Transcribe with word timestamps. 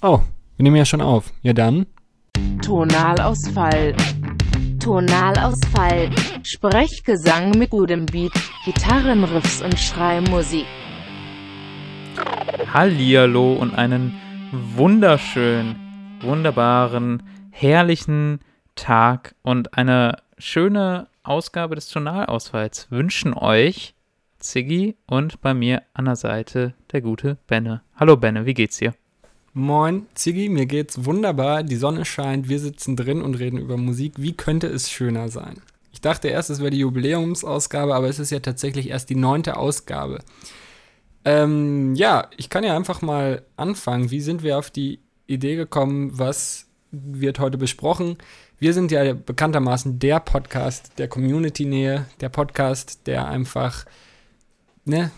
Oh, 0.00 0.20
wir 0.56 0.62
nehmen 0.62 0.76
ja 0.76 0.86
schon 0.86 1.02
auf. 1.02 1.30
Ja 1.42 1.52
dann. 1.52 1.84
Tonalausfall. 2.62 3.94
Tonalausfall. 4.80 6.08
Sprechgesang 6.42 7.50
mit 7.58 7.68
gutem 7.68 8.06
Beat, 8.06 8.32
Gitarrenriffs 8.64 9.60
und 9.60 9.78
Schreimusik. 9.78 10.64
Hallihallo 12.72 13.52
und 13.52 13.74
einen 13.74 14.18
wunderschönen, 14.52 15.76
wunderbaren, 16.20 17.22
herrlichen 17.50 18.40
Tag 18.74 19.34
und 19.42 19.76
eine 19.76 20.16
schöne 20.38 21.08
Ausgabe 21.24 21.74
des 21.74 21.88
Tonalausfalls 21.88 22.90
wünschen 22.90 23.34
euch 23.34 23.94
Ziggy 24.44 24.94
und 25.06 25.40
bei 25.40 25.54
mir 25.54 25.82
an 25.94 26.04
der 26.04 26.16
Seite 26.16 26.74
der 26.92 27.00
gute 27.00 27.38
Benne. 27.46 27.82
Hallo 27.96 28.16
Benne, 28.16 28.44
wie 28.44 28.52
geht's 28.52 28.76
dir? 28.76 28.94
Moin, 29.54 30.06
Ziggy, 30.14 30.50
mir 30.50 30.66
geht's 30.66 31.06
wunderbar. 31.06 31.62
Die 31.62 31.76
Sonne 31.76 32.04
scheint, 32.04 32.48
wir 32.48 32.60
sitzen 32.60 32.94
drin 32.94 33.22
und 33.22 33.36
reden 33.36 33.58
über 33.58 33.78
Musik. 33.78 34.14
Wie 34.18 34.36
könnte 34.36 34.66
es 34.66 34.90
schöner 34.90 35.30
sein? 35.30 35.62
Ich 35.92 36.02
dachte 36.02 36.28
erst, 36.28 36.50
es 36.50 36.60
wäre 36.60 36.70
die 36.70 36.80
Jubiläumsausgabe, 36.80 37.94
aber 37.94 38.08
es 38.08 38.18
ist 38.18 38.30
ja 38.30 38.40
tatsächlich 38.40 38.90
erst 38.90 39.08
die 39.08 39.16
neunte 39.16 39.56
Ausgabe. 39.56 40.18
Ähm, 41.24 41.94
ja, 41.94 42.28
ich 42.36 42.50
kann 42.50 42.64
ja 42.64 42.76
einfach 42.76 43.00
mal 43.00 43.42
anfangen. 43.56 44.10
Wie 44.10 44.20
sind 44.20 44.42
wir 44.42 44.58
auf 44.58 44.70
die 44.70 45.00
Idee 45.26 45.56
gekommen? 45.56 46.10
Was 46.12 46.66
wird 46.90 47.38
heute 47.38 47.56
besprochen? 47.56 48.18
Wir 48.58 48.74
sind 48.74 48.90
ja 48.90 49.14
bekanntermaßen 49.14 49.98
der 49.98 50.20
Podcast 50.20 50.92
der 50.98 51.08
Community-Nähe, 51.08 52.04
der 52.20 52.28
Podcast, 52.28 53.06
der 53.06 53.26
einfach 53.26 53.86
ne, 54.84 55.10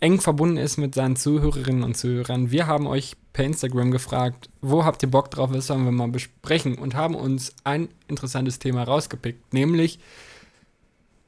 eng 0.00 0.20
verbunden 0.20 0.56
ist 0.56 0.76
mit 0.76 0.94
seinen 0.94 1.16
Zuhörerinnen 1.16 1.82
und 1.82 1.96
Zuhörern. 1.96 2.50
Wir 2.50 2.66
haben 2.66 2.86
euch 2.86 3.16
per 3.32 3.44
Instagram 3.44 3.90
gefragt, 3.90 4.48
wo 4.60 4.84
habt 4.84 5.02
ihr 5.02 5.10
Bock 5.10 5.30
drauf, 5.30 5.50
was 5.52 5.66
sollen 5.66 5.84
wir 5.84 5.92
mal 5.92 6.08
besprechen 6.08 6.76
und 6.76 6.94
haben 6.94 7.14
uns 7.14 7.54
ein 7.64 7.88
interessantes 8.06 8.58
Thema 8.58 8.84
rausgepickt, 8.84 9.52
nämlich 9.52 9.98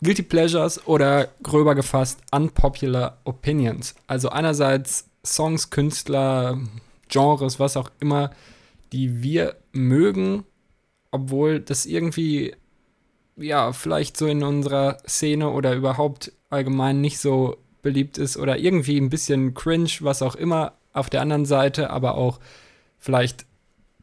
Guilty 0.02 0.22
Pleasures 0.22 0.86
oder 0.86 1.28
gröber 1.42 1.74
gefasst 1.74 2.20
Unpopular 2.30 3.18
Opinions. 3.24 3.94
Also 4.06 4.30
einerseits 4.30 5.08
Songs, 5.24 5.70
Künstler, 5.70 6.58
Genres, 7.08 7.61
was 7.61 7.77
auch 7.77 7.91
immer, 8.00 8.30
die 8.92 9.22
wir 9.22 9.56
mögen, 9.72 10.44
obwohl 11.11 11.61
das 11.61 11.86
irgendwie 11.86 12.55
ja, 13.36 13.72
vielleicht 13.72 14.16
so 14.16 14.27
in 14.27 14.42
unserer 14.42 14.98
Szene 15.06 15.50
oder 15.50 15.74
überhaupt 15.74 16.33
allgemein 16.50 17.00
nicht 17.00 17.18
so 17.18 17.56
beliebt 17.83 18.19
ist 18.19 18.36
oder 18.36 18.59
irgendwie 18.59 18.98
ein 18.98 19.11
bisschen 19.11 19.55
cringe, 19.55 19.91
was 20.00 20.23
auch 20.23 20.34
immer 20.34 20.73
auf 20.92 21.11
der 21.11 21.23
anderen 21.23 21.47
Seite, 21.47 21.91
aber 21.91 22.17
auch 22.17 22.41
vielleicht 22.98 23.47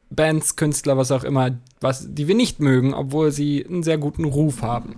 Bands, 0.09 0.55
Künstler, 0.55 0.97
was 0.97 1.11
auch 1.11 1.23
immer, 1.23 1.57
was, 1.81 2.07
die 2.09 2.27
wir 2.27 2.35
nicht 2.35 2.59
mögen, 2.59 2.93
obwohl 2.93 3.31
sie 3.31 3.65
einen 3.65 3.83
sehr 3.83 3.97
guten 3.97 4.25
Ruf 4.25 4.61
haben. 4.61 4.95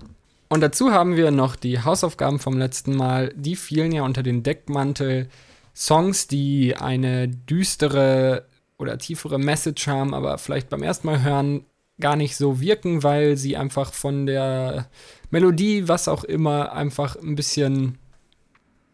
Und 0.50 0.62
dazu 0.62 0.92
haben 0.92 1.16
wir 1.16 1.32
noch 1.32 1.56
die 1.56 1.84
Hausaufgaben 1.84 2.40
vom 2.40 2.58
letzten 2.58 2.96
Mal. 2.96 3.32
Die 3.36 3.56
fielen 3.56 3.92
ja 3.92 4.04
unter 4.04 4.24
den 4.24 4.44
Deckmantel 4.44 5.30
Songs, 5.76 6.28
die 6.28 6.76
eine 6.76 7.28
düstere 7.28 8.46
oder 8.78 8.98
tiefere 8.98 9.38
Message 9.38 9.88
haben, 9.88 10.14
aber 10.14 10.38
vielleicht 10.38 10.70
beim 10.70 10.84
ersten 10.84 11.08
Mal 11.08 11.24
hören 11.24 11.66
gar 12.00 12.16
nicht 12.16 12.36
so 12.36 12.62
wirken, 12.62 13.04
weil 13.04 13.38
sie 13.38 13.58
einfach 13.58 13.94
von 13.94 14.26
der 14.26 14.88
Melodie, 15.30 15.88
was 15.88 16.08
auch 16.08 16.24
immer, 16.24 16.72
einfach 16.72 17.16
ein 17.16 17.36
bisschen 17.36 17.99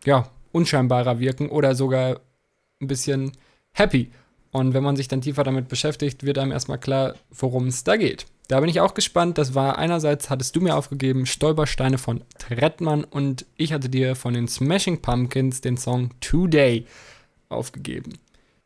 ja, 0.06 0.30
unscheinbarer 0.52 1.20
wirken 1.20 1.50
oder 1.50 1.76
sogar 1.76 2.22
ein 2.82 2.88
bisschen 2.88 3.32
happy. 3.74 4.12
Und 4.52 4.74
wenn 4.74 4.84
man 4.84 4.96
sich 4.96 5.08
dann 5.08 5.22
tiefer 5.22 5.44
damit 5.44 5.68
beschäftigt, 5.68 6.24
wird 6.24 6.38
einem 6.38 6.52
erstmal 6.52 6.78
klar, 6.78 7.16
worum 7.30 7.68
es 7.68 7.84
da 7.84 7.98
geht. 7.98 8.26
Da 8.48 8.60
bin 8.60 8.70
ich 8.70 8.80
auch 8.80 8.94
gespannt. 8.94 9.38
Das 9.38 9.54
war 9.54 9.78
einerseits, 9.78 10.30
hattest 10.30 10.56
du 10.56 10.62
mir 10.62 10.76
aufgegeben, 10.76 11.26
Stolpersteine 11.26 11.98
von 11.98 12.24
Trettmann 12.38 13.04
und 13.04 13.46
ich 13.58 13.74
hatte 13.74 13.90
dir 13.90 14.16
von 14.16 14.34
den 14.34 14.48
Smashing 14.48 15.02
Pumpkins 15.02 15.62
den 15.62 15.78
Song 15.78 16.12
Today 16.22 16.86
aufgegeben 17.50 18.14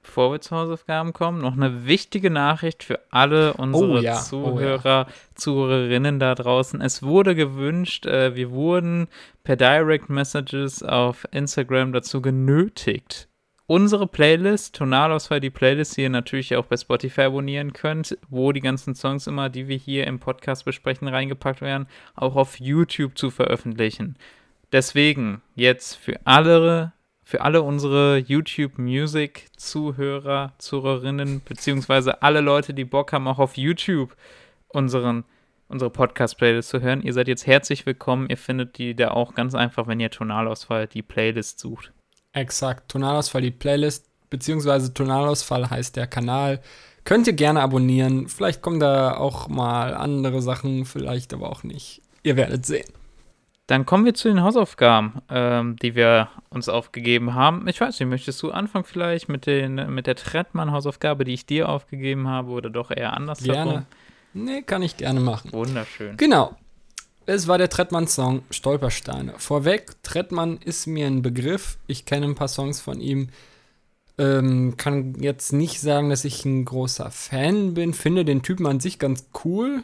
bevor 0.10 0.32
wir 0.32 0.42
zu 0.42 0.56
Hausaufgaben 0.56 1.14
kommen, 1.14 1.40
noch 1.40 1.54
eine 1.54 1.86
wichtige 1.86 2.32
Nachricht 2.32 2.84
für 2.84 3.00
alle 3.12 3.54
unsere 3.54 4.00
oh 4.00 4.00
ja, 4.00 4.16
Zuhörer, 4.16 5.06
oh 5.08 5.10
ja. 5.12 5.16
Zuhörerinnen 5.36 6.18
da 6.18 6.34
draußen. 6.34 6.82
Es 6.82 7.04
wurde 7.04 7.36
gewünscht, 7.36 8.08
äh, 8.08 8.36
wir 8.36 8.50
wurden 8.50 9.08
per 9.44 9.56
Direct 9.56 10.10
Messages 10.10 10.82
auf 10.82 11.28
Instagram 11.30 11.94
dazu 11.94 12.24
genötigt, 12.24 13.28
unsere 13.68 14.08
Playlist, 14.08 14.76
Tonalausfall, 14.76 15.42
die 15.42 15.52
Playlist, 15.52 15.96
die 15.96 16.02
ihr 16.02 16.10
natürlich 16.10 16.56
auch 16.56 16.66
bei 16.66 16.78
Spotify 16.78 17.22
abonnieren 17.22 17.72
könnt, 17.74 18.18
wo 18.30 18.52
die 18.52 18.62
ganzen 18.62 18.96
Songs 18.96 19.28
immer, 19.28 19.50
die 19.50 19.68
wir 19.68 19.78
hier 19.78 20.08
im 20.08 20.18
Podcast 20.18 20.66
besprechen, 20.66 21.08
reingepackt 21.08 21.62
werden, 21.62 21.86
auch 22.16 22.36
auf 22.36 22.60
YouTube 22.60 23.16
zu 23.16 23.30
veröffentlichen. 23.30 24.16
Deswegen 24.72 25.44
jetzt 25.54 25.98
für 25.98 26.20
alle 26.26 26.94
für 27.30 27.42
alle 27.42 27.62
unsere 27.62 28.18
YouTube 28.18 28.80
Music 28.80 29.52
Zuhörer, 29.56 30.54
Zuhörerinnen, 30.58 31.44
beziehungsweise 31.46 32.24
alle 32.24 32.42
Leute, 32.42 32.74
die 32.74 32.86
Bock 32.86 33.14
haben, 33.14 33.28
auch 33.28 33.38
auf 33.38 33.56
YouTube 33.56 34.18
unseren, 34.70 35.26
unsere 35.68 35.92
Podcast-Playlist 35.92 36.70
zu 36.70 36.82
hören. 36.82 37.04
Ihr 37.04 37.14
seid 37.14 37.28
jetzt 37.28 37.46
herzlich 37.46 37.86
willkommen. 37.86 38.32
Ihr 38.32 38.38
findet 38.38 38.80
die 38.80 38.96
da 38.96 39.12
auch 39.12 39.36
ganz 39.36 39.54
einfach, 39.54 39.86
wenn 39.86 40.00
ihr 40.00 40.10
Tonalausfall 40.10 40.88
die 40.88 41.04
Playlist 41.04 41.60
sucht. 41.60 41.94
Exakt, 42.34 42.90
Tonalausfall 42.90 43.44
die 43.44 43.52
Playlist, 43.52 44.08
beziehungsweise 44.32 44.92
Tonalausfall 44.92 45.70
heißt 45.70 45.98
der 45.98 46.08
Kanal. 46.08 46.60
Könnt 47.04 47.28
ihr 47.28 47.34
gerne 47.34 47.62
abonnieren. 47.62 48.28
Vielleicht 48.28 48.64
kommen 48.64 48.80
da 48.80 49.16
auch 49.16 49.48
mal 49.48 49.94
andere 49.94 50.42
Sachen, 50.42 50.84
vielleicht 50.86 51.32
aber 51.36 51.52
auch 51.52 51.62
nicht. 51.62 52.02
Ihr 52.24 52.38
werdet 52.38 52.66
sehen. 52.66 52.92
Dann 53.70 53.86
kommen 53.86 54.04
wir 54.04 54.16
zu 54.16 54.30
den 54.30 54.42
Hausaufgaben, 54.42 55.22
ähm, 55.30 55.76
die 55.76 55.94
wir 55.94 56.30
uns 56.50 56.70
aufgegeben 56.70 57.36
haben. 57.36 57.68
Ich 57.68 57.80
weiß 57.80 58.00
nicht, 58.00 58.10
möchtest 58.10 58.42
du 58.42 58.50
anfangen 58.50 58.84
vielleicht 58.84 59.30
mit, 59.30 59.46
den, 59.46 59.94
mit 59.94 60.08
der 60.08 60.16
Trettmann-Hausaufgabe, 60.16 61.24
die 61.24 61.36
ich 61.36 61.46
dir 61.46 61.70
aufgegeben 61.70 62.28
habe, 62.28 62.50
oder 62.50 62.72
doch 62.72 62.90
eher 62.90 63.14
anders? 63.14 63.44
Gerne. 63.44 63.86
Nee, 64.34 64.64
kann 64.64 64.82
ich 64.82 64.98
gerne 64.98 65.20
machen. 65.20 65.52
Wunderschön. 65.54 66.18
Genau. 66.18 66.56
Es 67.28 67.48
war 67.48 67.60
der 67.60 67.70
Trettmann-Song 67.70 68.42
Stolpersteine. 68.50 69.36
Vorweg, 69.38 70.02
Trettmann 70.02 70.58
ist 70.58 70.88
mir 70.88 71.06
ein 71.06 71.22
Begriff. 71.22 71.78
Ich 71.86 72.06
kenne 72.06 72.26
ein 72.26 72.34
paar 72.34 72.48
Songs 72.48 72.82
von 72.82 73.00
ihm. 73.00 73.30
Ähm, 74.18 74.78
kann 74.78 75.14
jetzt 75.20 75.54
nicht 75.54 75.80
sagen, 75.80 76.10
dass 76.10 76.26
ich 76.26 76.44
ein 76.44 76.66
großer 76.66 77.12
Fan 77.12 77.76
bin. 77.76 77.94
Finde 77.94 78.26
den 78.26 78.42
Typen 78.42 78.66
an 78.66 78.80
sich 78.80 78.98
ganz 78.98 79.28
cool. 79.46 79.84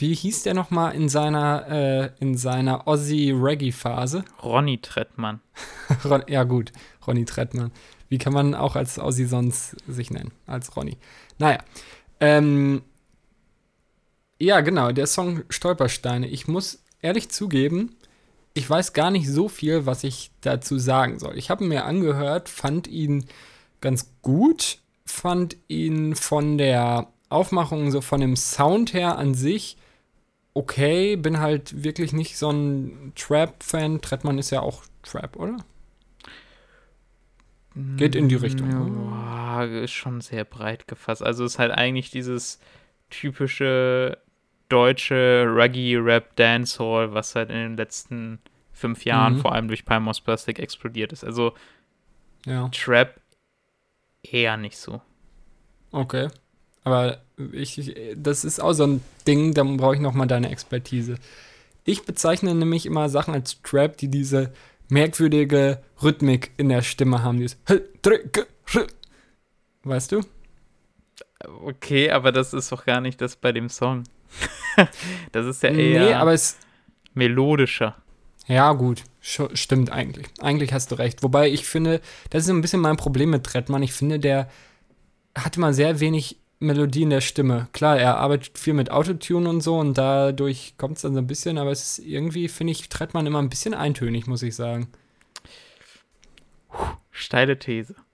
Wie 0.00 0.14
hieß 0.14 0.44
der 0.44 0.54
nochmal 0.54 0.94
in 0.94 1.10
seiner, 1.10 1.66
äh, 1.68 2.10
in 2.20 2.34
seiner 2.34 2.88
Ozzy-Reggae-Phase? 2.88 4.24
Ronny 4.42 4.78
Trettmann. 4.80 5.40
Ron, 6.06 6.24
ja, 6.26 6.44
gut, 6.44 6.72
Ronny 7.06 7.26
Trettmann. 7.26 7.70
Wie 8.08 8.16
kann 8.16 8.32
man 8.32 8.54
auch 8.54 8.76
als 8.76 8.98
Ozzy 8.98 9.26
sonst 9.26 9.76
sich 9.86 10.10
nennen? 10.10 10.32
Als 10.46 10.74
Ronny. 10.74 10.96
Naja. 11.38 11.58
Ähm, 12.18 12.80
ja, 14.38 14.62
genau, 14.62 14.90
der 14.92 15.06
Song 15.06 15.42
Stolpersteine. 15.50 16.28
Ich 16.28 16.48
muss 16.48 16.82
ehrlich 17.02 17.28
zugeben, 17.28 17.94
ich 18.54 18.68
weiß 18.68 18.94
gar 18.94 19.10
nicht 19.10 19.28
so 19.28 19.50
viel, 19.50 19.84
was 19.84 20.02
ich 20.02 20.30
dazu 20.40 20.78
sagen 20.78 21.18
soll. 21.18 21.36
Ich 21.36 21.50
habe 21.50 21.64
mir 21.64 21.84
angehört, 21.84 22.48
fand 22.48 22.86
ihn 22.88 23.26
ganz 23.82 24.14
gut, 24.22 24.78
fand 25.04 25.58
ihn 25.68 26.14
von 26.16 26.56
der 26.56 27.08
Aufmachung, 27.28 27.90
so 27.90 28.00
von 28.00 28.22
dem 28.22 28.34
Sound 28.34 28.94
her 28.94 29.18
an 29.18 29.34
sich 29.34 29.76
okay, 30.54 31.16
bin 31.16 31.38
halt 31.38 31.84
wirklich 31.84 32.12
nicht 32.12 32.36
so 32.36 32.50
ein 32.50 33.12
Trap-Fan. 33.16 34.00
Trettmann 34.00 34.38
ist 34.38 34.50
ja 34.50 34.60
auch 34.60 34.82
Trap, 35.02 35.36
oder? 35.36 35.56
Geht 37.96 38.16
in 38.16 38.28
die 38.28 38.34
Richtung. 38.34 38.70
Ja, 38.70 39.64
ist 39.64 39.92
schon 39.92 40.20
sehr 40.20 40.44
breit 40.44 40.88
gefasst. 40.88 41.22
Also 41.22 41.44
ist 41.44 41.58
halt 41.58 41.70
eigentlich 41.70 42.10
dieses 42.10 42.58
typische 43.10 44.18
deutsche 44.68 45.46
Ruggy 45.46 45.96
Rap 45.96 46.34
Dancehall, 46.36 47.14
was 47.14 47.34
halt 47.34 47.50
in 47.50 47.56
den 47.56 47.76
letzten 47.76 48.40
fünf 48.72 49.04
Jahren 49.04 49.34
mhm. 49.34 49.38
vor 49.40 49.52
allem 49.52 49.68
durch 49.68 49.84
Palmos 49.84 50.20
Plastic 50.20 50.58
explodiert 50.58 51.12
ist. 51.12 51.24
Also 51.24 51.54
ja. 52.44 52.68
Trap 52.70 53.20
eher 54.22 54.56
nicht 54.56 54.76
so. 54.76 55.00
Okay. 55.92 56.28
Aber 56.82 57.20
ich, 57.52 57.94
das 58.16 58.44
ist 58.44 58.60
auch 58.60 58.72
so 58.72 58.86
ein 58.86 59.02
Ding, 59.26 59.54
da 59.54 59.62
brauche 59.64 59.94
ich 59.94 60.00
nochmal 60.00 60.26
deine 60.26 60.50
Expertise. 60.50 61.16
Ich 61.84 62.04
bezeichne 62.04 62.54
nämlich 62.54 62.86
immer 62.86 63.08
Sachen 63.08 63.34
als 63.34 63.60
Trap, 63.62 63.96
die 63.96 64.08
diese 64.08 64.52
merkwürdige 64.88 65.82
Rhythmik 66.02 66.50
in 66.56 66.68
der 66.68 66.82
Stimme 66.82 67.22
haben. 67.22 67.38
Dieses 67.38 67.58
Weißt 69.82 70.12
du? 70.12 70.20
Okay, 71.62 72.10
aber 72.10 72.32
das 72.32 72.52
ist 72.52 72.70
doch 72.70 72.84
gar 72.84 73.00
nicht 73.00 73.20
das 73.20 73.36
bei 73.36 73.52
dem 73.52 73.68
Song. 73.68 74.04
das 75.32 75.46
ist 75.46 75.62
ja 75.62 75.70
eher 75.70 76.04
nee, 76.04 76.12
aber 76.12 76.32
es, 76.34 76.58
melodischer. 77.14 77.96
Ja, 78.46 78.72
gut. 78.72 79.04
Stimmt 79.20 79.90
eigentlich. 79.90 80.26
Eigentlich 80.40 80.72
hast 80.72 80.90
du 80.90 80.96
recht. 80.96 81.22
Wobei 81.22 81.48
ich 81.50 81.64
finde, 81.66 82.00
das 82.30 82.44
ist 82.44 82.50
ein 82.50 82.60
bisschen 82.60 82.80
mein 82.80 82.96
Problem 82.96 83.30
mit 83.30 83.44
Trettmann. 83.44 83.82
Ich 83.82 83.92
finde, 83.92 84.18
der 84.18 84.48
hat 85.36 85.56
immer 85.56 85.72
sehr 85.72 86.00
wenig 86.00 86.39
Melodie 86.60 87.02
in 87.02 87.10
der 87.10 87.22
Stimme. 87.22 87.68
Klar, 87.72 87.98
er 87.98 88.18
arbeitet 88.18 88.58
viel 88.58 88.74
mit 88.74 88.90
Autotune 88.90 89.48
und 89.48 89.62
so 89.62 89.78
und 89.78 89.96
dadurch 89.96 90.74
kommt 90.76 90.96
es 90.96 91.02
dann 91.02 91.14
so 91.14 91.18
ein 91.18 91.26
bisschen, 91.26 91.56
aber 91.58 91.70
es 91.70 91.98
ist 91.98 92.06
irgendwie, 92.06 92.48
finde 92.48 92.72
ich, 92.72 92.88
Trettmann 92.90 93.26
immer 93.26 93.40
ein 93.40 93.48
bisschen 93.48 93.74
eintönig, 93.74 94.26
muss 94.26 94.42
ich 94.42 94.54
sagen. 94.54 94.88
Steile 97.10 97.58
These. 97.58 97.94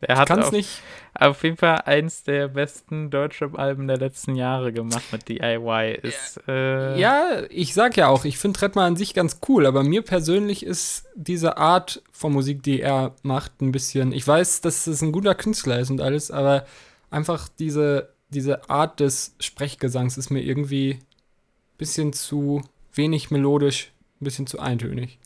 Er 0.00 0.16
hat 0.16 0.30
auf, 0.30 0.52
nicht. 0.52 0.80
auf 1.14 1.42
jeden 1.42 1.56
Fall 1.56 1.82
eins 1.84 2.22
der 2.22 2.46
besten 2.46 3.10
Deutschrap-Alben 3.10 3.88
der 3.88 3.98
letzten 3.98 4.36
Jahre 4.36 4.72
gemacht 4.72 5.02
mit 5.10 5.28
DIY. 5.28 5.98
Ist, 6.02 6.40
äh 6.46 6.96
ja, 6.96 7.42
ich 7.50 7.74
sag 7.74 7.96
ja 7.96 8.06
auch, 8.06 8.24
ich 8.24 8.38
finde 8.38 8.60
Trettmann 8.60 8.92
an 8.92 8.96
sich 8.96 9.12
ganz 9.12 9.40
cool, 9.48 9.66
aber 9.66 9.82
mir 9.82 10.02
persönlich 10.02 10.64
ist 10.64 11.08
diese 11.16 11.56
Art 11.56 12.00
von 12.12 12.32
Musik, 12.32 12.62
die 12.62 12.80
er 12.80 13.16
macht, 13.22 13.60
ein 13.60 13.72
bisschen. 13.72 14.12
Ich 14.12 14.24
weiß, 14.24 14.60
dass 14.60 14.86
es 14.86 15.02
ein 15.02 15.10
guter 15.10 15.34
Künstler 15.34 15.80
ist 15.80 15.90
und 15.90 16.00
alles, 16.00 16.30
aber 16.30 16.64
einfach 17.10 17.48
diese, 17.58 18.14
diese 18.28 18.68
Art 18.68 19.00
des 19.00 19.34
Sprechgesangs 19.40 20.18
ist 20.18 20.30
mir 20.30 20.40
irgendwie 20.40 20.94
ein 20.94 21.78
bisschen 21.78 22.12
zu 22.12 22.62
wenig 22.92 23.30
melodisch, 23.30 23.92
ein 24.20 24.24
bisschen 24.24 24.46
zu 24.46 24.58
eintönig. 24.58 25.18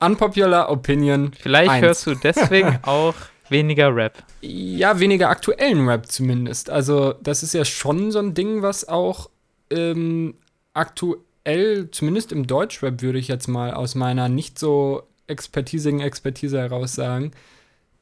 Unpopular 0.00 0.70
Opinion. 0.70 1.32
Vielleicht 1.38 1.70
1. 1.70 1.82
hörst 1.82 2.06
du 2.06 2.14
deswegen 2.14 2.78
auch 2.82 3.14
weniger 3.48 3.94
Rap. 3.94 4.22
Ja, 4.40 5.00
weniger 5.00 5.30
aktuellen 5.30 5.88
Rap 5.88 6.10
zumindest. 6.10 6.70
Also, 6.70 7.14
das 7.22 7.42
ist 7.42 7.54
ja 7.54 7.64
schon 7.64 8.10
so 8.10 8.18
ein 8.18 8.34
Ding, 8.34 8.62
was 8.62 8.86
auch 8.88 9.30
ähm, 9.70 10.34
aktuell, 10.74 11.90
zumindest 11.90 12.32
im 12.32 12.46
Deutschrap, 12.46 13.02
würde 13.02 13.18
ich 13.18 13.28
jetzt 13.28 13.48
mal 13.48 13.72
aus 13.72 13.94
meiner 13.94 14.28
nicht 14.28 14.58
so 14.58 15.04
expertisigen 15.26 16.00
Expertise 16.00 16.58
heraus 16.58 16.94
sagen, 16.94 17.32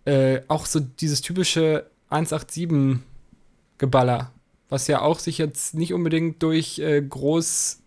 äh, 0.05 0.41
auch 0.49 0.67
so 0.67 0.81
dieses 0.81 1.21
typische 1.21 1.87
187 2.11 2.99
Geballer, 3.83 4.31
was 4.69 4.87
ja 4.87 5.01
auch 5.01 5.19
sich 5.19 5.39
jetzt 5.39 5.75
nicht 5.75 5.93
unbedingt 5.93 6.41
durch 6.41 6.79
äh, 6.79 7.03
groß 7.03 7.81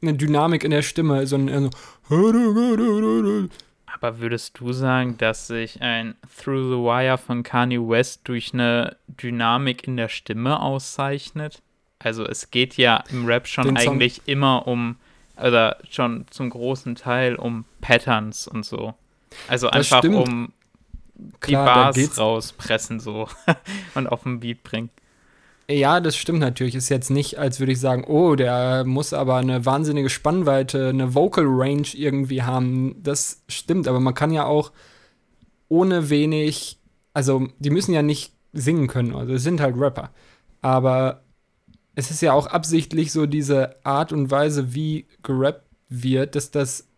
eine 0.00 0.14
Dynamik 0.14 0.64
in 0.64 0.70
der 0.70 0.80
Stimme, 0.80 1.26
sondern 1.26 1.64
eher 1.64 1.70
so. 2.08 3.48
Aber 3.92 4.20
würdest 4.20 4.58
du 4.58 4.72
sagen, 4.72 5.18
dass 5.18 5.48
sich 5.48 5.82
ein 5.82 6.14
Through 6.34 6.70
the 6.70 6.78
Wire 6.78 7.18
von 7.18 7.42
Kanye 7.42 7.78
West 7.78 8.22
durch 8.24 8.54
eine 8.54 8.96
Dynamik 9.06 9.86
in 9.86 9.98
der 9.98 10.08
Stimme 10.08 10.60
auszeichnet? 10.60 11.60
Also 11.98 12.24
es 12.24 12.50
geht 12.50 12.78
ja 12.78 13.04
im 13.10 13.26
Rap 13.26 13.46
schon 13.46 13.76
eigentlich 13.76 14.22
immer 14.24 14.66
um, 14.66 14.96
oder 15.36 15.76
schon 15.90 16.24
zum 16.30 16.48
großen 16.48 16.94
Teil 16.94 17.34
um 17.34 17.66
Patterns 17.82 18.48
und 18.48 18.64
so. 18.64 18.94
Also 19.46 19.68
einfach 19.68 20.02
um 20.04 20.52
Klar, 21.40 21.92
die 21.92 22.00
Bars 22.06 22.18
rauspressen 22.18 23.00
so 23.00 23.28
und 23.94 24.06
auf 24.06 24.22
den 24.22 24.40
Beat 24.40 24.62
bringen. 24.62 24.90
Ja, 25.70 26.00
das 26.00 26.16
stimmt 26.16 26.38
natürlich. 26.40 26.74
Ist 26.74 26.88
jetzt 26.88 27.10
nicht, 27.10 27.38
als 27.38 27.60
würde 27.60 27.72
ich 27.72 27.80
sagen, 27.80 28.04
oh, 28.04 28.34
der 28.36 28.84
muss 28.84 29.12
aber 29.12 29.36
eine 29.36 29.66
wahnsinnige 29.66 30.08
Spannweite, 30.08 30.88
eine 30.88 31.14
Vocal 31.14 31.44
Range 31.46 31.88
irgendwie 31.92 32.42
haben. 32.42 33.02
Das 33.02 33.42
stimmt, 33.48 33.86
aber 33.86 34.00
man 34.00 34.14
kann 34.14 34.30
ja 34.30 34.46
auch 34.46 34.72
ohne 35.68 36.08
wenig, 36.08 36.78
also 37.12 37.48
die 37.58 37.70
müssen 37.70 37.92
ja 37.92 38.02
nicht 38.02 38.32
singen 38.54 38.88
können, 38.88 39.14
also 39.14 39.34
es 39.34 39.42
sind 39.42 39.60
halt 39.60 39.76
Rapper. 39.78 40.10
Aber 40.62 41.22
es 41.94 42.10
ist 42.10 42.22
ja 42.22 42.32
auch 42.32 42.46
absichtlich 42.46 43.12
so 43.12 43.26
diese 43.26 43.84
Art 43.84 44.12
und 44.12 44.30
Weise, 44.30 44.74
wie 44.74 45.06
gerappt 45.22 45.66
wird, 45.90 46.34
dass 46.36 46.50
das, 46.50 46.88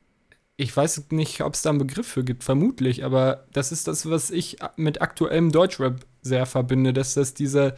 ich 0.56 0.76
weiß 0.76 1.10
nicht, 1.10 1.40
ob 1.42 1.54
es 1.54 1.62
da 1.62 1.70
einen 1.70 1.78
Begriff 1.80 2.06
für 2.06 2.24
gibt, 2.24 2.44
vermutlich, 2.44 3.04
aber 3.04 3.46
das 3.52 3.72
ist 3.72 3.88
das, 3.88 4.08
was 4.08 4.30
ich 4.30 4.58
mit 4.76 5.02
aktuellem 5.02 5.50
Deutschrap 5.52 6.06
sehr 6.22 6.46
verbinde, 6.46 6.92
dass 6.92 7.14
das 7.14 7.34
diese 7.34 7.74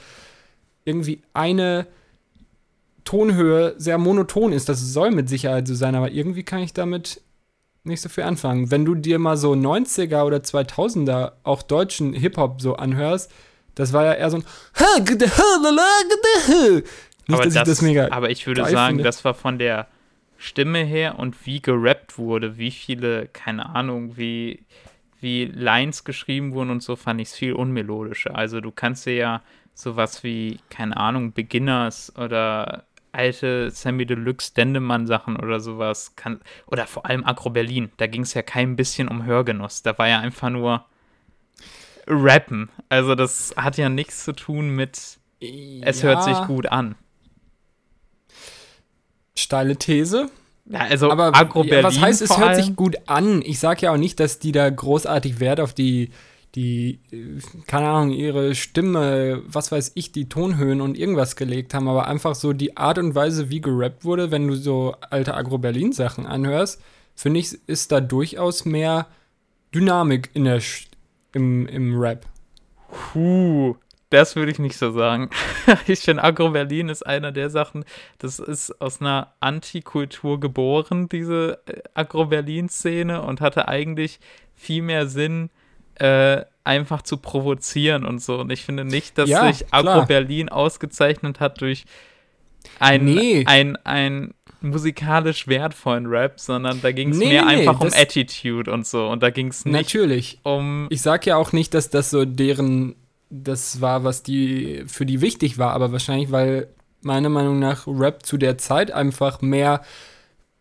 irgendwie 0.84 1.22
eine 1.34 1.86
Tonhöhe 3.04 3.74
sehr 3.78 3.98
monoton 3.98 4.52
ist. 4.52 4.68
Das 4.68 4.80
soll 4.80 5.10
mit 5.10 5.28
Sicherheit 5.28 5.66
so 5.66 5.74
sein, 5.74 5.94
aber 5.94 6.10
irgendwie 6.10 6.42
kann 6.42 6.60
ich 6.60 6.72
damit 6.72 7.20
nicht 7.84 8.00
so 8.00 8.08
viel 8.08 8.24
anfangen. 8.24 8.70
Wenn 8.70 8.84
du 8.84 8.94
dir 8.94 9.18
mal 9.18 9.36
so 9.36 9.52
90er 9.52 10.24
oder 10.24 10.38
2000er 10.38 11.32
auch 11.42 11.62
deutschen 11.62 12.12
Hip-Hop 12.12 12.60
so 12.60 12.76
anhörst, 12.76 13.30
das 13.74 13.92
war 13.92 14.04
ja 14.04 14.12
eher 14.14 14.30
so 14.30 14.38
ein 14.38 14.44
nicht, 17.28 17.40
aber, 17.40 17.44
das, 17.44 17.54
das 17.54 18.10
aber 18.10 18.30
ich 18.30 18.46
würde 18.46 18.64
sagen, 18.66 18.96
finde. 18.96 19.04
das 19.04 19.24
war 19.24 19.34
von 19.34 19.58
der 19.58 19.86
Stimme 20.38 20.84
her 20.84 21.18
und 21.18 21.46
wie 21.46 21.62
gerappt 21.62 22.18
wurde, 22.18 22.58
wie 22.58 22.70
viele, 22.70 23.28
keine 23.28 23.74
Ahnung, 23.74 24.16
wie, 24.16 24.64
wie 25.20 25.44
Lines 25.44 26.04
geschrieben 26.04 26.52
wurden 26.52 26.70
und 26.70 26.82
so, 26.82 26.96
fand 26.96 27.20
ich 27.20 27.28
es 27.28 27.34
viel 27.34 27.52
unmelodischer. 27.52 28.34
Also 28.34 28.60
du 28.60 28.72
kannst 28.72 29.06
dir 29.06 29.14
ja 29.14 29.42
sowas 29.74 30.22
wie, 30.22 30.60
keine 30.70 30.96
Ahnung, 30.96 31.32
Beginners 31.32 32.12
oder 32.16 32.84
alte 33.12 33.70
Sammy 33.70 34.06
Deluxe 34.06 34.54
Dendemann 34.54 35.06
Sachen 35.06 35.36
oder 35.36 35.60
sowas 35.60 36.16
kann 36.16 36.40
oder 36.66 36.86
vor 36.86 37.06
allem 37.06 37.24
Agro 37.24 37.50
Berlin, 37.50 37.90
da 37.98 38.06
ging 38.06 38.22
es 38.22 38.34
ja 38.34 38.42
kein 38.42 38.74
bisschen 38.74 39.08
um 39.08 39.24
Hörgenuss, 39.24 39.82
da 39.82 39.96
war 39.98 40.08
ja 40.08 40.20
einfach 40.20 40.48
nur 40.48 40.84
Rappen. 42.06 42.70
Also 42.88 43.14
das 43.14 43.54
hat 43.56 43.76
ja 43.76 43.88
nichts 43.88 44.24
zu 44.24 44.32
tun 44.32 44.70
mit 44.70 45.18
es 45.40 46.02
ja. 46.02 46.08
hört 46.08 46.24
sich 46.24 46.38
gut 46.46 46.66
an. 46.66 46.94
Steile 49.34 49.76
These. 49.76 50.30
Ja, 50.66 50.80
also 50.80 51.10
aber 51.10 51.34
Agro 51.34 51.64
Berlin. 51.64 51.84
Was 51.84 52.00
heißt, 52.00 52.22
es 52.22 52.38
hört 52.38 52.56
sich 52.56 52.76
gut 52.76 52.96
an? 53.06 53.42
Ich 53.42 53.58
sag 53.58 53.82
ja 53.82 53.92
auch 53.92 53.96
nicht, 53.96 54.20
dass 54.20 54.38
die 54.38 54.52
da 54.52 54.70
großartig 54.70 55.40
Wert 55.40 55.58
auf 55.58 55.74
die 55.74 56.10
die, 56.54 57.00
keine 57.66 57.88
Ahnung, 57.88 58.10
ihre 58.10 58.54
Stimme, 58.54 59.42
was 59.46 59.72
weiß 59.72 59.92
ich, 59.94 60.12
die 60.12 60.28
Tonhöhen 60.28 60.80
und 60.80 60.98
irgendwas 60.98 61.36
gelegt 61.36 61.72
haben, 61.72 61.88
aber 61.88 62.06
einfach 62.06 62.34
so 62.34 62.52
die 62.52 62.76
Art 62.76 62.98
und 62.98 63.14
Weise, 63.14 63.48
wie 63.48 63.60
gerappt 63.60 64.04
wurde, 64.04 64.30
wenn 64.30 64.46
du 64.46 64.54
so 64.54 64.94
alte 65.08 65.34
Agro-Berlin-Sachen 65.34 66.26
anhörst, 66.26 66.82
finde 67.14 67.40
ich, 67.40 67.56
ist 67.66 67.90
da 67.90 68.00
durchaus 68.00 68.64
mehr 68.64 69.06
Dynamik 69.74 70.30
in 70.34 70.44
der, 70.44 70.60
im, 71.32 71.66
im 71.66 71.98
Rap. 71.98 72.26
Puh, 72.90 73.76
das 74.10 74.36
würde 74.36 74.52
ich 74.52 74.58
nicht 74.58 74.76
so 74.76 74.92
sagen. 74.92 75.30
ich 75.86 76.00
finde, 76.00 76.22
Agro-Berlin 76.22 76.90
ist 76.90 77.06
einer 77.06 77.32
der 77.32 77.48
Sachen, 77.48 77.86
das 78.18 78.38
ist 78.38 78.78
aus 78.78 79.00
einer 79.00 79.32
Antikultur 79.40 80.38
geboren, 80.38 81.08
diese 81.08 81.62
äh, 81.64 81.80
Agro-Berlin-Szene, 81.94 83.22
und 83.22 83.40
hatte 83.40 83.68
eigentlich 83.68 84.20
viel 84.54 84.82
mehr 84.82 85.06
Sinn, 85.06 85.48
äh, 85.96 86.44
einfach 86.64 87.02
zu 87.02 87.16
provozieren 87.16 88.04
und 88.04 88.22
so. 88.22 88.40
Und 88.40 88.50
ich 88.50 88.64
finde 88.64 88.84
nicht, 88.84 89.18
dass 89.18 89.28
ja, 89.28 89.52
sich 89.52 89.66
Agro 89.72 90.06
Berlin 90.06 90.48
ausgezeichnet 90.48 91.40
hat 91.40 91.60
durch 91.60 91.84
ein, 92.78 93.04
nee. 93.04 93.44
ein, 93.46 93.76
ein 93.84 94.34
musikalisch 94.60 95.48
wertvollen 95.48 96.06
Rap, 96.06 96.38
sondern 96.38 96.80
da 96.80 96.92
ging 96.92 97.10
es 97.10 97.18
nee, 97.18 97.28
mehr 97.30 97.44
nee, 97.44 97.66
einfach 97.66 97.80
um 97.80 97.88
Attitude 97.92 98.72
und 98.72 98.86
so. 98.86 99.08
Und 99.08 99.22
da 99.22 99.30
ging 99.30 99.48
es 99.48 99.64
nicht 99.64 99.72
natürlich. 99.72 100.38
um. 100.44 100.86
Ich 100.90 101.02
sag 101.02 101.26
ja 101.26 101.36
auch 101.36 101.52
nicht, 101.52 101.74
dass 101.74 101.90
das 101.90 102.10
so 102.10 102.24
deren, 102.24 102.94
das 103.30 103.80
war, 103.80 104.04
was 104.04 104.22
die 104.22 104.84
für 104.86 105.06
die 105.06 105.20
wichtig 105.20 105.58
war, 105.58 105.72
aber 105.72 105.92
wahrscheinlich, 105.92 106.30
weil 106.30 106.68
meiner 107.00 107.28
Meinung 107.28 107.58
nach 107.58 107.86
Rap 107.86 108.24
zu 108.24 108.36
der 108.36 108.58
Zeit 108.58 108.92
einfach 108.92 109.40
mehr 109.40 109.82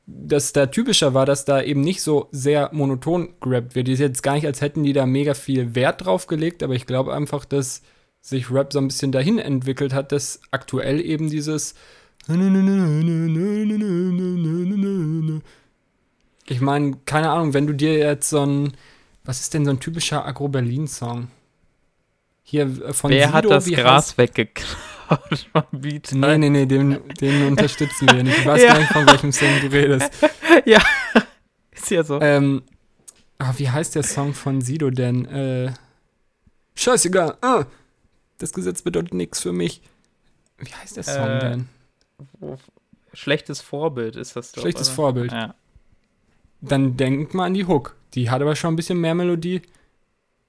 dass 0.05 0.53
da 0.53 0.65
typischer 0.65 1.13
war, 1.13 1.25
dass 1.25 1.46
da 1.46 1.62
eben 1.62 1.81
nicht 1.81 2.01
so 2.01 2.27
sehr 2.31 2.70
monoton 2.74 3.34
gerappt 3.39 3.75
wird. 3.75 3.88
Die 3.88 3.93
ist 3.93 4.00
jetzt 4.00 4.24
gar 4.24 4.34
nicht, 4.34 4.46
als 4.46 4.62
hätten 4.62 4.84
die 4.84 4.93
da 4.93 5.05
mega 5.05 5.34
viel 5.34 5.75
Wert 5.75 6.05
drauf 6.05 6.27
gelegt, 6.27 6.63
aber 6.63 6.74
ich 6.74 6.86
glaube 6.86 7.13
einfach, 7.13 7.46
dass 7.46 7.81
sich 8.22 8.51
Rap 8.51 8.74
so 8.74 8.79
ein 8.79 8.88
bisschen 8.88 9.12
dahin 9.12 9.39
entwickelt 9.39 9.93
hat, 9.93 10.12
dass 10.12 10.41
aktuell 10.51 11.00
eben 11.00 11.29
dieses 11.29 11.75
ich 16.48 16.62
meine, 16.62 16.98
keine 17.05 17.29
Ahnung, 17.31 17.53
wenn 17.53 17.65
du 17.65 17.74
dir 17.74 17.98
jetzt 17.98 18.29
so 18.29 18.46
ein 18.46 18.74
was 19.24 19.39
ist 19.39 19.53
denn 19.53 19.65
so 19.65 19.72
ein 19.72 19.79
typischer 19.79 20.25
Agro-Berlin-Song? 20.25 21.27
Hier 22.43 22.63
äh, 22.63 22.93
von 22.93 23.12
Wer 23.12 23.27
Sido, 23.27 23.34
hat 23.34 23.46
das 23.46 23.65
Gras 23.65 24.17
weggeklaut? 24.17 24.75
Beat. 25.72 26.12
Nee, 26.13 26.38
nee, 26.38 26.50
nee, 26.50 26.65
den, 26.65 27.01
den 27.20 27.48
unterstützen 27.48 28.08
wir 28.10 28.24
nicht. 28.24 28.39
Ich 28.39 28.46
weiß 28.46 28.62
ja. 28.63 28.74
gar 28.74 28.80
nicht, 28.80 28.91
von 28.91 29.06
welchem 29.06 29.32
Song 29.32 29.50
du 29.62 29.68
redest. 29.68 30.12
Ja, 30.65 30.82
ist 31.72 31.89
ja 31.89 32.03
so. 32.03 32.20
Ähm, 32.22 32.63
ah, 33.39 33.53
wie 33.58 33.70
heißt 33.70 33.96
der 33.96 34.03
Song 34.03 34.34
von 34.34 34.62
Sido 34.62 34.89
denn? 34.89 35.25
Äh, 35.25 35.74
Scheißegal. 36.75 37.38
Ah, 37.41 37.65
das 38.38 38.51
Gesetz 38.51 38.82
bedeutet 38.82 39.13
nichts 39.13 39.39
für 39.39 39.53
mich. 39.53 39.82
Wie 40.58 40.74
heißt 40.74 40.98
der 40.98 41.03
Song 41.03 41.27
äh, 41.27 41.39
denn? 41.39 41.68
Schlechtes 43.13 43.62
Vorbild 43.62 44.18
ist 44.18 44.36
das 44.36 44.51
doch. 44.51 44.62
Schlechtes 44.62 44.89
oder? 44.89 44.96
Vorbild. 44.96 45.32
Ja. 45.32 45.56
Dann 46.62 46.98
denk 46.98 47.34
mal 47.34 47.46
an 47.46 47.53
die 47.53 47.65
Hook. 47.65 47.96
Die 48.13 48.30
hat 48.30 48.41
aber 48.41 48.56
schon 48.56 48.74
ein 48.74 48.77
bisschen 48.77 49.00
mehr 49.00 49.15
Melodie. 49.15 49.62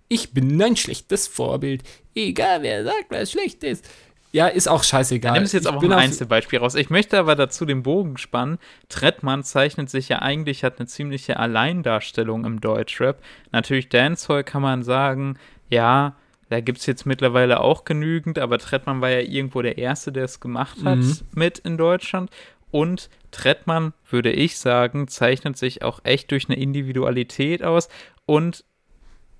Ich 0.08 0.32
bin 0.32 0.60
ein 0.60 0.76
schlechtes 0.76 1.26
Vorbild. 1.26 1.82
Egal 2.14 2.62
wer 2.62 2.84
sagt, 2.84 3.10
was 3.10 3.30
schlecht 3.30 3.64
ist. 3.64 3.88
Ja, 4.32 4.46
ist 4.46 4.66
auch 4.66 4.82
scheißegal. 4.82 5.34
Nimm 5.34 5.42
es 5.42 5.52
jetzt 5.52 5.66
aber 5.66 5.82
ein 5.82 5.92
Einzelbeispiel 5.92 6.58
raus. 6.58 6.74
Ich 6.74 6.88
möchte 6.88 7.18
aber 7.18 7.36
dazu 7.36 7.66
den 7.66 7.82
Bogen 7.82 8.16
spannen. 8.16 8.58
Trettmann 8.88 9.44
zeichnet 9.44 9.90
sich 9.90 10.08
ja 10.08 10.20
eigentlich, 10.20 10.64
hat 10.64 10.78
eine 10.78 10.86
ziemliche 10.86 11.38
Alleindarstellung 11.38 12.46
im 12.46 12.60
Deutschrap. 12.60 13.22
Natürlich 13.52 13.90
Dancehall 13.90 14.42
kann 14.42 14.62
man 14.62 14.82
sagen, 14.82 15.38
ja, 15.68 16.16
da 16.48 16.60
gibt 16.60 16.78
es 16.78 16.86
jetzt 16.86 17.04
mittlerweile 17.04 17.60
auch 17.60 17.84
genügend, 17.84 18.38
aber 18.38 18.58
Trettmann 18.58 19.02
war 19.02 19.10
ja 19.10 19.20
irgendwo 19.20 19.60
der 19.60 19.76
Erste, 19.76 20.12
der 20.12 20.24
es 20.24 20.40
gemacht 20.40 20.78
hat 20.82 20.98
mhm. 20.98 21.18
mit 21.34 21.58
in 21.58 21.76
Deutschland. 21.76 22.30
Und 22.70 23.10
Trettmann, 23.32 23.92
würde 24.08 24.32
ich 24.32 24.58
sagen, 24.58 25.08
zeichnet 25.08 25.58
sich 25.58 25.82
auch 25.82 26.00
echt 26.04 26.30
durch 26.30 26.48
eine 26.48 26.58
Individualität 26.58 27.62
aus 27.62 27.90
und 28.24 28.64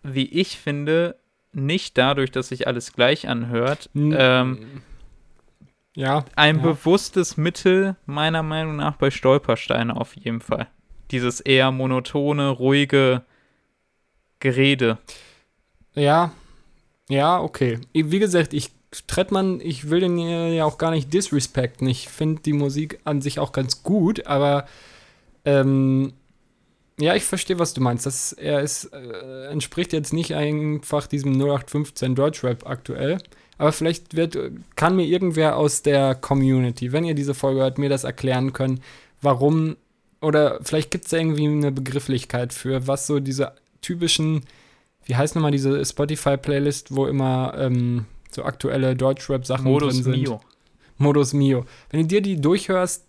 wie 0.02 0.26
ich 0.26 0.58
finde, 0.58 1.16
nicht 1.52 1.99
dadurch, 1.99 2.30
dass 2.30 2.49
sich 2.49 2.66
alles 2.66 2.92
gleich 2.92 3.28
anhört. 3.28 3.90
Ähm, 3.94 4.82
ja. 5.94 6.25
Ein 6.37 6.56
ja. 6.56 6.62
bewusstes 6.62 7.37
Mittel, 7.37 7.97
meiner 8.06 8.42
Meinung 8.42 8.76
nach, 8.76 8.97
bei 8.97 9.11
Stolpersteine 9.11 9.97
auf 9.97 10.16
jeden 10.16 10.40
Fall. 10.40 10.68
Dieses 11.11 11.40
eher 11.40 11.71
monotone, 11.71 12.49
ruhige 12.49 13.23
Gerede. 14.40 14.99
Ja, 15.94 16.32
ja, 17.09 17.40
okay. 17.40 17.78
Wie 17.92 18.18
gesagt, 18.18 18.54
ich 18.54 18.73
Trettmann, 19.06 19.61
ich 19.61 19.88
will 19.88 20.00
den 20.00 20.18
ja 20.18 20.64
auch 20.64 20.76
gar 20.76 20.90
nicht 20.90 21.12
disrespekten. 21.12 21.87
Ich 21.87 22.09
finde 22.09 22.42
die 22.42 22.52
Musik 22.52 23.00
an 23.04 23.23
sich 23.23 23.38
auch 23.38 23.52
ganz 23.52 23.82
gut, 23.82 24.26
aber 24.26 24.66
ähm, 25.44 26.12
ja, 27.00 27.14
ich 27.14 27.25
verstehe, 27.25 27.58
was 27.58 27.75
du 27.75 27.80
meinst. 27.80 28.06
Das, 28.06 28.32
er 28.32 28.61
ist, 28.61 28.92
äh, 28.92 29.46
entspricht 29.49 29.92
jetzt 29.92 30.12
nicht 30.12 30.34
einfach 30.34 31.06
diesem 31.06 31.32
0815 31.32 32.14
Deutschrap 32.14 32.66
aktuell. 32.66 33.18
Aber 33.58 33.72
vielleicht 33.72 34.16
wird, 34.16 34.37
kann 34.76 34.96
mir 34.96 35.04
irgendwer 35.04 35.56
aus 35.56 35.82
der 35.82 36.14
Community, 36.14 36.92
wenn 36.92 37.04
ihr 37.04 37.14
diese 37.14 37.34
Folge 37.34 37.61
hört, 37.61 37.78
mir 37.78 37.88
das 37.88 38.04
erklären 38.04 38.52
können, 38.52 38.80
warum, 39.20 39.76
oder 40.20 40.58
vielleicht 40.62 40.90
gibt 40.90 41.06
es 41.06 41.12
irgendwie 41.12 41.46
eine 41.46 41.72
Begrifflichkeit 41.72 42.52
für, 42.52 42.87
was 42.87 43.06
so 43.06 43.20
diese 43.20 43.52
typischen, 43.80 44.44
wie 45.04 45.16
heißt 45.16 45.34
nochmal 45.34 45.52
diese 45.52 45.84
Spotify-Playlist, 45.84 46.94
wo 46.94 47.06
immer 47.06 47.54
ähm, 47.56 48.06
so 48.30 48.42
aktuelle 48.44 48.96
Deutschrap-Sachen 48.96 49.78
drin 49.78 49.90
sind. 49.90 50.22
Mio. 50.22 50.40
Modus 50.99 51.32
Mio. 51.32 51.64
Wenn 51.90 52.02
du 52.02 52.06
dir 52.06 52.20
die 52.20 52.40
durchhörst, 52.40 53.04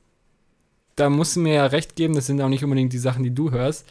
da 0.95 1.09
musst 1.09 1.35
du 1.35 1.39
mir 1.39 1.53
ja 1.55 1.65
recht 1.65 1.95
geben, 1.95 2.15
das 2.15 2.27
sind 2.27 2.41
auch 2.41 2.49
nicht 2.49 2.63
unbedingt 2.63 2.93
die 2.93 2.97
Sachen, 2.97 3.23
die 3.23 3.33
du 3.33 3.51
hörst, 3.51 3.87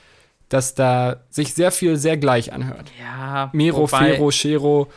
dass 0.49 0.75
da 0.75 1.23
sich 1.30 1.54
sehr 1.54 1.73
viel 1.73 1.97
sehr 1.97 2.16
gleich 2.16 2.52
anhört. 2.52 2.90
Ja. 3.00 3.50
Mero, 3.52 3.87
Fero, 3.87 4.30
Shero. 4.30 4.88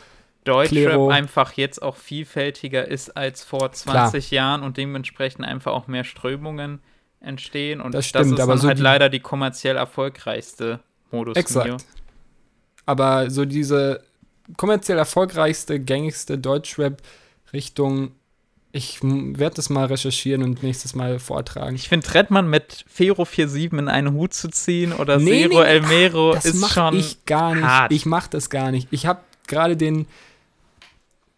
Deutschrap 0.43 1.09
einfach 1.09 1.53
jetzt 1.53 1.81
auch 1.81 1.95
vielfältiger 1.95 2.88
ist 2.88 3.17
als 3.17 3.43
vor 3.43 3.71
20 3.71 4.27
Klar. 4.27 4.38
Jahren 4.38 4.63
und 4.63 4.77
dementsprechend 4.77 5.43
einfach 5.43 5.74
auch 5.74 5.88
mehr 5.88 6.03
Strömungen 6.03 6.81
entstehen. 7.19 7.81
Und 7.81 7.93
das, 7.95 8.05
stimmt, 8.05 8.25
das 8.25 8.31
ist 8.33 8.39
aber 8.39 8.53
dann 8.53 8.62
so 8.62 8.67
halt 8.67 8.79
leider 8.79 9.09
die 9.09 9.19
kommerziell 9.19 9.75
erfolgreichste 9.75 10.81
Modus. 11.12 11.35
Exakt. 11.35 11.67
Mio. 11.67 11.77
Aber 12.85 13.31
so 13.31 13.45
diese 13.45 14.03
kommerziell 14.57 15.00
erfolgreichste, 15.00 15.79
gängigste 15.79 16.38
Deutschrap-Richtung 16.38 18.12
ich 18.75 19.00
werde 19.01 19.55
das 19.55 19.70
mal 19.70 19.86
recherchieren 19.86 20.44
und 20.44 20.62
nächstes 20.62 20.96
Mal 20.96 21.17
vortragen. 21.17 21.75
Ich 21.75 21.88
finde, 21.88 22.05
Trettmann 22.05 22.50
mit 22.50 22.84
Fero 22.88 23.24
47 23.24 23.72
in 23.72 23.88
einen 23.88 24.13
Hut 24.13 24.34
zu 24.34 24.50
ziehen 24.50 24.91
oder 24.91 25.17
nee, 25.17 25.48
Zero 25.48 25.62
nee, 25.62 25.70
Elmero 25.70 26.34
das 26.34 26.46
ist 26.46 26.74
schon. 26.74 26.98
Ich 26.98 27.24
gar 27.25 27.55
nicht. 27.55 27.63
Hart. 27.63 27.91
Ich 27.94 28.05
mache 28.05 28.29
das 28.29 28.50
gar 28.50 28.72
nicht. 28.72 28.89
Ich 28.91 29.05
habe 29.05 29.22
gerade 29.48 29.77
den. 29.77 30.08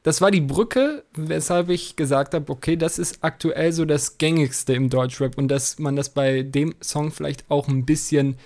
Das 0.02 0.20
war 0.20 0.32
die 0.32 0.42
Brücke, 0.42 1.04
weshalb 1.14 1.70
ich 1.70 1.96
gesagt 1.96 2.34
habe, 2.34 2.52
okay, 2.52 2.76
das 2.76 2.98
ist 2.98 3.20
aktuell 3.22 3.72
so 3.72 3.86
das 3.86 4.18
gängigste 4.18 4.74
im 4.74 4.90
Deutschrap 4.90 5.38
und 5.38 5.48
dass 5.50 5.78
man 5.78 5.96
das 5.96 6.10
bei 6.10 6.42
dem 6.42 6.74
Song 6.82 7.12
vielleicht 7.12 7.46
auch 7.52 7.68
ein 7.68 7.86
bisschen 7.86 8.38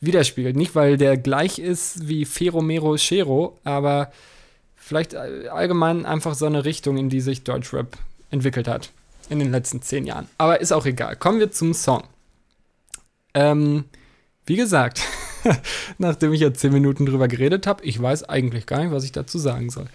widerspiegelt. 0.00 0.56
Nicht, 0.56 0.74
weil 0.74 0.96
der 0.96 1.18
gleich 1.18 1.58
ist 1.58 2.08
wie 2.08 2.24
Fero 2.24 2.62
Mero 2.62 2.96
Shero, 2.96 3.58
aber 3.64 4.12
vielleicht 4.82 5.14
äh, 5.14 5.48
allgemein 5.48 6.04
einfach 6.04 6.34
so 6.34 6.46
eine 6.46 6.64
Richtung, 6.64 6.96
in 6.96 7.08
die 7.08 7.20
sich 7.20 7.44
Deutschrap 7.44 7.96
entwickelt 8.30 8.68
hat 8.68 8.90
in 9.28 9.38
den 9.38 9.50
letzten 9.50 9.80
zehn 9.80 10.04
Jahren. 10.04 10.28
Aber 10.38 10.60
ist 10.60 10.72
auch 10.72 10.84
egal. 10.84 11.16
Kommen 11.16 11.38
wir 11.38 11.50
zum 11.52 11.72
Song. 11.72 12.02
Ähm, 13.34 13.84
wie 14.44 14.56
gesagt, 14.56 15.02
nachdem 15.98 16.32
ich 16.32 16.40
jetzt 16.40 16.60
zehn 16.60 16.72
Minuten 16.72 17.06
drüber 17.06 17.28
geredet 17.28 17.66
habe, 17.66 17.84
ich 17.84 18.00
weiß 18.00 18.28
eigentlich 18.28 18.66
gar 18.66 18.82
nicht, 18.82 18.92
was 18.92 19.04
ich 19.04 19.12
dazu 19.12 19.38
sagen 19.38 19.70
soll. 19.70 19.86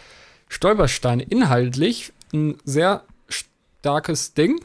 Stolperstein 0.48 1.20
inhaltlich 1.20 2.14
ein 2.34 2.58
sehr 2.64 3.04
starkes 3.28 4.34
Ding. 4.34 4.62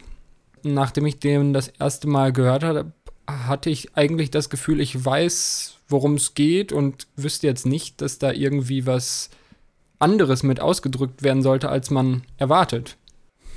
Nachdem 0.62 1.06
ich 1.06 1.18
den 1.18 1.52
das 1.52 1.68
erste 1.68 2.06
Mal 2.06 2.32
gehört 2.32 2.62
habe, 2.62 2.92
hatte 3.26 3.70
ich 3.70 3.96
eigentlich 3.96 4.30
das 4.30 4.48
Gefühl, 4.48 4.80
ich 4.80 5.04
weiß, 5.04 5.78
worum 5.88 6.14
es 6.14 6.34
geht 6.34 6.72
und 6.72 7.08
wüsste 7.16 7.48
jetzt 7.48 7.66
nicht, 7.66 8.00
dass 8.00 8.18
da 8.18 8.30
irgendwie 8.30 8.86
was 8.86 9.30
anderes 10.02 10.42
mit 10.42 10.60
ausgedrückt 10.60 11.22
werden 11.22 11.42
sollte, 11.42 11.68
als 11.68 11.90
man 11.90 12.22
erwartet. 12.36 12.96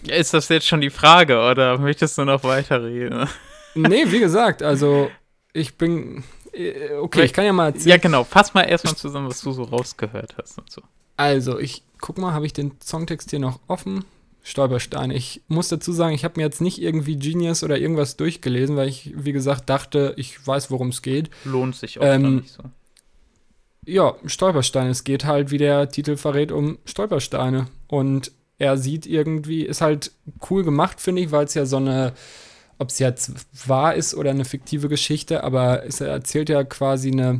Ist 0.07 0.33
das 0.33 0.49
jetzt 0.49 0.67
schon 0.67 0.81
die 0.81 0.89
Frage 0.89 1.39
oder 1.39 1.77
möchtest 1.77 2.17
du 2.17 2.25
noch 2.25 2.43
weiterreden? 2.43 3.27
nee, 3.75 4.05
wie 4.07 4.19
gesagt, 4.19 4.61
also 4.61 5.09
ich 5.53 5.75
bin. 5.75 6.23
Äh, 6.53 6.93
okay, 7.01 7.23
ich 7.23 7.33
kann 7.33 7.45
ja 7.45 7.53
mal 7.53 7.67
erzählen. 7.67 7.89
Ja, 7.89 7.97
genau. 7.97 8.23
Fass 8.23 8.53
mal 8.53 8.63
erstmal 8.63 8.95
zusammen, 8.95 9.29
was 9.29 9.41
du 9.41 9.51
so 9.51 9.63
rausgehört 9.63 10.35
hast 10.37 10.57
und 10.57 10.71
so. 10.71 10.81
Also, 11.17 11.59
ich 11.59 11.83
guck 11.99 12.17
mal, 12.17 12.33
habe 12.33 12.45
ich 12.45 12.53
den 12.53 12.73
Songtext 12.83 13.29
hier 13.29 13.39
noch 13.39 13.59
offen? 13.67 14.05
Stolperstein. 14.43 15.09
Ich 15.09 15.41
muss 15.47 15.69
dazu 15.69 15.91
sagen, 15.91 16.13
ich 16.13 16.23
habe 16.23 16.35
mir 16.37 16.43
jetzt 16.43 16.61
nicht 16.61 16.79
irgendwie 16.79 17.17
Genius 17.17 17.63
oder 17.63 17.79
irgendwas 17.79 18.15
durchgelesen, 18.15 18.75
weil 18.75 18.87
ich, 18.87 19.11
wie 19.15 19.31
gesagt, 19.31 19.71
dachte, 19.71 20.13
ich 20.17 20.45
weiß, 20.45 20.69
worum 20.69 20.89
es 20.89 21.01
geht. 21.01 21.31
Lohnt 21.45 21.75
sich 21.75 21.99
auch 21.99 22.03
ähm, 22.03 22.37
nicht 22.37 22.53
so. 22.53 22.63
Ja, 23.85 24.15
Stolpersteine. 24.25 24.89
Es 24.89 25.03
geht 25.03 25.25
halt, 25.25 25.51
wie 25.51 25.57
der 25.57 25.89
Titel 25.89 26.17
verrät, 26.17 26.51
um 26.51 26.79
Stolpersteine. 26.85 27.67
Und 27.87 28.31
er 28.57 28.77
sieht 28.77 29.05
irgendwie, 29.05 29.63
ist 29.63 29.81
halt 29.81 30.11
cool 30.49 30.63
gemacht, 30.63 30.99
finde 31.01 31.21
ich, 31.21 31.31
weil 31.31 31.45
es 31.45 31.53
ja 31.53 31.65
so 31.65 31.77
eine, 31.77 32.13
ob 32.79 32.89
es 32.89 32.99
jetzt 32.99 33.31
wahr 33.67 33.95
ist 33.95 34.15
oder 34.15 34.31
eine 34.31 34.45
fiktive 34.45 34.89
Geschichte, 34.89 35.43
aber 35.43 35.85
es 35.85 36.01
erzählt 36.01 36.49
ja 36.49 36.63
quasi 36.63 37.11
eine 37.11 37.39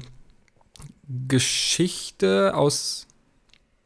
Geschichte 1.28 2.56
aus 2.56 3.08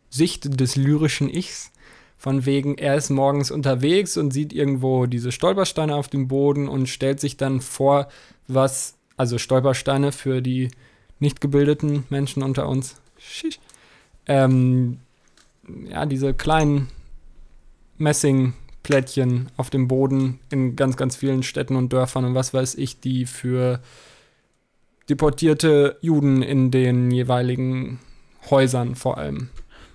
Sicht 0.10 0.60
des 0.60 0.76
lyrischen 0.76 1.30
Ichs. 1.30 1.72
Von 2.18 2.46
wegen, 2.46 2.78
er 2.78 2.96
ist 2.96 3.10
morgens 3.10 3.50
unterwegs 3.50 4.18
und 4.18 4.32
sieht 4.32 4.52
irgendwo 4.52 5.06
diese 5.06 5.32
Stolpersteine 5.32 5.96
auf 5.96 6.10
dem 6.10 6.28
Boden 6.28 6.68
und 6.68 6.88
stellt 6.88 7.22
sich 7.22 7.38
dann 7.38 7.62
vor, 7.62 8.10
was, 8.48 8.96
also 9.16 9.38
Stolpersteine 9.38 10.12
für 10.12 10.42
die 10.42 10.70
nicht 11.20 11.42
gebildeten 11.42 12.06
Menschen 12.10 12.44
unter 12.44 12.68
uns. 12.68 13.02
Ähm, 14.26 15.00
ja, 15.90 16.06
diese 16.06 16.34
kleinen 16.34 16.88
Messingplättchen 17.98 19.50
auf 19.58 19.70
dem 19.70 19.88
Boden 19.88 20.40
in 20.50 20.76
ganz, 20.76 20.98
ganz 20.98 21.16
vielen 21.16 21.44
Städten 21.44 21.76
und 21.76 21.94
Dörfern 21.94 22.26
und 22.26 22.36
was 22.36 22.54
weiß 22.54 22.76
ich, 22.76 23.00
die 23.00 23.26
für 23.26 23.82
deportierte 25.10 25.98
Juden 26.02 26.42
in 26.42 26.72
den 26.72 27.12
jeweiligen 27.12 28.00
Häusern 28.50 28.96
vor 28.96 29.18
allem. 29.18 29.50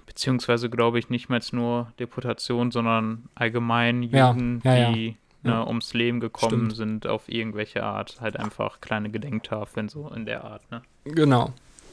Beziehungsweise 0.07 0.69
glaube 0.69 0.99
ich 0.99 1.09
nicht 1.09 1.29
mehr 1.29 1.41
nur 1.53 1.93
Deportation, 1.99 2.71
sondern 2.71 3.29
allgemein 3.35 4.03
Juden, 4.03 4.61
ja, 4.65 4.77
ja, 4.77 4.93
die 4.93 5.17
ja. 5.45 5.61
Ne, 5.61 5.67
ums 5.67 5.95
Leben 5.95 6.21
gekommen 6.21 6.71
Stimmt. 6.71 6.77
sind 6.77 7.07
auf 7.07 7.29
irgendwelche 7.29 7.83
Art. 7.83 8.21
Halt 8.21 8.37
einfach 8.39 8.81
kleine 8.81 9.11
Gedenktafeln 9.11 9.89
so 9.89 10.09
in 10.09 10.27
der 10.27 10.45
Art. 10.45 10.71
Ne? 10.71 10.83
Genau. 11.05 11.53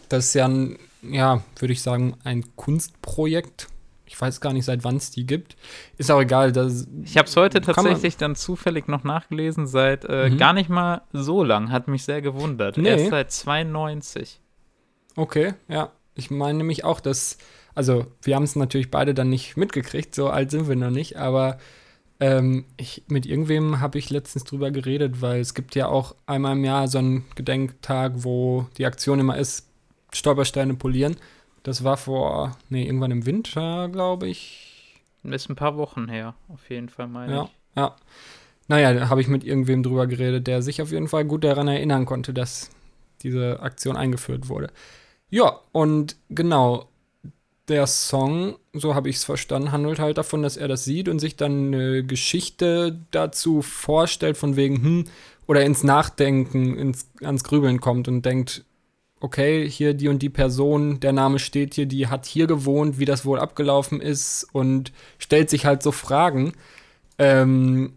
Das 0.10 0.25
ist 0.25 0.34
ja, 0.34 0.48
ein, 0.48 0.77
ja, 1.01 1.41
würde 1.60 1.74
ich 1.74 1.81
sagen, 1.81 2.17
ein 2.24 2.43
Kunstprojekt. 2.55 3.67
Ich 4.05 4.20
weiß 4.20 4.41
gar 4.41 4.51
nicht, 4.51 4.65
seit 4.65 4.84
wann 4.84 4.98
es 4.98 5.12
die 5.12 5.25
gibt. 5.25 5.55
Ist 5.98 6.12
auch 6.12 6.20
egal. 6.20 6.51
Das 6.51 6.86
ich 7.03 7.17
habe 7.17 7.29
es 7.29 7.38
heute 7.38 7.62
tatsächlich 7.62 8.17
dann 8.17 8.36
zufällig 8.36 8.89
noch 8.89 9.05
nachgelesen, 9.05 9.67
seit 9.67 10.03
äh, 10.03 10.29
mhm. 10.29 10.38
gar 10.38 10.51
nicht 10.51 10.70
mal 10.70 11.03
so 11.13 11.46
lang. 11.46 11.72
Hat 11.72 11.88
mich 11.88 12.03
sehr 12.03 12.22
gewundert. 12.22 12.77
Nee. 12.77 12.89
Erst 12.89 13.10
seit 13.10 13.31
92. 13.31 14.41
Okay, 15.15 15.53
ja. 15.70 15.91
Ich 16.13 16.29
meine 16.29 16.58
nämlich 16.58 16.84
auch, 16.84 17.00
dass, 17.00 17.38
also 17.74 18.05
wir 18.22 18.36
haben 18.36 18.43
es 18.43 18.58
natürlich 18.58 18.91
beide 18.91 19.13
dann 19.13 19.29
nicht 19.29 19.55
mitgekriegt, 19.55 20.13
so 20.13 20.29
alt 20.29 20.51
sind 20.51 20.67
wir 20.67 20.75
noch 20.75 20.89
nicht, 20.89 21.17
aber 21.17 21.58
ähm, 22.21 22.65
ich, 22.77 23.03
mit 23.07 23.25
irgendwem 23.25 23.81
habe 23.81 23.97
ich 23.97 24.11
letztens 24.11 24.43
drüber 24.43 24.69
geredet, 24.69 25.21
weil 25.21 25.41
es 25.41 25.55
gibt 25.55 25.73
ja 25.73 25.87
auch 25.87 26.15
einmal 26.27 26.53
im 26.53 26.63
Jahr 26.63 26.87
so 26.87 26.99
einen 26.99 27.25
Gedenktag, 27.35 28.13
wo 28.17 28.67
die 28.77 28.85
Aktion 28.85 29.19
immer 29.19 29.37
ist, 29.37 29.67
Stolpersteine 30.13 30.75
polieren. 30.75 31.17
Das 31.63 31.83
war 31.83 31.97
vor, 31.97 32.57
nee, 32.69 32.85
irgendwann 32.85 33.11
im 33.11 33.25
Winter, 33.25 33.89
glaube 33.89 34.27
ich. 34.27 35.01
Ist 35.23 35.49
ein 35.49 35.55
paar 35.55 35.77
Wochen 35.77 36.07
her, 36.07 36.35
auf 36.47 36.69
jeden 36.69 36.89
Fall, 36.89 37.07
meine 37.07 37.33
ja, 37.33 37.43
ich. 37.43 37.49
Ja, 37.75 37.95
Naja, 38.67 38.93
da 38.93 39.09
habe 39.09 39.21
ich 39.21 39.27
mit 39.27 39.43
irgendwem 39.43 39.81
drüber 39.81 40.05
geredet, 40.05 40.45
der 40.45 40.61
sich 40.61 40.81
auf 40.81 40.91
jeden 40.91 41.07
Fall 41.07 41.25
gut 41.25 41.43
daran 41.43 41.67
erinnern 41.67 42.05
konnte, 42.05 42.33
dass 42.33 42.69
diese 43.23 43.61
Aktion 43.61 43.97
eingeführt 43.97 44.47
wurde. 44.47 44.71
Ja, 45.29 45.59
und 45.71 46.17
genau, 46.29 46.90
der 47.71 47.87
Song, 47.87 48.57
so 48.73 48.93
habe 48.93 49.09
ich 49.09 49.15
es 49.15 49.23
verstanden, 49.23 49.71
handelt 49.71 49.99
halt 49.99 50.17
davon, 50.17 50.43
dass 50.43 50.57
er 50.57 50.67
das 50.67 50.85
sieht 50.85 51.09
und 51.09 51.19
sich 51.19 51.35
dann 51.35 51.73
eine 51.73 52.03
Geschichte 52.03 52.99
dazu 53.09 53.61
vorstellt, 53.61 54.37
von 54.37 54.55
wegen, 54.55 54.83
hm, 54.83 55.05
oder 55.47 55.63
ins 55.63 55.83
Nachdenken, 55.83 56.77
ins, 56.77 57.09
ans 57.21 57.43
Grübeln 57.43 57.81
kommt 57.81 58.07
und 58.07 58.23
denkt, 58.25 58.63
okay, 59.19 59.69
hier 59.69 59.93
die 59.93 60.07
und 60.07 60.19
die 60.21 60.29
Person, 60.29 60.99
der 60.99 61.13
Name 61.13 61.39
steht 61.39 61.75
hier, 61.75 61.85
die 61.85 62.07
hat 62.07 62.25
hier 62.25 62.47
gewohnt, 62.47 62.99
wie 62.99 63.05
das 63.05 63.25
wohl 63.25 63.39
abgelaufen 63.39 64.01
ist 64.01 64.47
und 64.51 64.91
stellt 65.17 65.49
sich 65.49 65.65
halt 65.65 65.83
so 65.83 65.91
Fragen. 65.91 66.53
Ähm, 67.17 67.93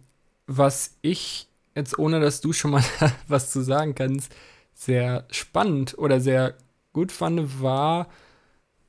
was 0.46 0.96
ich 1.00 1.48
jetzt, 1.74 1.98
ohne 1.98 2.20
dass 2.20 2.40
du 2.40 2.52
schon 2.52 2.72
mal 2.72 2.84
was 3.28 3.50
zu 3.50 3.62
sagen 3.62 3.94
kannst, 3.94 4.34
sehr 4.74 5.26
spannend 5.30 5.96
oder 5.98 6.20
sehr 6.20 6.54
gut 6.92 7.10
fand, 7.10 7.62
war, 7.62 8.08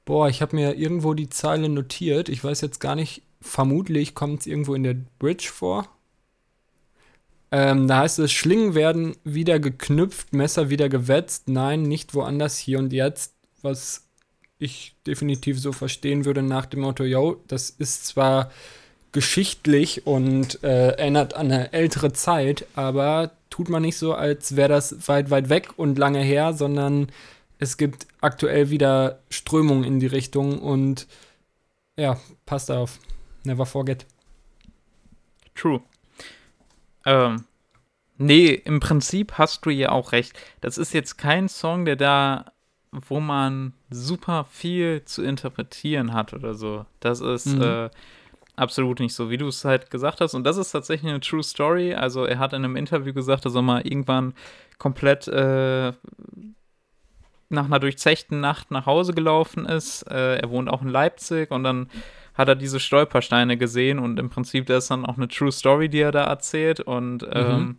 boah, 0.06 0.30
ich 0.30 0.42
habe 0.42 0.56
mir 0.56 0.76
irgendwo 0.76 1.14
die 1.14 1.30
Zeile 1.30 1.68
notiert. 1.68 2.30
Ich 2.30 2.44
weiß 2.44 2.62
jetzt 2.62 2.80
gar 2.80 2.96
nicht, 2.96 3.24
vermutlich 3.42 4.16
kommt 4.16 4.42
es 4.42 4.48
irgendwo 4.48 4.76
in 4.76 4.84
der 4.84 4.96
Bridge 5.20 5.50
vor. 5.52 5.88
Ähm, 7.52 7.88
da 7.88 8.00
heißt 8.00 8.20
es, 8.20 8.32
Schlingen 8.32 8.76
werden 8.76 9.16
wieder 9.24 9.60
geknüpft, 9.60 10.34
Messer 10.34 10.70
wieder 10.70 10.90
gewetzt. 10.90 11.48
Nein, 11.48 11.84
nicht 11.84 12.14
woanders, 12.14 12.58
hier 12.58 12.80
und 12.80 12.94
jetzt. 12.94 13.34
Was 13.62 14.08
ich 14.58 14.96
definitiv 15.06 15.60
so 15.60 15.72
verstehen 15.72 16.26
würde 16.26 16.42
nach 16.42 16.66
dem 16.66 16.82
Motto, 16.82 17.04
yo, 17.04 17.42
das 17.48 17.70
ist 17.70 18.08
zwar 18.08 18.52
geschichtlich 19.12 20.06
und 20.06 20.64
äh, 20.64 20.90
erinnert 20.90 21.36
an 21.36 21.52
eine 21.52 21.72
ältere 21.72 22.12
Zeit, 22.12 22.66
aber 22.76 23.32
tut 23.50 23.70
man 23.70 23.82
nicht 23.82 23.98
so, 23.98 24.14
als 24.14 24.58
wäre 24.58 24.68
das 24.70 25.08
weit, 25.08 25.30
weit 25.30 25.50
weg 25.50 25.70
und 25.78 25.98
lange 25.98 26.20
her, 26.20 26.54
sondern 26.54 27.08
es 27.60 27.78
gibt 27.78 28.08
aktuell 28.22 28.70
wieder 28.70 29.20
Strömungen 29.30 29.84
in 29.84 30.00
die 30.00 30.08
Richtung 30.08 30.60
und 30.60 31.08
ja, 31.98 32.18
passt 32.46 32.72
auf. 32.72 33.00
Never 33.44 33.66
forget. 33.66 34.06
True. 35.54 35.82
Ähm, 37.06 37.46
nee, 38.18 38.50
im 38.50 38.80
Prinzip 38.80 39.34
hast 39.34 39.66
du 39.66 39.70
ja 39.70 39.92
auch 39.92 40.12
recht. 40.12 40.38
Das 40.62 40.78
ist 40.78 40.94
jetzt 40.94 41.18
kein 41.18 41.48
Song, 41.48 41.86
der 41.86 41.96
da, 41.96 42.52
wo 42.92 43.20
man 43.20 43.74
super 43.90 44.46
viel 44.46 45.04
zu 45.06 45.24
interpretieren 45.24 46.14
hat 46.14 46.34
oder 46.34 46.56
so. 46.56 46.86
Das 47.00 47.22
ist 47.22 47.46
mhm. 47.46 47.62
äh, 47.62 47.90
absolut 48.56 49.00
nicht 49.00 49.14
so, 49.14 49.30
wie 49.30 49.38
du 49.38 49.48
es 49.48 49.64
halt 49.64 49.92
gesagt 49.92 50.20
hast. 50.20 50.34
Und 50.34 50.44
das 50.44 50.58
ist 50.58 50.72
tatsächlich 50.72 51.10
eine 51.10 51.22
True 51.22 51.44
Story. 51.44 51.94
Also 51.94 52.26
er 52.26 52.40
hat 52.40 52.54
in 52.54 52.66
einem 52.66 52.76
Interview 52.76 53.14
gesagt, 53.14 53.46
dass 53.46 53.56
er 53.56 53.62
mal 53.62 53.86
irgendwann 53.86 54.34
komplett 54.78 55.28
äh, 55.28 55.94
nach 57.56 57.66
einer 57.66 57.80
durchzechten 57.80 58.40
Nacht 58.40 58.70
nach 58.70 58.86
Hause 58.86 59.14
gelaufen 59.14 59.66
ist. 59.66 60.04
Äh, 60.04 60.38
er 60.38 60.50
wohnt 60.50 60.70
auch 60.70 60.82
in 60.82 60.90
Leipzig 60.90 61.52
und 61.52 61.64
dann 61.64 61.90
hat 62.36 62.48
er 62.48 62.56
diese 62.56 62.80
Stolpersteine 62.80 63.58
gesehen 63.58 63.98
und 63.98 64.20
im 64.20 64.30
Prinzip 64.30 64.66
das 64.68 64.86
ist 64.86 64.92
dann 64.92 65.06
auch 65.06 65.18
eine 65.18 65.28
True 65.28 65.52
Story, 65.52 65.90
die 65.90 66.02
er 66.02 66.12
da 66.12 66.26
erzählt 66.26 66.82
und 66.82 67.24
mhm. 67.24 67.30
ähm, 67.34 67.78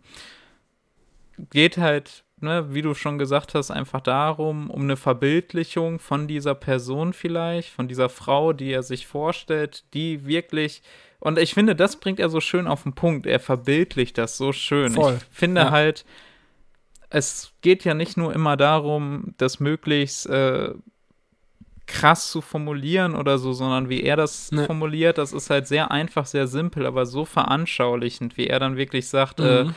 geht 1.51 1.77
halt, 1.77 2.23
ne, 2.41 2.73
wie 2.73 2.81
du 2.81 2.95
schon 2.95 3.19
gesagt 3.19 3.53
hast, 3.53 3.69
einfach 3.69 4.01
darum, 4.01 4.69
um 4.71 4.81
eine 4.81 4.97
Verbildlichung 4.97 5.99
von 5.99 6.27
dieser 6.27 6.55
Person 6.55 7.13
vielleicht, 7.13 7.69
von 7.69 7.87
dieser 7.87 8.09
Frau, 8.09 8.51
die 8.51 8.71
er 8.71 8.83
sich 8.83 9.05
vorstellt, 9.05 9.85
die 9.93 10.25
wirklich 10.25 10.81
und 11.19 11.39
ich 11.39 11.53
finde, 11.53 11.75
das 11.75 11.95
bringt 11.95 12.19
er 12.19 12.29
so 12.29 12.39
schön 12.39 12.67
auf 12.67 12.83
den 12.83 12.93
Punkt. 12.93 13.25
Er 13.25 13.39
verbildlicht 13.39 14.17
das 14.17 14.37
so 14.37 14.51
schön. 14.51 14.91
Voll. 14.91 15.17
Ich 15.17 15.37
finde 15.37 15.61
ja. 15.61 15.71
halt, 15.71 16.05
es 17.09 17.53
geht 17.61 17.85
ja 17.85 17.93
nicht 17.93 18.17
nur 18.17 18.33
immer 18.33 18.57
darum, 18.57 19.33
das 19.37 19.59
möglichst 19.59 20.27
äh, 20.27 20.73
krass 21.85 22.31
zu 22.31 22.41
formulieren 22.41 23.15
oder 23.15 23.37
so, 23.37 23.53
sondern 23.53 23.89
wie 23.89 24.03
er 24.03 24.17
das 24.17 24.51
ne. 24.51 24.65
formuliert, 24.65 25.17
das 25.17 25.31
ist 25.31 25.49
halt 25.49 25.67
sehr 25.67 25.89
einfach, 25.89 26.25
sehr 26.25 26.47
simpel, 26.47 26.85
aber 26.85 27.05
so 27.05 27.23
veranschaulichend, 27.23 28.37
wie 28.37 28.47
er 28.47 28.59
dann 28.59 28.75
wirklich 28.75 29.07
sagt, 29.07 29.39
äh, 29.39 29.63
mhm. 29.63 29.69
äh, 29.69 29.73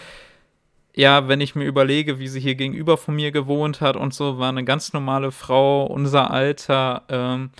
ja, 1.01 1.29
wenn 1.29 1.41
ich 1.41 1.55
mir 1.55 1.65
überlege, 1.65 2.19
wie 2.19 2.27
sie 2.27 2.41
hier 2.41 2.57
gegenüber 2.57 2.97
von 2.97 3.15
mir 3.15 3.31
gewohnt 3.31 3.81
hat 3.81 3.97
und 3.97 4.13
so, 4.13 4.39
war 4.39 4.49
eine 4.49 4.65
ganz 4.65 4.93
normale 4.93 5.31
Frau, 5.31 5.87
unser 5.87 6.33
Alter, 6.33 7.05
ähm, 7.09 7.51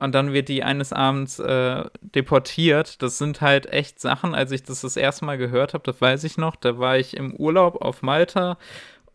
und 0.00 0.14
dann 0.14 0.32
wird 0.32 0.48
die 0.48 0.62
eines 0.62 0.92
Abends 0.92 1.40
äh, 1.40 1.84
deportiert. 2.00 3.02
Das 3.02 3.18
sind 3.18 3.40
halt 3.40 3.66
echt 3.66 3.98
Sachen, 4.00 4.32
als 4.32 4.52
ich 4.52 4.62
das 4.62 4.82
das 4.82 4.96
erste 4.96 5.24
Mal 5.24 5.38
gehört 5.38 5.74
habe, 5.74 5.82
das 5.84 6.00
weiß 6.00 6.22
ich 6.22 6.38
noch, 6.38 6.54
da 6.54 6.78
war 6.78 6.98
ich 6.98 7.16
im 7.16 7.34
Urlaub 7.34 7.82
auf 7.82 8.02
Malta 8.02 8.58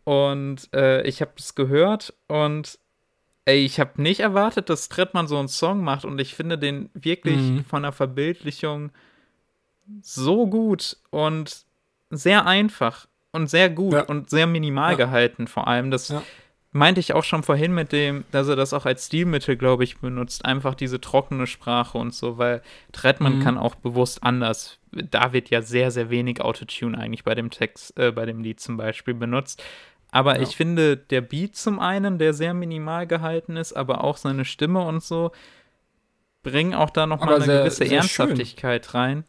und 0.04 0.68
äh, 0.74 1.02
ich 1.02 1.20
habe 1.20 1.32
es 1.36 1.54
gehört 1.54 2.14
und 2.28 2.78
ey, 3.46 3.64
ich 3.64 3.80
habe 3.80 4.00
nicht 4.00 4.20
erwartet, 4.20 4.70
dass 4.70 4.88
Trettmann 4.88 5.28
so 5.28 5.38
einen 5.38 5.48
Song 5.48 5.82
macht 5.82 6.04
und 6.04 6.18
ich 6.20 6.34
finde 6.34 6.58
den 6.58 6.90
wirklich 6.94 7.36
mhm. 7.36 7.64
von 7.64 7.82
der 7.82 7.92
Verbildlichung 7.92 8.90
so 10.00 10.46
gut 10.46 10.96
und 11.10 11.64
sehr 12.10 12.46
einfach 12.46 13.06
und 13.32 13.48
sehr 13.48 13.68
gut 13.68 13.94
ja. 13.94 14.02
und 14.04 14.30
sehr 14.30 14.46
minimal 14.46 14.92
ja. 14.92 14.96
gehalten 14.96 15.46
vor 15.46 15.68
allem. 15.68 15.90
Das 15.90 16.08
ja. 16.08 16.22
meinte 16.72 17.00
ich 17.00 17.12
auch 17.12 17.24
schon 17.24 17.42
vorhin 17.42 17.74
mit 17.74 17.92
dem, 17.92 18.24
dass 18.30 18.48
er 18.48 18.56
das 18.56 18.72
auch 18.72 18.86
als 18.86 19.06
Stilmittel, 19.06 19.56
glaube 19.56 19.84
ich, 19.84 19.98
benutzt. 19.98 20.44
Einfach 20.44 20.74
diese 20.74 21.00
trockene 21.00 21.46
Sprache 21.46 21.98
und 21.98 22.14
so, 22.14 22.38
weil 22.38 22.62
Trettmann 22.92 23.38
mhm. 23.38 23.42
kann 23.42 23.58
auch 23.58 23.74
bewusst 23.74 24.22
anders. 24.22 24.78
Da 24.92 25.32
wird 25.32 25.50
ja 25.50 25.60
sehr, 25.62 25.90
sehr 25.90 26.08
wenig 26.08 26.40
Autotune 26.40 26.96
eigentlich 26.96 27.24
bei 27.24 27.34
dem 27.34 27.50
Text, 27.50 27.98
äh, 27.98 28.12
bei 28.12 28.24
dem 28.24 28.40
Lied 28.40 28.60
zum 28.60 28.76
Beispiel 28.76 29.14
benutzt. 29.14 29.62
Aber 30.14 30.36
ja. 30.36 30.42
ich 30.42 30.54
finde, 30.54 30.96
der 30.96 31.22
Beat 31.22 31.56
zum 31.56 31.80
einen, 31.80 32.18
der 32.18 32.34
sehr 32.34 32.54
minimal 32.54 33.04
gehalten 33.04 33.56
ist, 33.56 33.72
aber 33.72 34.04
auch 34.04 34.16
seine 34.16 34.44
Stimme 34.44 34.86
und 34.86 35.02
so, 35.02 35.32
bringen 36.44 36.72
auch 36.72 36.90
da 36.90 37.08
nochmal 37.08 37.34
eine 37.34 37.44
sehr, 37.44 37.58
gewisse 37.64 37.84
sehr 37.84 37.98
Ernsthaftigkeit 37.98 38.86
schön. 38.86 38.92
rein. 38.92 39.24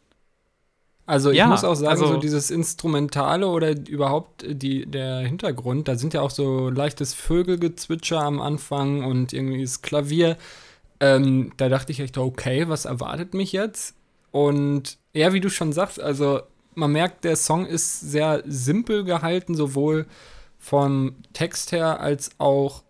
Also 1.08 1.32
ich 1.32 1.38
ja, 1.38 1.48
muss 1.48 1.63
auch 1.63 1.74
sagen, 1.74 1.89
also, 1.89 2.06
so 2.06 2.17
dieses 2.17 2.52
Instrumentale 2.52 3.48
oder 3.48 3.76
überhaupt 3.76 4.45
die, 4.48 4.86
der 4.86 5.21
Hintergrund, 5.21 5.88
da 5.88 5.95
sind 5.95 6.13
ja 6.13 6.21
auch 6.21 6.30
so 6.30 6.69
leichtes 6.69 7.15
Vögelgezwitscher 7.15 8.21
am 8.21 8.39
Anfang 8.39 9.06
und 9.06 9.34
irgendwie 9.34 9.63
das 9.63 9.82
Klavier. 9.82 10.38
Ähm, 11.00 11.52
da 11.58 11.67
dachte 11.67 11.93
ich 11.93 12.00
echt, 12.00 12.15
okay, 12.19 12.69
was 12.69 12.86
erwartet 12.86 13.34
mich 13.34 13.54
jetzt? 13.54 13.95
Und 14.30 15.00
ja, 15.13 15.34
wie 15.34 15.41
du 15.41 15.50
schon 15.50 15.74
sagst, 15.74 16.00
also 16.00 16.41
man 16.76 16.91
merkt, 16.91 17.24
der 17.24 17.38
Song 17.38 17.65
ist 17.65 18.02
sehr 18.02 18.43
simpel 18.45 19.04
gehalten, 19.04 19.56
sowohl 19.56 20.06
vom 20.65 21.17
Text 21.34 21.73
her 21.73 21.99
als 21.99 22.32
auch 22.39 22.82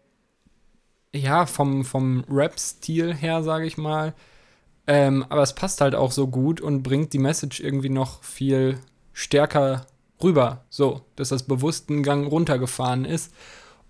ja, 1.13 1.45
vom, 1.45 1.83
vom 1.83 2.23
Rap-Stil 2.29 3.13
her, 3.13 3.43
sage 3.43 3.65
ich 3.65 3.77
mal. 3.77 4.13
Ähm, 4.87 5.25
aber 5.27 5.41
es 5.41 5.55
passt 5.55 5.81
halt 5.81 5.93
auch 5.93 6.13
so 6.13 6.27
gut 6.27 6.61
und 6.61 6.83
bringt 6.83 7.11
die 7.11 7.19
Message 7.19 7.59
irgendwie 7.59 7.89
noch 7.89 8.23
viel 8.23 8.79
stärker 9.11 9.87
rüber. 10.23 10.63
So, 10.69 11.01
dass 11.17 11.29
das 11.29 11.43
bewusst 11.43 11.89
einen 11.89 12.01
Gang 12.01 12.31
runtergefahren 12.31 13.03
ist. 13.03 13.33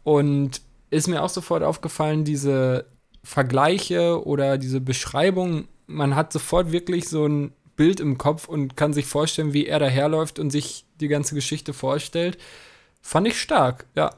Und 0.04 0.62
ist 0.89 1.08
mir 1.08 1.21
auch 1.21 1.30
sofort 1.30 1.62
aufgefallen, 1.62 2.26
diese 2.26 2.88
Vergleiche 3.24 4.26
oder 4.26 4.58
diese 4.58 4.82
Beschreibung, 4.82 5.67
man 5.86 6.15
hat 6.15 6.34
sofort 6.34 6.71
wirklich 6.71 7.08
so 7.08 7.28
ein 7.28 7.54
Bild 7.76 8.00
im 8.00 8.17
Kopf 8.17 8.48
und 8.48 8.76
kann 8.78 8.93
sich 8.93 9.06
vorstellen, 9.06 9.54
wie 9.54 9.67
er 9.67 9.78
daherläuft 9.78 10.39
und 10.39 10.50
sich 10.50 10.86
die 11.00 11.08
ganze 11.08 11.36
Geschichte 11.36 11.71
vorstellt. 11.74 12.39
Fand 13.06 13.28
ich 13.28 13.39
stark, 13.39 13.86
ja. 13.94 14.10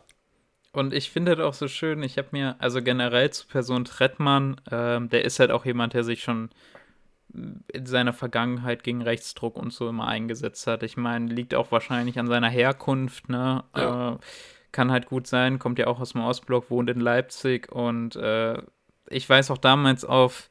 Und 0.71 0.93
ich 0.93 1.11
finde 1.11 1.35
das 1.35 1.45
auch 1.45 1.53
so 1.53 1.67
schön, 1.67 2.01
ich 2.03 2.17
habe 2.17 2.29
mir, 2.31 2.55
also 2.59 2.81
generell 2.81 3.29
zu 3.31 3.45
Person 3.45 3.83
Trettmann, 3.83 4.61
ähm, 4.71 5.09
der 5.09 5.25
ist 5.25 5.41
halt 5.41 5.51
auch 5.51 5.65
jemand, 5.65 5.93
der 5.93 6.05
sich 6.05 6.23
schon 6.23 6.51
in 7.67 7.85
seiner 7.85 8.13
Vergangenheit 8.13 8.85
gegen 8.85 9.01
Rechtsdruck 9.01 9.57
und 9.57 9.73
so 9.73 9.89
immer 9.89 10.07
eingesetzt 10.07 10.67
hat. 10.67 10.83
Ich 10.83 10.95
meine, 10.95 11.27
liegt 11.27 11.53
auch 11.53 11.69
wahrscheinlich 11.73 12.17
an 12.17 12.27
seiner 12.27 12.49
Herkunft, 12.49 13.27
ne? 13.27 13.65
Ja. 13.75 14.13
Äh, 14.13 14.17
kann 14.71 14.89
halt 14.89 15.07
gut 15.07 15.27
sein, 15.27 15.59
kommt 15.59 15.79
ja 15.79 15.87
auch 15.87 15.99
aus 15.99 16.13
dem 16.13 16.21
Ostblock, 16.21 16.71
wohnt 16.71 16.89
in 16.89 17.01
Leipzig 17.01 17.69
und 17.69 18.15
äh, 18.15 18.61
ich 19.09 19.27
weiß 19.27 19.51
auch 19.51 19.57
damals 19.57 20.05
auf 20.05 20.49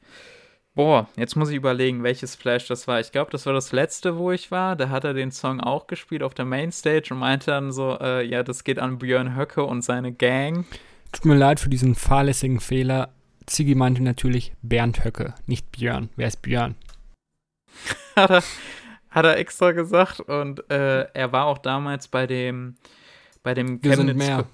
Boah, 0.76 1.08
jetzt 1.16 1.36
muss 1.36 1.48
ich 1.48 1.56
überlegen, 1.56 2.02
welches 2.02 2.34
Flash 2.34 2.66
das 2.68 2.86
war. 2.86 3.00
Ich 3.00 3.10
glaube, 3.10 3.30
das 3.30 3.46
war 3.46 3.54
das 3.54 3.72
letzte, 3.72 4.18
wo 4.18 4.30
ich 4.30 4.50
war. 4.50 4.76
Da 4.76 4.90
hat 4.90 5.04
er 5.04 5.14
den 5.14 5.32
Song 5.32 5.58
auch 5.58 5.86
gespielt 5.86 6.22
auf 6.22 6.34
der 6.34 6.44
Mainstage 6.44 7.08
und 7.12 7.20
meinte 7.20 7.46
dann 7.46 7.72
so, 7.72 7.98
äh, 7.98 8.22
ja, 8.26 8.42
das 8.42 8.62
geht 8.62 8.78
an 8.78 8.98
Björn 8.98 9.34
Höcke 9.34 9.64
und 9.64 9.80
seine 9.80 10.12
Gang. 10.12 10.66
Tut 11.12 11.24
mir 11.24 11.34
leid 11.34 11.60
für 11.60 11.70
diesen 11.70 11.94
fahrlässigen 11.94 12.60
Fehler. 12.60 13.08
Ziggy 13.46 13.74
meinte 13.74 14.02
natürlich 14.02 14.52
Bernd 14.60 15.02
Höcke, 15.02 15.34
nicht 15.46 15.72
Björn. 15.72 16.10
Wer 16.16 16.28
ist 16.28 16.42
Björn? 16.42 16.74
hat, 18.16 18.30
er, 18.30 18.42
hat 19.08 19.24
er 19.24 19.38
extra 19.38 19.72
gesagt 19.72 20.20
und 20.20 20.70
äh, 20.70 21.06
er 21.14 21.32
war 21.32 21.46
auch 21.46 21.58
damals 21.58 22.06
bei 22.08 22.26
dem 22.26 22.76
bei 23.42 23.54
dem 23.54 23.82
Wir 23.82 23.92
Chemnitz 23.92 24.08
sind 24.08 24.16
mehr. 24.18 24.44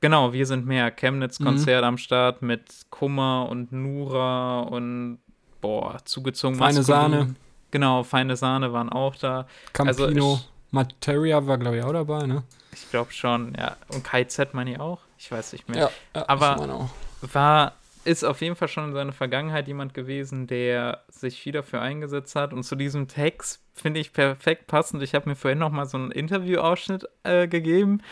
Genau, 0.00 0.32
wir 0.32 0.46
sind 0.46 0.64
mehr. 0.64 0.90
Chemnitz-Konzert 0.90 1.82
mhm. 1.82 1.88
am 1.88 1.98
Start 1.98 2.40
mit 2.40 2.86
Kummer 2.88 3.46
und 3.50 3.72
Nura 3.72 4.60
und 4.60 5.18
boah, 5.60 5.98
zugezogen. 6.04 6.56
Feine 6.56 6.82
Sahne. 6.82 7.34
Genau, 7.70 8.02
feine 8.02 8.36
Sahne 8.36 8.72
waren 8.72 8.88
auch 8.88 9.14
da. 9.16 9.46
Campino, 9.72 10.06
also 10.06 10.34
ich, 10.36 10.48
Materia 10.72 11.46
war, 11.46 11.58
glaube 11.58 11.78
ich, 11.78 11.84
auch 11.84 11.92
dabei, 11.92 12.26
ne? 12.26 12.42
Ich 12.72 12.90
glaube 12.90 13.12
schon, 13.12 13.54
ja. 13.58 13.76
Und 13.88 14.04
KZ 14.04 14.54
meine 14.54 14.72
ich 14.72 14.80
auch? 14.80 15.00
Ich 15.18 15.30
weiß 15.30 15.52
nicht 15.52 15.68
mehr. 15.68 15.78
Ja, 15.80 15.90
ja 16.14 16.28
Aber 16.28 16.90
war 17.20 17.74
ist 18.04 18.24
auf 18.24 18.40
jeden 18.40 18.56
Fall 18.56 18.68
schon 18.68 18.88
in 18.88 18.92
seiner 18.94 19.12
Vergangenheit 19.12 19.68
jemand 19.68 19.92
gewesen, 19.92 20.46
der 20.46 21.02
sich 21.08 21.40
viel 21.40 21.52
dafür 21.52 21.82
eingesetzt 21.82 22.34
hat. 22.34 22.52
Und 22.52 22.62
zu 22.62 22.74
diesem 22.74 23.08
Text 23.08 23.60
finde 23.74 24.00
ich 24.00 24.12
perfekt 24.12 24.66
passend. 24.66 25.02
Ich 25.02 25.14
habe 25.14 25.28
mir 25.28 25.36
vorhin 25.36 25.58
noch 25.58 25.70
mal 25.70 25.86
so 25.86 25.98
einen 25.98 26.10
Interviewausschnitt 26.10 27.06
äh, 27.24 27.46
gegeben 27.46 28.02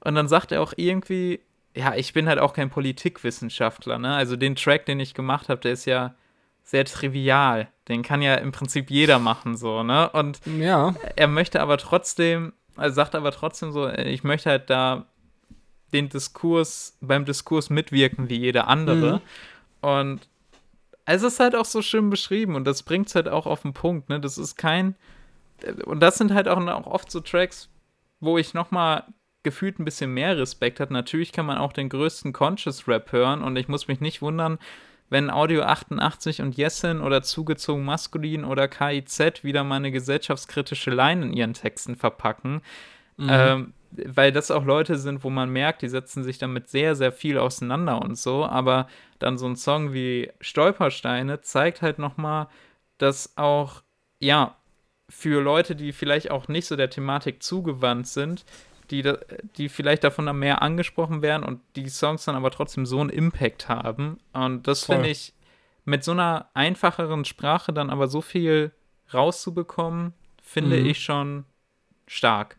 und 0.00 0.14
dann 0.14 0.28
sagt 0.28 0.52
er 0.52 0.62
auch 0.62 0.72
irgendwie, 0.76 1.40
ja, 1.74 1.94
ich 1.94 2.12
bin 2.12 2.28
halt 2.28 2.38
auch 2.38 2.54
kein 2.54 2.70
Politikwissenschaftler, 2.70 3.98
ne? 3.98 4.14
Also 4.14 4.36
den 4.36 4.56
Track, 4.56 4.86
den 4.86 4.98
ich 4.98 5.14
gemacht 5.14 5.48
habe, 5.48 5.60
der 5.60 5.72
ist 5.72 5.84
ja 5.84 6.14
sehr 6.66 6.84
trivial. 6.84 7.68
Den 7.88 8.02
kann 8.02 8.20
ja 8.20 8.34
im 8.34 8.52
Prinzip 8.52 8.90
jeder 8.90 9.18
machen, 9.18 9.56
so, 9.56 9.82
ne? 9.82 10.10
Und 10.10 10.40
ja. 10.58 10.94
er 11.14 11.28
möchte 11.28 11.60
aber 11.62 11.78
trotzdem, 11.78 12.52
er 12.76 12.90
sagt 12.90 13.14
aber 13.14 13.30
trotzdem 13.30 13.70
so, 13.70 13.88
ich 13.88 14.24
möchte 14.24 14.50
halt 14.50 14.68
da 14.68 15.06
den 15.92 16.08
Diskurs, 16.08 16.98
beim 17.00 17.24
Diskurs 17.24 17.70
mitwirken 17.70 18.28
wie 18.28 18.38
jeder 18.38 18.66
andere. 18.66 19.22
Mhm. 19.82 19.88
Und 19.88 20.28
es 21.04 21.22
ist 21.22 21.38
halt 21.38 21.54
auch 21.54 21.64
so 21.64 21.82
schön 21.82 22.10
beschrieben 22.10 22.56
und 22.56 22.64
das 22.64 22.82
bringt 22.82 23.06
es 23.06 23.14
halt 23.14 23.28
auch 23.28 23.46
auf 23.46 23.62
den 23.62 23.72
Punkt, 23.72 24.08
ne? 24.08 24.18
Das 24.18 24.36
ist 24.36 24.56
kein, 24.56 24.96
und 25.84 26.00
das 26.00 26.18
sind 26.18 26.34
halt 26.34 26.48
auch, 26.48 26.58
auch 26.58 26.86
oft 26.88 27.12
so 27.12 27.20
Tracks, 27.20 27.68
wo 28.18 28.38
ich 28.38 28.54
nochmal 28.54 29.04
gefühlt 29.44 29.78
ein 29.78 29.84
bisschen 29.84 30.12
mehr 30.12 30.36
Respekt 30.36 30.80
hat. 30.80 30.90
Natürlich 30.90 31.30
kann 31.30 31.46
man 31.46 31.58
auch 31.58 31.72
den 31.72 31.88
größten 31.88 32.32
Conscious 32.32 32.88
Rap 32.88 33.12
hören 33.12 33.44
und 33.44 33.54
ich 33.54 33.68
muss 33.68 33.86
mich 33.86 34.00
nicht 34.00 34.20
wundern, 34.20 34.58
wenn 35.08 35.30
Audio 35.30 35.62
88 35.62 36.42
und 36.42 36.56
Jessen 36.56 37.00
oder 37.00 37.22
zugezogen 37.22 37.84
maskulin 37.84 38.44
oder 38.44 38.68
KIZ 38.68 39.44
wieder 39.44 39.64
mal 39.64 39.76
eine 39.76 39.92
gesellschaftskritische 39.92 40.90
Line 40.90 41.24
in 41.24 41.32
ihren 41.32 41.54
Texten 41.54 41.96
verpacken. 41.96 42.62
Mhm. 43.16 43.28
Ähm, 43.30 43.74
weil 43.92 44.32
das 44.32 44.50
auch 44.50 44.64
Leute 44.64 44.98
sind, 44.98 45.24
wo 45.24 45.30
man 45.30 45.48
merkt, 45.48 45.82
die 45.82 45.88
setzen 45.88 46.22
sich 46.22 46.38
damit 46.38 46.68
sehr, 46.68 46.94
sehr 46.96 47.12
viel 47.12 47.38
auseinander 47.38 48.02
und 48.02 48.18
so. 48.18 48.44
Aber 48.44 48.88
dann 49.18 49.38
so 49.38 49.46
ein 49.46 49.56
Song 49.56 49.92
wie 49.92 50.30
Stolpersteine 50.40 51.40
zeigt 51.40 51.82
halt 51.82 51.98
nochmal, 51.98 52.48
dass 52.98 53.36
auch, 53.36 53.82
ja, 54.18 54.56
für 55.08 55.40
Leute, 55.40 55.76
die 55.76 55.92
vielleicht 55.92 56.30
auch 56.30 56.48
nicht 56.48 56.66
so 56.66 56.76
der 56.76 56.90
Thematik 56.90 57.42
zugewandt 57.42 58.08
sind, 58.08 58.44
die, 58.90 59.12
die 59.56 59.68
vielleicht 59.68 60.04
davon 60.04 60.38
mehr 60.38 60.62
angesprochen 60.62 61.22
werden 61.22 61.44
und 61.44 61.60
die 61.74 61.88
Songs 61.88 62.24
dann 62.24 62.36
aber 62.36 62.50
trotzdem 62.50 62.86
so 62.86 63.00
einen 63.00 63.10
Impact 63.10 63.68
haben. 63.68 64.18
Und 64.32 64.66
das 64.66 64.84
finde 64.84 65.08
ich 65.08 65.32
mit 65.84 66.04
so 66.04 66.12
einer 66.12 66.50
einfacheren 66.54 67.24
Sprache 67.24 67.72
dann 67.72 67.90
aber 67.90 68.08
so 68.08 68.20
viel 68.20 68.72
rauszubekommen, 69.12 70.12
finde 70.42 70.80
mhm. 70.80 70.86
ich 70.86 71.02
schon 71.02 71.44
stark. 72.06 72.56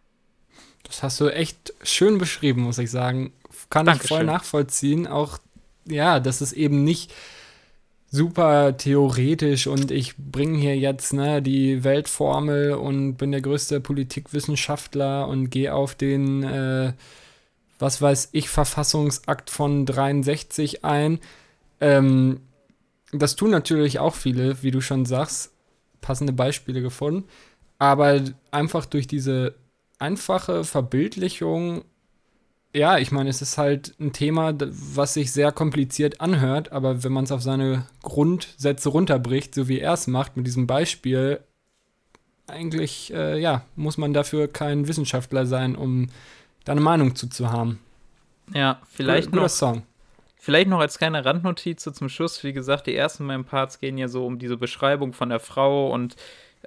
Das 0.84 1.04
hast 1.04 1.20
du 1.20 1.28
echt 1.28 1.74
schön 1.84 2.18
beschrieben, 2.18 2.62
muss 2.62 2.78
ich 2.78 2.90
sagen. 2.90 3.34
Kann 3.70 3.86
Dankeschön. 3.86 4.06
ich 4.06 4.10
voll 4.10 4.24
nachvollziehen. 4.26 5.08
Auch, 5.08 5.38
ja, 5.86 6.20
dass 6.20 6.40
es 6.42 6.54
eben 6.54 6.84
nicht 6.84 7.14
super 8.18 8.76
theoretisch 8.78 9.68
und 9.68 9.92
ich 9.92 10.18
bringe 10.18 10.58
hier 10.58 10.76
jetzt 10.76 11.14
ne, 11.14 11.42
die 11.42 11.84
Weltformel 11.84 12.74
und 12.74 13.16
bin 13.16 13.32
der 13.32 13.42
größte 13.42 13.80
Politikwissenschaftler 13.80 15.28
und 15.28 15.52
gehe 15.52 15.74
auf 15.74 15.94
den, 15.94 16.44
äh, 16.44 16.94
was 17.80 18.02
weiß 18.02 18.30
ich, 18.32 18.50
Verfassungsakt 18.50 19.50
von 19.52 19.86
63 19.86 20.84
ein. 20.84 21.20
Ähm, 21.80 22.42
das 23.12 23.36
tun 23.36 23.52
natürlich 23.52 24.00
auch 24.00 24.16
viele, 24.16 24.62
wie 24.64 24.72
du 24.72 24.82
schon 24.82 25.06
sagst, 25.06 25.54
passende 26.02 26.34
Beispiele 26.34 26.82
gefunden. 26.82 27.30
Aber 27.78 28.20
einfach 28.50 28.86
durch 28.86 29.08
diese 29.08 29.54
einfache 30.00 30.64
Verbildlichung 30.64 31.84
ja, 32.78 32.98
ich 32.98 33.12
meine, 33.12 33.30
es 33.30 33.42
ist 33.42 33.58
halt 33.58 33.96
ein 34.00 34.14
Thema, 34.14 34.54
was 34.60 35.16
sich 35.16 35.32
sehr 35.32 35.52
kompliziert 35.52 36.22
anhört, 36.22 36.72
aber 36.72 37.04
wenn 37.04 37.12
man 37.12 37.24
es 37.24 37.32
auf 37.32 37.42
seine 37.42 37.88
Grundsätze 38.04 38.90
runterbricht, 38.90 39.56
so 39.56 39.68
wie 39.68 39.80
er 39.80 39.94
es 39.94 40.08
macht 40.08 40.38
mit 40.38 40.46
diesem 40.46 40.68
Beispiel, 40.68 41.40
eigentlich, 42.46 43.14
äh, 43.14 43.40
ja, 43.40 43.64
muss 43.76 43.98
man 43.98 44.14
dafür 44.14 44.48
kein 44.48 44.88
Wissenschaftler 44.88 45.46
sein, 45.46 45.76
um 45.76 46.10
da 46.66 46.74
eine 46.74 46.82
Meinung 46.82 47.16
zu, 47.16 47.28
zu 47.28 47.52
haben. 47.52 47.80
Ja, 48.54 48.80
vielleicht 48.90 49.32
Guter, 49.32 49.44
noch. 49.44 49.50
Song. 49.50 49.84
Vielleicht 50.38 50.70
noch 50.70 50.80
als 50.80 50.98
kleine 50.98 51.26
Randnotiz 51.26 51.84
zum 51.84 52.08
Schluss. 52.08 52.44
Wie 52.44 52.54
gesagt, 52.54 52.88
die 52.88 52.96
ersten 52.96 53.28
beiden 53.28 53.44
Parts 53.44 53.80
gehen 53.80 53.98
ja 53.98 54.08
so 54.08 54.26
um 54.26 54.40
diese 54.40 54.56
Beschreibung 54.56 55.12
von 55.12 55.30
der 55.30 55.42
Frau 55.42 55.92
und 55.92 56.16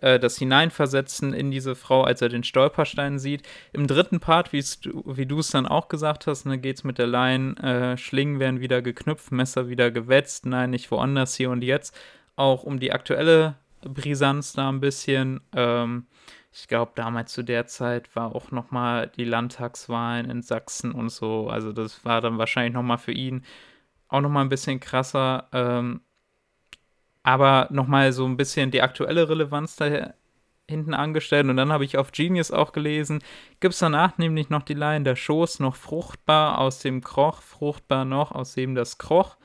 äh, 0.01 0.19
das 0.19 0.37
Hineinversetzen 0.37 1.33
in 1.33 1.51
diese 1.51 1.75
Frau, 1.75 2.03
als 2.03 2.23
er 2.23 2.29
den 2.29 2.45
Stolperstein 2.45 3.19
sieht. 3.19 3.43
Im 3.73 3.87
dritten 3.87 4.21
Part, 4.21 4.53
wie 4.53 5.27
du 5.27 5.39
es 5.39 5.51
dann 5.51 5.67
auch 5.67 5.89
gesagt 5.89 6.27
hast, 6.27 6.47
ne, 6.47 6.59
geht 6.59 6.77
es 6.77 6.85
mit 6.85 6.99
der 6.99 7.07
Line, 7.07 7.57
äh, 7.57 7.97
Schlingen 7.97 8.41
werden 8.41 8.61
wieder 8.61 8.83
geknüpft, 8.83 9.33
Messer 9.33 9.69
wieder 9.69 9.91
gewetzt, 9.91 10.47
nein, 10.47 10.71
nicht 10.71 10.91
woanders, 10.91 11.35
hier 11.35 11.51
und 11.51 11.63
jetzt. 11.63 11.97
Auch 12.37 12.63
um 12.63 12.81
die 12.81 12.93
aktuelle 12.93 13.57
Brisanz 13.83 14.53
da 14.53 14.69
ein 14.69 14.81
bisschen. 14.81 15.41
Ähm, 15.55 16.07
ich 16.53 16.67
glaube, 16.67 16.93
damals 16.97 17.33
zu 17.33 17.43
der 17.43 17.67
Zeit 17.67 18.15
war 18.17 18.35
auch 18.35 18.51
noch 18.51 18.71
mal 18.71 19.09
die 19.17 19.25
Landtagswahlen 19.25 20.29
in 20.29 20.43
Sachsen 20.43 20.93
und 20.93 21.11
so. 21.11 21.49
Also 21.49 21.73
das 21.73 22.05
war 22.05 22.21
dann 22.21 22.39
wahrscheinlich 22.39 22.75
noch 22.75 22.83
mal 22.83 22.99
für 22.99 23.13
ihn 23.13 23.45
auch 24.09 24.21
noch 24.21 24.31
mal 24.31 24.43
ein 24.43 24.49
bisschen 24.49 24.81
krasser. 24.81 25.49
Ähm, 25.53 26.01
aber 27.23 27.69
nochmal 27.71 28.13
so 28.13 28.25
ein 28.25 28.37
bisschen 28.37 28.71
die 28.71 28.83
aktuelle 28.83 29.29
Relevanz 29.29 29.77
da 29.77 30.15
hinten 30.69 30.95
angestellt. 30.95 31.49
Und 31.49 31.57
dann 31.57 31.73
habe 31.73 31.85
ich 31.85 31.99
auf 31.99 32.13
Genius 32.13 32.51
auch 32.51 32.73
gelesen, 32.73 33.23
gibt 33.59 33.75
es 33.75 33.81
danach 33.81 34.17
nämlich 34.17 34.49
noch 34.49 34.63
die 34.63 34.75
Line, 34.75 35.05
der 35.05 35.17
Schoß 35.17 35.59
noch 35.61 35.77
fruchtbar 35.77 36.59
aus 36.59 36.79
dem 36.79 37.03
Kroch, 37.03 37.43
fruchtbar 37.43 38.05
noch 38.07 38.33
aus 38.33 38.55
dem 38.55 38.75
das 38.75 38.97
Kroch. 38.97 39.37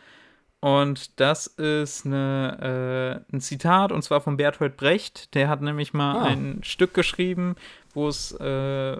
Und 0.62 1.20
das 1.20 1.46
ist 1.46 2.06
eine, 2.06 3.24
äh, 3.30 3.36
ein 3.36 3.42
Zitat, 3.42 3.92
und 3.92 4.02
zwar 4.02 4.22
von 4.22 4.38
Bertolt 4.38 4.78
Brecht. 4.78 5.36
Der 5.36 5.48
hat 5.48 5.62
nämlich 5.62 5.94
mal 5.94 6.16
ah. 6.16 6.24
ein 6.24 6.64
Stück 6.64 6.94
geschrieben, 6.94 7.56
wo 7.94 8.08
es, 8.08 8.32
äh, 8.32 8.98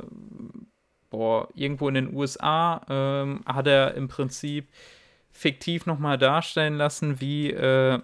boah, 1.10 1.48
irgendwo 1.56 1.88
in 1.88 1.96
den 1.96 2.14
USA 2.14 2.82
ähm, 2.88 3.42
hat 3.46 3.66
er 3.68 3.96
im 3.96 4.08
Prinzip 4.08 4.68
fiktiv 5.32 5.86
nochmal 5.86 6.18
darstellen 6.18 6.76
lassen, 6.76 7.20
wie 7.20 7.50
äh, 7.52 8.00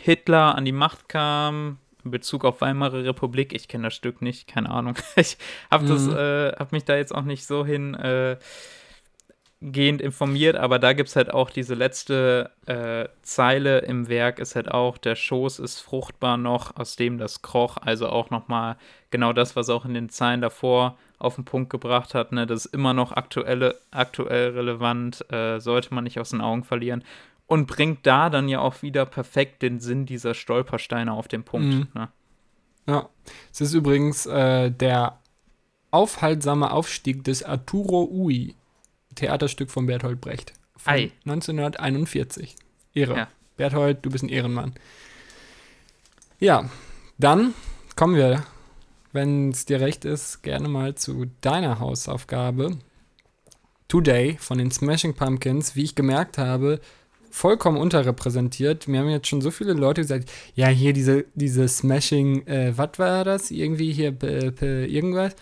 Hitler 0.00 0.54
an 0.54 0.64
die 0.64 0.72
Macht 0.72 1.08
kam, 1.08 1.78
in 2.04 2.10
Bezug 2.10 2.44
auf 2.44 2.60
Weimarer 2.60 3.04
Republik, 3.04 3.52
ich 3.52 3.68
kenne 3.68 3.84
das 3.84 3.94
Stück 3.94 4.22
nicht, 4.22 4.46
keine 4.46 4.70
Ahnung. 4.70 4.94
Ich 5.16 5.36
habe 5.70 5.84
mhm. 5.84 6.16
äh, 6.16 6.52
hab 6.52 6.72
mich 6.72 6.84
da 6.84 6.96
jetzt 6.96 7.14
auch 7.14 7.22
nicht 7.22 7.46
so 7.46 7.66
hin 7.66 7.94
äh, 7.94 8.38
informiert, 9.60 10.56
aber 10.56 10.78
da 10.78 10.92
gibt 10.92 11.08
es 11.08 11.16
halt 11.16 11.32
auch 11.32 11.50
diese 11.50 11.74
letzte 11.74 12.50
äh, 12.66 13.08
Zeile 13.22 13.78
im 13.80 14.08
Werk, 14.08 14.38
ist 14.38 14.54
halt 14.54 14.70
auch, 14.70 14.98
der 14.98 15.16
Schoß 15.16 15.58
ist 15.58 15.80
fruchtbar 15.80 16.36
noch, 16.36 16.76
aus 16.76 16.96
dem 16.96 17.18
das 17.18 17.42
kroch, 17.42 17.78
also 17.78 18.08
auch 18.08 18.30
nochmal 18.30 18.76
genau 19.10 19.32
das, 19.32 19.56
was 19.56 19.68
auch 19.70 19.84
in 19.84 19.94
den 19.94 20.08
Zeilen 20.08 20.40
davor 20.40 20.96
auf 21.18 21.36
den 21.36 21.44
Punkt 21.44 21.70
gebracht 21.70 22.14
hat, 22.14 22.32
ne, 22.32 22.46
das 22.46 22.66
ist 22.66 22.74
immer 22.74 22.92
noch 22.92 23.12
aktuelle, 23.12 23.80
aktuell 23.90 24.50
relevant, 24.50 25.24
äh, 25.32 25.58
sollte 25.58 25.94
man 25.94 26.04
nicht 26.04 26.20
aus 26.20 26.30
den 26.30 26.42
Augen 26.42 26.62
verlieren 26.62 27.02
und 27.46 27.66
bringt 27.66 28.06
da 28.06 28.30
dann 28.30 28.48
ja 28.48 28.60
auch 28.60 28.82
wieder 28.82 29.06
perfekt 29.06 29.62
den 29.62 29.80
Sinn 29.80 30.06
dieser 30.06 30.34
Stolpersteine 30.34 31.12
auf 31.12 31.28
den 31.28 31.44
Punkt. 31.44 31.74
Mhm. 31.74 31.88
Ne? 31.94 32.08
Ja, 32.86 33.08
es 33.52 33.60
ist 33.60 33.74
übrigens 33.74 34.26
äh, 34.26 34.70
der 34.70 35.18
aufhaltsame 35.90 36.70
Aufstieg 36.70 37.24
des 37.24 37.42
Arturo 37.42 38.08
Ui, 38.10 38.54
Theaterstück 39.14 39.70
von 39.70 39.86
Bertolt 39.86 40.20
Brecht. 40.20 40.52
Von 40.76 40.92
Ei. 40.92 41.12
1941. 41.24 42.56
Ehre. 42.94 43.16
Ja. 43.16 43.28
Berthold, 43.56 43.98
du 44.02 44.10
bist 44.10 44.24
ein 44.24 44.28
Ehrenmann. 44.28 44.74
Ja, 46.38 46.68
dann 47.18 47.54
kommen 47.96 48.14
wir, 48.14 48.44
wenn 49.12 49.50
es 49.50 49.64
dir 49.64 49.80
recht 49.80 50.04
ist, 50.04 50.42
gerne 50.42 50.68
mal 50.68 50.94
zu 50.94 51.26
deiner 51.40 51.78
Hausaufgabe. 51.80 52.76
Today 53.88 54.36
von 54.38 54.58
den 54.58 54.70
Smashing 54.70 55.14
Pumpkins. 55.14 55.76
Wie 55.76 55.84
ich 55.84 55.94
gemerkt 55.94 56.36
habe, 56.38 56.80
vollkommen 57.30 57.78
unterrepräsentiert. 57.78 58.88
Mir 58.88 59.00
haben 59.00 59.08
jetzt 59.08 59.28
schon 59.28 59.40
so 59.40 59.50
viele 59.50 59.72
Leute 59.72 60.02
gesagt, 60.02 60.30
ja, 60.54 60.68
hier 60.68 60.92
diese, 60.92 61.24
diese 61.34 61.68
Smashing, 61.68 62.46
äh, 62.46 62.72
was 62.76 62.98
war 62.98 63.24
das? 63.24 63.50
Irgendwie 63.50 63.92
hier 63.92 64.16
irgendwas. 64.22 65.34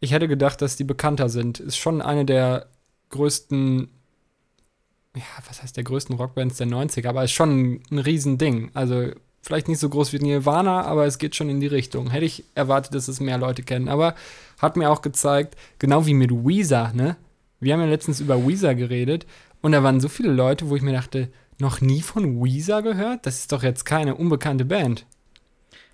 Ich 0.00 0.12
hätte 0.12 0.28
gedacht, 0.28 0.60
dass 0.62 0.76
die 0.76 0.84
bekannter 0.84 1.28
sind. 1.28 1.60
Ist 1.60 1.76
schon 1.76 2.02
eine 2.02 2.24
der 2.24 2.66
größten, 3.10 3.88
ja, 5.16 5.22
was 5.46 5.62
heißt 5.62 5.76
der 5.76 5.84
größten 5.84 6.16
Rockbands 6.16 6.58
der 6.58 6.66
90er, 6.66 7.08
aber 7.08 7.24
ist 7.24 7.32
schon 7.32 7.80
ein 7.90 7.98
Riesending. 7.98 8.70
Also 8.74 9.10
vielleicht 9.42 9.68
nicht 9.68 9.78
so 9.78 9.88
groß 9.88 10.12
wie 10.12 10.18
Nirvana, 10.18 10.82
aber 10.82 11.06
es 11.06 11.18
geht 11.18 11.36
schon 11.36 11.50
in 11.50 11.60
die 11.60 11.66
Richtung. 11.66 12.10
Hätte 12.10 12.24
ich 12.24 12.44
erwartet, 12.54 12.94
dass 12.94 13.08
es 13.08 13.20
mehr 13.20 13.38
Leute 13.38 13.62
kennen. 13.62 13.88
Aber 13.88 14.14
hat 14.58 14.76
mir 14.76 14.90
auch 14.90 15.02
gezeigt, 15.02 15.56
genau 15.78 16.06
wie 16.06 16.14
mit 16.14 16.30
Weezer, 16.30 16.92
ne? 16.94 17.16
Wir 17.60 17.72
haben 17.72 17.80
ja 17.80 17.86
letztens 17.86 18.20
über 18.20 18.46
Weezer 18.46 18.74
geredet 18.74 19.26
und 19.64 19.72
da 19.72 19.82
waren 19.82 19.98
so 19.98 20.08
viele 20.10 20.30
Leute, 20.30 20.68
wo 20.68 20.76
ich 20.76 20.82
mir 20.82 20.92
dachte, 20.92 21.32
noch 21.58 21.80
nie 21.80 22.02
von 22.02 22.44
Weezer 22.44 22.82
gehört? 22.82 23.24
Das 23.24 23.38
ist 23.38 23.50
doch 23.50 23.62
jetzt 23.62 23.86
keine 23.86 24.14
unbekannte 24.14 24.66
Band. 24.66 25.06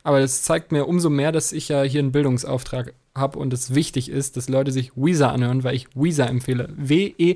Aber 0.02 0.18
das 0.18 0.42
zeigt 0.42 0.72
mir 0.72 0.88
umso 0.88 1.08
mehr, 1.08 1.30
dass 1.30 1.52
ich 1.52 1.68
ja 1.68 1.82
hier 1.82 2.00
einen 2.00 2.10
Bildungsauftrag 2.10 2.94
habe 3.14 3.38
und 3.38 3.52
es 3.52 3.72
wichtig 3.72 4.08
ist, 4.08 4.36
dass 4.36 4.48
Leute 4.48 4.72
sich 4.72 4.96
Weezer 4.96 5.30
anhören, 5.30 5.62
weil 5.62 5.76
ich 5.76 5.86
Weezer 5.94 6.28
empfehle. 6.28 6.68
W-E-E-Z-E-R. 6.76 7.28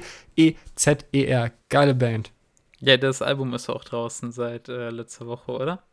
Geile 1.69 1.95
Band. 1.95 2.33
Ja, 2.81 2.97
das 2.97 3.23
Album 3.23 3.55
ist 3.55 3.71
auch 3.71 3.85
draußen 3.85 4.33
seit 4.33 4.69
äh, 4.69 4.91
letzter 4.91 5.29
Woche, 5.29 5.53
oder? 5.53 5.85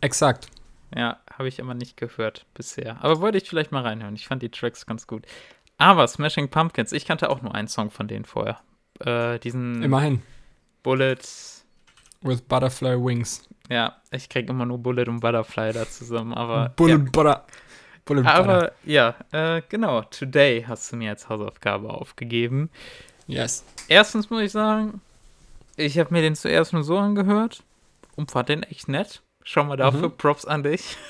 Exakt. 0.00 0.48
Ja, 0.96 1.20
habe 1.32 1.46
ich 1.46 1.60
immer 1.60 1.74
nicht 1.74 1.96
gehört 1.96 2.44
bisher. 2.54 3.04
Aber 3.04 3.20
wollte 3.20 3.38
ich 3.38 3.48
vielleicht 3.48 3.70
mal 3.70 3.84
reinhören. 3.84 4.16
Ich 4.16 4.26
fand 4.26 4.42
die 4.42 4.50
Tracks 4.50 4.84
ganz 4.84 5.06
gut. 5.06 5.26
Aber 5.78 6.08
Smashing 6.08 6.48
Pumpkins, 6.48 6.90
ich 6.90 7.06
kannte 7.06 7.30
auch 7.30 7.40
nur 7.40 7.54
einen 7.54 7.68
Song 7.68 7.92
von 7.92 8.08
denen 8.08 8.24
vorher. 8.24 8.58
Äh, 9.00 9.38
diesen. 9.38 9.82
Immerhin. 9.82 10.22
Bullets. 10.82 11.64
With 12.22 12.42
Butterfly 12.42 13.02
Wings. 13.02 13.48
Ja, 13.70 13.96
ich 14.10 14.28
kriege 14.28 14.50
immer 14.50 14.66
nur 14.66 14.78
Bullet 14.78 15.08
und 15.08 15.20
Butterfly 15.20 15.72
da 15.72 15.88
zusammen, 15.88 16.34
aber. 16.34 16.68
Bullet 16.76 16.92
ja. 16.92 17.10
Butter. 17.10 17.46
Bullet 18.04 18.26
aber 18.26 18.54
Butter. 18.54 18.72
ja, 18.84 19.14
äh, 19.32 19.62
genau. 19.68 20.02
Today 20.02 20.64
hast 20.66 20.92
du 20.92 20.96
mir 20.96 21.10
als 21.10 21.28
Hausaufgabe 21.28 21.88
aufgegeben. 21.88 22.70
Yes. 23.26 23.64
Erstens 23.88 24.28
muss 24.28 24.42
ich 24.42 24.52
sagen, 24.52 25.00
ich 25.76 25.98
habe 25.98 26.12
mir 26.12 26.20
den 26.20 26.34
zuerst 26.34 26.72
nur 26.72 26.82
so 26.82 26.98
angehört 26.98 27.62
und 28.16 28.30
fand 28.30 28.48
den 28.48 28.64
echt 28.64 28.88
nett. 28.88 29.22
Schau 29.44 29.64
mal 29.64 29.76
dafür, 29.76 30.08
mhm. 30.08 30.16
Props 30.16 30.44
an 30.44 30.62
dich. 30.62 30.96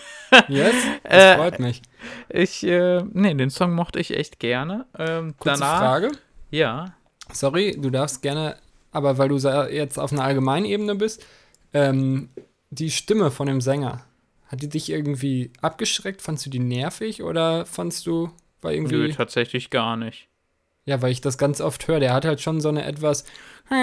Yes, 0.46 0.74
das 1.03 1.12
äh, 1.12 1.37
freut 1.37 1.59
mich. 1.59 1.83
Ich, 2.29 2.62
äh, 2.62 3.03
nee, 3.12 3.35
den 3.35 3.50
Song 3.50 3.72
mochte 3.72 3.98
ich 3.98 4.16
echt 4.16 4.38
gerne. 4.38 4.87
Ähm, 4.96 5.35
Kurze 5.37 5.59
danach, 5.59 5.81
Frage. 5.81 6.12
Ja. 6.50 6.94
Sorry, 7.33 7.77
du 7.79 7.90
darfst 7.90 8.23
gerne, 8.23 8.57
aber 8.93 9.19
weil 9.19 9.29
du 9.29 9.37
jetzt 9.37 9.99
auf 9.99 10.12
einer 10.12 10.25
allgemeinen 10.25 10.66
Ebene 10.66 10.95
bist, 10.95 11.25
ähm, 11.73 12.31
die 12.71 12.90
Stimme 12.90 13.31
von 13.31 13.47
dem 13.47 13.61
Sänger, 13.61 14.05
hat 14.47 14.62
die 14.62 14.69
dich 14.69 14.90
irgendwie 14.90 15.53
abgeschreckt? 15.61 16.23
Fandst 16.23 16.45
du 16.47 16.51
die 16.51 16.59
nervig 16.59 17.23
oder 17.23 17.66
fandst 17.66 18.07
du, 18.07 18.31
war 18.62 18.73
irgendwie. 18.73 18.97
Nö, 18.97 19.12
tatsächlich 19.12 19.71
gar 19.71 19.97
nicht. 19.97 20.27
Ja, 20.87 21.01
weil 21.03 21.12
ich 21.12 21.21
das 21.21 21.38
ganz 21.38 21.61
oft 21.61 21.87
höre. 21.87 22.01
Der 22.01 22.12
hat 22.12 22.25
halt 22.25 22.40
schon 22.40 22.61
so 22.61 22.69
eine 22.69 22.85
etwas. 22.85 23.25
So 23.69 23.75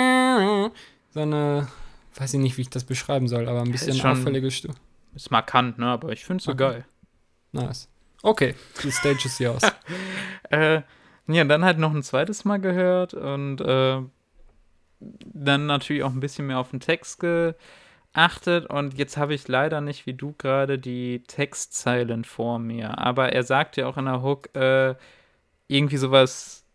eine. 1.15 1.67
Weiß 2.15 2.33
ich 2.33 2.39
nicht, 2.39 2.57
wie 2.57 2.63
ich 2.63 2.69
das 2.69 2.83
beschreiben 2.83 3.27
soll, 3.27 3.47
aber 3.47 3.61
ein 3.61 3.71
bisschen 3.71 3.95
schon, 3.95 4.11
auffällige 4.11 4.51
Stimme. 4.51 4.73
Ist 5.15 5.31
markant, 5.31 5.77
ne? 5.77 5.85
Aber 5.85 6.11
ich 6.11 6.25
finde 6.25 6.39
es 6.39 6.45
so 6.45 6.51
okay. 6.51 6.57
geil. 6.57 6.85
Nice. 7.53 7.87
Okay, 8.23 8.55
die 8.83 8.91
Stage 8.91 9.21
ist 9.25 9.37
hier 9.37 9.51
aus. 9.51 9.61
äh, 10.49 10.81
ja, 11.27 11.43
dann 11.43 11.65
halt 11.65 11.77
noch 11.77 11.93
ein 11.93 12.03
zweites 12.03 12.45
Mal 12.45 12.57
gehört 12.57 13.13
und 13.13 13.61
äh, 13.61 14.01
dann 14.99 15.65
natürlich 15.65 16.03
auch 16.03 16.11
ein 16.11 16.19
bisschen 16.19 16.47
mehr 16.47 16.59
auf 16.59 16.71
den 16.71 16.79
Text 16.79 17.19
geachtet. 17.19 18.65
Und 18.67 18.97
jetzt 18.97 19.17
habe 19.17 19.33
ich 19.33 19.47
leider 19.47 19.81
nicht, 19.81 20.05
wie 20.05 20.13
du 20.13 20.33
gerade, 20.37 20.79
die 20.79 21.23
Textzeilen 21.27 22.23
vor 22.23 22.59
mir. 22.59 22.97
Aber 22.97 23.33
er 23.33 23.43
sagt 23.43 23.77
ja 23.77 23.87
auch 23.87 23.97
in 23.97 24.05
der 24.05 24.21
Hook 24.21 24.55
äh, 24.55 24.95
irgendwie 25.67 25.97
sowas 25.97 26.65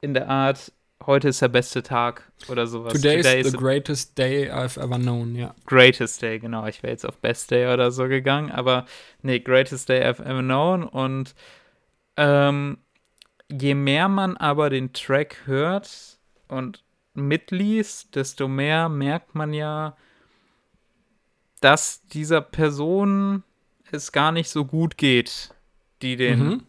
in 0.00 0.14
der 0.14 0.28
Art, 0.28 0.72
heute 1.06 1.28
ist 1.28 1.42
der 1.42 1.48
beste 1.48 1.82
Tag 1.82 2.30
oder 2.48 2.66
sowas. 2.66 2.92
Today, 2.92 3.18
Today 3.18 3.40
is 3.40 3.50
the 3.50 3.56
greatest 3.56 4.18
day 4.18 4.50
I've 4.50 4.78
ever 4.78 4.98
known, 4.98 5.34
ja. 5.34 5.54
Greatest 5.64 6.22
day, 6.22 6.38
genau. 6.38 6.66
Ich 6.66 6.82
wäre 6.82 6.92
jetzt 6.92 7.06
auf 7.06 7.18
Best 7.18 7.50
Day 7.50 7.72
oder 7.72 7.90
so 7.90 8.08
gegangen, 8.08 8.50
aber 8.50 8.86
nee, 9.22 9.38
greatest 9.40 9.88
day 9.88 10.02
I've 10.02 10.22
ever 10.22 10.42
known 10.42 10.84
und 10.84 11.34
ähm, 12.16 12.78
je 13.60 13.74
mehr 13.74 14.08
man 14.08 14.36
aber 14.36 14.70
den 14.70 14.92
Track 14.92 15.42
hört 15.44 16.18
und 16.48 16.82
mitliest, 17.14 18.14
desto 18.14 18.48
mehr 18.48 18.88
merkt 18.88 19.34
man 19.34 19.52
ja, 19.52 19.96
dass 21.60 22.06
dieser 22.08 22.40
Person 22.40 23.42
es 23.90 24.12
gar 24.12 24.32
nicht 24.32 24.48
so 24.48 24.64
gut 24.64 24.96
geht, 24.96 25.54
die 26.00 26.16
den 26.16 26.44
mhm. 26.44 26.62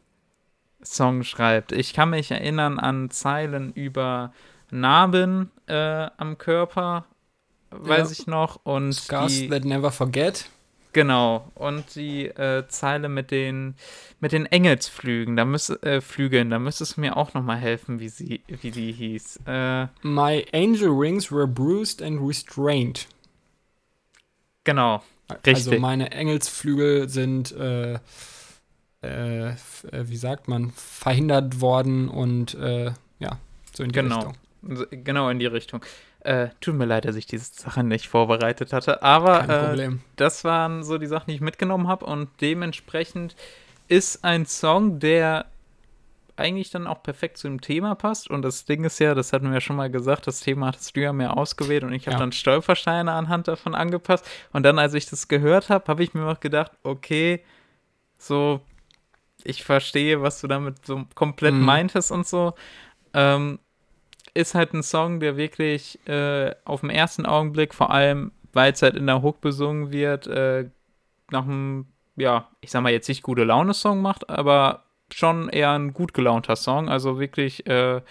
Song 0.83 1.23
schreibt. 1.23 1.71
Ich 1.71 1.93
kann 1.93 2.09
mich 2.09 2.31
erinnern 2.31 2.79
an 2.79 3.09
Zeilen 3.09 3.71
über 3.73 4.33
Narben 4.69 5.51
äh, 5.67 6.09
am 6.17 6.37
Körper, 6.37 7.05
weiß 7.71 8.09
ja. 8.09 8.21
ich 8.21 8.27
noch. 8.27 8.59
Und 8.63 8.93
Scars 8.93 9.33
die, 9.33 9.49
that 9.49 9.63
never 9.65 9.91
forget. 9.91 10.49
Genau. 10.93 11.51
Und 11.55 11.95
die 11.95 12.27
äh, 12.27 12.67
Zeile 12.67 13.09
mit 13.09 13.31
den, 13.31 13.75
mit 14.19 14.31
den 14.31 14.45
Engelsflügen, 14.45 15.35
da 15.35 15.43
müß, 15.43 15.71
äh, 15.81 16.01
Flügeln, 16.01 16.51
da 16.51 16.59
müsstest 16.59 16.97
du 16.97 17.01
mir 17.01 17.17
auch 17.17 17.33
noch 17.33 17.43
mal 17.43 17.57
helfen, 17.57 17.99
wie 17.99 18.09
sie, 18.09 18.41
wie 18.47 18.71
die 18.71 18.91
hieß. 18.91 19.39
Äh, 19.47 19.87
My 20.03 20.45
angel 20.53 20.89
wings 20.89 21.31
were 21.31 21.47
bruised 21.47 22.01
and 22.01 22.21
restrained. 22.21 23.07
Genau. 24.63 25.03
Also 25.27 25.41
richtig. 25.45 25.67
Also 25.67 25.79
meine 25.79 26.11
Engelsflügel 26.11 27.09
sind 27.09 27.51
äh, 27.53 27.95
äh, 29.01 29.49
äh, 29.49 29.55
wie 29.91 30.15
sagt 30.15 30.47
man, 30.47 30.71
verhindert 30.71 31.59
worden 31.59 32.07
und 32.07 32.53
ja, 32.53 33.39
so 33.73 33.83
in 33.83 33.89
die 33.89 33.93
genau. 33.93 34.15
Richtung. 34.15 34.33
Genau 35.03 35.29
in 35.29 35.39
die 35.39 35.45
Richtung. 35.45 35.83
Äh, 36.23 36.49
tut 36.61 36.75
mir 36.75 36.85
leid, 36.85 37.05
dass 37.05 37.15
ich 37.15 37.25
diese 37.25 37.53
Sachen 37.53 37.89
nicht 37.89 38.07
vorbereitet 38.07 38.71
hatte, 38.71 39.03
aber 39.03 39.75
äh, 39.75 39.89
das 40.15 40.45
waren 40.45 40.83
so 40.83 40.97
die 40.97 41.07
Sachen, 41.07 41.25
die 41.27 41.35
ich 41.35 41.41
mitgenommen 41.41 41.87
habe 41.87 42.05
und 42.05 42.29
dementsprechend 42.39 43.35
ist 43.89 44.23
ein 44.23 44.45
Song, 44.45 44.99
der 44.99 45.45
eigentlich 46.35 46.71
dann 46.71 46.87
auch 46.87 47.03
perfekt 47.03 47.37
zu 47.37 47.47
dem 47.47 47.61
Thema 47.61 47.95
passt. 47.95 48.29
Und 48.29 48.41
das 48.41 48.65
Ding 48.65 48.83
ist 48.85 48.99
ja, 48.99 49.13
das 49.13 49.33
hatten 49.33 49.47
wir 49.47 49.55
ja 49.55 49.61
schon 49.61 49.75
mal 49.75 49.91
gesagt, 49.91 50.25
das 50.25 50.39
Thema 50.39 50.67
hattest 50.67 50.95
du 50.95 51.01
ja 51.01 51.13
mehr 51.13 51.37
ausgewählt 51.37 51.83
und 51.83 51.93
ich 51.93 52.07
habe 52.07 52.15
ja. 52.15 52.19
dann 52.19 52.31
Stolpersteine 52.31 53.11
anhand 53.11 53.47
davon 53.47 53.75
angepasst. 53.75 54.25
Und 54.51 54.63
dann, 54.63 54.79
als 54.79 54.93
ich 54.93 55.05
das 55.05 55.27
gehört 55.27 55.69
habe, 55.69 55.85
habe 55.87 56.03
ich 56.03 56.13
mir 56.13 56.25
auch 56.25 56.39
gedacht, 56.39 56.71
okay, 56.83 57.43
so 58.17 58.61
ich 59.43 59.63
verstehe, 59.63 60.21
was 60.21 60.41
du 60.41 60.47
damit 60.47 60.85
so 60.85 61.05
komplett 61.15 61.53
mhm. 61.53 61.65
meintest 61.65 62.11
und 62.11 62.25
so. 62.25 62.53
Ähm, 63.13 63.59
ist 64.33 64.55
halt 64.55 64.73
ein 64.73 64.83
Song, 64.83 65.19
der 65.19 65.37
wirklich 65.37 65.99
äh, 66.07 66.53
auf 66.65 66.81
den 66.81 66.89
ersten 66.89 67.25
Augenblick, 67.25 67.73
vor 67.73 67.91
allem, 67.91 68.31
weil 68.51 68.73
es 68.73 68.81
halt 68.81 68.95
in 68.95 69.07
der 69.07 69.21
Hook 69.21 69.41
besungen 69.41 69.91
wird, 69.91 70.27
äh, 70.27 70.69
nach 71.31 71.43
einem, 71.43 71.85
ja, 72.15 72.47
ich 72.61 72.71
sag 72.71 72.81
mal 72.81 72.91
jetzt 72.91 73.09
nicht 73.09 73.23
gute 73.23 73.43
Laune-Song 73.43 74.01
macht, 74.01 74.29
aber 74.29 74.83
schon 75.11 75.49
eher 75.49 75.71
ein 75.71 75.93
gut 75.93 76.13
gelaunter 76.13 76.55
Song. 76.55 76.89
Also 76.89 77.19
wirklich, 77.19 77.67
äh, 77.67 78.01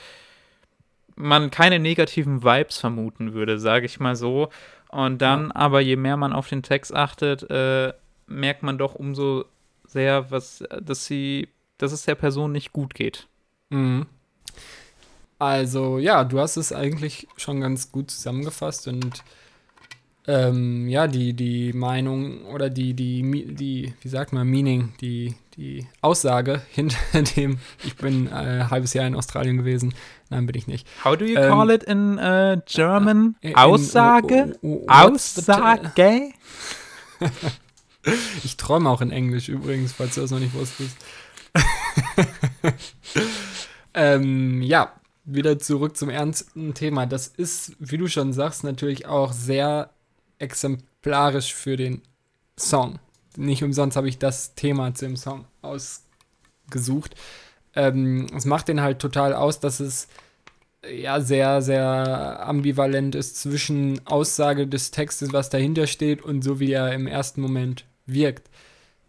man 1.17 1.51
keine 1.51 1.79
negativen 1.79 2.43
Vibes 2.43 2.79
vermuten 2.79 3.35
würde, 3.35 3.59
sage 3.59 3.87
ich 3.87 4.01
mal 4.01 4.17
so. 4.17 4.49
Und 4.89 5.23
dann 5.23 5.47
ja. 5.47 5.55
aber, 5.55 5.81
je 5.81 5.97
mehr 5.97 6.17
man 6.17 6.33
auf 6.33 6.49
den 6.49 6.63
Text 6.63 6.95
achtet, 6.95 7.49
äh, 7.51 7.93
merkt 8.27 8.63
man 8.63 8.79
doch 8.79 8.95
umso 8.95 9.45
sehr, 9.87 10.31
was, 10.31 10.65
dass 10.81 11.07
sie, 11.07 11.49
dass 11.79 11.93
es 11.93 12.05
der 12.05 12.15
Person 12.15 12.53
nicht 12.53 12.73
gut 12.73 12.95
geht. 12.95 13.27
Mhm. 13.71 14.07
Also 15.43 15.99
ja, 15.99 16.23
du 16.23 16.39
hast 16.39 16.57
es 16.57 16.73
eigentlich 16.73 17.27
schon 17.37 17.61
ganz 17.61 17.91
gut 17.91 18.13
zusammengefasst 18.13 18.87
und 18.87 19.25
ähm, 20.29 20.87
ja, 20.87 21.09
die, 21.09 21.33
die 21.33 21.73
Meinung 21.73 22.45
oder 22.45 22.71
die, 22.71 22.95
die, 22.95 23.53
die, 23.53 23.93
wie 24.01 24.09
sagt 24.09 24.33
man, 24.33 24.47
Meaning, 24.47 24.93
die, 25.01 25.35
die 25.57 25.89
Aussage 26.01 26.63
hinter 26.71 26.97
dem, 27.37 27.59
ich 27.83 27.97
bin 27.97 28.29
äh, 28.29 28.31
ein 28.31 28.71
halbes 28.71 28.95
Jahr 28.95 29.05
in 29.05 29.17
Australien 29.17 29.57
gewesen. 29.57 29.95
Nein, 30.31 30.47
bin 30.47 30.57
ich 30.57 30.69
nicht. 30.69 30.87
How 31.05 31.17
do 31.17 31.25
you 31.25 31.37
ähm, 31.37 31.51
call 31.51 31.71
it 31.71 31.83
in 31.83 32.21
uh, 32.21 32.59
German? 32.65 33.35
In, 33.41 33.57
Aussage? 33.57 34.57
Oh, 34.63 34.69
oh, 34.69 34.87
oh, 34.87 34.89
Aussage? 34.89 36.31
Ich 38.43 38.57
träume 38.57 38.91
auch 38.91 39.01
in 39.01 39.13
Englisch 39.13 39.49
übrigens, 39.49 39.93
falls 39.93 40.17
du 40.17 40.23
das 40.23 40.33
noch 40.33 40.41
nicht 40.41 40.55
wusstest. 40.55 40.97
ähm, 43.95 44.61
ja, 44.61 44.93
wieder 45.25 45.59
zurück 45.59 45.97
zum 45.97 46.09
ernsten 46.11 46.75
Thema. 46.75 47.07
Das 47.07 47.29
ist, 47.29 47.77
wie 47.79 47.99
du 47.99 48.09
schon 48.09 48.33
sagst, 48.33 48.65
natürlich 48.65 49.07
auch 49.07 49.33
sehr 49.33 49.91
exemplarisch 50.39 51.55
für 51.55 51.77
den 51.77 52.03
Song. 52.59 52.99
Nicht 53.37 53.63
umsonst 53.63 53.97
habe 53.97 54.09
ich 54.09 54.19
das 54.19 54.55
Thema 54.55 54.95
zu 54.95 55.07
dem 55.07 55.17
Song 55.17 55.47
ausgesucht. 55.63 57.15
Ähm, 57.75 58.27
es 58.37 58.45
macht 58.45 58.69
den 58.69 58.83
halt 58.83 58.99
total 58.99 59.33
aus, 59.35 59.61
dass 59.61 59.81
es 59.81 60.09
ja 60.89 61.21
sehr, 61.21 61.63
sehr 61.63 62.47
ambivalent 62.47 63.15
ist 63.15 63.41
zwischen 63.41 64.05
Aussage 64.07 64.67
des 64.67 64.91
Textes, 64.91 65.33
was 65.33 65.49
dahinter 65.49 65.87
steht, 65.87 66.23
und 66.23 66.43
so 66.43 66.61
wie 66.61 66.73
er 66.73 66.93
im 66.93 67.07
ersten 67.07 67.41
Moment 67.41 67.85
wirkt. 68.05 68.51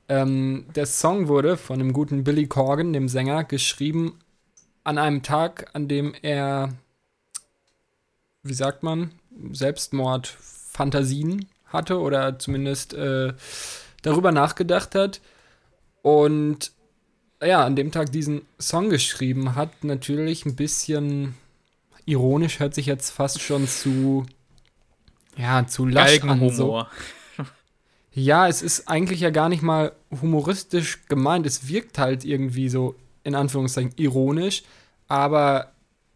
Ähm, 0.07 0.65
der 0.75 0.85
Song 0.85 1.27
wurde 1.27 1.57
von 1.57 1.79
dem 1.79 1.93
guten 1.93 2.23
Billy 2.23 2.47
Corgan, 2.47 2.93
dem 2.93 3.09
Sänger, 3.09 3.43
geschrieben 3.43 4.19
an 4.83 4.97
einem 4.97 5.23
Tag, 5.23 5.69
an 5.73 5.87
dem 5.87 6.13
er, 6.21 6.73
wie 8.43 8.53
sagt 8.53 8.83
man, 8.83 9.11
Selbstmordfantasien 9.51 11.47
hatte 11.65 11.99
oder 11.99 12.37
zumindest 12.39 12.93
äh, 12.93 13.33
darüber 14.01 14.31
nachgedacht 14.31 14.95
hat. 14.95 15.21
Und 16.01 16.71
ja, 17.41 17.65
an 17.65 17.75
dem 17.75 17.91
Tag 17.91 18.11
diesen 18.11 18.43
Song 18.59 18.89
geschrieben 18.89 19.55
hat, 19.55 19.83
natürlich 19.83 20.45
ein 20.45 20.55
bisschen 20.55 21.35
ironisch, 22.05 22.59
hört 22.59 22.75
sich 22.75 22.85
jetzt 22.85 23.09
fast 23.11 23.41
schon 23.41 23.67
zu, 23.67 24.25
ja, 25.37 25.65
zu 25.65 25.85
lasch 25.85 26.21
an. 26.23 26.49
So. 26.49 26.85
Ja, 28.15 28.47
es 28.47 28.61
ist 28.61 28.87
eigentlich 28.87 29.21
ja 29.21 29.31
gar 29.31 29.49
nicht 29.49 29.63
mal 29.63 29.93
humoristisch 30.21 31.05
gemeint. 31.07 31.47
Es 31.47 31.67
wirkt 31.67 31.97
halt 31.97 32.23
irgendwie 32.23 32.69
so, 32.69 32.95
in 33.23 33.35
Anführungszeichen, 33.35 33.93
ironisch. 33.95 34.63
Aber 35.07 35.71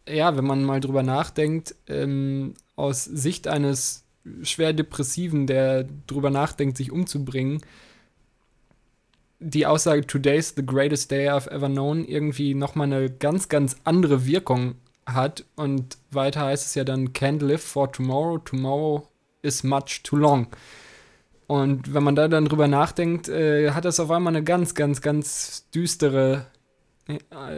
ja, 0.08 0.36
wenn 0.36 0.46
man 0.46 0.64
mal 0.64 0.80
drüber 0.80 1.02
nachdenkt, 1.02 1.74
ähm, 1.86 2.54
aus 2.76 3.04
Sicht 3.04 3.48
eines 3.48 4.04
schwer 4.42 4.72
Depressiven, 4.72 5.46
der 5.46 5.86
drüber 6.06 6.30
nachdenkt, 6.30 6.76
sich 6.76 6.92
umzubringen, 6.92 7.60
die 9.40 9.66
Aussage 9.66 10.06
Today's 10.06 10.54
the 10.56 10.66
greatest 10.66 11.10
day 11.10 11.28
I've 11.28 11.48
ever 11.48 11.68
known 11.68 12.04
irgendwie 12.04 12.54
nochmal 12.54 12.92
eine 12.92 13.10
ganz, 13.10 13.48
ganz 13.48 13.76
andere 13.84 14.26
Wirkung 14.26 14.74
hat. 15.06 15.44
Und 15.56 15.98
weiter 16.10 16.46
heißt 16.46 16.66
es 16.66 16.74
ja 16.74 16.84
dann, 16.84 17.12
can't 17.12 17.44
live 17.44 17.62
for 17.62 17.90
tomorrow, 17.92 18.38
tomorrow 18.38 19.06
is 19.42 19.62
much 19.62 20.02
too 20.02 20.16
long. 20.16 20.48
Und 21.46 21.94
wenn 21.94 22.02
man 22.02 22.14
da 22.14 22.28
dann 22.28 22.44
drüber 22.44 22.68
nachdenkt, 22.68 23.28
äh, 23.28 23.70
hat 23.70 23.84
das 23.84 24.00
auf 24.00 24.10
einmal 24.10 24.34
eine 24.34 24.44
ganz, 24.44 24.74
ganz, 24.74 25.00
ganz 25.00 25.68
düstere 25.70 26.46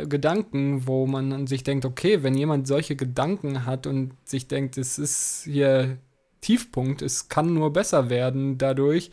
Gedanken, 0.08 0.86
wo 0.86 1.06
man 1.06 1.32
an 1.32 1.46
sich 1.48 1.64
denkt, 1.64 1.84
okay, 1.84 2.22
wenn 2.22 2.34
jemand 2.34 2.68
solche 2.68 2.94
Gedanken 2.94 3.66
hat 3.66 3.88
und 3.88 4.12
sich 4.24 4.46
denkt, 4.46 4.78
es 4.78 4.96
ist 4.96 5.42
hier 5.44 5.98
Tiefpunkt, 6.40 7.02
es 7.02 7.28
kann 7.28 7.52
nur 7.52 7.72
besser 7.72 8.10
werden 8.10 8.58
dadurch, 8.58 9.10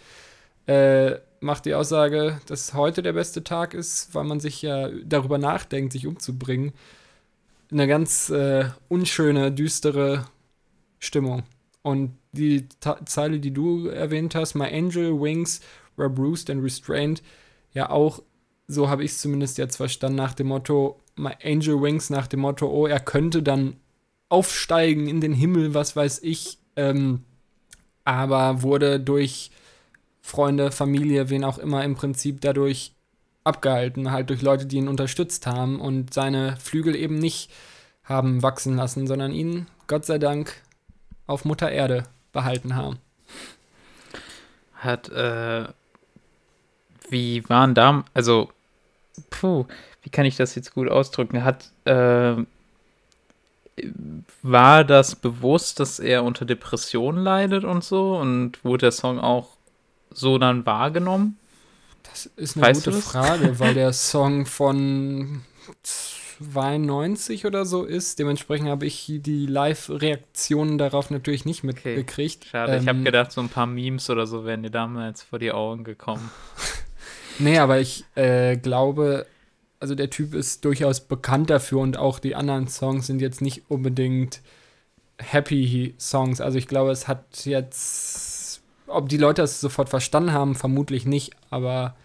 äh, 0.67 1.15
macht 1.39 1.65
die 1.65 1.73
Aussage, 1.73 2.39
dass 2.45 2.75
heute 2.75 3.01
der 3.01 3.13
beste 3.13 3.43
Tag 3.43 3.73
ist, 3.73 4.13
weil 4.13 4.25
man 4.25 4.39
sich 4.39 4.61
ja 4.61 4.89
darüber 5.03 5.39
nachdenkt, 5.39 5.93
sich 5.93 6.05
umzubringen, 6.05 6.73
eine 7.71 7.87
ganz 7.87 8.29
äh, 8.29 8.65
unschöne, 8.89 9.51
düstere 9.51 10.25
Stimmung. 10.99 11.43
Und 11.81 12.17
die 12.31 12.67
Ta 12.79 13.03
Zeile, 13.05 13.39
die 13.39 13.53
du 13.53 13.87
erwähnt 13.87 14.35
hast, 14.35 14.55
My 14.55 14.65
Angel 14.65 15.19
Wings 15.19 15.61
were 15.95 16.09
bruised 16.09 16.49
and 16.49 16.63
restrained, 16.63 17.23
ja 17.73 17.89
auch, 17.89 18.21
so 18.67 18.89
habe 18.89 19.03
ich 19.03 19.11
es 19.11 19.19
zumindest 19.19 19.57
jetzt 19.57 19.77
verstanden, 19.77 20.17
nach 20.17 20.33
dem 20.33 20.47
Motto, 20.47 20.99
My 21.15 21.33
Angel 21.43 21.81
Wings, 21.81 22.09
nach 22.09 22.27
dem 22.27 22.41
Motto, 22.41 22.67
oh, 22.67 22.85
er 22.85 22.99
könnte 22.99 23.41
dann 23.41 23.77
aufsteigen 24.29 25.07
in 25.07 25.21
den 25.21 25.33
Himmel, 25.33 25.73
was 25.73 25.95
weiß 25.95 26.19
ich, 26.23 26.59
ähm, 26.75 27.23
aber 28.03 28.61
wurde 28.61 28.99
durch 28.99 29.51
Freunde, 30.21 30.71
Familie, 30.71 31.29
wen 31.29 31.43
auch 31.43 31.57
immer 31.57 31.83
im 31.83 31.95
Prinzip 31.95 32.41
dadurch 32.41 32.91
abgehalten, 33.45 34.11
halt 34.11 34.29
durch 34.29 34.41
Leute, 34.41 34.65
die 34.65 34.77
ihn 34.77 34.89
unterstützt 34.89 35.47
haben 35.47 35.79
und 35.79 36.13
seine 36.13 36.57
Flügel 36.57 36.95
eben 36.95 37.17
nicht 37.17 37.49
haben 38.03 38.43
wachsen 38.43 38.75
lassen, 38.75 39.07
sondern 39.07 39.31
ihn, 39.31 39.67
Gott 39.87 40.05
sei 40.05 40.17
Dank, 40.17 40.61
auf 41.25 41.45
Mutter 41.45 41.71
Erde 41.71 42.03
behalten 42.31 42.75
haben. 42.75 42.99
Hat, 44.75 45.09
äh, 45.09 45.67
wie 47.09 47.47
waren 47.49 47.73
da, 47.73 48.05
also, 48.13 48.49
puh, 49.29 49.65
wie 50.03 50.09
kann 50.09 50.25
ich 50.25 50.35
das 50.35 50.55
jetzt 50.55 50.73
gut 50.73 50.89
ausdrücken? 50.89 51.43
Hat, 51.43 51.69
äh, 51.85 52.35
war 54.41 54.83
das 54.83 55.15
bewusst, 55.15 55.79
dass 55.79 55.99
er 55.99 56.23
unter 56.23 56.45
Depressionen 56.45 57.23
leidet 57.23 57.63
und 57.63 57.83
so? 57.83 58.17
Und 58.17 58.63
wurde 58.63 58.85
der 58.85 58.91
Song 58.91 59.19
auch 59.19 59.49
so 60.11 60.37
dann 60.37 60.65
wahrgenommen? 60.65 61.37
Das 62.03 62.25
ist 62.35 62.57
eine 62.57 62.65
weißt 62.67 62.85
gute 62.85 62.97
Frage, 62.97 63.59
weil 63.59 63.73
der 63.73 63.93
Song 63.93 64.45
von 64.45 65.41
92 65.83 67.45
oder 67.45 67.65
so 67.65 67.83
ist. 67.83 68.19
Dementsprechend 68.19 68.69
habe 68.69 68.85
ich 68.85 69.05
die 69.07 69.45
Live-Reaktionen 69.45 70.77
darauf 70.77 71.09
natürlich 71.09 71.45
nicht 71.45 71.63
mitgekriegt. 71.63 72.43
Okay. 72.43 72.49
Schade, 72.49 72.75
ähm, 72.75 72.81
ich 72.81 72.87
habe 72.87 73.03
gedacht, 73.03 73.31
so 73.31 73.41
ein 73.41 73.49
paar 73.49 73.67
Memes 73.67 74.09
oder 74.09 74.27
so 74.27 74.45
wären 74.45 74.63
dir 74.63 74.71
damals 74.71 75.23
vor 75.23 75.39
die 75.39 75.51
Augen 75.51 75.83
gekommen. 75.83 76.29
nee, 77.39 77.57
aber 77.57 77.79
ich 77.79 78.05
äh, 78.15 78.57
glaube, 78.57 79.25
also 79.79 79.95
der 79.95 80.09
Typ 80.09 80.33
ist 80.33 80.65
durchaus 80.65 81.01
bekannt 81.01 81.49
dafür 81.49 81.79
und 81.79 81.97
auch 81.97 82.19
die 82.19 82.35
anderen 82.35 82.67
Songs 82.67 83.07
sind 83.07 83.21
jetzt 83.21 83.41
nicht 83.41 83.63
unbedingt 83.69 84.41
happy 85.17 85.95
Songs. 85.99 86.41
Also 86.41 86.57
ich 86.57 86.67
glaube, 86.67 86.91
es 86.91 87.07
hat 87.07 87.45
jetzt, 87.45 88.61
ob 88.87 89.09
die 89.09 89.17
Leute 89.17 89.41
es 89.41 89.59
sofort 89.59 89.89
verstanden 89.89 90.33
haben, 90.33 90.55
vermutlich 90.55 91.05
nicht, 91.05 91.33
aber 91.49 91.95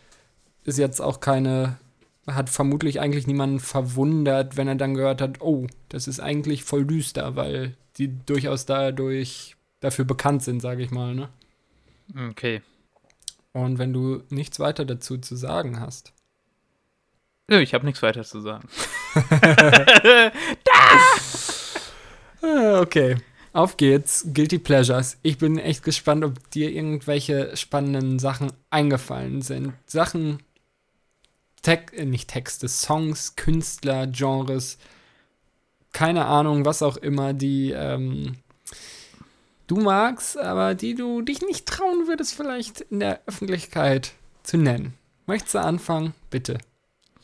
ist 0.65 0.79
jetzt 0.79 1.01
auch 1.01 1.21
keine, 1.21 1.79
hat 2.27 2.51
vermutlich 2.51 3.01
eigentlich 3.01 3.27
niemanden 3.27 3.61
verwundert, 3.61 4.57
wenn 4.57 4.69
er 4.69 4.77
dann 4.77 4.95
gehört 4.95 5.21
hat, 5.21 5.41
oh, 5.41 5.67
das 5.89 6.09
ist 6.09 6.21
eigentlich 6.21 6.65
voll 6.65 6.85
düster, 6.85 7.37
weil 7.37 7.77
die 7.99 8.15
durchaus 8.27 8.67
dadurch 8.67 9.57
dafür 9.81 10.05
bekannt 10.05 10.43
sind, 10.43 10.61
sage 10.61 10.83
ich 10.83 10.91
mal, 10.91 11.15
ne? 11.15 11.29
Okay. 12.31 12.63
Und 13.53 13.79
wenn 13.79 13.93
du 13.93 14.23
nichts 14.31 14.59
weiter 14.61 14.85
dazu 14.85 15.19
zu 15.19 15.37
sagen 15.37 15.81
hast. 15.81 16.13
Nö, 17.49 17.61
ich 17.61 17.75
habe 17.75 17.85
nichts 17.85 18.03
weiter 18.03 18.25
zu 18.25 18.41
sagen. 18.41 18.69
Ah, 22.43 22.81
okay. 22.81 23.17
Auf 23.53 23.77
geht's. 23.77 24.27
Guilty 24.33 24.59
Pleasures. 24.59 25.19
Ich 25.23 25.39
bin 25.39 25.59
echt 25.59 25.85
gespannt, 25.85 26.25
ob 26.25 26.51
dir 26.51 26.71
irgendwelche 26.71 27.57
spannenden 27.57 28.19
Sachen 28.19 28.53
eingefallen 28.71 29.43
sind. 29.43 29.75
Sachen, 29.87 30.43
Te 31.63 31.79
äh, 31.93 32.05
nicht 32.05 32.29
Texte, 32.29 32.67
Songs, 32.69 33.37
Künstler, 33.37 34.09
Genres, 34.09 34.79
keine 35.93 36.25
Ahnung, 36.25 36.65
was 36.65 36.83
auch 36.83 36.97
immer, 36.97 37.35
die 37.35 37.71
ähm, 37.71 38.37
du 39.73 39.81
magst, 39.81 40.37
aber 40.37 40.75
die 40.75 40.95
du 40.95 41.23
dich 41.23 41.41
nicht 41.41 41.67
trauen 41.67 42.07
würdest, 42.07 42.35
vielleicht 42.35 42.83
in 42.83 43.01
der 43.01 43.21
Öffentlichkeit 43.27 44.13
zu 44.43 44.59
nennen. 44.59 44.95
Möchtest 45.27 45.55
du 45.55 45.61
anfangen? 45.61 46.15
Bitte. 46.31 46.59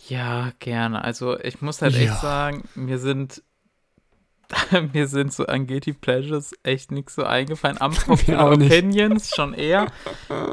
Ja, 0.09 0.53
gerne. 0.59 1.05
Also 1.05 1.39
ich 1.39 1.61
muss 1.61 1.83
halt 1.83 1.95
ja. 1.95 2.01
echt 2.03 2.21
sagen, 2.21 2.67
mir 2.75 2.99
sind 2.99 3.43
mir 4.95 5.09
sind 5.09 5.31
so 5.31 5.45
an 5.45 5.67
Guilty 5.67 5.93
Pleasures 5.93 6.55
echt 6.63 6.91
nichts 6.91 7.17
so 7.17 7.25
eingefallen. 7.25 7.77
Unpopular 7.77 8.53
Opinions 8.53 9.31
schon 9.35 9.53
eher. 9.53 9.87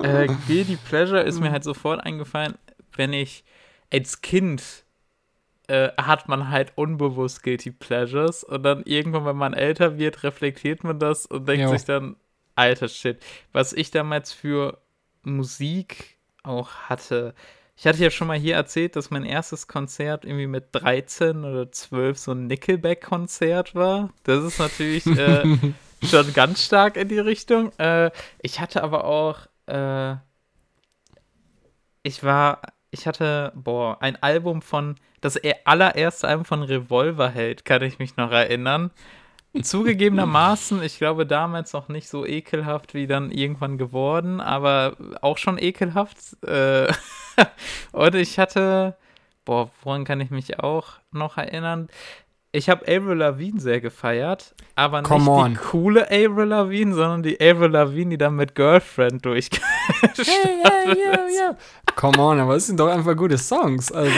Äh, 0.03 0.27
Guilty 0.47 0.77
Pleasure 0.77 1.21
ist 1.21 1.39
mir 1.39 1.51
halt 1.51 1.63
sofort 1.63 1.99
eingefallen, 2.01 2.55
wenn 2.95 3.13
ich 3.13 3.43
als 3.91 4.21
Kind 4.21 4.84
äh, 5.69 5.91
hat 5.97 6.27
man 6.27 6.49
halt 6.49 6.73
unbewusst 6.75 7.43
Guilty 7.43 7.71
Pleasures 7.71 8.43
und 8.43 8.63
dann 8.63 8.83
irgendwann, 8.83 9.25
wenn 9.25 9.35
man 9.35 9.53
älter 9.53 9.97
wird, 9.97 10.23
reflektiert 10.23 10.83
man 10.83 10.99
das 10.99 11.25
und 11.25 11.47
denkt 11.47 11.63
jo. 11.63 11.71
sich 11.71 11.85
dann, 11.85 12.15
alter 12.55 12.87
Shit, 12.87 13.21
was 13.51 13.73
ich 13.73 13.91
damals 13.91 14.31
für 14.31 14.79
Musik 15.23 16.17
auch 16.43 16.69
hatte. 16.89 17.33
Ich 17.75 17.85
hatte 17.85 17.97
ja 17.97 18.09
schon 18.09 18.27
mal 18.27 18.37
hier 18.37 18.55
erzählt, 18.55 18.95
dass 18.95 19.09
mein 19.09 19.25
erstes 19.25 19.67
Konzert 19.67 20.23
irgendwie 20.23 20.47
mit 20.47 20.67
13 20.71 21.43
oder 21.43 21.71
12 21.71 22.17
so 22.17 22.31
ein 22.31 22.47
Nickelback-Konzert 22.47 23.75
war. 23.75 24.13
Das 24.23 24.43
ist 24.43 24.59
natürlich 24.59 25.05
äh, 25.07 25.57
schon 26.03 26.33
ganz 26.33 26.63
stark 26.63 26.95
in 26.95 27.09
die 27.09 27.19
Richtung. 27.19 27.77
Äh, 27.77 28.11
ich 28.41 28.61
hatte 28.61 28.81
aber 28.81 29.03
auch, 29.03 29.39
äh, 29.67 30.15
ich 32.03 32.23
war 32.23 32.61
ich 32.95 33.07
hatte, 33.07 33.51
boah, 33.55 34.01
ein 34.01 34.21
Album 34.23 34.61
von, 34.61 34.95
das 35.25 35.39
allererste 35.65 36.27
Album 36.27 36.45
von 36.45 36.63
Revolverheld, 36.63 37.65
kann 37.65 37.81
ich 37.81 37.99
mich 37.99 38.15
noch 38.15 38.31
erinnern. 38.31 38.91
Zugegebenermaßen, 39.59 40.83
ich 40.83 40.97
glaube 40.97 41.25
damals 41.25 41.73
noch 41.73 41.87
nicht 41.87 42.09
so 42.09 42.25
ekelhaft 42.25 42.93
wie 42.93 43.07
dann 43.07 43.31
irgendwann 43.31 43.77
geworden, 43.77 44.41
aber 44.41 44.97
auch 45.21 45.37
schon 45.37 45.57
ekelhaft. 45.57 46.17
Äh, 46.43 46.91
und 47.93 48.15
ich 48.15 48.37
hatte, 48.37 48.95
boah, 49.45 49.71
woran 49.81 50.03
kann 50.03 50.19
ich 50.19 50.29
mich 50.29 50.59
auch 50.59 50.99
noch 51.11 51.37
erinnern? 51.37 51.87
ich 52.55 52.69
habe 52.69 52.87
Avril 52.87 53.17
Lavigne 53.17 53.59
sehr 53.59 53.81
gefeiert, 53.81 54.55
aber 54.75 55.01
nicht 55.01 55.11
on. 55.11 55.51
die 55.51 55.59
coole 55.59 56.05
Avril 56.05 56.47
Lavigne, 56.47 56.93
sondern 56.93 57.21
die 57.21 57.39
Avril 57.39 57.71
Lavigne, 57.71 58.11
die 58.11 58.17
dann 58.17 58.35
mit 58.35 58.55
Girlfriend 58.55 59.25
durchgestartet 59.25 60.25
hey, 60.25 60.63
hey, 60.63 60.97
yeah, 60.97 61.27
yeah. 61.29 61.57
Come 61.95 62.17
on, 62.17 62.39
aber 62.39 62.55
es 62.55 62.67
sind 62.67 62.79
doch 62.79 62.87
einfach 62.87 63.15
gute 63.15 63.37
Songs, 63.37 63.91
also. 63.91 64.15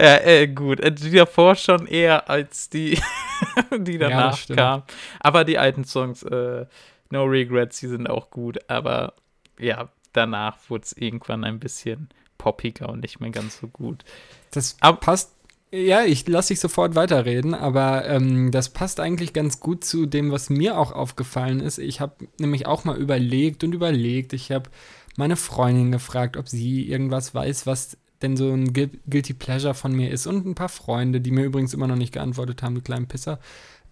Ja, 0.00 0.16
äh, 0.16 0.48
gut, 0.48 0.80
äh, 0.80 0.90
die 0.90 1.10
davor 1.10 1.54
schon 1.54 1.86
eher 1.86 2.30
als 2.30 2.70
die, 2.70 2.98
die 3.78 3.98
danach 3.98 4.48
ja, 4.48 4.56
kam. 4.56 4.82
Aber 5.20 5.44
die 5.44 5.58
alten 5.58 5.84
Songs, 5.84 6.22
äh, 6.22 6.64
No 7.10 7.24
Regrets, 7.24 7.80
die 7.80 7.88
sind 7.88 8.08
auch 8.08 8.30
gut, 8.30 8.58
aber 8.68 9.14
ja, 9.58 9.90
danach 10.12 10.56
wurde 10.68 10.84
es 10.84 10.92
irgendwann 10.92 11.44
ein 11.44 11.60
bisschen 11.60 12.08
poppiger 12.38 12.88
und 12.88 13.00
nicht 13.02 13.20
mehr 13.20 13.30
ganz 13.30 13.58
so 13.58 13.68
gut. 13.68 14.04
Das 14.52 14.76
aber, 14.80 14.96
passt 14.98 15.34
ja, 15.72 16.02
ich 16.02 16.26
lasse 16.26 16.48
dich 16.48 16.60
sofort 16.60 16.96
weiterreden, 16.96 17.54
aber 17.54 18.04
ähm, 18.06 18.50
das 18.50 18.70
passt 18.70 18.98
eigentlich 18.98 19.32
ganz 19.32 19.60
gut 19.60 19.84
zu 19.84 20.06
dem, 20.06 20.32
was 20.32 20.50
mir 20.50 20.76
auch 20.76 20.90
aufgefallen 20.90 21.60
ist. 21.60 21.78
Ich 21.78 22.00
habe 22.00 22.26
nämlich 22.38 22.66
auch 22.66 22.82
mal 22.84 22.96
überlegt 22.96 23.62
und 23.62 23.72
überlegt. 23.72 24.32
Ich 24.32 24.50
habe 24.50 24.68
meine 25.16 25.36
Freundin 25.36 25.92
gefragt, 25.92 26.36
ob 26.36 26.48
sie 26.48 26.88
irgendwas 26.88 27.36
weiß, 27.36 27.66
was 27.66 27.96
denn 28.22 28.36
so 28.36 28.52
ein 28.52 28.72
Guilty 28.72 29.34
Pleasure 29.34 29.74
von 29.74 29.92
mir 29.92 30.10
ist. 30.10 30.26
Und 30.26 30.46
ein 30.46 30.54
paar 30.54 30.68
Freunde, 30.68 31.20
die 31.20 31.30
mir 31.30 31.44
übrigens 31.44 31.74
immer 31.74 31.86
noch 31.86 31.96
nicht 31.96 32.12
geantwortet 32.12 32.62
haben, 32.62 32.74
die 32.74 32.80
kleinen 32.80 33.06
Pisser. 33.06 33.38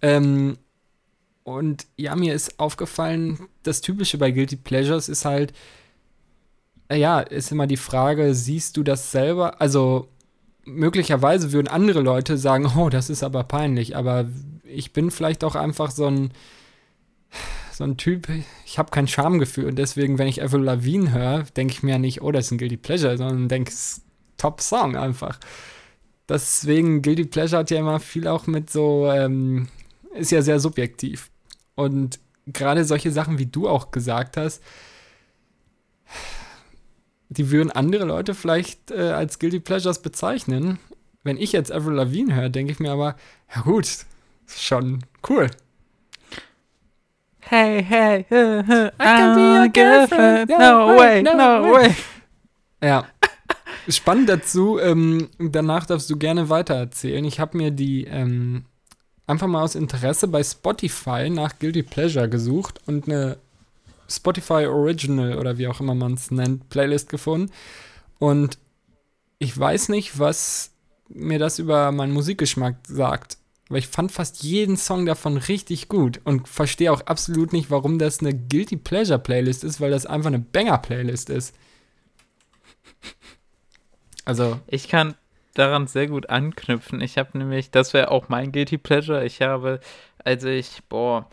Ähm, 0.03 0.59
und 1.45 1.87
ja, 1.97 2.14
mir 2.14 2.35
ist 2.35 2.61
aufgefallen, 2.61 3.49
das 3.62 3.81
Typische 3.81 4.18
bei 4.18 4.31
Guilty 4.31 4.57
Pleasures 4.57 5.09
ist 5.09 5.24
halt, 5.24 5.55
ja, 6.93 7.20
ist 7.20 7.53
immer 7.53 7.66
die 7.66 7.79
Frage, 7.79 8.35
siehst 8.35 8.76
du 8.76 8.83
das 8.83 9.11
selber? 9.11 9.61
Also 9.61 10.09
möglicherweise 10.64 11.53
würden 11.53 11.68
andere 11.68 12.01
Leute 12.01 12.37
sagen, 12.37 12.70
oh, 12.76 12.91
das 12.91 13.09
ist 13.09 13.22
aber 13.22 13.45
peinlich, 13.45 13.97
aber 13.97 14.26
ich 14.64 14.93
bin 14.93 15.11
vielleicht 15.11 15.43
auch 15.43 15.55
einfach 15.55 15.91
so 15.91 16.07
ein, 16.07 16.33
so 17.72 17.85
ein 17.85 17.97
Typ, 17.97 18.29
ich 18.66 18.79
habe 18.79 18.91
kein 18.91 19.09
Schamgefühl 19.09 19.66
und 19.66 19.76
deswegen, 19.76 20.18
wenn 20.18 20.29
ich 20.29 20.43
Avril 20.43 20.62
Lavigne 20.62 21.12
höre, 21.12 21.45
denke 21.57 21.72
ich 21.72 21.83
mir 21.83 21.93
ja 21.93 21.99
nicht, 21.99 22.20
oh, 22.20 22.31
das 22.31 22.47
ist 22.47 22.53
ein 22.53 22.59
Guilty 22.59 22.76
Pleasure, 22.76 23.16
sondern 23.16 23.49
denke, 23.49 23.70
es 23.70 24.03
ist 24.39 24.41
Top 24.41 24.61
Song 24.61 24.97
einfach. 24.97 25.39
Deswegen, 26.28 27.03
Guilty 27.03 27.24
Pleasure 27.24 27.61
hat 27.61 27.70
ja 27.70 27.78
immer 27.78 28.01
viel 28.01 28.28
auch 28.28 28.47
mit 28.47 28.70
so, 28.70 29.11
ähm, 29.11 29.68
ist 30.14 30.30
ja 30.30 30.43
sehr 30.43 30.61
subjektiv. 30.61 31.30
Und 31.74 32.18
gerade 32.47 32.84
solche 32.84 33.11
Sachen, 33.11 33.39
wie 33.39 33.47
du 33.47 33.68
auch 33.68 33.91
gesagt 33.91 34.36
hast, 34.36 34.62
die 37.30 37.51
würden 37.51 37.70
andere 37.70 38.05
Leute 38.05 38.34
vielleicht 38.34 38.91
äh, 38.91 39.11
als 39.11 39.39
Guilty 39.39 39.61
Pleasures 39.61 40.03
bezeichnen. 40.03 40.78
Wenn 41.24 41.36
ich 41.36 41.53
jetzt 41.53 41.72
Avril 41.72 41.95
Lavigne 41.95 42.34
höre, 42.34 42.49
denke 42.49 42.72
ich 42.72 42.80
mir 42.80 42.93
aber, 42.93 43.16
ja 43.55 43.62
gut, 43.62 43.89
schon 44.47 45.05
cool. 45.28 45.51
Hey, 47.41 47.82
hey, 47.82 48.26
uh, 48.30 48.61
uh, 48.68 48.86
I 48.86 49.05
can 49.05 49.34
be 49.34 49.41
your 49.41 49.68
girlfriend. 49.68 50.51
No, 50.51 50.97
way, 50.97 51.22
no, 51.22 51.34
no 51.34 51.72
way. 51.72 51.95
Ja. 52.82 53.07
Spannend 53.89 54.28
dazu, 54.28 54.78
ähm, 54.78 55.28
danach 55.39 55.86
darfst 55.86 56.11
du 56.11 56.16
gerne 56.16 56.51
weitererzählen. 56.51 57.24
Ich 57.24 57.41
habe 57.41 57.57
mir 57.57 57.70
die 57.70 58.05
ähm, 58.05 58.66
einfach 59.26 59.47
mal 59.47 59.62
aus 59.62 59.74
Interesse 59.74 60.28
bei 60.28 60.43
Spotify 60.43 61.30
nach 61.30 61.59
Guilty 61.59 61.82
Pleasure 61.82 62.28
gesucht 62.28 62.80
und 62.86 63.07
eine 63.09 63.39
Spotify 64.09 64.66
Original 64.66 65.39
oder 65.39 65.59
wie 65.59 65.68
auch 65.68 65.80
immer 65.80 65.95
man 65.95 66.14
es 66.14 66.30
nennt, 66.30 66.68
Playlist 66.68 67.09
gefunden. 67.09 67.53
Und 68.18 68.59
ich 69.39 69.57
weiß 69.57 69.89
nicht, 69.91 70.18
was 70.18 70.72
mir 71.09 71.39
das 71.39 71.59
über 71.59 71.93
meinen 71.93 72.12
Musikgeschmack 72.12 72.76
sagt. 72.86 73.39
Aber 73.68 73.78
ich 73.78 73.89
fand 73.89 74.12
fast 74.12 74.43
jeden 74.43 74.76
Song 74.76 75.05
davon 75.07 75.36
richtig 75.36 75.89
gut 75.89 76.20
und 76.24 76.49
verstehe 76.49 76.91
auch 76.93 77.03
absolut 77.03 77.53
nicht, 77.53 77.70
warum 77.70 77.99
das 77.99 78.20
eine 78.20 78.34
Guilty 78.34 78.76
Pleasure 78.76 79.18
Playlist 79.18 79.62
ist, 79.62 79.80
weil 79.80 79.91
das 79.91 80.07
einfach 80.07 80.28
eine 80.28 80.39
Banger 80.39 80.78
Playlist 80.78 81.28
ist. 81.30 81.55
Also. 84.29 84.61
Ich 84.66 84.89
kann 84.89 85.14
daran 85.55 85.87
sehr 85.87 86.07
gut 86.07 86.29
anknüpfen. 86.29 87.01
Ich 87.01 87.16
habe 87.16 87.39
nämlich, 87.39 87.70
das 87.70 87.95
wäre 87.95 88.11
auch 88.11 88.29
mein 88.29 88.53
Guilty 88.53 88.76
Pleasure. 88.76 89.24
Ich 89.24 89.41
habe, 89.41 89.81
als 90.22 90.45
ich, 90.45 90.83
boah, 90.91 91.26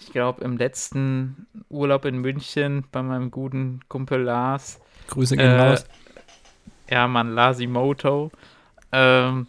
ich 0.00 0.10
glaube, 0.10 0.42
im 0.42 0.56
letzten 0.56 1.46
Urlaub 1.68 2.04
in 2.04 2.18
München 2.18 2.84
bei 2.90 3.02
meinem 3.02 3.30
guten 3.30 3.80
Kumpel 3.86 4.22
Lars. 4.22 4.80
Grüße 5.06 5.36
gehen 5.36 5.46
äh, 5.46 5.60
raus. 5.60 5.84
Ja, 6.90 7.06
Mann, 7.06 7.36
Lasimoto. 7.36 8.32
Ähm, 8.90 9.46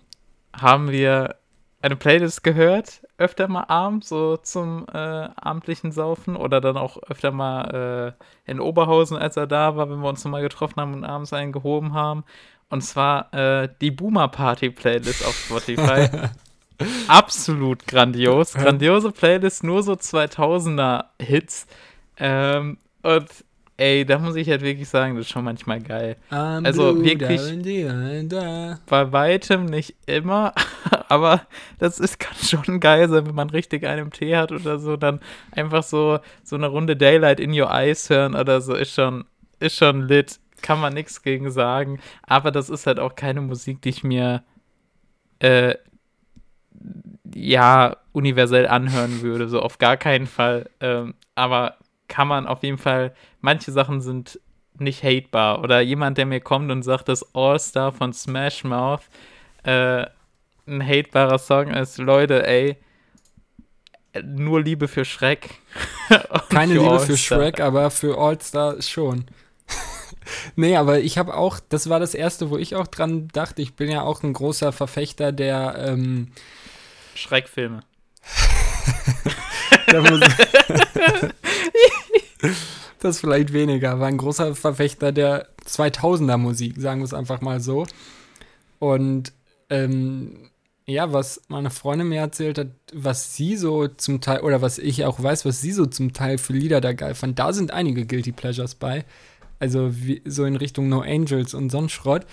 haben 0.54 0.92
wir 0.92 1.38
eine 1.82 1.96
Playlist 1.96 2.44
gehört, 2.44 3.02
öfter 3.18 3.48
mal 3.48 3.64
abends, 3.64 4.10
so 4.10 4.38
zum 4.38 4.86
äh, 4.94 4.98
abendlichen 4.98 5.92
Saufen 5.92 6.36
oder 6.36 6.62
dann 6.62 6.78
auch 6.78 7.02
öfter 7.10 7.32
mal 7.32 8.16
äh, 8.46 8.52
in 8.52 8.60
Oberhausen, 8.60 9.18
als 9.18 9.38
er 9.38 9.48
da 9.48 9.76
war, 9.76 9.90
wenn 9.90 10.00
wir 10.00 10.10
uns 10.10 10.24
nochmal 10.24 10.44
getroffen 10.44 10.80
haben 10.80 10.94
und 10.94 11.04
abends 11.04 11.34
einen 11.34 11.52
gehoben 11.52 11.94
haben. 11.94 12.24
Und 12.72 12.82
zwar 12.82 13.34
äh, 13.34 13.70
die 13.82 13.92
Boomer 13.92 14.30
Party 14.30 14.70
Playlist 14.70 15.26
auf 15.26 15.36
Spotify. 15.36 16.08
Absolut 17.08 17.86
grandios. 17.86 18.54
Grandiose 18.54 19.12
Playlist, 19.12 19.64
nur 19.64 19.84
so 19.84 19.94
2000er 19.94 21.06
Hits. 21.20 21.68
Ähm, 22.18 22.78
und 23.04 23.28
ey, 23.78 24.06
da 24.06 24.20
muss 24.20 24.36
ich 24.36 24.50
halt 24.50 24.62
wirklich 24.62 24.88
sagen, 24.88 25.16
das 25.16 25.26
ist 25.26 25.32
schon 25.32 25.44
manchmal 25.44 25.82
geil. 25.82 26.16
I'm 26.32 26.66
also 26.66 27.04
wirklich 27.04 27.42
bei 28.86 29.12
weitem 29.12 29.66
nicht 29.66 29.96
immer, 30.06 30.54
aber 31.10 31.42
das 31.80 32.00
ist, 32.00 32.20
kann 32.20 32.36
schon 32.38 32.80
geil 32.80 33.10
sein, 33.10 33.26
wenn 33.28 33.36
man 33.36 33.50
richtig 33.50 33.86
einen 33.86 34.12
Tee 34.12 34.38
hat 34.38 34.52
oder 34.52 34.80
so, 34.80 34.98
dann 34.98 35.20
einfach 35.52 35.84
so, 35.84 36.20
so 36.44 36.56
eine 36.56 36.68
Runde 36.68 36.96
Daylight 36.96 37.40
in 37.40 37.60
Your 37.60 37.72
Eyes 37.72 38.10
hören 38.10 38.36
oder 38.36 38.62
so, 38.62 38.76
ist 38.76 38.94
schon, 38.94 39.26
ist 39.60 39.78
schon 39.78 40.08
lit. 40.08 40.40
Kann 40.62 40.80
man 40.80 40.94
nichts 40.94 41.22
gegen 41.22 41.52
sagen. 41.52 42.00
Aber 42.24 42.52
das 42.52 42.70
ist 42.70 42.88
halt 42.88 43.00
auch 43.00 43.16
keine 43.16 43.42
Musik, 43.42 43.82
die 43.82 43.90
ich 43.90 44.04
mir 44.04 44.44
äh, 45.40 45.76
ja 47.34 47.98
universell 48.12 48.68
anhören 48.68 49.22
würde. 49.22 49.48
So 49.48 49.62
auf 49.62 49.78
gar 49.78 49.98
keinen 49.98 50.28
Fall. 50.28 50.70
Ähm, 50.80 51.16
aber 51.36 51.78
kann 52.08 52.28
man 52.28 52.46
auf 52.46 52.64
jeden 52.64 52.78
Fall, 52.78 53.14
manche 53.40 53.72
Sachen 53.72 54.02
sind 54.02 54.40
nicht 54.78 55.04
hatebar. 55.04 55.64
Oder 55.64 55.82
jemand, 55.82 56.18
der 56.18 56.26
mir 56.26 56.42
kommt 56.42 56.72
und 56.72 56.84
sagt, 56.84 57.08
dass 57.08 57.36
All-Star 57.36 57.92
von 57.92 58.14
Smash 58.14 58.64
Mouth 58.64 59.02
äh, 59.64 60.06
ein 60.68 60.86
hatebarer 60.86 61.40
Song 61.40 61.68
ist, 61.70 61.98
Leute, 61.98 62.46
ey, 62.46 62.78
nur 64.24 64.62
Liebe 64.62 64.88
für 64.88 65.06
Shrek. 65.06 65.50
Keine 66.50 66.76
für 66.76 66.82
Liebe 66.82 67.00
für 67.00 67.18
Shrek, 67.18 67.60
aber 67.60 67.90
für 67.92 68.18
All-Star 68.18 68.82
schon. 68.82 69.26
Nee, 70.56 70.76
aber 70.76 71.00
ich 71.00 71.18
habe 71.18 71.36
auch, 71.36 71.60
das 71.70 71.90
war 71.90 72.00
das 72.00 72.14
erste, 72.14 72.50
wo 72.50 72.58
ich 72.58 72.76
auch 72.76 72.88
dran 72.88 73.28
dachte, 73.30 73.62
ich 73.62 73.76
bin 73.76 73.90
ja 73.90 74.02
auch 74.04 74.24
ein 74.24 74.34
großer 74.34 74.72
Verfechter 74.72 75.32
der 75.32 75.76
ähm, 75.78 76.30
Schreckfilme. 77.16 77.82
das 83.00 83.20
vielleicht 83.20 83.54
weniger, 83.54 84.00
war 84.00 84.08
ein 84.08 84.18
großer 84.18 84.56
Verfechter 84.56 85.12
der 85.12 85.48
2000er 85.66 86.38
Musik, 86.38 86.76
sagen 86.78 87.02
wir 87.02 87.06
es 87.06 87.14
einfach 87.14 87.42
mal 87.42 87.60
so. 87.60 87.86
Und 88.80 89.34
ähm, 89.70 90.50
ja, 90.86 91.14
was 91.14 91.42
meine 91.48 91.70
Freundin 91.70 92.10
mir 92.10 92.20
erzählt 92.20 92.58
hat, 92.58 92.68
was 92.94 93.36
sie 93.36 93.56
so 93.56 93.88
zum 93.88 94.22
Teil, 94.22 94.42
oder 94.42 94.62
was 94.62 94.78
ich 94.78 95.06
auch 95.06 95.22
weiß, 95.22 95.46
was 95.46 95.62
sie 95.62 95.72
so 95.72 95.86
zum 95.86 96.14
Teil 96.14 96.38
für 96.38 96.54
Lieder 96.54 96.82
da 96.82 96.94
geil 96.94 97.16
fand, 97.16 97.40
da 97.40 97.54
sind 97.54 97.72
einige 97.72 98.06
Guilty 98.06 98.32
Pleasures 98.32 98.76
bei. 98.76 99.06
Also 99.62 99.92
wie, 99.94 100.24
so 100.26 100.44
in 100.44 100.56
Richtung 100.56 100.90
No 100.90 101.02
Angels 101.02 101.54
und 101.54 101.70
sonst 101.70 101.92
Schrott. 101.92 102.26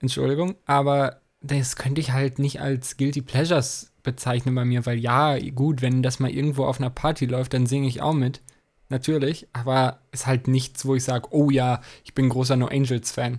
Entschuldigung, 0.00 0.56
aber 0.66 1.20
das 1.40 1.76
könnte 1.76 2.00
ich 2.00 2.10
halt 2.10 2.40
nicht 2.40 2.60
als 2.60 2.96
Guilty 2.96 3.22
Pleasures 3.22 3.92
bezeichnen 4.02 4.52
bei 4.56 4.64
mir, 4.64 4.84
weil 4.84 4.98
ja, 4.98 5.38
gut, 5.50 5.82
wenn 5.82 6.02
das 6.02 6.18
mal 6.18 6.32
irgendwo 6.32 6.64
auf 6.64 6.80
einer 6.80 6.90
Party 6.90 7.26
läuft, 7.26 7.54
dann 7.54 7.66
singe 7.66 7.86
ich 7.86 8.02
auch 8.02 8.12
mit. 8.12 8.40
Natürlich, 8.88 9.46
aber 9.52 10.00
ist 10.10 10.26
halt 10.26 10.48
nichts, 10.48 10.84
wo 10.84 10.96
ich 10.96 11.04
sage, 11.04 11.28
oh 11.30 11.48
ja, 11.48 11.80
ich 12.02 12.12
bin 12.12 12.28
großer 12.28 12.56
No 12.56 12.66
Angels 12.66 13.12
Fan. 13.12 13.38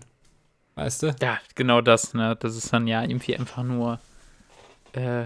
Weißt 0.76 1.04
du? 1.04 1.16
Ja, 1.22 1.40
genau 1.56 1.82
das, 1.82 2.14
ne? 2.14 2.38
Das 2.40 2.56
ist 2.56 2.72
dann 2.72 2.88
ja 2.88 3.04
irgendwie 3.04 3.36
einfach 3.38 3.64
nur, 3.64 4.00
äh, 4.94 5.26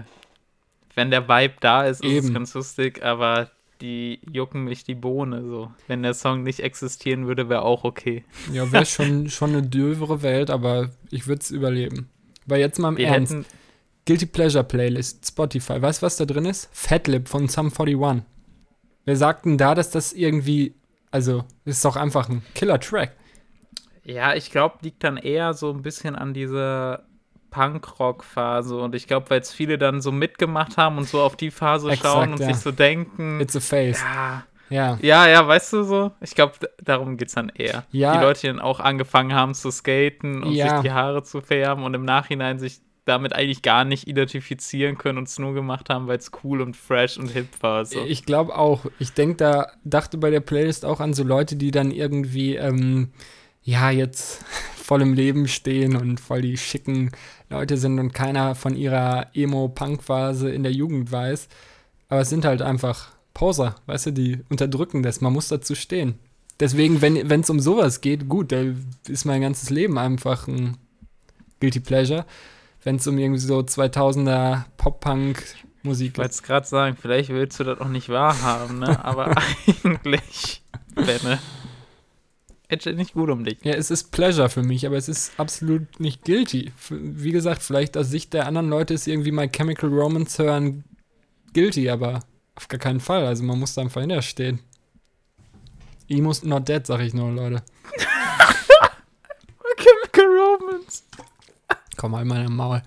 wenn 0.96 1.12
der 1.12 1.28
Vibe 1.28 1.54
da 1.60 1.84
ist, 1.84 2.02
ist 2.02 2.10
Eben. 2.10 2.26
es 2.26 2.34
ganz 2.34 2.54
lustig, 2.54 3.04
aber 3.04 3.52
die 3.80 4.20
jucken 4.30 4.64
mich 4.64 4.84
die 4.84 4.94
Bohne 4.94 5.42
so. 5.44 5.70
Wenn 5.86 6.02
der 6.02 6.14
Song 6.14 6.42
nicht 6.42 6.60
existieren 6.60 7.26
würde, 7.26 7.48
wäre 7.48 7.62
auch 7.62 7.84
okay. 7.84 8.24
Ja, 8.52 8.70
wäre 8.72 8.86
schon, 8.86 9.28
schon 9.28 9.50
eine 9.50 9.62
dövere 9.62 10.22
Welt, 10.22 10.50
aber 10.50 10.90
ich 11.10 11.26
würde 11.26 11.40
es 11.40 11.50
überleben. 11.50 12.08
Weil 12.46 12.60
jetzt 12.60 12.78
mal 12.78 12.90
im 12.90 12.96
Wir 12.96 13.08
Ernst. 13.08 13.36
Guilty 14.06 14.26
Pleasure 14.26 14.64
Playlist, 14.64 15.26
Spotify. 15.26 15.82
Weißt 15.82 16.00
du, 16.00 16.06
was 16.06 16.16
da 16.16 16.24
drin 16.24 16.46
ist? 16.46 16.70
Fatlip 16.72 17.28
von 17.28 17.46
Sum 17.48 17.66
41. 17.66 18.24
Wer 19.04 19.16
sagt 19.16 19.44
denn 19.44 19.58
da, 19.58 19.74
dass 19.74 19.90
das 19.90 20.12
irgendwie, 20.12 20.74
also, 21.10 21.44
ist 21.64 21.84
doch 21.84 21.96
einfach 21.96 22.28
ein 22.28 22.42
Killer-Track. 22.54 23.14
Ja, 24.04 24.34
ich 24.34 24.50
glaube, 24.50 24.78
liegt 24.80 25.04
dann 25.04 25.18
eher 25.18 25.52
so 25.52 25.70
ein 25.70 25.82
bisschen 25.82 26.16
an 26.16 26.32
dieser 26.32 27.07
Punkrock-Phase 27.50 28.76
und 28.76 28.94
ich 28.94 29.06
glaube, 29.06 29.30
weil 29.30 29.38
jetzt 29.38 29.52
viele 29.52 29.78
dann 29.78 30.00
so 30.00 30.12
mitgemacht 30.12 30.76
haben 30.76 30.98
und 30.98 31.08
so 31.08 31.20
auf 31.20 31.36
die 31.36 31.50
Phase 31.50 31.90
Exakt, 31.90 32.06
schauen 32.06 32.32
und 32.32 32.40
ja. 32.40 32.46
sich 32.46 32.56
so 32.56 32.70
denken. 32.70 33.40
It's 33.40 33.56
a 33.56 33.60
face. 33.60 34.02
Ja. 34.02 34.44
Ja. 34.70 34.98
ja, 35.00 35.26
ja, 35.26 35.48
weißt 35.48 35.72
du 35.72 35.82
so? 35.82 36.12
Ich 36.20 36.34
glaube, 36.34 36.52
darum 36.82 37.16
geht 37.16 37.28
es 37.28 37.34
dann 37.34 37.48
eher. 37.48 37.84
Ja. 37.90 38.16
Die 38.16 38.22
Leute, 38.22 38.40
die 38.42 38.46
dann 38.48 38.60
auch 38.60 38.80
angefangen 38.80 39.32
haben 39.32 39.54
zu 39.54 39.70
skaten 39.70 40.42
und 40.42 40.52
ja. 40.52 40.68
sich 40.68 40.80
die 40.82 40.92
Haare 40.92 41.22
zu 41.22 41.40
färben 41.40 41.84
und 41.84 41.94
im 41.94 42.04
Nachhinein 42.04 42.58
sich 42.58 42.80
damit 43.08 43.32
eigentlich 43.32 43.62
gar 43.62 43.84
nicht 43.84 44.06
identifizieren 44.06 44.98
können 44.98 45.18
und 45.18 45.28
es 45.28 45.38
nur 45.38 45.54
gemacht 45.54 45.88
haben, 45.88 46.06
weil 46.06 46.18
es 46.18 46.30
cool 46.44 46.60
und 46.60 46.76
fresh 46.76 47.16
und 47.16 47.28
hip 47.28 47.48
war. 47.62 47.86
So. 47.86 48.04
Ich 48.04 48.26
glaube 48.26 48.54
auch. 48.54 48.84
Ich 48.98 49.14
denke, 49.14 49.36
da 49.36 49.72
dachte 49.84 50.18
bei 50.18 50.30
der 50.30 50.40
Playlist 50.40 50.84
auch 50.84 51.00
an 51.00 51.14
so 51.14 51.24
Leute, 51.24 51.56
die 51.56 51.70
dann 51.70 51.90
irgendwie, 51.90 52.56
ähm, 52.56 53.12
ja, 53.68 53.90
jetzt 53.90 54.44
voll 54.76 55.02
im 55.02 55.14
Leben 55.14 55.48
stehen 55.48 55.96
und 55.96 56.20
voll 56.20 56.42
die 56.42 56.56
schicken 56.56 57.10
Leute 57.50 57.76
sind 57.76 57.98
und 57.98 58.12
keiner 58.12 58.54
von 58.54 58.76
ihrer 58.76 59.28
Emo-Punk-Phase 59.34 60.50
in 60.50 60.62
der 60.62 60.72
Jugend 60.72 61.12
weiß. 61.12 61.48
Aber 62.08 62.20
es 62.20 62.30
sind 62.30 62.44
halt 62.44 62.62
einfach 62.62 63.10
Poser, 63.34 63.76
weißt 63.86 64.06
du, 64.06 64.12
die 64.12 64.40
unterdrücken 64.48 65.02
das. 65.02 65.20
Man 65.20 65.32
muss 65.32 65.48
dazu 65.48 65.74
stehen. 65.74 66.18
Deswegen, 66.60 67.00
wenn 67.02 67.40
es 67.40 67.50
um 67.50 67.60
sowas 67.60 68.00
geht, 68.00 68.28
gut, 68.28 68.50
da 68.50 68.64
ist 69.06 69.24
mein 69.24 69.42
ganzes 69.42 69.70
Leben 69.70 69.96
einfach 69.96 70.48
ein 70.48 70.76
Guilty 71.60 71.80
Pleasure 71.80 72.24
wenn 72.84 72.96
es 72.96 73.06
um 73.06 73.18
irgendwie 73.18 73.40
so 73.40 73.58
2000er 73.58 74.64
Pop-Punk-Musik 74.76 76.14
geht. 76.14 76.14
Ich 76.14 76.18
wollte 76.18 76.30
es 76.30 76.42
gerade 76.42 76.66
sagen, 76.66 76.96
vielleicht 77.00 77.30
willst 77.30 77.58
du 77.60 77.64
das 77.64 77.80
auch 77.80 77.88
nicht 77.88 78.08
wahrhaben, 78.08 78.78
ne? 78.78 79.04
aber 79.04 79.34
eigentlich, 79.84 80.62
Benne, 80.94 81.38
hätte 82.68 82.92
nicht 82.94 83.14
gut 83.14 83.30
um 83.30 83.44
dich. 83.44 83.58
Ja, 83.62 83.72
es 83.72 83.90
ist 83.90 84.10
Pleasure 84.12 84.48
für 84.48 84.62
mich, 84.62 84.86
aber 84.86 84.96
es 84.96 85.08
ist 85.08 85.38
absolut 85.38 86.00
nicht 86.00 86.24
guilty. 86.24 86.72
Wie 86.90 87.32
gesagt, 87.32 87.62
vielleicht 87.62 87.96
aus 87.96 88.10
Sicht 88.10 88.34
der 88.34 88.46
anderen 88.46 88.68
Leute 88.68 88.94
ist 88.94 89.08
irgendwie 89.08 89.32
My 89.32 89.48
Chemical 89.48 89.90
Romance 89.90 90.42
hören 90.42 90.84
guilty, 91.54 91.88
aber 91.88 92.20
Auf 92.54 92.68
gar 92.68 92.80
keinen 92.80 93.00
Fall. 93.00 93.24
Also 93.24 93.44
man 93.44 93.58
muss 93.58 93.74
da 93.74 93.82
einfach 93.82 94.00
hinterher 94.00 94.22
stehen. 94.22 94.60
Emos 96.08 96.42
not 96.42 96.68
dead, 96.68 96.86
sag 96.86 97.00
ich 97.00 97.14
nur, 97.14 97.30
Leute. 97.30 97.62
Chemical 99.76 100.26
Romance. 100.26 101.04
Komm 101.96 102.12
mal 102.12 102.22
in 102.22 102.28
meine 102.28 102.48
Maul. 102.48 102.82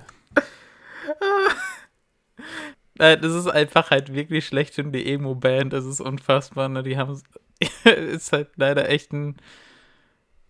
Nein, 2.96 3.22
das 3.22 3.34
ist 3.34 3.48
einfach 3.48 3.92
halt 3.92 4.14
wirklich 4.14 4.46
schlecht 4.46 4.78
in 4.78 4.92
die 4.92 5.12
Emo-Band. 5.12 5.74
Das 5.74 5.86
ist 5.86 6.02
unfassbar. 6.02 6.68
Ne? 6.70 6.84
Die 6.84 6.98
haben 6.98 7.22
ist 7.86 8.32
halt 8.34 8.50
leider 8.58 8.90
echt 8.90 9.14
ein. 9.14 9.38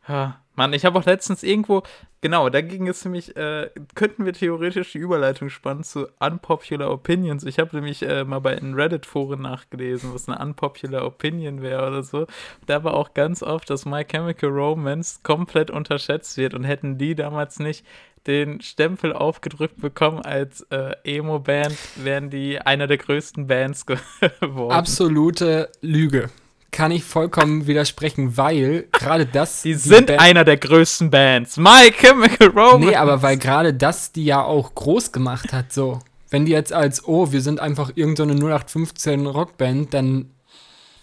Ja, 0.08 0.42
Mann, 0.56 0.74
ich 0.74 0.84
habe 0.84 1.00
auch 1.00 1.06
letztens 1.06 1.44
irgendwo, 1.44 1.84
genau, 2.20 2.50
da 2.50 2.62
ging 2.62 2.88
es 2.88 3.06
nämlich, 3.06 3.36
äh, 3.38 3.70
könnten 3.96 4.26
wir 4.26 4.34
theoretisch 4.34 4.92
die 4.92 4.98
Überleitung 4.98 5.50
spannen 5.50 5.84
zu 5.84 6.08
Unpopular 6.20 6.92
Opinions. 6.92 7.46
Ich 7.46 7.58
habe 7.58 7.76
nämlich 7.76 8.04
äh, 8.04 8.26
mal 8.26 8.40
bei 8.40 8.56
den 8.56 8.74
Reddit-Foren 8.74 9.42
nachgelesen, 9.42 10.14
was 10.14 10.28
eine 10.28 10.40
Unpopular 10.40 11.06
Opinion 11.06 11.62
wäre 11.62 11.88
oder 11.88 12.04
so. 12.04 12.28
Da 12.66 12.84
war 12.84 12.96
auch 12.96 13.14
ganz 13.14 13.42
oft, 13.42 13.70
dass 13.70 13.86
My 13.86 14.04
Chemical 14.04 14.50
Romance 14.50 15.22
komplett 15.24 15.72
unterschätzt 15.72 16.38
wird 16.38 16.54
und 16.54 16.64
hätten 16.66 16.98
die 16.98 17.16
damals 17.16 17.60
nicht 17.60 17.86
den 18.28 18.62
Stempel 18.62 19.14
aufgedrückt 19.14 19.82
bekommen 19.82 20.20
als 20.20 20.62
äh, 20.70 20.96
Emo-Band, 21.06 21.76
wären 21.96 22.30
die 22.30 22.60
einer 22.60 22.88
der 22.88 22.98
größten 22.98 23.48
Bands 23.48 23.86
geworden. 24.42 24.74
Absolute 24.74 25.72
Lüge 25.82 26.30
kann 26.72 26.92
ich 26.92 27.04
vollkommen 27.04 27.68
widersprechen, 27.68 28.38
weil 28.38 28.88
gerade 28.94 29.26
das. 29.26 29.62
Die, 29.62 29.74
die 29.74 29.76
sind 29.76 30.08
Band 30.08 30.20
einer 30.22 30.46
der 30.46 30.58
größten 30.58 31.10
Bands. 31.10 31.58
My 31.58 31.92
Chemical 31.92 32.48
Romance. 32.48 32.86
Nee, 32.86 32.96
aber 32.96 33.22
weil 33.22 33.38
gerade 33.38 33.74
das 33.74 34.12
die 34.14 34.26
ja 34.26 34.44
auch 34.44 34.74
groß 34.74 35.12
gemacht 35.12 35.54
hat, 35.54 35.74
so. 35.74 36.00
Wenn 36.30 36.46
die 36.46 36.54
jetzt 36.54 36.72
als, 36.72 37.06
oh, 37.06 37.34
wir 37.34 37.42
sind 37.42 37.60
einfach 37.60 37.92
irgendeine 37.96 38.34
so 38.34 38.48
0815 38.48 39.28
Rockband, 39.28 39.94
dann. 39.94 40.32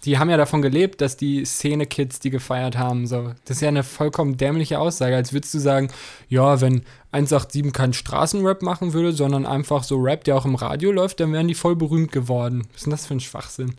Die 0.04 0.16
haben 0.16 0.30
ja 0.30 0.36
davon 0.36 0.62
gelebt, 0.62 1.00
dass 1.00 1.16
die 1.16 1.44
Szene-Kids 1.44 2.20
die 2.20 2.30
gefeiert 2.30 2.78
haben. 2.78 3.08
So. 3.08 3.32
Das 3.44 3.56
ist 3.56 3.62
ja 3.62 3.68
eine 3.68 3.82
vollkommen 3.82 4.36
dämliche 4.36 4.78
Aussage. 4.78 5.16
Als 5.16 5.32
würdest 5.32 5.52
du 5.54 5.58
sagen, 5.58 5.90
ja, 6.28 6.60
wenn 6.60 6.82
187 7.10 7.72
keinen 7.72 7.92
Straßenrap 7.92 8.62
machen 8.62 8.92
würde, 8.92 9.12
sondern 9.12 9.44
einfach 9.44 9.82
so 9.82 9.96
Rap, 9.96 10.22
der 10.22 10.36
auch 10.36 10.46
im 10.46 10.54
Radio 10.54 10.92
läuft, 10.92 11.18
dann 11.18 11.32
wären 11.32 11.48
die 11.48 11.54
voll 11.54 11.74
berühmt 11.74 12.12
geworden. 12.12 12.68
Was 12.68 12.76
ist 12.76 12.86
denn 12.86 12.90
das 12.92 13.06
für 13.06 13.14
ein 13.14 13.20
Schwachsinn? 13.20 13.74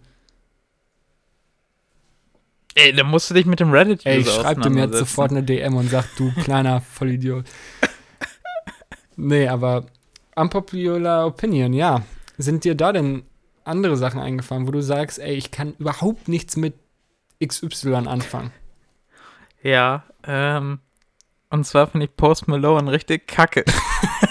Ey, 2.75 2.93
da 2.93 3.03
musst 3.03 3.29
du 3.29 3.33
dich 3.33 3.45
mit 3.45 3.59
dem 3.59 3.71
reddit 3.71 4.05
Ey, 4.05 4.19
ich 4.19 4.29
schreib 4.29 4.61
dir 4.61 4.69
mir 4.69 4.85
jetzt 4.85 4.97
sofort 4.97 5.31
eine 5.31 5.43
DM 5.43 5.75
und 5.75 5.89
sag, 5.89 6.05
du 6.17 6.31
kleiner 6.43 6.81
Vollidiot. 6.93 7.45
nee, 9.15 9.47
aber 9.47 9.85
unpopular 10.35 11.25
opinion, 11.25 11.73
ja. 11.73 12.03
Sind 12.37 12.63
dir 12.63 12.75
da 12.75 12.93
denn 12.93 13.23
andere 13.63 13.97
Sachen 13.97 14.19
eingefallen, 14.19 14.67
wo 14.67 14.71
du 14.71 14.81
sagst, 14.81 15.19
ey, 15.19 15.35
ich 15.35 15.51
kann 15.51 15.73
überhaupt 15.77 16.27
nichts 16.27 16.55
mit 16.55 16.75
XY 17.45 17.95
anfangen? 18.07 18.51
Ja, 19.61 20.03
ähm, 20.23 20.79
und 21.49 21.65
zwar 21.65 21.87
finde 21.87 22.05
ich 22.05 22.15
Post 22.15 22.47
Malone 22.47 22.91
richtig 22.91 23.27
kacke. 23.27 23.65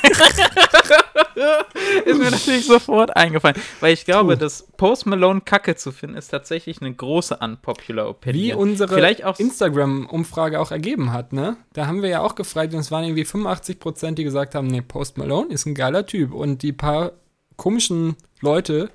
ist 2.05 2.19
mir 2.19 2.31
natürlich 2.31 2.67
sofort 2.67 3.17
eingefallen. 3.17 3.57
Weil 3.81 3.93
ich 3.93 4.05
glaube, 4.05 4.35
Puh. 4.35 4.41
dass 4.41 4.67
Post 4.77 5.07
Malone 5.07 5.41
kacke 5.41 5.77
zu 5.77 5.93
finden, 5.93 6.17
ist 6.17 6.29
tatsächlich 6.29 6.81
eine 6.81 6.93
große 6.93 7.37
unpopular 7.37 8.09
Opinion. 8.09 8.43
Wie 8.43 8.53
unsere 8.53 9.11
Instagram-Umfrage 9.39 10.61
auch 10.61 10.71
ergeben 10.71 11.13
hat, 11.13 11.33
ne? 11.33 11.57
Da 11.73 11.87
haben 11.87 12.03
wir 12.03 12.09
ja 12.09 12.21
auch 12.21 12.35
gefragt 12.35 12.75
und 12.75 12.81
es 12.81 12.91
waren 12.91 13.05
irgendwie 13.05 13.25
85 13.25 13.79
Prozent, 13.79 14.19
die 14.19 14.25
gesagt 14.25 14.55
haben, 14.55 14.67
nee, 14.67 14.83
Post 14.83 15.19
Malone 15.19 15.53
ist 15.53 15.67
ein 15.67 15.75
geiler 15.75 16.07
Typ. 16.07 16.33
Und 16.33 16.63
die 16.63 16.73
paar 16.73 17.13
komischen 17.57 18.17
Leute, 18.41 18.91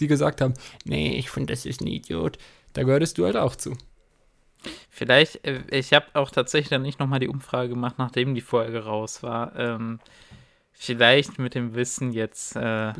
die 0.00 0.06
gesagt 0.06 0.40
haben, 0.40 0.54
nee, 0.84 1.18
ich 1.18 1.30
finde, 1.30 1.52
das 1.52 1.66
ist 1.66 1.80
ein 1.80 1.86
Idiot, 1.86 2.38
da 2.72 2.82
gehörtest 2.82 3.18
du 3.18 3.24
halt 3.24 3.36
auch 3.36 3.56
zu. 3.56 3.76
Vielleicht, 4.90 5.46
äh, 5.46 5.62
ich 5.70 5.92
habe 5.92 6.06
auch 6.14 6.30
tatsächlich 6.30 6.70
dann 6.70 6.82
nicht 6.82 6.98
nochmal 6.98 7.20
die 7.20 7.28
Umfrage 7.28 7.68
gemacht, 7.68 7.96
nachdem 7.98 8.34
die 8.34 8.40
Folge 8.40 8.84
raus 8.84 9.22
war. 9.22 9.54
Ähm, 9.56 10.00
vielleicht 10.78 11.38
mit 11.38 11.54
dem 11.54 11.74
Wissen 11.74 12.12
jetzt, 12.12 12.54
äh, 12.54 12.92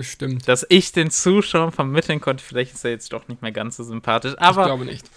dass 0.47 0.67
ich 0.69 0.93
den 0.93 1.11
Zuschauern 1.11 1.73
vermitteln 1.73 2.21
konnte, 2.21 2.43
vielleicht 2.43 2.75
ist 2.75 2.85
er 2.85 2.91
jetzt 2.91 3.13
doch 3.13 3.29
nicht 3.29 3.43
mehr 3.43 3.53
ganz 3.53 3.77
so 3.77 3.85
sympathisch. 3.85 4.35
Aber 4.39 4.63
ich 4.63 4.67
glaube 4.67 4.85
nicht. 4.85 5.11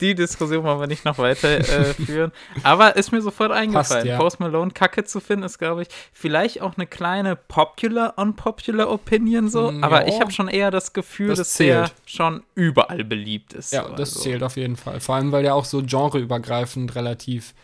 Die 0.00 0.14
Diskussion 0.14 0.62
wollen 0.62 0.78
wir 0.78 0.86
nicht 0.86 1.04
noch 1.04 1.18
weiter 1.18 1.58
äh, 1.58 1.94
führen. 1.94 2.30
Aber 2.62 2.94
ist 2.94 3.10
mir 3.10 3.20
sofort 3.20 3.50
eingefallen. 3.50 3.88
Passt, 3.88 4.06
ja. 4.06 4.16
Post 4.16 4.38
Malone 4.38 4.70
kacke 4.70 5.02
zu 5.02 5.18
finden, 5.18 5.44
ist, 5.44 5.58
glaube 5.58 5.82
ich, 5.82 5.88
vielleicht 6.12 6.60
auch 6.60 6.76
eine 6.76 6.86
kleine 6.86 7.34
popular, 7.34 8.16
unpopular 8.16 8.90
Opinion 8.90 9.48
so. 9.48 9.72
Mm, 9.72 9.82
aber 9.82 10.06
ich 10.06 10.20
habe 10.20 10.30
schon 10.30 10.46
eher 10.46 10.70
das 10.70 10.92
Gefühl, 10.92 11.28
das 11.28 11.38
dass 11.38 11.54
zählt. 11.54 11.88
der 11.88 11.90
schon 12.06 12.44
überall 12.54 13.02
beliebt 13.02 13.54
ist. 13.54 13.72
Ja, 13.72 13.88
das 13.88 14.12
so. 14.12 14.20
zählt 14.20 14.44
auf 14.44 14.56
jeden 14.56 14.76
Fall. 14.76 15.00
Vor 15.00 15.16
allem, 15.16 15.32
weil 15.32 15.42
der 15.42 15.56
auch 15.56 15.64
so 15.64 15.82
genreübergreifend 15.82 16.94
relativ 16.94 17.54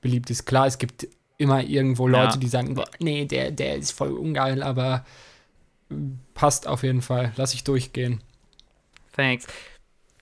beliebt 0.00 0.30
ist. 0.30 0.46
Klar, 0.46 0.66
es 0.66 0.78
gibt 0.78 1.06
immer 1.36 1.62
irgendwo 1.62 2.06
Leute, 2.08 2.34
ja. 2.34 2.36
die 2.36 2.48
sagen, 2.48 2.74
boah, 2.74 2.88
nee, 3.00 3.24
der, 3.24 3.50
der 3.50 3.76
ist 3.76 3.92
voll 3.92 4.12
ungeil, 4.12 4.62
aber 4.62 5.04
passt 6.34 6.66
auf 6.66 6.82
jeden 6.82 7.02
Fall. 7.02 7.32
Lass 7.36 7.54
ich 7.54 7.64
durchgehen. 7.64 8.22
Thanks. 9.12 9.46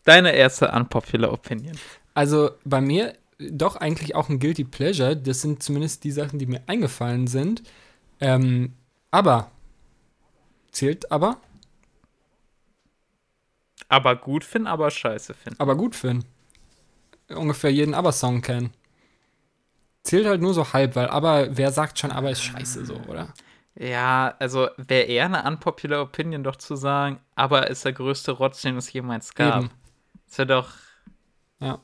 Deine 0.05 0.33
erste 0.33 0.71
unpopular 0.71 1.33
Opinion. 1.33 1.79
Also 2.15 2.51
bei 2.65 2.81
mir 2.81 3.15
doch 3.39 3.77
eigentlich 3.77 4.15
auch 4.15 4.29
ein 4.29 4.39
Guilty 4.39 4.65
Pleasure. 4.65 5.17
Das 5.17 5.41
sind 5.41 5.63
zumindest 5.63 6.05
die 6.05 6.11
Sachen, 6.11 6.39
die 6.39 6.47
mir 6.47 6.63
eingefallen 6.67 7.27
sind. 7.27 7.63
Ähm, 8.21 8.75
aber. 9.11 9.51
Zählt 10.71 11.11
aber? 11.11 11.39
Aber 13.89 14.17
gut 14.17 14.45
finden, 14.45 14.69
aber 14.69 14.91
scheiße 14.91 15.35
finden. 15.35 15.61
Aber 15.61 15.77
gut 15.77 15.95
finden. 15.95 16.25
Ungefähr 17.29 17.71
jeden 17.71 17.95
Aber-Song 17.95 18.43
kennen 18.43 18.73
zählt 20.03 20.27
halt 20.27 20.41
nur 20.41 20.55
so 20.55 20.73
halb, 20.73 20.97
weil 20.97 21.09
aber, 21.09 21.57
wer 21.57 21.71
sagt 21.71 21.99
schon, 21.99 22.11
aber 22.11 22.31
ist 22.31 22.43
scheiße 22.43 22.85
so, 22.85 22.97
oder? 23.09 23.29
Ja, 23.75 24.35
also 24.39 24.69
wäre 24.77 25.05
eher 25.05 25.25
eine 25.25 25.45
unpopular 25.45 26.03
Opinion 26.03 26.45
doch 26.45 26.57
zu 26.57 26.77
sagen, 26.77 27.21
aber 27.35 27.71
ist 27.71 27.85
der 27.85 27.93
größte 27.93 28.33
Rotz, 28.33 28.61
den 28.63 28.77
es 28.77 28.93
jemals 28.93 29.35
gab. 29.35 29.65
Eben. 29.65 29.71
Ist 30.29 30.39
ja 30.39 30.45
doch. 30.45 30.69
Ja. 31.61 31.79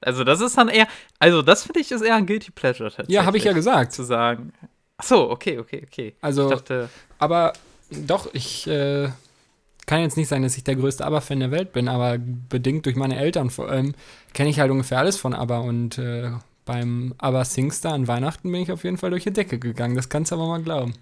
Also 0.00 0.24
das 0.24 0.40
ist 0.40 0.56
dann 0.56 0.68
eher, 0.68 0.86
also 1.18 1.42
das 1.42 1.64
finde 1.64 1.80
ich 1.80 1.90
ist 1.90 2.02
eher 2.02 2.14
ein 2.14 2.26
Guilty 2.26 2.50
Pleasure 2.50 2.90
tatsächlich. 2.90 3.14
Ja, 3.14 3.24
habe 3.24 3.36
ich 3.36 3.44
ja 3.44 3.52
gesagt. 3.52 3.92
Zu 3.92 4.04
sagen. 4.04 4.52
Ach 4.96 5.04
so, 5.04 5.30
okay, 5.30 5.58
okay, 5.58 5.82
okay. 5.86 6.14
Also, 6.20 6.48
dachte, 6.48 6.88
aber 7.18 7.52
doch, 7.90 8.32
ich 8.32 8.66
äh, 8.66 9.10
kann 9.86 10.00
jetzt 10.00 10.16
nicht 10.16 10.28
sagen, 10.28 10.42
dass 10.42 10.56
ich 10.56 10.64
der 10.64 10.76
größte 10.76 11.04
ABBA-Fan 11.04 11.40
der 11.40 11.50
Welt 11.50 11.72
bin, 11.72 11.88
aber 11.88 12.16
bedingt 12.18 12.86
durch 12.86 12.96
meine 12.96 13.18
Eltern 13.18 13.50
vor 13.50 13.68
allem 13.68 13.94
kenne 14.32 14.50
ich 14.50 14.60
halt 14.60 14.70
ungefähr 14.70 14.98
alles 14.98 15.18
von 15.18 15.34
ABBA 15.34 15.58
und 15.58 15.98
äh, 15.98 16.30
beim 16.64 17.14
Aber 17.18 17.44
Singstar 17.44 17.94
an 17.94 18.08
Weihnachten 18.08 18.50
bin 18.50 18.62
ich 18.62 18.72
auf 18.72 18.84
jeden 18.84 18.96
Fall 18.96 19.10
durch 19.10 19.24
die 19.24 19.32
Decke 19.32 19.58
gegangen. 19.58 19.96
Das 19.96 20.08
kannst 20.08 20.30
du 20.30 20.36
aber 20.36 20.46
mal 20.46 20.62
glauben. 20.62 20.94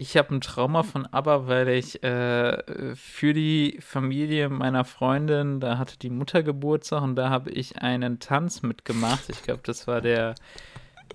Ich 0.00 0.16
habe 0.16 0.32
ein 0.32 0.40
Trauma 0.40 0.84
von 0.84 1.06
ABBA, 1.06 1.48
weil 1.48 1.68
ich 1.70 2.04
äh, 2.04 2.94
für 2.94 3.34
die 3.34 3.78
Familie 3.80 4.48
meiner 4.48 4.84
Freundin, 4.84 5.58
da 5.58 5.76
hatte 5.76 5.98
die 5.98 6.10
Mutter 6.10 6.44
Geburtstag 6.44 7.02
und 7.02 7.16
da 7.16 7.30
habe 7.30 7.50
ich 7.50 7.82
einen 7.82 8.20
Tanz 8.20 8.62
mitgemacht. 8.62 9.28
Ich 9.28 9.42
glaube, 9.42 9.62
das 9.64 9.88
war 9.88 10.00
der, 10.00 10.36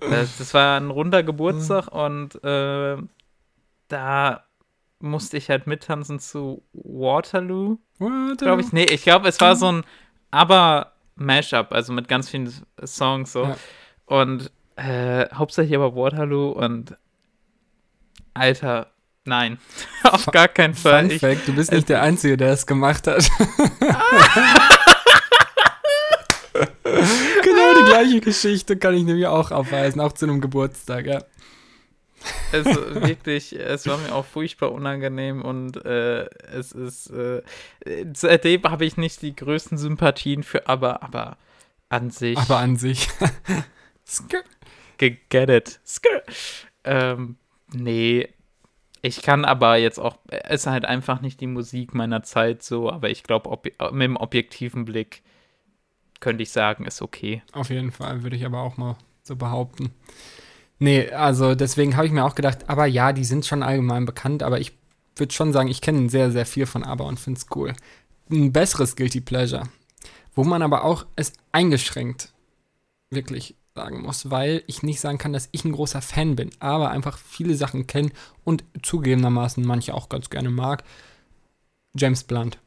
das, 0.00 0.36
das, 0.36 0.52
war 0.52 0.78
ein 0.78 0.90
runder 0.90 1.22
Geburtstag 1.22 1.88
und 1.88 2.44
äh, 2.44 2.98
da 3.88 4.44
musste 4.98 5.38
ich 5.38 5.48
halt 5.48 5.66
mittanzen 5.66 6.18
zu 6.18 6.62
Waterloo. 6.74 7.78
Waterloo. 7.98 8.36
Glaube 8.36 8.60
ich. 8.60 8.72
Nee, 8.72 8.84
ich 8.84 9.02
glaube, 9.02 9.28
es 9.28 9.40
war 9.40 9.56
so 9.56 9.72
ein 9.72 9.84
ABBA 10.30 10.93
Mashup, 11.16 11.72
also 11.72 11.92
mit 11.92 12.08
ganz 12.08 12.28
vielen 12.28 12.52
Songs 12.84 13.32
so. 13.32 13.44
Ja. 13.44 13.56
Und 14.06 14.50
äh, 14.76 15.26
hauptsächlich 15.32 15.76
aber 15.76 15.94
Waterloo 15.94 16.50
und 16.50 16.96
Alter, 18.34 18.88
nein, 19.24 19.58
auf 20.02 20.26
gar 20.26 20.48
keinen 20.48 20.74
Fall. 20.74 21.08
Fun 21.08 21.18
Fact, 21.18 21.48
du 21.48 21.54
bist 21.54 21.72
nicht 21.72 21.88
der 21.88 22.02
Einzige, 22.08 22.36
der 22.36 22.52
es 22.52 22.66
gemacht 22.66 23.06
hat. 23.06 23.30
genau 26.52 27.74
die 27.78 27.84
gleiche 27.88 28.20
Geschichte 28.20 28.76
kann 28.76 28.94
ich 28.94 29.04
nämlich 29.04 29.26
auch 29.26 29.50
aufweisen, 29.52 30.00
auch 30.00 30.12
zu 30.12 30.26
einem 30.26 30.40
Geburtstag, 30.40 31.06
ja 31.06 31.20
es 32.52 32.66
wirklich, 32.66 33.58
es 33.58 33.86
war 33.86 33.98
mir 33.98 34.14
auch 34.14 34.24
furchtbar 34.24 34.72
unangenehm 34.72 35.42
und 35.42 35.84
äh, 35.84 36.24
es 36.52 36.72
ist, 36.72 37.10
äh, 37.10 37.42
seitdem 38.14 38.62
habe 38.64 38.84
ich 38.84 38.96
nicht 38.96 39.22
die 39.22 39.34
größten 39.34 39.78
Sympathien 39.78 40.42
für, 40.42 40.68
aber, 40.68 41.02
aber 41.02 41.36
an 41.88 42.10
sich. 42.10 42.38
Aber 42.38 42.58
an 42.58 42.76
sich. 42.76 43.08
Get 44.98 45.50
it. 45.50 45.80
Ähm, 46.84 47.36
nee. 47.72 48.28
Ich 49.02 49.20
kann 49.20 49.44
aber 49.44 49.76
jetzt 49.76 49.98
auch, 49.98 50.16
es 50.28 50.62
ist 50.62 50.66
halt 50.66 50.86
einfach 50.86 51.20
nicht 51.20 51.40
die 51.40 51.46
Musik 51.46 51.94
meiner 51.94 52.22
Zeit 52.22 52.62
so, 52.62 52.90
aber 52.90 53.10
ich 53.10 53.22
glaube, 53.22 53.58
mit 53.92 54.02
dem 54.02 54.16
objektiven 54.16 54.86
Blick 54.86 55.22
könnte 56.20 56.42
ich 56.42 56.50
sagen, 56.50 56.86
ist 56.86 57.02
okay. 57.02 57.42
Auf 57.52 57.68
jeden 57.68 57.92
Fall, 57.92 58.22
würde 58.22 58.36
ich 58.36 58.46
aber 58.46 58.60
auch 58.60 58.78
mal 58.78 58.96
so 59.22 59.36
behaupten. 59.36 59.92
Nee, 60.84 61.10
also 61.12 61.54
deswegen 61.54 61.96
habe 61.96 62.06
ich 62.06 62.12
mir 62.12 62.26
auch 62.26 62.34
gedacht, 62.34 62.68
aber 62.68 62.84
ja, 62.84 63.14
die 63.14 63.24
sind 63.24 63.46
schon 63.46 63.62
allgemein 63.62 64.04
bekannt, 64.04 64.42
aber 64.42 64.60
ich 64.60 64.72
würde 65.16 65.32
schon 65.32 65.50
sagen, 65.50 65.70
ich 65.70 65.80
kenne 65.80 66.10
sehr, 66.10 66.30
sehr 66.30 66.44
viel 66.44 66.66
von 66.66 66.84
ABBA 66.84 67.04
und 67.04 67.18
finde 67.18 67.40
es 67.40 67.46
cool. 67.56 67.72
Ein 68.30 68.52
besseres 68.52 68.94
Guilty 68.94 69.22
Pleasure, 69.22 69.62
wo 70.34 70.44
man 70.44 70.60
aber 70.60 70.84
auch 70.84 71.06
es 71.16 71.32
eingeschränkt 71.52 72.34
wirklich 73.08 73.54
sagen 73.74 74.02
muss, 74.02 74.30
weil 74.30 74.62
ich 74.66 74.82
nicht 74.82 75.00
sagen 75.00 75.16
kann, 75.16 75.32
dass 75.32 75.48
ich 75.52 75.64
ein 75.64 75.72
großer 75.72 76.02
Fan 76.02 76.36
bin, 76.36 76.50
aber 76.58 76.90
einfach 76.90 77.16
viele 77.16 77.54
Sachen 77.54 77.86
kenne 77.86 78.10
und 78.44 78.62
zugegebenermaßen 78.82 79.64
manche 79.64 79.94
auch 79.94 80.10
ganz 80.10 80.28
gerne 80.28 80.50
mag. 80.50 80.84
James 81.96 82.24
Blunt. 82.24 82.58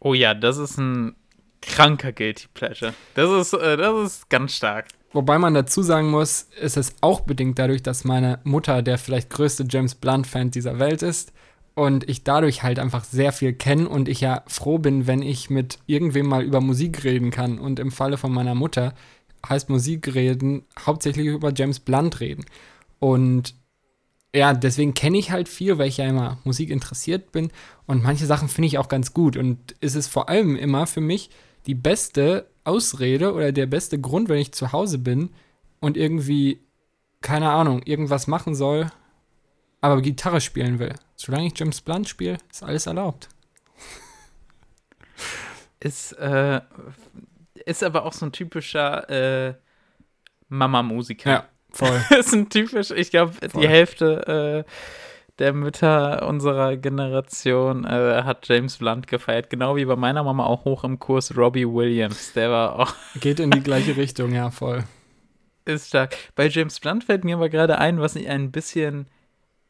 Oh 0.00 0.12
ja, 0.12 0.34
das 0.34 0.58
ist 0.58 0.76
ein 0.76 1.16
kranker 1.62 2.12
Guilty 2.12 2.48
Pleasure. 2.52 2.92
Das 3.14 3.30
ist, 3.30 3.54
äh, 3.54 3.78
das 3.78 4.06
ist 4.06 4.28
ganz 4.28 4.54
stark. 4.54 4.88
Wobei 5.12 5.38
man 5.38 5.54
dazu 5.54 5.82
sagen 5.82 6.10
muss, 6.10 6.48
ist 6.60 6.76
es 6.76 6.94
auch 7.00 7.20
bedingt 7.20 7.58
dadurch, 7.58 7.82
dass 7.82 8.04
meine 8.04 8.38
Mutter 8.44 8.82
der 8.82 8.96
vielleicht 8.96 9.30
größte 9.30 9.66
James 9.68 9.96
Blunt-Fan 9.96 10.52
dieser 10.52 10.78
Welt 10.78 11.02
ist 11.02 11.32
und 11.74 12.08
ich 12.08 12.24
dadurch 12.24 12.62
halt 12.62 12.78
einfach 12.78 13.04
sehr 13.04 13.32
viel 13.32 13.52
kenne 13.52 13.88
und 13.88 14.08
ich 14.08 14.20
ja 14.20 14.42
froh 14.46 14.78
bin, 14.78 15.06
wenn 15.06 15.22
ich 15.22 15.50
mit 15.50 15.78
irgendwem 15.86 16.26
mal 16.26 16.44
über 16.44 16.60
Musik 16.60 17.04
reden 17.04 17.30
kann. 17.30 17.58
Und 17.58 17.80
im 17.80 17.90
Falle 17.90 18.18
von 18.18 18.32
meiner 18.32 18.54
Mutter 18.54 18.94
heißt 19.48 19.70
Musik 19.70 20.14
reden 20.14 20.64
hauptsächlich 20.84 21.26
über 21.26 21.52
James 21.54 21.80
Blunt 21.80 22.20
reden. 22.20 22.44
Und 22.98 23.54
ja, 24.34 24.52
deswegen 24.52 24.94
kenne 24.94 25.18
ich 25.18 25.30
halt 25.30 25.48
viel, 25.48 25.78
weil 25.78 25.88
ich 25.88 25.96
ja 25.96 26.06
immer 26.06 26.38
Musik 26.44 26.70
interessiert 26.70 27.32
bin 27.32 27.50
und 27.86 28.02
manche 28.02 28.26
Sachen 28.26 28.48
finde 28.48 28.66
ich 28.68 28.78
auch 28.78 28.88
ganz 28.88 29.14
gut. 29.14 29.36
Und 29.36 29.74
es 29.80 29.94
ist 29.94 30.08
vor 30.08 30.28
allem 30.28 30.56
immer 30.56 30.86
für 30.86 31.00
mich 31.00 31.30
die 31.66 31.74
beste 31.74 32.49
Ausrede 32.64 33.32
oder 33.32 33.52
der 33.52 33.66
beste 33.66 34.00
Grund, 34.00 34.28
wenn 34.28 34.38
ich 34.38 34.52
zu 34.52 34.72
Hause 34.72 34.98
bin 34.98 35.30
und 35.80 35.96
irgendwie, 35.96 36.60
keine 37.20 37.50
Ahnung, 37.50 37.82
irgendwas 37.84 38.26
machen 38.26 38.54
soll, 38.54 38.90
aber 39.80 40.02
Gitarre 40.02 40.40
spielen 40.40 40.78
will. 40.78 40.94
Solange 41.16 41.46
ich 41.46 41.58
James 41.58 41.80
Blunt 41.80 42.08
spiele, 42.08 42.38
ist 42.50 42.62
alles 42.62 42.86
erlaubt. 42.86 43.28
Ist, 45.80 46.12
äh, 46.12 46.60
ist 47.64 47.82
aber 47.82 48.04
auch 48.04 48.12
so 48.12 48.26
ein 48.26 48.32
typischer 48.32 49.08
äh, 49.48 49.54
Mama-Musiker. 50.48 51.30
Ja, 51.30 51.48
voll. 51.70 52.00
ist 52.18 52.34
ein 52.34 52.50
typisch, 52.50 52.90
ich 52.90 53.10
glaube, 53.10 53.34
die 53.54 53.68
Hälfte 53.68 54.66
äh, 54.66 54.70
der 55.40 55.54
Mütter 55.54 56.28
unserer 56.28 56.76
Generation 56.76 57.84
äh, 57.84 58.22
hat 58.24 58.46
James 58.46 58.76
Blunt 58.76 59.06
gefeiert. 59.06 59.48
Genau 59.48 59.74
wie 59.74 59.86
bei 59.86 59.96
meiner 59.96 60.22
Mama 60.22 60.44
auch 60.44 60.66
hoch 60.66 60.84
im 60.84 60.98
Kurs 60.98 61.36
Robbie 61.36 61.66
Williams. 61.66 62.34
Der 62.34 62.50
war 62.50 62.78
auch. 62.78 62.94
Geht 63.20 63.40
in 63.40 63.50
die 63.50 63.62
gleiche 63.62 63.96
Richtung, 63.96 64.32
ja, 64.34 64.50
voll. 64.50 64.84
Ist 65.64 65.88
stark. 65.88 66.16
Bei 66.36 66.46
James 66.48 66.78
Blunt 66.78 67.04
fällt 67.04 67.24
mir 67.24 67.36
aber 67.36 67.48
gerade 67.48 67.78
ein, 67.78 68.00
was 68.00 68.16
ich 68.16 68.28
ein 68.28 68.52
bisschen 68.52 69.06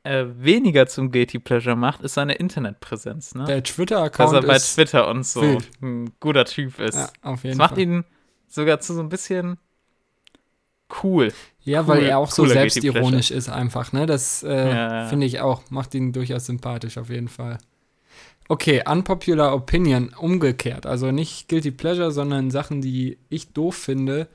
äh, 0.02 0.24
weniger 0.28 0.88
zum 0.88 1.12
Guilty 1.12 1.38
Pleasure 1.38 1.76
macht, 1.76 2.00
ist 2.00 2.14
seine 2.14 2.34
Internetpräsenz. 2.34 3.36
Ne? 3.36 3.44
Der 3.44 3.62
Twitter-Account. 3.62 4.32
Dass 4.32 4.42
er 4.42 4.46
bei 4.46 4.58
Twitter 4.58 5.08
und 5.08 5.24
so 5.24 5.42
wild. 5.42 5.70
ein 5.82 6.12
guter 6.18 6.46
Typ 6.46 6.80
ist. 6.80 6.96
Ja, 6.96 7.10
auf 7.22 7.44
jeden 7.44 7.56
das 7.56 7.58
macht 7.58 7.74
Fall. 7.74 7.82
ihn 7.82 8.04
sogar 8.48 8.80
zu 8.80 8.94
so 8.94 9.00
ein 9.00 9.08
bisschen 9.08 9.58
cool. 11.03 11.32
Ja, 11.62 11.80
cool, 11.82 11.88
weil 11.88 12.03
er 12.05 12.18
auch 12.18 12.30
so 12.30 12.47
selbstironisch 12.47 13.30
ist 13.30 13.49
einfach, 13.49 13.93
ne? 13.93 14.07
Das 14.07 14.43
äh, 14.43 14.68
ja, 14.68 15.07
finde 15.07 15.26
ich 15.26 15.41
auch, 15.41 15.62
macht 15.70 15.95
ihn 15.95 16.12
durchaus 16.12 16.47
sympathisch 16.47 16.99
auf 16.99 17.11
jeden 17.11 17.28
Fall. 17.28 17.59
Okay, 18.49 18.82
unpopular 18.84 19.55
opinion 19.55 20.12
umgekehrt, 20.14 20.84
also 20.84 21.12
nicht 21.12 21.49
guilty 21.49 21.70
pleasure, 21.70 22.11
sondern 22.11 22.51
Sachen, 22.51 22.80
die 22.80 23.18
ich 23.28 23.53
doof 23.53 23.76
finde, 23.76 24.26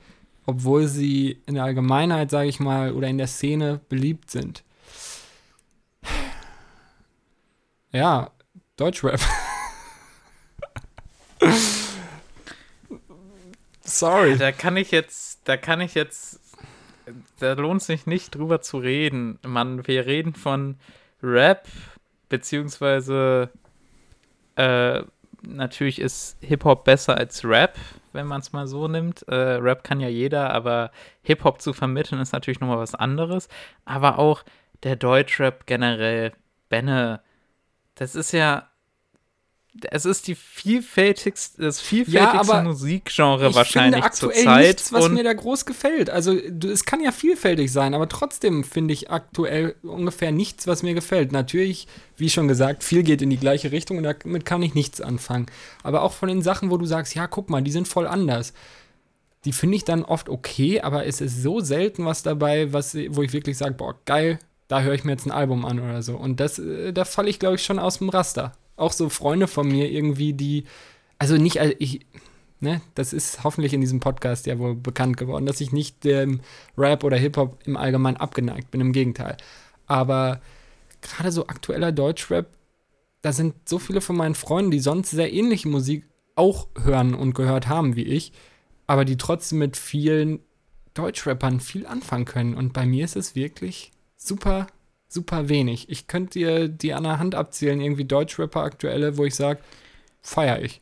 obwohl 0.46 0.86
sie 0.86 1.42
in 1.46 1.56
der 1.56 1.64
Allgemeinheit, 1.64 2.30
sage 2.30 2.48
ich 2.48 2.60
mal, 2.60 2.92
oder 2.92 3.08
in 3.08 3.18
der 3.18 3.26
Szene 3.26 3.80
beliebt 3.88 4.30
sind. 4.30 4.62
Ja, 7.92 8.30
Deutschrap. 8.76 9.20
Sorry. 13.82 14.36
Da 14.36 14.52
kann 14.52 14.76
ich 14.76 14.90
jetzt, 14.90 15.40
da 15.44 15.56
kann 15.56 15.80
ich 15.80 15.94
jetzt 15.94 16.40
da 17.38 17.52
lohnt 17.54 17.82
sich 17.82 18.06
nicht 18.06 18.34
drüber 18.34 18.60
zu 18.60 18.78
reden. 18.78 19.38
Man, 19.44 19.86
wir 19.86 20.06
reden 20.06 20.34
von 20.34 20.76
Rap, 21.22 21.66
beziehungsweise 22.28 23.50
äh, 24.56 25.02
natürlich 25.42 26.00
ist 26.00 26.36
Hip-Hop 26.40 26.84
besser 26.84 27.16
als 27.16 27.44
Rap, 27.44 27.76
wenn 28.12 28.26
man 28.26 28.40
es 28.40 28.52
mal 28.52 28.66
so 28.66 28.88
nimmt. 28.88 29.22
Äh, 29.28 29.34
Rap 29.34 29.84
kann 29.84 30.00
ja 30.00 30.08
jeder, 30.08 30.50
aber 30.50 30.90
Hip-Hop 31.22 31.60
zu 31.60 31.72
vermitteln 31.72 32.20
ist 32.20 32.32
natürlich 32.32 32.60
nochmal 32.60 32.78
was 32.78 32.94
anderes. 32.94 33.48
Aber 33.84 34.18
auch 34.18 34.42
der 34.82 34.96
Deutschrap 34.96 35.66
generell, 35.66 36.32
Benne, 36.68 37.20
das 37.94 38.14
ist 38.14 38.32
ja 38.32 38.68
es 39.90 40.04
ist 40.04 40.26
die 40.26 40.34
vielfältigste, 40.34 41.62
das 41.62 41.80
vielfältigste 41.80 42.52
ja, 42.52 42.62
Musikgenre 42.62 43.54
wahrscheinlich 43.54 44.10
zur 44.10 44.32
Zeit. 44.32 44.66
Nichts, 44.66 44.92
was 44.92 45.08
mir 45.08 45.24
da 45.24 45.32
groß 45.32 45.66
gefällt. 45.66 46.10
Also 46.10 46.32
es 46.32 46.84
kann 46.84 47.00
ja 47.00 47.12
vielfältig 47.12 47.72
sein, 47.72 47.94
aber 47.94 48.08
trotzdem 48.08 48.64
finde 48.64 48.94
ich 48.94 49.10
aktuell 49.10 49.74
ungefähr 49.82 50.32
nichts, 50.32 50.66
was 50.66 50.82
mir 50.82 50.94
gefällt. 50.94 51.32
Natürlich, 51.32 51.86
wie 52.16 52.30
schon 52.30 52.48
gesagt, 52.48 52.84
viel 52.84 53.02
geht 53.02 53.22
in 53.22 53.30
die 53.30 53.38
gleiche 53.38 53.72
Richtung 53.72 53.98
und 53.98 54.04
damit 54.04 54.44
kann 54.44 54.62
ich 54.62 54.74
nichts 54.74 55.00
anfangen. 55.00 55.46
Aber 55.82 56.02
auch 56.02 56.12
von 56.12 56.28
den 56.28 56.42
Sachen, 56.42 56.70
wo 56.70 56.76
du 56.76 56.86
sagst, 56.86 57.14
ja, 57.14 57.26
guck 57.26 57.50
mal, 57.50 57.62
die 57.62 57.72
sind 57.72 57.88
voll 57.88 58.06
anders. 58.06 58.52
Die 59.44 59.52
finde 59.52 59.76
ich 59.76 59.84
dann 59.84 60.04
oft 60.04 60.28
okay, 60.28 60.80
aber 60.80 61.06
es 61.06 61.20
ist 61.20 61.42
so 61.42 61.60
selten 61.60 62.04
was 62.04 62.22
dabei, 62.22 62.72
was, 62.72 62.96
wo 63.10 63.22
ich 63.22 63.32
wirklich 63.32 63.56
sage, 63.56 63.74
boah, 63.74 63.94
geil, 64.04 64.38
da 64.68 64.82
höre 64.82 64.94
ich 64.94 65.04
mir 65.04 65.12
jetzt 65.12 65.26
ein 65.26 65.30
Album 65.30 65.64
an 65.64 65.78
oder 65.78 66.02
so. 66.02 66.16
Und 66.16 66.40
das, 66.40 66.58
äh, 66.58 66.92
da 66.92 67.04
falle 67.04 67.28
ich, 67.28 67.38
glaube 67.38 67.56
ich, 67.56 67.62
schon 67.62 67.78
aus 67.78 67.98
dem 67.98 68.08
Raster 68.08 68.52
auch 68.76 68.92
so 68.92 69.08
Freunde 69.08 69.46
von 69.46 69.68
mir 69.68 69.90
irgendwie, 69.90 70.32
die, 70.32 70.64
also 71.18 71.36
nicht, 71.36 71.60
also 71.60 71.74
ich, 71.78 72.06
ne, 72.60 72.80
das 72.94 73.12
ist 73.12 73.44
hoffentlich 73.44 73.72
in 73.72 73.80
diesem 73.80 74.00
Podcast 74.00 74.46
ja 74.46 74.58
wohl 74.58 74.74
bekannt 74.74 75.16
geworden, 75.16 75.46
dass 75.46 75.60
ich 75.60 75.72
nicht 75.72 76.04
dem 76.04 76.40
Rap 76.76 77.04
oder 77.04 77.16
Hip-Hop 77.16 77.58
im 77.64 77.76
Allgemeinen 77.76 78.16
abgeneigt 78.16 78.70
bin, 78.70 78.80
im 78.80 78.92
Gegenteil. 78.92 79.36
Aber 79.86 80.40
gerade 81.00 81.32
so 81.32 81.46
aktueller 81.46 81.92
Deutschrap, 81.92 82.48
da 83.22 83.32
sind 83.32 83.54
so 83.68 83.78
viele 83.78 84.00
von 84.00 84.16
meinen 84.16 84.34
Freunden, 84.34 84.70
die 84.70 84.80
sonst 84.80 85.10
sehr 85.10 85.32
ähnliche 85.32 85.68
Musik 85.68 86.04
auch 86.34 86.68
hören 86.78 87.14
und 87.14 87.34
gehört 87.34 87.68
haben 87.68 87.96
wie 87.96 88.04
ich, 88.04 88.32
aber 88.86 89.04
die 89.04 89.16
trotzdem 89.16 89.58
mit 89.58 89.76
vielen 89.76 90.40
Deutschrappern 90.94 91.60
viel 91.60 91.86
anfangen 91.86 92.24
können. 92.24 92.54
Und 92.54 92.72
bei 92.72 92.86
mir 92.86 93.04
ist 93.04 93.16
es 93.16 93.34
wirklich 93.34 93.92
super 94.16 94.66
super 95.08 95.48
wenig. 95.48 95.88
Ich 95.88 96.06
könnte 96.06 96.38
dir 96.38 96.68
die 96.68 96.94
an 96.94 97.04
der 97.04 97.18
Hand 97.18 97.34
abzählen, 97.34 97.80
irgendwie 97.80 98.04
Deutschrapper 98.04 98.62
aktuelle, 98.62 99.16
wo 99.16 99.24
ich 99.24 99.34
sage, 99.34 99.60
feiere 100.20 100.62
ich. 100.62 100.80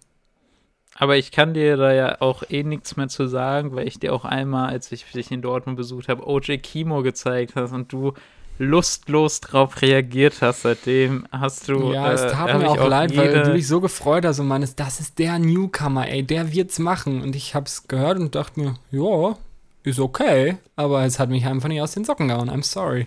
Aber 0.97 1.17
ich 1.17 1.33
kann 1.33 1.55
dir 1.55 1.77
da 1.77 1.93
ja 1.93 2.21
auch 2.21 2.45
eh 2.49 2.63
nichts 2.63 2.97
mehr 2.97 3.09
zu 3.09 3.27
sagen, 3.27 3.75
weil 3.75 3.89
ich 3.89 3.99
dir 3.99 4.13
auch 4.15 4.25
einmal, 4.25 4.71
als 4.71 4.93
ich 4.93 5.05
dich 5.13 5.31
in 5.33 5.43
Dortmund 5.43 5.77
besucht 5.77 6.09
habe, 6.09 6.27
OJ 6.27 6.59
Kimo 6.59 7.03
gezeigt 7.03 7.57
hast 7.57 7.73
und 7.73 7.93
du 7.93 8.13
lustlos 8.59 9.41
drauf 9.41 9.83
reagiert 9.83 10.41
hast. 10.41 10.63
Seitdem 10.63 11.27
hast 11.33 11.69
du. 11.69 11.93
Ja, 11.93 12.13
es 12.13 12.23
äh, 12.23 12.31
tat 12.31 12.51
äh, 12.51 12.59
mir 12.59 12.71
auch 12.71 12.89
leid, 12.89 13.17
weil 13.17 13.43
du 13.43 13.55
dich 13.55 13.67
so 13.67 13.81
gefreut 13.81 14.25
hast 14.25 14.39
und 14.39 14.47
meinst, 14.47 14.79
das 14.79 15.01
ist 15.01 15.19
der 15.19 15.39
Newcomer, 15.41 16.09
ey, 16.09 16.23
der 16.23 16.53
wird's 16.53 16.79
machen. 16.79 17.23
Und 17.23 17.35
ich 17.35 17.57
hab's 17.57 17.89
gehört 17.89 18.19
und 18.19 18.35
dachte 18.35 18.61
mir, 18.61 18.75
ja, 18.93 19.37
ist 19.83 19.99
okay, 19.99 20.57
aber 20.77 21.05
es 21.05 21.19
hat 21.19 21.29
mich 21.29 21.45
einfach 21.45 21.69
nicht 21.69 21.83
aus 21.83 21.93
den 21.93 22.05
Socken 22.05 22.29
gehauen. 22.29 22.49
I'm 22.49 22.63
sorry. 22.63 23.07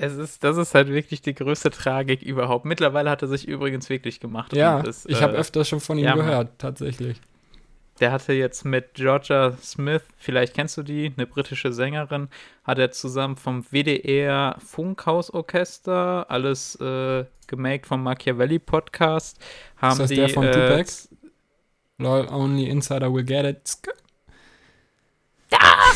Es 0.00 0.14
ist, 0.14 0.44
das 0.44 0.56
ist 0.56 0.76
halt 0.76 0.88
wirklich 0.88 1.22
die 1.22 1.34
größte 1.34 1.70
Tragik 1.70 2.22
überhaupt. 2.22 2.64
Mittlerweile 2.64 3.10
hat 3.10 3.22
er 3.22 3.28
sich 3.28 3.48
übrigens 3.48 3.90
wirklich 3.90 4.20
gemacht. 4.20 4.54
Ja, 4.54 4.80
ist, 4.80 5.10
ich 5.10 5.20
habe 5.20 5.34
äh, 5.34 5.40
öfter 5.40 5.64
schon 5.64 5.80
von 5.80 5.98
ihm 5.98 6.04
ja, 6.04 6.14
gehört, 6.14 6.50
tatsächlich. 6.58 7.20
Der 7.98 8.12
hatte 8.12 8.32
jetzt 8.32 8.64
mit 8.64 8.94
Georgia 8.94 9.56
Smith, 9.60 10.02
vielleicht 10.16 10.54
kennst 10.54 10.76
du 10.76 10.84
die, 10.84 11.12
eine 11.16 11.26
britische 11.26 11.72
Sängerin, 11.72 12.28
hat 12.62 12.78
er 12.78 12.92
zusammen 12.92 13.36
vom 13.36 13.64
WDR 13.72 14.56
Funkhausorchester, 14.64 16.30
alles 16.30 16.76
äh, 16.76 17.24
gemaked 17.48 17.86
vom 17.86 18.04
Machiavelli 18.04 18.60
Podcast, 18.60 19.40
haben 19.78 19.94
ist 19.94 19.98
das 19.98 20.08
die, 20.10 20.14
der 20.14 20.28
von 20.28 20.44
äh, 20.44 20.52
Tupac? 20.52 20.92
Lol, 21.98 22.28
only 22.30 22.68
insider 22.68 23.12
will 23.12 23.24
get 23.24 23.44
it. 23.44 23.76
Ah! 25.50 25.92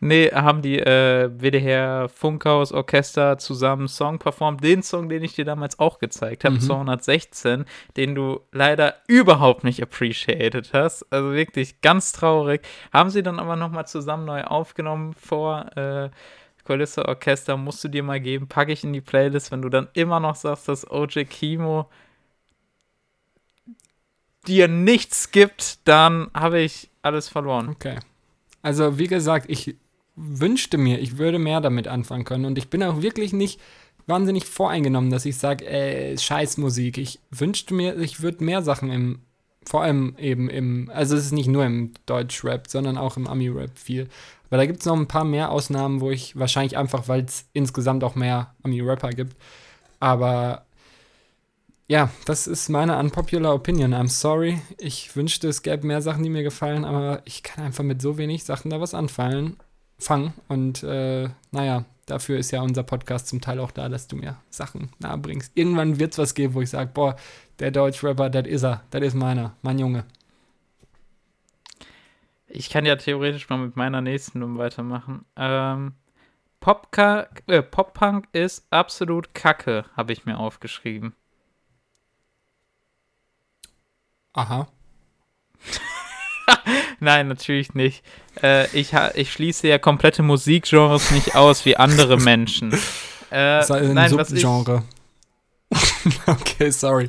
Nee, 0.00 0.30
haben 0.30 0.62
die 0.62 0.78
äh, 0.78 1.30
WDR 1.30 2.08
Funkhaus 2.08 2.72
Orchester 2.72 3.38
zusammen 3.38 3.88
Song 3.88 4.18
performt. 4.18 4.62
Den 4.62 4.82
Song, 4.82 5.08
den 5.08 5.24
ich 5.24 5.34
dir 5.34 5.44
damals 5.44 5.78
auch 5.78 5.98
gezeigt 5.98 6.44
habe, 6.44 6.56
mhm. 6.56 6.60
216, 6.60 7.64
den 7.96 8.14
du 8.14 8.40
leider 8.52 8.96
überhaupt 9.06 9.64
nicht 9.64 9.82
appreciated 9.82 10.72
hast. 10.72 11.10
Also 11.12 11.32
wirklich 11.32 11.80
ganz 11.80 12.12
traurig. 12.12 12.62
Haben 12.92 13.10
sie 13.10 13.22
dann 13.22 13.38
aber 13.38 13.56
nochmal 13.56 13.86
zusammen 13.86 14.26
neu 14.26 14.44
aufgenommen 14.44 15.14
vor 15.14 15.76
äh, 15.76 16.10
Kulisse 16.64 17.06
Orchester. 17.06 17.56
Musst 17.56 17.82
du 17.84 17.88
dir 17.88 18.02
mal 18.02 18.20
geben. 18.20 18.48
Packe 18.48 18.72
ich 18.72 18.84
in 18.84 18.92
die 18.92 19.00
Playlist, 19.00 19.52
wenn 19.52 19.62
du 19.62 19.68
dann 19.68 19.88
immer 19.94 20.20
noch 20.20 20.34
sagst, 20.34 20.68
dass 20.68 20.90
OJ 20.90 21.24
Kimo 21.24 21.88
dir 24.46 24.68
nichts 24.68 25.30
gibt, 25.30 25.86
dann 25.88 26.30
habe 26.32 26.60
ich 26.60 26.90
alles 27.02 27.28
verloren. 27.28 27.70
Okay. 27.70 27.98
Also, 28.62 28.98
wie 28.98 29.06
gesagt, 29.06 29.46
ich 29.48 29.76
wünschte 30.16 30.78
mir, 30.78 30.98
ich 30.98 31.18
würde 31.18 31.38
mehr 31.38 31.60
damit 31.60 31.88
anfangen 31.88 32.24
können. 32.24 32.46
Und 32.46 32.58
ich 32.58 32.68
bin 32.68 32.82
auch 32.82 33.02
wirklich 33.02 33.32
nicht 33.32 33.60
wahnsinnig 34.06 34.46
voreingenommen, 34.46 35.10
dass 35.10 35.26
ich 35.26 35.36
sage, 35.36 35.66
äh, 35.66 36.16
Scheißmusik. 36.16 36.98
Ich 36.98 37.20
wünschte 37.30 37.74
mir, 37.74 37.98
ich 37.98 38.22
würde 38.22 38.42
mehr 38.42 38.62
Sachen 38.62 38.90
im, 38.90 39.20
vor 39.64 39.82
allem 39.82 40.16
eben 40.18 40.48
im, 40.48 40.90
also 40.92 41.16
es 41.16 41.26
ist 41.26 41.32
nicht 41.32 41.48
nur 41.48 41.64
im 41.64 41.92
Deutsch-Rap, 42.06 42.68
sondern 42.68 42.98
auch 42.98 43.16
im 43.16 43.26
Ami-Rap 43.26 43.76
viel. 43.78 44.08
Aber 44.48 44.58
da 44.58 44.66
gibt 44.66 44.80
es 44.80 44.86
noch 44.86 44.96
ein 44.96 45.08
paar 45.08 45.24
mehr 45.24 45.50
Ausnahmen, 45.50 46.00
wo 46.00 46.10
ich 46.10 46.38
wahrscheinlich 46.38 46.76
einfach, 46.76 47.08
weil 47.08 47.24
es 47.24 47.46
insgesamt 47.52 48.04
auch 48.04 48.14
mehr 48.14 48.54
Ami-Rapper 48.62 49.10
gibt. 49.10 49.36
Aber 49.98 50.66
ja, 51.88 52.10
das 52.24 52.46
ist 52.46 52.68
meine 52.68 52.98
unpopular 52.98 53.54
Opinion. 53.54 53.94
I'm 53.94 54.08
sorry. 54.08 54.60
Ich 54.78 55.14
wünschte, 55.14 55.48
es 55.48 55.62
gäbe 55.62 55.86
mehr 55.86 56.02
Sachen, 56.02 56.22
die 56.22 56.30
mir 56.30 56.42
gefallen, 56.42 56.84
aber 56.84 57.22
ich 57.24 57.42
kann 57.42 57.64
einfach 57.64 57.84
mit 57.84 58.02
so 58.02 58.18
wenig 58.18 58.44
Sachen 58.44 58.70
da 58.70 58.80
was 58.80 58.94
anfallen, 58.94 59.56
fangen. 59.98 60.32
Und 60.48 60.82
äh, 60.82 61.28
naja, 61.50 61.84
dafür 62.06 62.38
ist 62.38 62.50
ja 62.50 62.62
unser 62.62 62.82
Podcast 62.82 63.28
zum 63.28 63.40
Teil 63.40 63.58
auch 63.60 63.70
da, 63.70 63.88
dass 63.88 64.08
du 64.08 64.16
mir 64.16 64.36
Sachen 64.50 64.90
nahebringst. 64.98 65.52
Irgendwann 65.54 65.98
wird 65.98 66.12
es 66.12 66.18
was 66.18 66.34
geben, 66.34 66.54
wo 66.54 66.62
ich 66.62 66.70
sage, 66.70 66.90
boah, 66.92 67.16
der 67.58 67.70
Deutsch-Rapper, 67.70 68.30
das 68.30 68.46
ist 68.46 68.64
er, 68.64 68.84
das 68.90 69.02
ist 69.02 69.14
meiner, 69.14 69.54
mein 69.62 69.78
Junge. 69.78 70.04
Ich 72.48 72.70
kann 72.70 72.86
ja 72.86 72.96
theoretisch 72.96 73.48
mal 73.48 73.58
mit 73.58 73.76
meiner 73.76 74.00
nächsten 74.00 74.38
Nummer 74.38 74.58
weitermachen. 74.58 75.24
Ähm, 75.36 75.94
Pop-Punk 76.60 77.42
äh, 77.48 77.62
Pop 77.62 77.98
ist 78.32 78.66
absolut 78.70 79.34
Kacke, 79.34 79.84
habe 79.96 80.12
ich 80.12 80.24
mir 80.24 80.38
aufgeschrieben. 80.38 81.14
Aha. 84.32 84.68
Nein, 87.00 87.28
natürlich 87.28 87.74
nicht. 87.74 88.02
Äh, 88.42 88.66
ich, 88.76 88.92
ich 89.14 89.32
schließe 89.32 89.68
ja 89.68 89.78
komplette 89.78 90.22
Musikgenres 90.22 91.10
nicht 91.10 91.34
aus 91.34 91.64
wie 91.64 91.76
andere 91.76 92.16
Menschen. 92.20 92.72
Äh, 93.30 93.60
ist 93.60 93.70
ein 93.70 93.94
nein, 93.94 94.10
Subgenre. 94.10 94.82
okay, 96.26 96.70
sorry. 96.70 97.08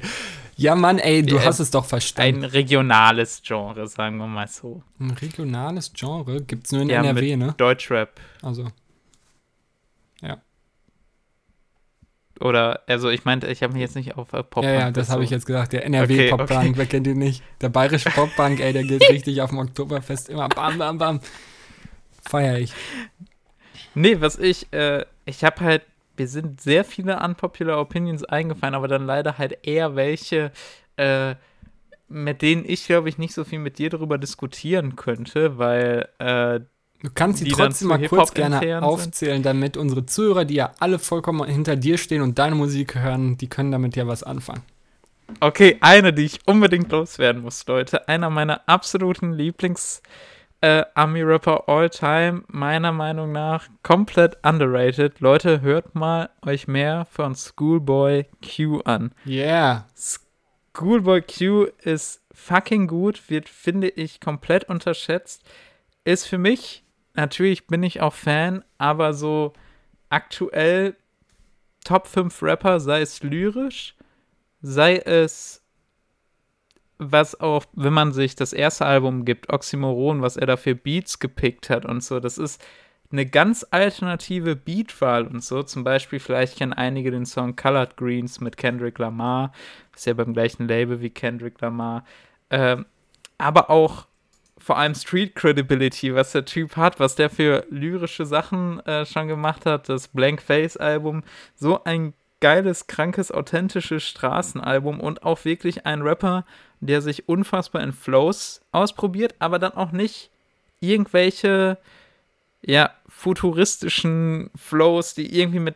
Ja, 0.55 0.73
Mann, 0.73 0.97
ey, 0.97 1.21
du 1.21 1.37
äh, 1.37 1.41
hast 1.41 1.59
es 1.59 1.69
doch 1.69 1.85
verstanden. 1.85 2.43
Ein 2.43 2.49
regionales 2.49 3.41
Genre, 3.45 3.87
sagen 3.87 4.17
wir 4.17 4.25
mal 4.25 4.47
so. 4.47 4.81
Ein 4.99 5.11
regionales 5.11 5.93
Genre? 5.93 6.41
Gibt 6.41 6.65
es 6.65 6.71
nur 6.71 6.81
in 6.81 6.89
ja, 6.89 7.03
NRW, 7.03 7.37
ne? 7.37 7.53
Deutschrap. 7.57 8.19
Also. 8.41 8.67
Oder, 12.39 12.81
also 12.87 13.09
ich 13.09 13.25
meinte, 13.25 13.47
ich 13.47 13.63
habe 13.63 13.73
mich 13.73 13.81
jetzt 13.81 13.95
nicht 13.95 14.15
auf 14.15 14.33
äh, 14.33 14.43
Pop-Punk. 14.43 14.65
Ja, 14.65 14.73
ja, 14.73 14.91
das 14.91 15.09
habe 15.09 15.23
ich 15.23 15.29
jetzt 15.29 15.45
gesagt. 15.45 15.73
Der 15.73 15.85
NRW-Pop-Punk, 15.85 16.51
okay, 16.51 16.69
okay. 16.69 16.73
wer 16.75 16.85
kennt 16.85 17.07
ihn 17.07 17.17
nicht? 17.17 17.43
Der 17.61 17.69
bayerische 17.69 18.09
Pop-Punk, 18.09 18.59
ey, 18.59 18.73
der 18.73 18.83
geht 18.83 19.01
richtig 19.09 19.41
auf 19.41 19.49
dem 19.49 19.59
Oktoberfest 19.59 20.29
immer 20.29 20.47
bam, 20.49 20.77
bam, 20.77 20.97
bam. 20.97 21.19
Feier 22.29 22.57
ich. 22.57 22.73
Nee, 23.95 24.17
was 24.19 24.37
ich, 24.37 24.71
äh, 24.73 25.05
ich 25.25 25.43
habe 25.43 25.61
halt, 25.61 25.81
wir 26.15 26.27
sind 26.27 26.61
sehr 26.61 26.83
viele 26.83 27.19
unpopular 27.19 27.79
Opinions 27.79 28.23
eingefallen, 28.23 28.75
aber 28.75 28.87
dann 28.87 29.05
leider 29.05 29.37
halt 29.37 29.65
eher 29.65 29.95
welche, 29.95 30.51
äh, 30.97 31.35
mit 32.07 32.41
denen 32.41 32.63
ich, 32.65 32.85
glaube 32.85 33.09
ich, 33.09 33.17
nicht 33.17 33.33
so 33.33 33.43
viel 33.43 33.59
mit 33.59 33.79
dir 33.79 33.89
darüber 33.89 34.17
diskutieren 34.17 34.95
könnte, 34.95 35.57
weil 35.57 36.07
äh, 36.19 36.59
Du 37.03 37.09
kannst 37.13 37.39
sie 37.39 37.49
trotzdem 37.49 37.89
mal 37.89 38.07
kurz 38.07 38.33
gerne 38.33 38.81
aufzählen, 38.81 39.43
damit 39.43 39.77
unsere 39.77 40.05
Zuhörer, 40.05 40.45
die 40.45 40.55
ja 40.55 40.73
alle 40.79 40.97
vollkommen 40.97 41.47
hinter 41.47 41.75
dir 41.75 41.97
stehen 41.97 42.21
und 42.21 42.39
deine 42.39 42.55
Musik 42.55 42.95
hören, 42.95 43.37
die 43.37 43.47
können 43.47 43.71
damit 43.71 43.95
ja 43.95 44.07
was 44.07 44.23
anfangen. 44.23 44.63
Okay, 45.39 45.77
eine, 45.81 46.13
die 46.13 46.23
ich 46.23 46.39
unbedingt 46.47 46.91
loswerden 46.91 47.41
muss, 47.41 47.65
Leute. 47.67 48.07
Einer 48.07 48.29
meiner 48.29 48.67
absoluten 48.67 49.33
Lieblings- 49.33 50.01
äh, 50.61 50.85
all 50.95 51.89
time, 51.89 52.43
meiner 52.47 52.91
Meinung 52.91 53.31
nach 53.31 53.67
komplett 53.83 54.37
underrated. 54.43 55.19
Leute, 55.19 55.61
hört 55.61 55.95
mal 55.95 56.29
euch 56.45 56.67
mehr 56.67 57.05
von 57.05 57.35
Schoolboy 57.35 58.25
Q 58.41 58.81
an. 58.81 59.13
Yeah. 59.25 59.87
Schoolboy 59.95 61.21
Q 61.21 61.67
ist 61.83 62.21
fucking 62.31 62.87
gut, 62.87 63.29
wird, 63.29 63.49
finde 63.49 63.89
ich, 63.89 64.19
komplett 64.19 64.63
unterschätzt. 64.65 65.43
Ist 66.03 66.25
für 66.25 66.37
mich 66.37 66.83
natürlich 67.17 67.67
bin 67.67 67.83
ich 67.83 68.01
auch 68.01 68.13
Fan, 68.13 68.63
aber 68.77 69.13
so 69.13 69.53
aktuell 70.09 70.95
Top 71.83 72.07
5 72.07 72.41
Rapper, 72.41 72.79
sei 72.79 73.01
es 73.01 73.23
lyrisch, 73.23 73.95
sei 74.61 74.97
es 74.97 75.63
was 76.99 77.39
auch, 77.39 77.65
wenn 77.73 77.93
man 77.93 78.11
sich 78.11 78.35
das 78.35 78.53
erste 78.53 78.85
Album 78.85 79.23
gibt, 79.23 79.53
Oxymoron, 79.53 80.21
was 80.21 80.35
er 80.35 80.47
da 80.47 80.57
für 80.57 80.73
Beats 80.75 81.19
gepickt 81.19 81.69
hat 81.69 81.85
und 81.85 82.03
so, 82.03 82.19
das 82.19 82.37
ist 82.37 82.63
eine 83.11 83.25
ganz 83.25 83.65
alternative 83.71 84.55
Beatwahl 84.55 85.27
und 85.27 85.43
so. 85.43 85.63
Zum 85.63 85.83
Beispiel, 85.83 86.19
vielleicht 86.19 86.57
kennen 86.57 86.73
einige 86.73 87.11
den 87.11 87.25
Song 87.25 87.55
Colored 87.55 87.95
Greens 87.95 88.41
mit 88.41 88.57
Kendrick 88.57 88.99
Lamar, 88.99 89.53
ist 89.95 90.05
ja 90.05 90.13
beim 90.13 90.33
gleichen 90.33 90.67
Label 90.67 90.99
wie 91.01 91.09
Kendrick 91.09 91.61
Lamar. 91.61 92.03
Ähm, 92.49 92.85
aber 93.37 93.69
auch 93.69 94.06
vor 94.67 94.77
allem 94.77 94.95
Street 94.95 95.33
Credibility, 95.33 96.13
was 96.13 96.33
der 96.33 96.43
Typ 96.43 96.75
hat, 96.75 96.99
was 96.99 97.15
der 97.15 97.29
für 97.29 97.65
lyrische 97.69 98.25
Sachen 98.25 98.85
äh, 98.85 99.05
schon 99.05 99.29
gemacht 99.29 99.65
hat. 99.65 99.87
Das 99.87 100.09
Blank 100.09 100.41
Face 100.41 100.75
Album, 100.75 101.23
so 101.55 101.85
ein 101.85 102.13
geiles, 102.41 102.87
krankes, 102.87 103.31
authentisches 103.31 104.03
Straßenalbum 104.03 104.99
und 104.99 105.23
auch 105.23 105.45
wirklich 105.45 105.85
ein 105.85 106.01
Rapper, 106.01 106.43
der 106.81 107.01
sich 107.01 107.29
unfassbar 107.29 107.81
in 107.81 107.93
Flows 107.93 108.59
ausprobiert, 108.73 109.35
aber 109.39 109.57
dann 109.57 109.71
auch 109.71 109.93
nicht 109.93 110.31
irgendwelche, 110.81 111.77
ja, 112.61 112.91
futuristischen 113.07 114.49
Flows, 114.53 115.13
die 115.13 115.39
irgendwie 115.39 115.59
mit 115.59 115.75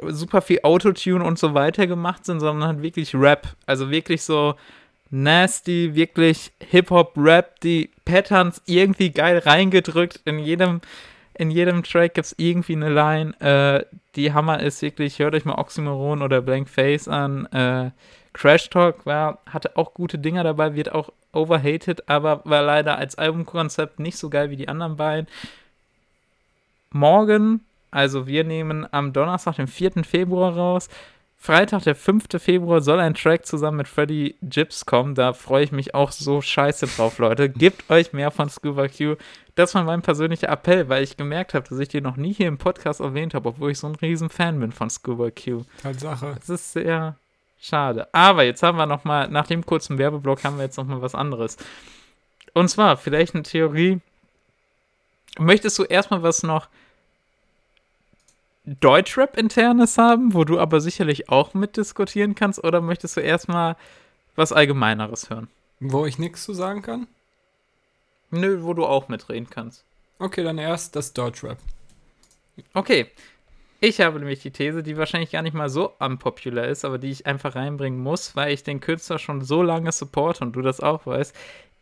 super 0.00 0.42
viel 0.42 0.60
Autotune 0.62 1.24
und 1.24 1.40
so 1.40 1.54
weiter 1.54 1.88
gemacht 1.88 2.24
sind, 2.24 2.38
sondern 2.38 2.68
halt 2.68 2.82
wirklich 2.82 3.16
Rap. 3.16 3.56
Also 3.66 3.90
wirklich 3.90 4.22
so 4.22 4.54
nasty, 5.10 5.94
wirklich 5.96 6.52
Hip-Hop-Rap, 6.60 7.60
die 7.60 7.90
Patterns 8.08 8.62
irgendwie 8.64 9.10
geil 9.10 9.38
reingedrückt. 9.38 10.20
In 10.24 10.38
jedem, 10.38 10.80
in 11.34 11.50
jedem 11.50 11.82
Track 11.82 12.14
gibt 12.14 12.26
es 12.26 12.34
irgendwie 12.38 12.74
eine 12.74 12.88
Line. 12.88 13.38
Äh, 13.40 13.84
die 14.16 14.32
Hammer 14.32 14.60
ist 14.60 14.80
wirklich, 14.80 15.18
hört 15.18 15.34
euch 15.34 15.44
mal 15.44 15.58
Oxymoron 15.58 16.22
oder 16.22 16.40
Blank 16.40 16.70
Face 16.70 17.06
an. 17.06 17.46
Äh, 17.52 17.90
Crash 18.32 18.70
Talk 18.70 19.04
war, 19.04 19.40
hatte 19.46 19.76
auch 19.76 19.92
gute 19.92 20.18
Dinger 20.18 20.42
dabei, 20.42 20.74
wird 20.74 20.92
auch 20.92 21.10
overhated, 21.32 22.08
aber 22.08 22.40
war 22.44 22.62
leider 22.62 22.96
als 22.96 23.16
Albumkonzept 23.16 24.00
nicht 24.00 24.16
so 24.16 24.30
geil 24.30 24.50
wie 24.50 24.56
die 24.56 24.68
anderen 24.68 24.96
beiden. 24.96 25.28
Morgen, 26.90 27.60
also 27.90 28.26
wir 28.26 28.44
nehmen 28.44 28.86
am 28.90 29.12
Donnerstag, 29.12 29.56
den 29.56 29.66
4. 29.66 30.04
Februar 30.04 30.54
raus, 30.56 30.88
Freitag, 31.40 31.84
der 31.84 31.94
5. 31.94 32.24
Februar, 32.38 32.80
soll 32.80 32.98
ein 32.98 33.14
Track 33.14 33.46
zusammen 33.46 33.78
mit 33.78 33.88
Freddy 33.88 34.34
Gibbs 34.42 34.84
kommen. 34.84 35.14
Da 35.14 35.32
freue 35.32 35.64
ich 35.64 35.72
mich 35.72 35.94
auch 35.94 36.10
so 36.10 36.42
scheiße 36.42 36.88
drauf, 36.88 37.18
Leute. 37.18 37.48
Gebt 37.48 37.88
euch 37.90 38.12
mehr 38.12 38.30
von 38.30 38.50
Scuba 38.50 38.88
Q. 38.88 39.16
Das 39.54 39.74
war 39.74 39.84
mein 39.84 40.02
persönlicher 40.02 40.48
Appell, 40.48 40.88
weil 40.88 41.04
ich 41.04 41.16
gemerkt 41.16 41.54
habe, 41.54 41.66
dass 41.68 41.78
ich 41.78 41.88
den 41.88 42.02
noch 42.02 42.16
nie 42.16 42.34
hier 42.34 42.48
im 42.48 42.58
Podcast 42.58 43.00
erwähnt 43.00 43.34
habe, 43.34 43.48
obwohl 43.50 43.70
ich 43.70 43.78
so 43.78 43.86
ein 43.86 43.94
riesen 43.94 44.30
Fan 44.30 44.58
bin 44.58 44.72
von 44.72 44.90
Scuba 44.90 45.30
Q. 45.30 45.64
Tatsache. 45.82 46.34
Das 46.38 46.48
ist 46.48 46.72
sehr 46.72 47.16
schade. 47.60 48.08
Aber 48.12 48.42
jetzt 48.42 48.62
haben 48.62 48.76
wir 48.76 48.86
noch 48.86 49.04
mal, 49.04 49.28
nach 49.28 49.46
dem 49.46 49.64
kurzen 49.64 49.96
Werbeblock 49.96 50.44
haben 50.44 50.58
wir 50.58 50.64
jetzt 50.64 50.76
noch 50.76 50.86
mal 50.86 51.02
was 51.02 51.14
anderes. 51.14 51.56
Und 52.52 52.68
zwar 52.68 52.96
vielleicht 52.96 53.34
eine 53.34 53.44
Theorie. 53.44 54.00
Möchtest 55.38 55.78
du 55.78 55.84
erstmal 55.84 56.22
was 56.22 56.42
noch 56.42 56.68
Deutschrap-internes 58.80 59.98
haben, 59.98 60.34
wo 60.34 60.44
du 60.44 60.58
aber 60.58 60.80
sicherlich 60.80 61.28
auch 61.28 61.54
mitdiskutieren 61.54 62.34
kannst, 62.34 62.62
oder 62.62 62.80
möchtest 62.80 63.16
du 63.16 63.20
erstmal 63.20 63.76
was 64.36 64.52
Allgemeineres 64.52 65.30
hören? 65.30 65.48
Wo 65.80 66.06
ich 66.06 66.18
nichts 66.18 66.44
zu 66.44 66.52
sagen 66.52 66.82
kann? 66.82 67.06
Nö, 68.30 68.62
wo 68.62 68.74
du 68.74 68.84
auch 68.84 69.08
mitreden 69.08 69.48
kannst. 69.48 69.84
Okay, 70.18 70.42
dann 70.42 70.58
erst 70.58 70.96
das 70.96 71.12
Deutschrap. 71.12 71.58
Okay. 72.74 73.06
Ich 73.80 74.00
habe 74.00 74.18
nämlich 74.18 74.40
die 74.40 74.50
These, 74.50 74.82
die 74.82 74.96
wahrscheinlich 74.96 75.30
gar 75.30 75.42
nicht 75.42 75.54
mal 75.54 75.68
so 75.68 75.92
unpopular 76.00 76.66
ist, 76.66 76.84
aber 76.84 76.98
die 76.98 77.10
ich 77.10 77.26
einfach 77.26 77.54
reinbringen 77.54 78.00
muss, 78.00 78.34
weil 78.34 78.52
ich 78.52 78.64
den 78.64 78.80
Künstler 78.80 79.20
schon 79.20 79.42
so 79.42 79.62
lange 79.62 79.92
supporte 79.92 80.44
und 80.44 80.54
du 80.54 80.62
das 80.62 80.80
auch 80.80 81.06
weißt. 81.06 81.34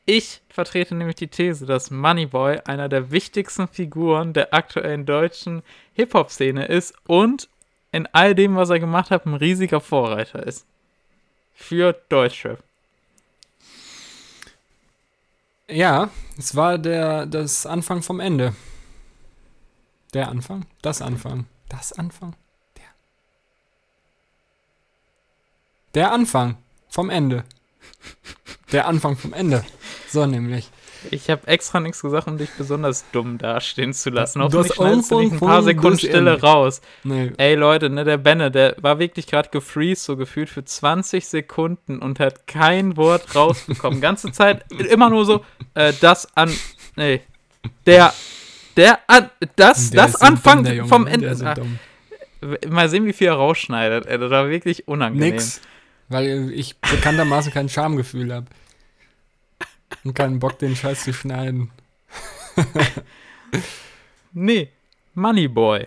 Ich 0.08 0.40
vertrete 0.48 0.94
nämlich 0.94 1.16
die 1.16 1.26
These, 1.26 1.66
dass 1.66 1.90
Moneyboy 1.90 2.60
einer 2.64 2.88
der 2.88 3.10
wichtigsten 3.10 3.66
Figuren 3.66 4.32
der 4.32 4.54
aktuellen 4.54 5.04
deutschen 5.04 5.64
Hip-Hop-Szene 5.94 6.66
ist 6.66 6.94
und 7.08 7.48
in 7.90 8.08
all 8.12 8.36
dem, 8.36 8.54
was 8.54 8.70
er 8.70 8.78
gemacht 8.78 9.10
hat, 9.10 9.26
ein 9.26 9.34
riesiger 9.34 9.80
Vorreiter 9.80 10.46
ist. 10.46 10.64
Für 11.54 11.92
Deutschrap. 12.08 12.62
Ja, 15.68 16.10
es 16.38 16.54
war 16.54 16.78
der, 16.78 17.26
das 17.26 17.66
Anfang 17.66 18.02
vom 18.02 18.20
Ende. 18.20 18.54
Der 20.14 20.28
Anfang? 20.28 20.66
Das 20.82 21.02
Anfang. 21.02 21.46
Das 21.68 21.92
Anfang? 21.92 22.36
Der. 22.76 22.84
Der 25.94 26.12
Anfang 26.12 26.58
vom 26.88 27.10
Ende. 27.10 27.42
Der 28.70 28.86
Anfang 28.86 29.16
vom 29.16 29.32
Ende. 29.32 29.64
So 30.16 30.24
nämlich. 30.24 30.70
Ich 31.10 31.28
habe 31.28 31.46
extra 31.46 31.78
nichts 31.78 32.00
gesagt, 32.00 32.26
um 32.26 32.38
dich 32.38 32.48
besonders 32.56 33.04
dumm 33.12 33.36
dastehen 33.36 33.92
zu 33.92 34.08
lassen. 34.08 34.40
Hoffentlich 34.40 34.72
schneidest 34.74 35.10
du 35.10 35.20
nicht 35.20 35.32
ein 35.34 35.40
paar 35.40 35.62
Sekunden 35.62 35.98
Stille 35.98 36.40
raus. 36.40 36.80
Nee. 37.04 37.32
Ey 37.36 37.54
Leute, 37.54 37.90
ne, 37.90 38.02
der 38.02 38.16
Benne, 38.16 38.50
der 38.50 38.76
war 38.80 38.98
wirklich 38.98 39.26
gerade 39.26 39.50
gefreeze, 39.50 40.02
so 40.02 40.16
gefühlt 40.16 40.48
für 40.48 40.64
20 40.64 41.28
Sekunden 41.28 41.98
und 41.98 42.18
hat 42.18 42.46
kein 42.46 42.96
Wort 42.96 43.34
rausbekommen. 43.34 44.00
Ganze 44.00 44.32
Zeit 44.32 44.64
immer 44.72 45.10
nur 45.10 45.26
so, 45.26 45.44
äh, 45.74 45.92
das 46.00 46.34
an, 46.34 46.50
nee, 46.96 47.20
der, 47.84 48.14
der 48.78 48.98
an, 49.08 49.28
das, 49.56 49.90
der 49.90 50.02
das 50.02 50.22
Anfang 50.22 50.64
dumm, 50.64 50.88
vom 50.88 51.06
Ende. 51.06 51.36
Ah, 51.44 51.56
mal 52.70 52.88
sehen, 52.88 53.04
wie 53.04 53.12
viel 53.12 53.26
er 53.26 53.34
rausschneidet. 53.34 54.06
Ey, 54.06 54.16
das 54.16 54.30
war 54.30 54.48
wirklich 54.48 54.88
unangenehm. 54.88 55.34
Nix, 55.34 55.60
weil 56.08 56.50
ich 56.54 56.74
bekanntermaßen 56.78 57.52
kein 57.52 57.68
Schamgefühl 57.68 58.32
habe. 58.32 58.46
Und 60.06 60.14
keinen 60.14 60.38
Bock, 60.38 60.60
den 60.60 60.76
Scheiß 60.76 61.02
zu 61.02 61.12
schneiden. 61.12 61.72
nee, 64.32 64.68
Moneyboy. 65.14 65.84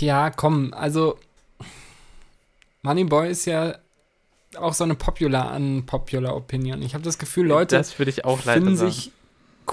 Ja, 0.00 0.30
komm, 0.30 0.74
also 0.74 1.16
Moneyboy 2.82 3.30
ist 3.30 3.44
ja 3.44 3.78
auch 4.56 4.74
so 4.74 4.82
eine 4.82 4.96
popular 4.96 5.54
unpopular 5.54 6.34
Opinion. 6.34 6.82
Ich 6.82 6.94
habe 6.94 7.04
das 7.04 7.18
Gefühl, 7.18 7.46
Leute 7.46 7.76
das 7.76 7.96
würde 8.00 8.10
ich 8.10 8.24
auch 8.24 8.40
finden 8.40 8.76
sich 8.76 9.12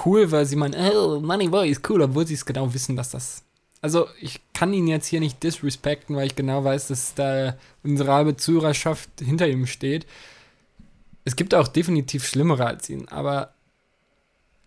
cool, 0.05 0.31
weil 0.31 0.45
sie 0.45 0.55
meinen, 0.55 0.75
oh, 0.95 1.19
Moneyboy 1.19 1.67
ist 1.67 1.89
cool, 1.89 2.03
obwohl 2.03 2.27
sie 2.27 2.35
es 2.35 2.45
genau 2.45 2.75
wissen, 2.75 2.95
dass 2.95 3.09
das. 3.09 3.41
Also 3.81 4.05
ich 4.21 4.39
kann 4.53 4.71
ihn 4.71 4.85
jetzt 4.85 5.07
hier 5.07 5.19
nicht 5.19 5.41
disrespekten, 5.41 6.15
weil 6.15 6.27
ich 6.27 6.35
genau 6.35 6.63
weiß, 6.63 6.89
dass 6.89 7.15
da 7.15 7.57
unsere 7.83 8.13
halbe 8.13 8.37
Zuhörerschaft 8.37 9.09
hinter 9.19 9.47
ihm 9.47 9.65
steht. 9.65 10.05
Es 11.25 11.35
gibt 11.35 11.53
auch 11.53 11.67
definitiv 11.67 12.25
schlimmere 12.25 12.65
als 12.65 12.89
ihn, 12.89 13.07
aber 13.09 13.53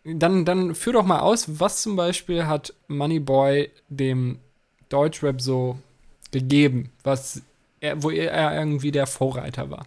dann, 0.04 0.44
dann 0.44 0.74
führ 0.74 0.94
doch 0.94 1.04
mal 1.04 1.20
aus, 1.20 1.60
was 1.60 1.82
zum 1.82 1.96
Beispiel 1.96 2.46
hat 2.46 2.74
Moneyboy 2.88 3.70
dem 3.88 4.38
Deutschrap 4.88 5.40
so 5.40 5.78
gegeben, 6.30 6.90
was 7.04 7.42
er, 7.80 8.02
wo 8.02 8.10
er 8.10 8.54
irgendwie 8.58 8.90
der 8.90 9.06
Vorreiter 9.06 9.70
war. 9.70 9.86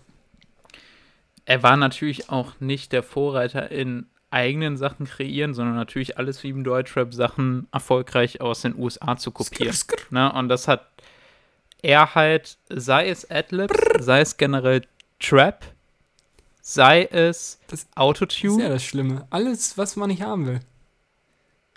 Er 1.45 1.63
war 1.63 1.75
natürlich 1.75 2.29
auch 2.29 2.59
nicht 2.59 2.93
der 2.93 3.03
Vorreiter 3.03 3.71
in 3.71 4.05
eigenen 4.29 4.77
Sachen 4.77 5.05
kreieren, 5.05 5.53
sondern 5.53 5.75
natürlich 5.75 6.17
alles 6.17 6.41
wie 6.43 6.49
im 6.49 6.63
Deutschrap 6.63 7.13
Sachen 7.13 7.67
erfolgreich 7.71 8.39
aus 8.39 8.61
den 8.61 8.77
USA 8.77 9.17
zu 9.17 9.31
kopieren. 9.31 9.73
Skr, 9.73 9.97
skr. 9.97 10.13
Ne? 10.13 10.31
Und 10.31 10.47
das 10.47 10.67
hat 10.67 10.87
er 11.81 12.15
halt, 12.15 12.57
sei 12.69 13.09
es 13.09 13.29
Adlib, 13.29 13.71
sei 13.99 14.21
es 14.21 14.37
generell 14.37 14.83
Trap, 15.19 15.65
sei 16.61 17.03
es 17.05 17.59
das 17.67 17.87
Autotune. 17.95 18.49
Das 18.49 18.57
ist 18.57 18.63
ja 18.63 18.69
das 18.69 18.83
Schlimme. 18.83 19.27
Alles, 19.29 19.77
was 19.77 19.95
man 19.95 20.09
nicht 20.09 20.21
haben 20.21 20.45
will. 20.45 20.59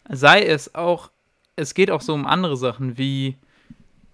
Sei 0.09 0.43
es 0.43 0.74
auch, 0.74 1.11
es 1.57 1.74
geht 1.74 1.91
auch 1.91 2.03
so 2.03 2.12
um 2.12 2.26
andere 2.26 2.57
Sachen 2.57 2.99
wie 2.99 3.37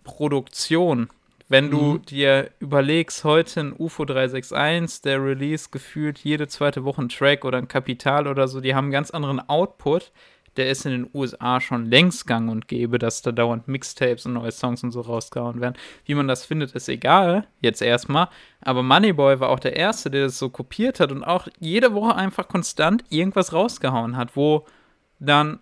Produktion. 0.04 1.08
Wenn 1.48 1.66
mhm. 1.66 1.70
du 1.70 1.98
dir 1.98 2.50
überlegst, 2.60 3.24
heute 3.24 3.60
ein 3.60 3.72
UFO 3.76 4.04
361, 4.04 5.02
der 5.02 5.22
Release 5.22 5.68
gefühlt 5.70 6.20
jede 6.20 6.46
zweite 6.46 6.84
Woche 6.84 7.02
ein 7.02 7.08
Track 7.08 7.44
oder 7.44 7.58
ein 7.58 7.66
Kapital 7.68 8.28
oder 8.28 8.46
so, 8.46 8.60
die 8.60 8.74
haben 8.74 8.86
einen 8.86 8.92
ganz 8.92 9.10
anderen 9.10 9.40
Output 9.48 10.12
der 10.56 10.70
ist 10.70 10.84
in 10.84 10.92
den 10.92 11.10
USA 11.14 11.60
schon 11.60 11.86
längst 11.86 12.26
gang 12.26 12.50
und 12.50 12.66
gäbe, 12.66 12.98
dass 12.98 13.22
da 13.22 13.32
dauernd 13.32 13.68
Mixtapes 13.68 14.26
und 14.26 14.32
neue 14.32 14.50
Songs 14.50 14.82
und 14.82 14.90
so 14.90 15.00
rausgehauen 15.00 15.60
werden. 15.60 15.76
Wie 16.04 16.14
man 16.14 16.28
das 16.28 16.44
findet, 16.44 16.72
ist 16.72 16.88
egal, 16.88 17.46
jetzt 17.60 17.82
erstmal. 17.82 18.28
Aber 18.60 18.82
Moneyboy 18.82 19.38
war 19.40 19.50
auch 19.50 19.60
der 19.60 19.76
Erste, 19.76 20.10
der 20.10 20.24
das 20.24 20.38
so 20.38 20.50
kopiert 20.50 20.98
hat 21.00 21.12
und 21.12 21.24
auch 21.24 21.46
jede 21.60 21.94
Woche 21.94 22.16
einfach 22.16 22.48
konstant 22.48 23.04
irgendwas 23.10 23.52
rausgehauen 23.52 24.16
hat, 24.16 24.36
wo 24.36 24.66
dann 25.20 25.60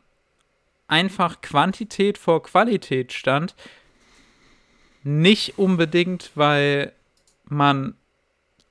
einfach 0.87 1.43
Quantität 1.43 2.17
vor 2.17 2.43
Qualität 2.43 3.13
stand. 3.13 3.55
Nicht 5.05 5.59
unbedingt, 5.59 6.33
weil 6.35 6.93
man 7.45 7.95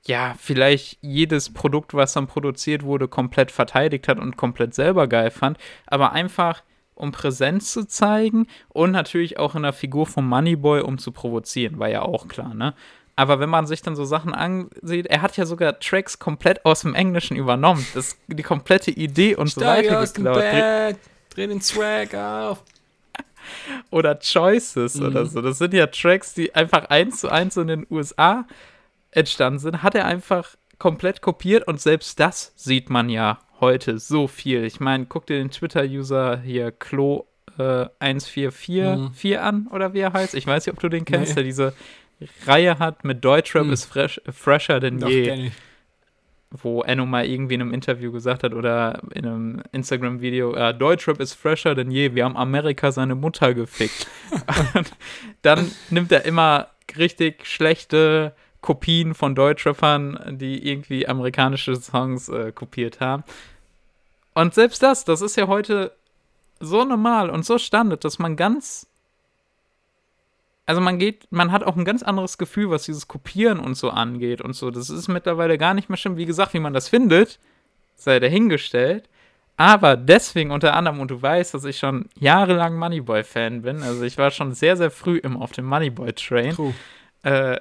ja, 0.08 0.34
vielleicht 0.38 0.98
jedes 1.02 1.52
Produkt, 1.52 1.92
was 1.92 2.14
dann 2.14 2.26
produziert 2.26 2.82
wurde, 2.82 3.08
komplett 3.08 3.52
verteidigt 3.52 4.08
hat 4.08 4.18
und 4.18 4.38
komplett 4.38 4.74
selber 4.74 5.06
geil 5.06 5.30
fand, 5.30 5.58
aber 5.86 6.12
einfach 6.12 6.62
um 6.94 7.12
Präsenz 7.12 7.72
zu 7.72 7.86
zeigen 7.86 8.46
und 8.70 8.90
natürlich 8.90 9.38
auch 9.38 9.54
in 9.54 9.62
der 9.62 9.74
Figur 9.74 10.06
vom 10.06 10.26
Moneyboy, 10.26 10.80
um 10.80 10.98
zu 10.98 11.12
provozieren, 11.12 11.78
war 11.78 11.88
ja 11.88 12.02
auch 12.02 12.26
klar, 12.26 12.54
ne? 12.54 12.74
Aber 13.16 13.40
wenn 13.40 13.50
man 13.50 13.66
sich 13.66 13.82
dann 13.82 13.96
so 13.96 14.04
Sachen 14.04 14.32
ansieht, 14.32 15.08
er 15.08 15.22
hat 15.22 15.36
ja 15.36 15.44
sogar 15.44 15.80
Tracks 15.80 16.20
komplett 16.20 16.64
aus 16.64 16.82
dem 16.82 16.94
Englischen 16.94 17.36
übernommen. 17.36 17.84
Das 17.92 18.16
die 18.28 18.44
komplette 18.44 18.92
Idee 18.92 19.34
und 19.34 19.48
so 19.48 19.60
weiter 19.60 20.06
geklaut. 20.06 20.36
Dreh, 20.36 20.94
dreh 21.30 21.46
den 21.48 21.60
Swag 21.60 22.14
auf. 22.14 22.62
oder 23.90 24.16
Choices 24.20 24.94
mhm. 24.94 25.06
oder 25.06 25.26
so. 25.26 25.42
Das 25.42 25.58
sind 25.58 25.74
ja 25.74 25.88
Tracks, 25.88 26.34
die 26.34 26.54
einfach 26.54 26.84
eins 26.90 27.18
zu 27.18 27.28
eins 27.28 27.56
in 27.56 27.66
den 27.66 27.86
USA 27.90 28.46
entstanden 29.10 29.58
sind, 29.58 29.82
hat 29.82 29.94
er 29.94 30.06
einfach 30.06 30.56
komplett 30.78 31.22
kopiert 31.22 31.66
und 31.66 31.80
selbst 31.80 32.20
das 32.20 32.52
sieht 32.56 32.90
man 32.90 33.08
ja 33.08 33.40
heute 33.60 33.98
so 33.98 34.28
viel. 34.28 34.64
Ich 34.64 34.80
meine, 34.80 35.06
guck 35.06 35.26
dir 35.26 35.38
den 35.38 35.50
Twitter-User 35.50 36.40
hier 36.40 36.70
Klo 36.70 37.26
äh, 37.58 37.86
1444 37.98 39.32
mhm. 39.32 39.38
an 39.38 39.66
oder 39.68 39.94
wie 39.94 40.00
er 40.00 40.12
heißt. 40.12 40.34
Ich 40.34 40.46
weiß 40.46 40.66
nicht, 40.66 40.72
ob 40.72 40.80
du 40.80 40.88
den 40.88 41.04
kennst, 41.04 41.30
nee. 41.30 41.34
der 41.36 41.44
diese 41.44 41.74
Reihe 42.46 42.78
hat 42.78 43.04
mit 43.04 43.24
Deutschrap 43.24 43.66
mhm. 43.66 43.72
ist 43.72 43.84
fresh, 43.84 44.20
fresher 44.30 44.80
denn 44.80 44.98
Doch, 44.98 45.08
je. 45.08 45.50
Wo 46.50 46.82
Enno 46.82 47.04
mal 47.04 47.26
irgendwie 47.26 47.56
in 47.56 47.60
einem 47.60 47.74
Interview 47.74 48.10
gesagt 48.10 48.42
hat 48.42 48.54
oder 48.54 49.02
in 49.12 49.26
einem 49.26 49.62
Instagram-Video, 49.72 50.54
äh, 50.54 50.72
Deutschrap 50.72 51.20
ist 51.20 51.34
fresher 51.34 51.74
denn 51.74 51.90
je, 51.90 52.14
wir 52.14 52.24
haben 52.24 52.38
Amerika 52.38 52.90
seine 52.90 53.14
Mutter 53.14 53.52
gefickt. 53.52 54.06
dann 55.42 55.70
nimmt 55.90 56.10
er 56.10 56.24
immer 56.24 56.68
richtig 56.96 57.44
schlechte 57.44 58.34
Kopien 58.60 59.14
von 59.14 59.34
Deutschrappern, 59.34 60.36
die 60.38 60.68
irgendwie 60.68 61.06
amerikanische 61.06 61.76
Songs 61.76 62.28
äh, 62.28 62.52
kopiert 62.52 63.00
haben. 63.00 63.24
Und 64.34 64.54
selbst 64.54 64.82
das, 64.82 65.04
das 65.04 65.20
ist 65.20 65.36
ja 65.36 65.46
heute 65.46 65.92
so 66.60 66.84
normal 66.84 67.30
und 67.30 67.44
so 67.44 67.58
Standard, 67.58 68.04
dass 68.04 68.18
man 68.18 68.36
ganz. 68.36 68.86
Also 70.66 70.80
man 70.80 70.98
geht, 70.98 71.26
man 71.30 71.50
hat 71.50 71.64
auch 71.64 71.76
ein 71.76 71.84
ganz 71.84 72.02
anderes 72.02 72.36
Gefühl, 72.36 72.68
was 72.70 72.82
dieses 72.84 73.08
Kopieren 73.08 73.58
und 73.58 73.74
so 73.74 73.90
angeht 73.90 74.42
und 74.42 74.52
so. 74.52 74.70
Das 74.70 74.90
ist 74.90 75.08
mittlerweile 75.08 75.56
gar 75.56 75.72
nicht 75.72 75.88
mehr 75.88 75.96
schlimm. 75.96 76.18
Wie 76.18 76.26
gesagt, 76.26 76.52
wie 76.52 76.60
man 76.60 76.74
das 76.74 76.88
findet, 76.88 77.38
sei 77.96 78.20
dahingestellt. 78.20 79.08
Aber 79.56 79.96
deswegen 79.96 80.50
unter 80.50 80.74
anderem, 80.74 81.00
und 81.00 81.10
du 81.10 81.20
weißt, 81.20 81.54
dass 81.54 81.64
ich 81.64 81.78
schon 81.78 82.08
jahrelang 82.14 82.76
Moneyboy-Fan 82.76 83.62
bin, 83.62 83.82
also 83.82 84.02
ich 84.02 84.18
war 84.18 84.30
schon 84.30 84.52
sehr, 84.52 84.76
sehr 84.76 84.90
früh 84.90 85.16
immer 85.16 85.40
auf 85.40 85.52
dem 85.52 85.64
Moneyboy-Train. 85.64 86.74
Äh, 87.24 87.58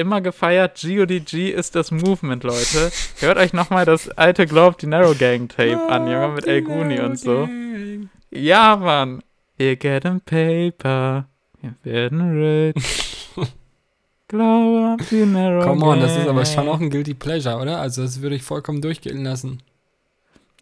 immer 0.00 0.20
gefeiert. 0.20 0.80
GODG 0.82 1.50
ist 1.50 1.76
das 1.76 1.90
Movement, 1.90 2.42
Leute. 2.42 2.90
Hört 3.20 3.38
euch 3.38 3.52
nochmal 3.52 3.84
das 3.84 4.08
alte 4.10 4.46
Globe 4.46 4.76
die 4.80 4.86
Narrow 4.86 5.16
Gang 5.16 5.48
Tape 5.48 5.88
an, 5.88 6.06
Junge, 6.10 6.28
mit 6.28 6.46
El 6.46 6.62
Guni 6.62 7.00
und 7.00 7.18
so. 7.18 7.48
Ja, 8.30 8.76
Mann. 8.76 9.22
Wir 9.56 9.76
getting 9.76 10.20
paper. 10.20 11.26
Wir 11.60 11.74
werden 11.82 12.40
rich. 12.40 13.28
Glow 14.28 14.92
up 14.92 15.00
die 15.10 15.26
Narrow 15.26 15.64
Come 15.64 15.84
on, 15.84 16.00
das 16.00 16.16
ist 16.16 16.28
aber 16.28 16.44
schon 16.44 16.68
auch 16.68 16.80
ein 16.80 16.88
Guilty 16.88 17.14
Pleasure, 17.14 17.58
oder? 17.58 17.80
Also, 17.80 18.02
das 18.02 18.22
würde 18.22 18.36
ich 18.36 18.42
vollkommen 18.42 18.80
durchgehen 18.80 19.24
lassen. 19.24 19.62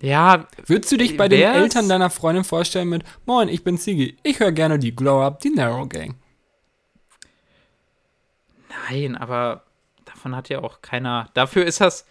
Ja. 0.00 0.46
Würdest 0.66 0.92
du 0.92 0.96
dich 0.96 1.16
bei 1.16 1.28
den 1.28 1.42
Eltern 1.42 1.88
deiner 1.88 2.10
Freundin 2.10 2.44
vorstellen 2.44 2.88
mit, 2.88 3.04
Moin, 3.26 3.48
ich 3.48 3.64
bin 3.64 3.76
Sigi, 3.76 4.16
ich 4.22 4.40
höre 4.40 4.52
gerne 4.52 4.78
die 4.78 4.94
Glow 4.94 5.22
Up, 5.22 5.40
die 5.40 5.50
Narrow 5.50 5.88
Gang? 5.88 6.16
Nein, 8.90 9.16
aber 9.16 9.62
davon 10.04 10.34
hat 10.34 10.48
ja 10.48 10.60
auch 10.60 10.82
keiner. 10.82 11.28
Dafür 11.34 11.64
ist 11.64 11.80
das 11.80 12.06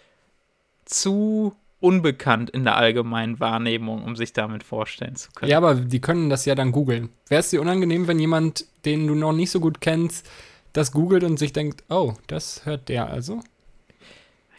zu 0.86 1.56
unbekannt 1.80 2.50
in 2.50 2.64
der 2.64 2.76
allgemeinen 2.76 3.40
Wahrnehmung, 3.40 4.04
um 4.04 4.16
sich 4.16 4.34
damit 4.34 4.64
vorstellen 4.64 5.16
zu 5.16 5.32
können. 5.32 5.52
Ja, 5.52 5.58
aber 5.58 5.76
die 5.76 6.02
können 6.02 6.30
das 6.30 6.46
ja 6.46 6.56
dann 6.56 6.72
googeln. 6.72 7.10
Wäre 7.28 7.42
es 7.42 7.50
dir 7.50 7.62
unangenehm, 7.62 8.08
wenn 8.08 8.20
jemand, 8.20 8.66
den 8.86 9.08
du 9.08 9.16
noch 9.16 9.34
nicht 9.34 9.52
so 9.52 9.60
gut 9.60 9.82
kennst, 9.82 10.28
das 10.74 10.92
googelt 10.92 11.24
und 11.24 11.38
sich 11.38 11.54
denkt, 11.54 11.84
oh, 11.90 12.14
das 12.28 12.66
hört 12.66 12.90
der 12.90 13.10
also? 13.10 13.42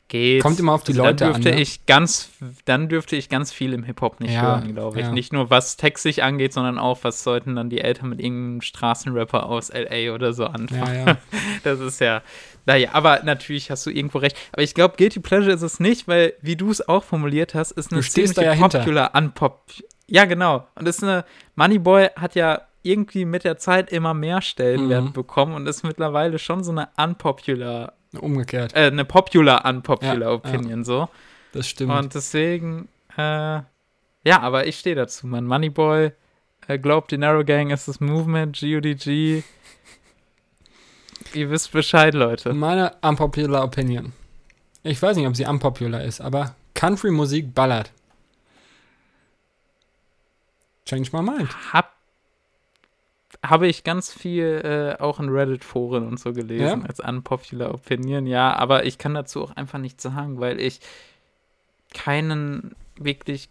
Geht. 0.09 0.43
Kommt 0.43 0.59
immer 0.59 0.73
auf 0.73 0.83
die 0.83 0.93
also 0.93 1.05
Leute 1.05 1.17
dann 1.17 1.33
dürfte 1.33 1.51
an. 1.51 1.55
Ne? 1.57 1.61
Ich 1.61 1.87
ganz, 1.87 2.31
dann 2.65 2.89
dürfte 2.89 3.17
ich 3.17 3.29
ganz 3.29 3.53
viel 3.53 3.73
im 3.73 3.85
Hip-Hop 3.85 4.21
nicht 4.21 4.35
ja, 4.35 4.43
hören, 4.43 4.75
glaube 4.75 4.99
ich. 4.99 5.07
Ja. 5.07 5.13
Nicht 5.13 5.33
nur 5.33 5.51
was 5.51 5.77
textig 5.77 6.23
angeht, 6.23 6.53
sondern 6.53 6.79
auch, 6.79 6.99
was 7.03 7.23
sollten 7.23 7.55
dann 7.57 7.71
die 7.71 7.81
Eltern 7.81 8.09
mit 8.09 8.21
irgendeinem 8.21 8.63
Straßenrapper 8.63 9.47
aus 9.47 9.71
L.A. 9.71 10.15
oder 10.15 10.33
so 10.33 10.47
anfangen. 10.47 11.07
Ja, 11.07 11.17
das 11.63 11.81
ist 11.81 12.01
ja, 12.01 12.23
naja, 12.67 12.91
aber 12.93 13.23
natürlich 13.23 13.71
hast 13.71 13.87
du 13.87 13.91
irgendwo 13.91 14.19
recht. 14.19 14.37
Aber 14.53 14.63
ich 14.63 14.75
glaube, 14.75 14.97
Guilty 14.97 15.21
Pleasure 15.21 15.53
ist 15.53 15.63
es 15.63 15.81
nicht, 15.81 16.09
weil, 16.09 16.35
wie 16.41 16.57
du 16.57 16.71
es 16.71 16.87
auch 16.89 17.05
formuliert 17.05 17.55
hast, 17.55 17.73
ist 17.73 17.93
eine 17.93 18.03
ziemlich 18.03 18.37
ja 18.37 18.55
popular 18.55 19.15
Unpop. 19.15 19.63
Ja, 20.07 20.25
genau. 20.25 20.67
Und 20.75 20.89
ist 20.89 21.03
eine, 21.03 21.25
Moneyboy 21.55 22.09
hat 22.17 22.35
ja 22.35 22.63
irgendwie 22.83 23.25
mit 23.25 23.45
der 23.45 23.59
Zeit 23.59 23.91
immer 23.93 24.15
mehr 24.15 24.41
Stellenwert 24.41 25.05
mhm. 25.05 25.13
bekommen 25.13 25.55
und 25.55 25.67
ist 25.67 25.83
mittlerweile 25.83 26.39
schon 26.39 26.65
so 26.65 26.71
eine 26.71 26.89
unpopular 26.97 27.93
Umgekehrt. 28.19 28.75
Äh, 28.75 28.87
eine 28.87 29.05
popular, 29.05 29.65
unpopular 29.65 30.21
ja, 30.21 30.33
Opinion, 30.33 30.81
ja. 30.81 30.85
so. 30.85 31.09
Das 31.53 31.69
stimmt. 31.69 31.93
Und 31.93 32.15
deswegen, 32.15 32.89
äh, 33.17 33.61
Ja, 34.25 34.41
aber 34.41 34.67
ich 34.67 34.79
stehe 34.79 34.97
dazu, 34.97 35.27
man. 35.27 35.47
Moneyboy, 35.47 36.13
äh, 36.67 36.79
glaubt, 36.79 37.11
die 37.11 37.19
Narrow 37.19 37.45
Gang 37.45 37.71
ist 37.71 37.89
das 37.89 38.01
Movement, 38.01 38.59
GUDG. 38.61 39.43
Ihr 41.35 41.51
wisst 41.51 41.73
Bescheid, 41.73 42.15
Leute. 42.15 42.55
Meine 42.55 42.95
unpopular 43.03 43.65
Opinion. 43.65 44.13
Ich 44.83 45.01
weiß 45.01 45.17
nicht, 45.17 45.27
ob 45.27 45.37
sie 45.37 45.45
unpopular 45.45 46.03
ist, 46.03 46.21
aber 46.21 46.55
Country-Musik 46.75 47.55
ballert. 47.55 47.93
Change 50.87 51.11
my 51.13 51.23
mind. 51.23 51.51
Hab, 51.73 51.93
habe 53.45 53.69
ich 53.69 53.85
ganz 53.85 54.13
viel 54.13 54.97
äh, 54.99 55.03
auch 55.03 55.21
in 55.21 55.29
Reddit-Foren 55.29 56.07
und 56.07 56.19
so 56.19 56.33
gelesen 56.33 56.81
ja? 56.81 56.87
als 56.89 57.01
unpopular 57.01 57.73
Opinion, 57.73 58.27
ja, 58.27 58.55
aber 58.55 58.85
ich 58.85 58.99
kann 58.99 59.15
dazu 59.15 59.43
auch 59.43 59.57
einfach 59.57 59.79
nichts 59.79 60.03
sagen, 60.03 60.41
weil 60.41 60.61
ich 60.61 60.81
keinen 61.95 62.75
wirklich 62.97 63.49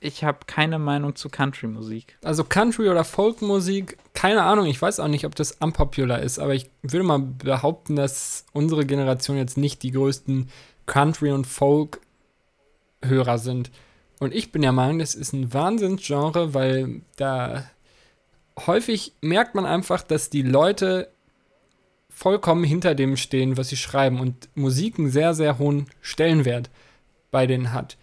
ich 0.00 0.24
habe 0.24 0.38
keine 0.46 0.78
Meinung 0.78 1.14
zu 1.14 1.28
Country-Musik. 1.28 2.16
Also 2.24 2.42
Country 2.42 2.88
oder 2.88 3.04
Folk-Musik, 3.04 3.98
keine 4.14 4.42
Ahnung, 4.44 4.64
ich 4.64 4.80
weiß 4.80 4.98
auch 4.98 5.08
nicht, 5.08 5.26
ob 5.26 5.34
das 5.34 5.52
unpopular 5.52 6.20
ist, 6.20 6.38
aber 6.38 6.54
ich 6.54 6.70
würde 6.82 7.04
mal 7.04 7.18
behaupten, 7.18 7.96
dass 7.96 8.46
unsere 8.52 8.86
Generation 8.86 9.36
jetzt 9.36 9.58
nicht 9.58 9.82
die 9.82 9.90
größten 9.90 10.48
Country- 10.86 11.32
und 11.32 11.46
Folk-Hörer 11.46 13.36
sind. 13.38 13.70
Und 14.20 14.34
ich 14.34 14.52
bin 14.52 14.62
der 14.62 14.72
Meinung, 14.72 15.00
das 15.00 15.14
ist 15.14 15.34
ein 15.34 15.52
Wahnsinnsgenre, 15.52 16.54
weil 16.54 17.02
da 17.16 17.64
häufig 18.66 19.12
merkt 19.20 19.54
man 19.54 19.66
einfach, 19.66 20.02
dass 20.02 20.30
die 20.30 20.42
Leute 20.42 21.08
vollkommen 22.08 22.64
hinter 22.64 22.94
dem 22.94 23.16
stehen, 23.16 23.56
was 23.56 23.68
sie 23.68 23.76
schreiben 23.76 24.20
und 24.20 24.48
Musik 24.54 24.98
einen 24.98 25.10
sehr, 25.10 25.34
sehr 25.34 25.58
hohen 25.58 25.86
Stellenwert 26.00 26.70
bei 27.30 27.46
denen 27.46 27.72
hat. 27.72 27.96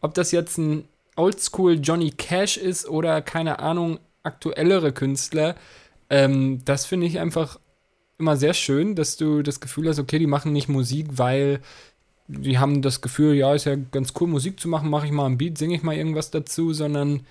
Ob 0.00 0.14
das 0.14 0.32
jetzt 0.32 0.58
ein 0.58 0.84
Oldschool 1.16 1.80
Johnny 1.80 2.10
Cash 2.10 2.56
ist 2.56 2.88
oder 2.88 3.22
keine 3.22 3.58
Ahnung, 3.58 3.98
aktuellere 4.22 4.92
Künstler, 4.92 5.56
ähm, 6.10 6.64
das 6.64 6.86
finde 6.86 7.06
ich 7.06 7.18
einfach 7.18 7.58
immer 8.18 8.36
sehr 8.36 8.54
schön, 8.54 8.94
dass 8.94 9.16
du 9.16 9.42
das 9.42 9.60
Gefühl 9.60 9.88
hast, 9.88 9.98
okay, 9.98 10.18
die 10.18 10.26
machen 10.26 10.52
nicht 10.52 10.68
Musik, 10.68 11.06
weil 11.12 11.60
die 12.26 12.58
haben 12.58 12.80
das 12.80 13.00
Gefühl, 13.00 13.34
ja, 13.34 13.54
ist 13.54 13.64
ja 13.66 13.76
ganz 13.76 14.12
cool, 14.20 14.28
Musik 14.28 14.60
zu 14.60 14.68
machen, 14.68 14.88
mache 14.88 15.06
ich 15.06 15.12
mal 15.12 15.26
ein 15.26 15.38
Beat, 15.38 15.58
singe 15.58 15.74
ich 15.74 15.82
mal 15.82 15.96
irgendwas 15.96 16.30
dazu, 16.30 16.72
sondern 16.72 17.26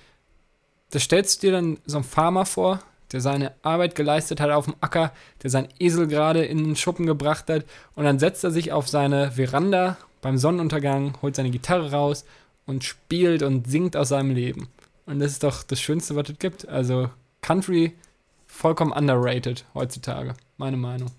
da 0.93 0.99
stellst 0.99 1.41
du 1.41 1.47
dir 1.47 1.53
dann 1.53 1.79
so 1.87 1.97
einen 1.97 2.03
Farmer 2.03 2.45
vor, 2.45 2.79
der 3.11 3.19
seine 3.19 3.53
Arbeit 3.63 3.95
geleistet 3.95 4.39
hat 4.39 4.51
auf 4.51 4.65
dem 4.65 4.75
Acker, 4.79 5.11
der 5.41 5.49
seinen 5.49 5.69
Esel 5.79 6.05
gerade 6.05 6.45
in 6.45 6.59
den 6.59 6.75
Schuppen 6.75 7.07
gebracht 7.07 7.49
hat 7.49 7.65
und 7.95 8.03
dann 8.03 8.19
setzt 8.19 8.43
er 8.43 8.51
sich 8.51 8.71
auf 8.71 8.87
seine 8.87 9.31
Veranda 9.31 9.97
beim 10.21 10.37
Sonnenuntergang, 10.37 11.15
holt 11.23 11.35
seine 11.35 11.49
Gitarre 11.49 11.91
raus 11.91 12.25
und 12.67 12.83
spielt 12.83 13.41
und 13.41 13.67
singt 13.67 13.97
aus 13.97 14.09
seinem 14.09 14.35
Leben. 14.35 14.69
Und 15.07 15.19
das 15.19 15.31
ist 15.31 15.43
doch 15.43 15.63
das 15.63 15.81
Schönste, 15.81 16.15
was 16.15 16.29
es 16.29 16.37
gibt. 16.37 16.67
Also 16.67 17.09
Country 17.41 17.93
vollkommen 18.45 18.91
underrated 18.91 19.65
heutzutage, 19.73 20.35
meine 20.57 20.77
Meinung. 20.77 21.09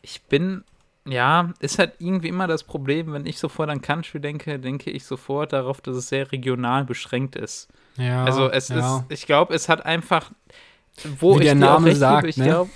Ich 0.00 0.22
bin, 0.22 0.62
ja, 1.06 1.52
ist 1.58 1.80
halt 1.80 1.94
irgendwie 1.98 2.28
immer 2.28 2.46
das 2.46 2.62
Problem, 2.62 3.12
wenn 3.12 3.26
ich 3.26 3.38
sofort 3.38 3.68
an 3.68 3.82
Country 3.82 4.20
denke, 4.20 4.60
denke 4.60 4.92
ich 4.92 5.04
sofort 5.04 5.52
darauf, 5.52 5.80
dass 5.80 5.96
es 5.96 6.08
sehr 6.08 6.30
regional 6.30 6.84
beschränkt 6.84 7.34
ist. 7.34 7.68
Ja. 7.96 8.24
Also 8.24 8.50
es 8.50 8.68
ja. 8.68 8.98
ist, 8.98 9.04
ich 9.08 9.26
glaube, 9.26 9.54
es 9.54 9.68
hat 9.68 9.84
einfach, 9.84 10.30
wo 11.18 11.34
Wie 11.34 11.40
ich 11.40 11.44
der 11.44 11.54
Name 11.54 11.94
sagt, 11.94 12.22
gebe, 12.22 12.30
ich 12.30 12.36
ne? 12.36 12.44
glaube, 12.44 12.70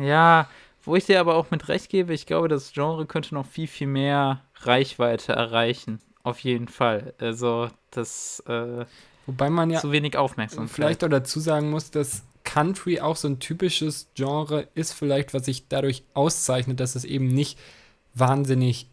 ja, 0.00 0.48
wo 0.82 0.96
ich 0.96 1.06
dir 1.06 1.20
aber 1.20 1.34
auch 1.34 1.50
mit 1.50 1.68
recht 1.68 1.88
gebe, 1.88 2.14
ich 2.14 2.26
glaube, 2.26 2.48
das 2.48 2.72
Genre 2.72 3.06
könnte 3.06 3.34
noch 3.34 3.46
viel, 3.46 3.66
viel 3.66 3.86
mehr 3.86 4.42
Reichweite 4.62 5.32
erreichen. 5.32 6.00
Auf 6.22 6.40
jeden 6.40 6.68
Fall. 6.68 7.14
Also, 7.18 7.68
das. 7.90 8.40
Äh, 8.46 8.84
Wobei 9.26 9.50
man 9.50 9.70
ja 9.70 9.80
zu 9.80 9.92
wenig 9.92 10.16
Aufmerksamkeit. 10.16 10.74
Vielleicht 10.74 11.04
auch 11.04 11.08
dazu 11.08 11.40
sagen 11.40 11.70
muss, 11.70 11.90
dass 11.90 12.24
Country 12.44 13.00
auch 13.00 13.16
so 13.16 13.28
ein 13.28 13.38
typisches 13.38 14.10
Genre 14.14 14.68
ist, 14.74 14.92
vielleicht, 14.92 15.34
was 15.34 15.44
sich 15.44 15.68
dadurch 15.68 16.02
auszeichnet, 16.14 16.80
dass 16.80 16.94
es 16.94 17.04
eben 17.04 17.28
nicht 17.28 17.58
wahnsinnig 18.14 18.88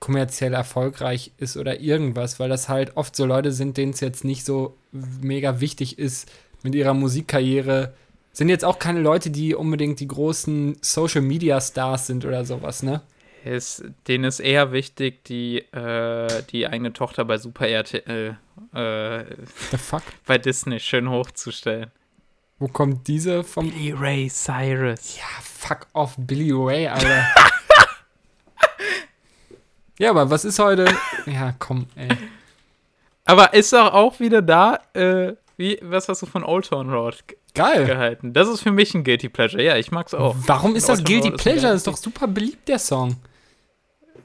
kommerziell 0.00 0.54
erfolgreich 0.54 1.32
ist 1.38 1.56
oder 1.56 1.80
irgendwas, 1.80 2.38
weil 2.38 2.48
das 2.48 2.68
halt 2.68 2.96
oft 2.96 3.16
so 3.16 3.26
Leute 3.26 3.52
sind, 3.52 3.76
denen 3.76 3.92
es 3.92 4.00
jetzt 4.00 4.24
nicht 4.24 4.44
so 4.44 4.76
mega 4.92 5.60
wichtig 5.60 5.98
ist, 5.98 6.30
mit 6.62 6.74
ihrer 6.74 6.94
Musikkarriere. 6.94 7.94
Sind 8.32 8.48
jetzt 8.48 8.64
auch 8.64 8.78
keine 8.78 9.00
Leute, 9.00 9.30
die 9.30 9.54
unbedingt 9.54 10.00
die 10.00 10.08
großen 10.08 10.76
Social 10.80 11.22
Media 11.22 11.60
Stars 11.60 12.06
sind 12.06 12.24
oder 12.24 12.44
sowas, 12.44 12.82
ne? 12.82 13.02
ist, 13.44 13.84
denen 14.06 14.24
ist 14.24 14.40
eher 14.40 14.72
wichtig, 14.72 15.24
die, 15.24 15.58
äh, 15.72 16.42
die 16.50 16.66
eigene 16.66 16.92
Tochter 16.92 17.24
bei 17.24 17.38
Super 17.38 17.68
RTL 17.68 18.36
äh, 18.74 19.24
The 19.70 19.76
fuck? 19.78 20.02
bei 20.26 20.38
Disney 20.38 20.80
schön 20.80 21.08
hochzustellen. 21.10 21.90
Wo 22.58 22.66
kommt 22.66 23.06
diese 23.06 23.44
vom? 23.44 23.70
Billy 23.70 23.92
Ray 23.92 24.28
Cyrus. 24.28 25.16
Ja, 25.16 25.24
fuck 25.42 25.86
off, 25.92 26.14
Billy 26.18 26.50
Ray, 26.52 26.88
Alter. 26.88 27.26
ja, 29.98 30.10
aber 30.10 30.30
was 30.30 30.44
ist 30.44 30.58
heute? 30.58 30.86
Ja, 31.26 31.54
komm, 31.58 31.86
ey. 31.96 32.08
Aber 33.24 33.52
ist 33.52 33.72
doch 33.72 33.92
auch 33.92 34.20
wieder 34.20 34.40
da, 34.40 34.78
äh, 34.94 35.34
wie, 35.56 35.78
was 35.82 36.08
hast 36.08 36.22
du 36.22 36.26
von 36.26 36.44
Old 36.44 36.68
Town 36.68 36.90
Road 36.90 37.16
Geil. 37.54 37.84
gehalten? 37.84 38.32
Das 38.32 38.48
ist 38.48 38.62
für 38.62 38.70
mich 38.70 38.94
ein 38.94 39.04
Guilty 39.04 39.28
Pleasure. 39.28 39.62
Ja, 39.62 39.76
ich 39.76 39.90
mag's 39.90 40.14
auch. 40.14 40.34
Warum 40.46 40.74
ist 40.76 40.88
das 40.88 41.04
Guilty 41.04 41.32
Pleasure? 41.32 41.72
Das 41.72 41.76
ist 41.76 41.86
doch 41.86 41.96
super 41.96 42.26
beliebt, 42.26 42.68
der 42.68 42.78
Song. 42.78 43.16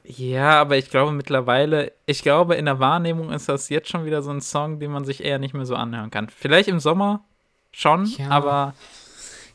Ja, 0.05 0.61
aber 0.61 0.77
ich 0.77 0.89
glaube 0.89 1.11
mittlerweile, 1.11 1.93
ich 2.05 2.21
glaube, 2.21 2.55
in 2.55 2.65
der 2.65 2.79
Wahrnehmung 2.79 3.31
ist 3.31 3.47
das 3.49 3.69
jetzt 3.69 3.89
schon 3.89 4.05
wieder 4.05 4.21
so 4.21 4.31
ein 4.31 4.41
Song, 4.41 4.79
den 4.79 4.91
man 4.91 5.05
sich 5.05 5.23
eher 5.23 5.39
nicht 5.39 5.53
mehr 5.53 5.65
so 5.65 5.75
anhören 5.75 6.11
kann. 6.11 6.29
Vielleicht 6.29 6.67
im 6.67 6.79
Sommer 6.79 7.23
schon, 7.71 8.05
ja. 8.05 8.29
aber. 8.29 8.73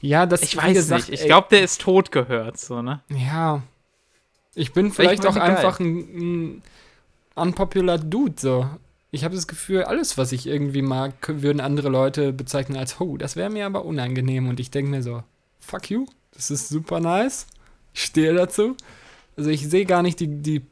Ja, 0.00 0.26
das 0.26 0.42
Ich 0.42 0.56
weiß 0.56 0.74
gesagt, 0.74 1.08
nicht. 1.08 1.20
Ich 1.20 1.26
glaube, 1.26 1.48
der 1.50 1.62
ist 1.62 1.80
tot 1.80 2.12
gehört, 2.12 2.58
so, 2.58 2.82
ne? 2.82 3.00
Ja. 3.08 3.62
Ich 4.58 4.72
bin 4.72 4.90
vielleicht 4.90 5.24
auch 5.24 5.36
einfach 5.36 5.78
ein, 5.78 6.58
ein 6.58 6.62
unpopular 7.36 7.98
Dude, 7.98 8.34
so. 8.36 8.68
Ich 9.10 9.24
habe 9.24 9.34
das 9.34 9.46
Gefühl, 9.46 9.84
alles, 9.84 10.18
was 10.18 10.32
ich 10.32 10.46
irgendwie 10.46 10.82
mag, 10.82 11.14
würden 11.28 11.60
andere 11.60 11.88
Leute 11.88 12.32
bezeichnen 12.32 12.76
als, 12.76 13.00
oh, 13.00 13.16
das 13.16 13.36
wäre 13.36 13.50
mir 13.50 13.64
aber 13.66 13.84
unangenehm. 13.84 14.48
Und 14.48 14.60
ich 14.60 14.70
denke 14.70 14.90
mir 14.90 15.02
so, 15.02 15.22
fuck 15.60 15.88
you, 15.90 16.06
das 16.32 16.50
ist 16.50 16.68
super 16.68 17.00
nice. 17.00 17.46
Ich 17.94 18.02
stehe 18.02 18.34
dazu. 18.34 18.76
Also 19.36 19.48
ich 19.50 19.66
sehe 19.68 19.86
gar 19.86 20.02
nicht 20.02 20.20
die, 20.20 20.26
die, 20.26 20.62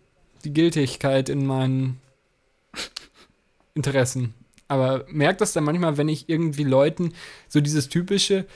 die 0.44 0.52
Gültigkeit 0.52 1.28
in 1.28 1.46
meinen 1.46 2.00
Interessen. 3.74 4.34
Aber 4.68 5.06
merkt 5.08 5.40
das 5.40 5.52
dann 5.52 5.64
manchmal, 5.64 5.96
wenn 5.96 6.08
ich 6.08 6.28
irgendwie 6.28 6.64
Leuten 6.64 7.12
so 7.48 7.60
dieses 7.60 7.88
typische, 7.88 8.46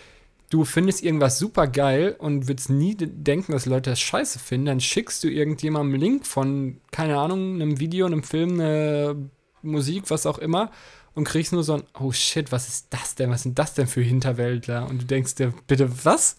du 0.51 0.65
findest 0.65 1.03
irgendwas 1.03 1.39
super 1.39 1.67
geil 1.67 2.15
und 2.19 2.49
willst 2.49 2.71
nie 2.71 2.95
denken, 2.97 3.53
dass 3.53 3.67
Leute 3.67 3.91
das 3.91 4.01
scheiße 4.01 4.39
finden, 4.39 4.67
dann 4.67 4.81
schickst 4.81 5.25
du 5.25 5.29
irgendjemandem 5.29 5.95
einen 5.95 6.03
Link 6.03 6.27
von, 6.27 6.81
keine 6.91 7.19
Ahnung, 7.19 7.55
einem 7.55 7.81
Video, 7.81 8.07
einem 8.07 8.23
Film, 8.23 8.61
eine 8.61 9.17
Musik, 9.63 10.11
was 10.11 10.27
auch 10.27 10.39
immer, 10.39 10.71
und 11.15 11.25
kriegst 11.25 11.53
nur 11.53 11.65
so 11.65 11.75
ein, 11.75 11.83
oh 11.99 12.13
shit, 12.13 12.53
was 12.53 12.69
ist 12.69 12.87
das 12.91 13.15
denn? 13.15 13.31
Was 13.31 13.43
sind 13.43 13.59
das 13.59 13.75
denn 13.75 13.87
für 13.87 14.03
Hinterwäldler? 14.03 14.89
Und 14.89 15.03
du 15.03 15.07
denkst 15.07 15.37
dir, 15.37 15.55
bitte 15.67 16.05
was? 16.05 16.37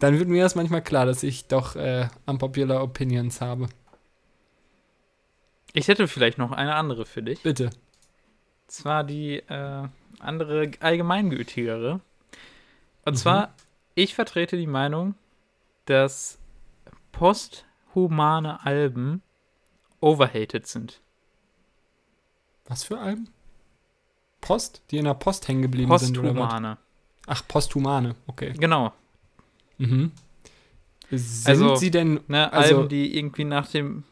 dann 0.00 0.18
wird 0.18 0.28
mir 0.28 0.42
das 0.42 0.54
manchmal 0.54 0.82
klar, 0.82 1.06
dass 1.06 1.22
ich 1.22 1.46
doch 1.46 1.76
äh, 1.76 2.08
unpopular 2.26 2.82
Opinions 2.82 3.40
habe. 3.40 3.68
Ich 5.72 5.86
hätte 5.86 6.08
vielleicht 6.08 6.38
noch 6.38 6.50
eine 6.50 6.74
andere 6.74 7.06
für 7.06 7.22
dich. 7.22 7.42
Bitte. 7.42 7.70
Zwar 8.66 9.04
die 9.04 9.36
äh, 9.36 9.88
andere 10.18 10.70
allgemeingültigere. 10.80 12.00
Und 13.04 13.14
mhm. 13.14 13.18
zwar, 13.18 13.54
ich 13.94 14.14
vertrete 14.14 14.56
die 14.56 14.66
Meinung, 14.66 15.14
dass 15.86 16.38
posthumane 17.12 18.64
Alben 18.64 19.22
overhated 20.00 20.66
sind. 20.66 21.00
Was 22.66 22.84
für 22.84 22.98
Alben? 22.98 23.28
Post? 24.40 24.82
Die 24.90 24.98
in 24.98 25.04
der 25.04 25.14
Post 25.14 25.48
hängen 25.48 25.62
geblieben 25.62 25.96
sind, 25.98 26.16
oder 26.18 26.34
was? 26.36 26.78
Ach, 27.26 27.42
posthumane, 27.46 28.14
okay. 28.26 28.54
Genau. 28.58 28.92
Mhm. 29.78 30.12
Sind 31.10 31.48
also, 31.48 31.76
sie 31.76 31.90
denn 31.90 32.20
ne, 32.28 32.52
also, 32.52 32.76
Alben, 32.76 32.88
die 32.88 33.16
irgendwie 33.18 33.44
nach 33.44 33.66
dem 33.68 34.04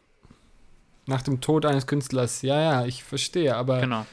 nach 1.06 1.22
dem 1.22 1.40
Tod 1.40 1.64
eines 1.64 1.86
Künstlers, 1.86 2.42
ja, 2.42 2.60
ja, 2.60 2.84
ich 2.84 3.02
verstehe, 3.02 3.56
aber 3.56 3.80
genau. 3.80 4.04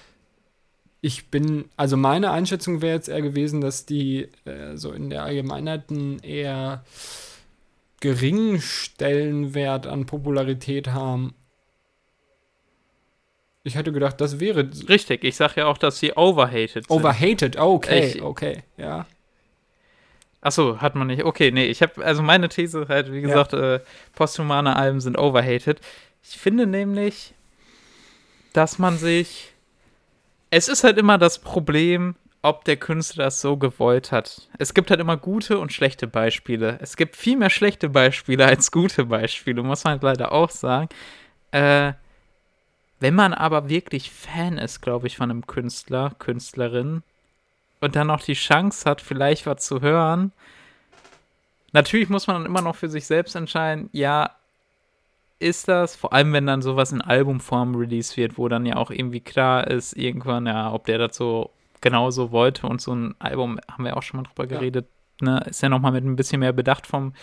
Ich 1.06 1.30
bin, 1.30 1.66
also 1.78 1.98
meine 1.98 2.32
Einschätzung 2.32 2.82
wäre 2.82 2.96
jetzt 2.96 3.10
eher 3.10 3.22
gewesen, 3.22 3.62
dass 3.62 3.86
die 3.86 4.28
äh, 4.46 4.76
so 4.76 4.92
in 4.92 5.12
der 5.12 5.22
Allgemeinheit 5.22 5.92
einen 5.92 6.18
eher 6.18 6.84
geringen 8.00 8.60
Stellenwert 8.60 9.86
an 9.86 10.08
Popularität 10.08 10.88
haben. 10.88 11.36
Ich 13.64 13.76
hätte 13.76 13.92
gedacht, 13.92 14.20
das 14.20 14.40
wäre. 14.40 14.68
Richtig, 14.90 15.24
ich 15.24 15.36
sage 15.36 15.62
ja 15.62 15.68
auch, 15.68 15.78
dass 15.78 16.00
sie 16.00 16.14
overhated 16.14 16.88
sind. 16.88 16.90
Overhated, 16.90 17.60
okay, 17.60 18.14
ich, 18.16 18.22
okay, 18.24 18.64
ja. 18.78 19.06
Achso, 20.42 20.82
hat 20.82 20.96
man 20.96 21.06
nicht. 21.06 21.24
Okay, 21.24 21.52
nee, 21.52 21.68
ich 21.68 21.84
habe, 21.84 22.04
also 22.04 22.24
meine 22.24 22.50
These 22.50 22.88
halt, 22.90 23.14
wie 23.14 23.22
gesagt, 23.22 23.54
ja. 23.54 23.76
äh, 23.76 23.80
posthumane 24.14 24.76
Alben 24.76 25.02
sind 25.02 25.20
overhated. 25.20 25.82
Ich 26.24 26.40
finde 26.40 26.66
nämlich, 26.66 27.36
dass 28.54 28.80
man 28.80 28.98
sich 28.98 29.55
es 30.50 30.68
ist 30.68 30.84
halt 30.84 30.98
immer 30.98 31.18
das 31.18 31.40
Problem, 31.40 32.16
ob 32.42 32.64
der 32.64 32.78
Künstler 32.78 33.26
das 33.26 33.42
so 33.42 33.58
gewollt 33.58 34.12
hat. 34.12 34.50
Es 34.60 34.74
gibt 34.76 34.92
halt 34.92 35.00
immer 35.00 35.18
gute 35.18 35.58
und 35.58 35.74
schlechte 35.74 36.06
Beispiele. 36.06 36.78
Es 36.80 36.96
gibt 36.96 37.16
viel 37.16 37.38
mehr 37.38 37.50
schlechte 37.50 37.90
Beispiele 37.90 38.46
als 38.48 38.72
gute 38.72 39.06
Beispiele, 39.06 39.64
muss 39.64 39.84
man 39.84 39.94
halt 39.94 40.04
leider 40.04 40.32
auch 40.32 40.52
sagen. 40.52 40.90
Äh, 41.52 41.94
wenn 43.00 43.16
man 43.16 43.34
aber 43.34 43.68
wirklich 43.68 44.12
Fan 44.12 44.58
ist, 44.58 44.82
glaube 44.82 45.08
ich, 45.08 45.18
von 45.18 45.32
einem 45.32 45.48
Künstler, 45.48 46.12
Künstlerin 46.20 47.04
und 47.82 47.96
dann 47.96 48.08
noch 48.08 48.22
die 48.22 48.34
Chance 48.34 48.90
hat, 48.90 49.02
vielleicht 49.02 49.46
was 49.46 49.66
zu 49.66 49.82
hören, 49.82 50.32
natürlich 51.72 52.10
muss 52.10 52.28
man 52.28 52.38
dann 52.38 52.46
immer 52.46 52.62
noch 52.62 52.76
für 52.76 52.90
sich 52.90 53.06
selbst 53.06 53.36
entscheiden, 53.36 53.90
ja, 53.92 54.36
ist 55.40 55.68
das, 55.68 55.96
vor 55.96 56.14
allem 56.14 56.34
wenn 56.34 56.48
dann 56.48 56.62
sowas 56.62 56.92
in 56.92 57.02
Albumform 57.02 57.76
released 57.76 58.18
wird, 58.18 58.38
wo 58.38 58.48
dann 58.48 58.66
ja 58.66 58.78
auch 58.78 58.92
irgendwie 58.92 59.20
klar 59.20 59.68
ist, 59.68 59.94
irgendwann, 59.94 60.46
ja, 60.46 60.72
ob 60.72 60.86
der 60.86 60.98
das 60.98 61.16
so 61.16 61.52
genauso 61.82 62.32
wollte 62.32 62.68
und 62.68 62.82
so 62.82 62.94
ein 62.94 63.16
Album, 63.20 63.60
haben 63.70 63.84
wir 63.84 63.98
auch 63.98 64.04
schon 64.04 64.22
mal 64.22 64.24
drüber 64.24 64.50
ja. 64.50 64.58
geredet, 64.58 64.88
ne, 65.22 65.44
ist 65.48 65.62
ja 65.62 65.70
nochmal 65.70 65.92
mit 65.92 66.06
ein 66.06 66.16
bisschen 66.16 66.40
mehr 66.40 66.54
Bedacht 66.54 66.88
vom 66.88 67.14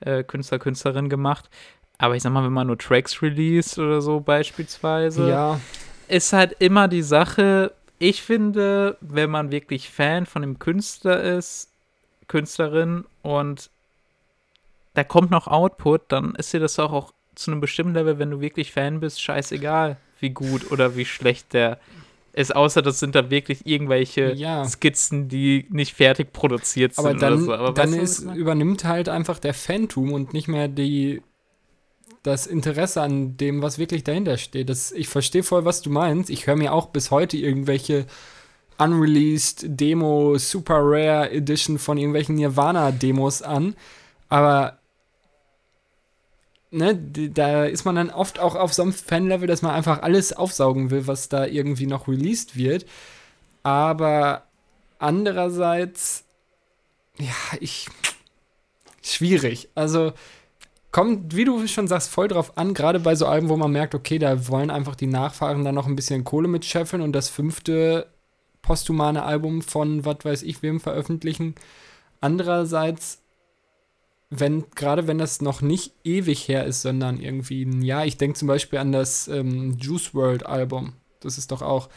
äh, 0.00 0.22
Künstler, 0.22 0.58
Künstlerin 0.58 1.08
gemacht. 1.08 1.48
Aber 1.98 2.16
ich 2.16 2.22
sag 2.22 2.32
mal, 2.32 2.44
wenn 2.44 2.52
man 2.52 2.66
nur 2.66 2.78
Tracks 2.78 3.22
released 3.22 3.78
oder 3.78 4.00
so 4.00 4.20
beispielsweise, 4.20 5.28
ja. 5.28 5.60
ist 6.08 6.32
halt 6.32 6.56
immer 6.58 6.88
die 6.88 7.02
Sache, 7.02 7.72
ich 7.98 8.22
finde, 8.22 8.98
wenn 9.00 9.30
man 9.30 9.50
wirklich 9.50 9.88
Fan 9.88 10.26
von 10.26 10.42
dem 10.42 10.58
Künstler 10.58 11.22
ist, 11.22 11.70
Künstlerin 12.26 13.04
und 13.22 13.70
da 14.94 15.04
kommt 15.04 15.30
noch 15.30 15.48
Output, 15.48 16.02
dann 16.08 16.34
ist 16.34 16.52
dir 16.52 16.60
das 16.60 16.78
auch, 16.78 16.92
auch 16.92 17.12
zu 17.34 17.50
einem 17.50 17.60
bestimmten 17.60 17.94
Level, 17.94 18.18
wenn 18.18 18.30
du 18.30 18.40
wirklich 18.40 18.72
Fan 18.72 19.00
bist, 19.00 19.22
scheißegal, 19.22 19.96
wie 20.20 20.30
gut 20.30 20.70
oder 20.70 20.96
wie 20.96 21.04
schlecht 21.04 21.52
der 21.52 21.78
ist, 22.32 22.54
außer 22.54 22.82
das 22.82 22.98
sind 22.98 23.14
da 23.14 23.30
wirklich 23.30 23.64
irgendwelche 23.64 24.32
ja. 24.32 24.64
Skizzen, 24.64 25.28
die 25.28 25.66
nicht 25.70 25.94
fertig 25.94 26.32
produziert 26.32 26.94
sind 26.94 27.06
aber 27.06 27.14
dann, 27.14 27.44
so. 27.44 27.54
Aber 27.54 27.72
dann 27.72 27.94
ist, 27.94 28.20
übernimmt 28.20 28.84
halt 28.84 29.08
einfach 29.08 29.38
der 29.38 29.54
Phantom 29.54 30.12
und 30.12 30.32
nicht 30.32 30.48
mehr 30.48 30.68
die 30.68 31.22
das 32.24 32.46
Interesse 32.46 33.02
an 33.02 33.36
dem, 33.36 33.60
was 33.60 33.78
wirklich 33.78 34.02
dahinter 34.02 34.38
steht. 34.38 34.70
Das, 34.70 34.92
ich 34.92 35.08
verstehe 35.08 35.42
voll, 35.42 35.66
was 35.66 35.82
du 35.82 35.90
meinst. 35.90 36.30
Ich 36.30 36.46
höre 36.46 36.56
mir 36.56 36.72
auch 36.72 36.86
bis 36.86 37.10
heute 37.10 37.36
irgendwelche 37.36 38.06
unreleased 38.78 39.66
Demo, 39.68 40.36
Super 40.38 40.78
Rare 40.80 41.30
Edition 41.30 41.78
von 41.78 41.98
irgendwelchen 41.98 42.36
Nirvana-Demos 42.36 43.42
an. 43.42 43.76
Aber 44.30 44.78
ne, 46.74 46.96
da 46.96 47.64
ist 47.64 47.84
man 47.84 47.94
dann 47.94 48.10
oft 48.10 48.38
auch 48.38 48.56
auf 48.56 48.74
so 48.74 48.82
einem 48.82 48.92
Fan-Level, 48.92 49.46
dass 49.46 49.62
man 49.62 49.72
einfach 49.72 50.02
alles 50.02 50.32
aufsaugen 50.32 50.90
will, 50.90 51.06
was 51.06 51.28
da 51.28 51.46
irgendwie 51.46 51.86
noch 51.86 52.08
released 52.08 52.56
wird. 52.56 52.84
Aber 53.62 54.44
andererseits, 54.98 56.24
ja, 57.18 57.34
ich. 57.60 57.88
Schwierig. 59.02 59.68
Also 59.74 60.12
kommt, 60.90 61.36
wie 61.36 61.44
du 61.44 61.66
schon 61.66 61.88
sagst, 61.88 62.10
voll 62.10 62.28
drauf 62.28 62.56
an, 62.56 62.72
gerade 62.72 63.00
bei 63.00 63.14
so 63.14 63.26
Alben, 63.26 63.48
wo 63.50 63.56
man 63.56 63.70
merkt, 63.70 63.94
okay, 63.94 64.18
da 64.18 64.48
wollen 64.48 64.70
einfach 64.70 64.94
die 64.94 65.06
Nachfahren 65.06 65.64
dann 65.64 65.74
noch 65.74 65.86
ein 65.86 65.96
bisschen 65.96 66.24
Kohle 66.24 66.48
mit 66.48 66.64
scheffeln 66.64 67.02
und 67.02 67.12
das 67.12 67.28
fünfte 67.28 68.06
posthumane 68.62 69.22
Album 69.22 69.60
von 69.60 70.04
was 70.06 70.18
weiß 70.22 70.42
ich 70.42 70.62
wem 70.62 70.80
veröffentlichen. 70.80 71.54
Andererseits 72.20 73.20
wenn, 74.40 74.64
gerade 74.74 75.06
wenn 75.06 75.18
das 75.18 75.40
noch 75.40 75.60
nicht 75.60 75.92
ewig 76.04 76.48
her 76.48 76.64
ist, 76.64 76.82
sondern 76.82 77.20
irgendwie 77.20 77.64
ein 77.64 77.82
Jahr. 77.82 78.06
Ich 78.06 78.16
denke 78.16 78.38
zum 78.38 78.48
Beispiel 78.48 78.78
an 78.78 78.92
das 78.92 79.28
ähm, 79.28 79.76
Juice 79.78 80.14
World 80.14 80.46
Album. 80.46 80.94
Das 81.20 81.38
ist 81.38 81.52
doch 81.52 81.62
auch 81.62 81.88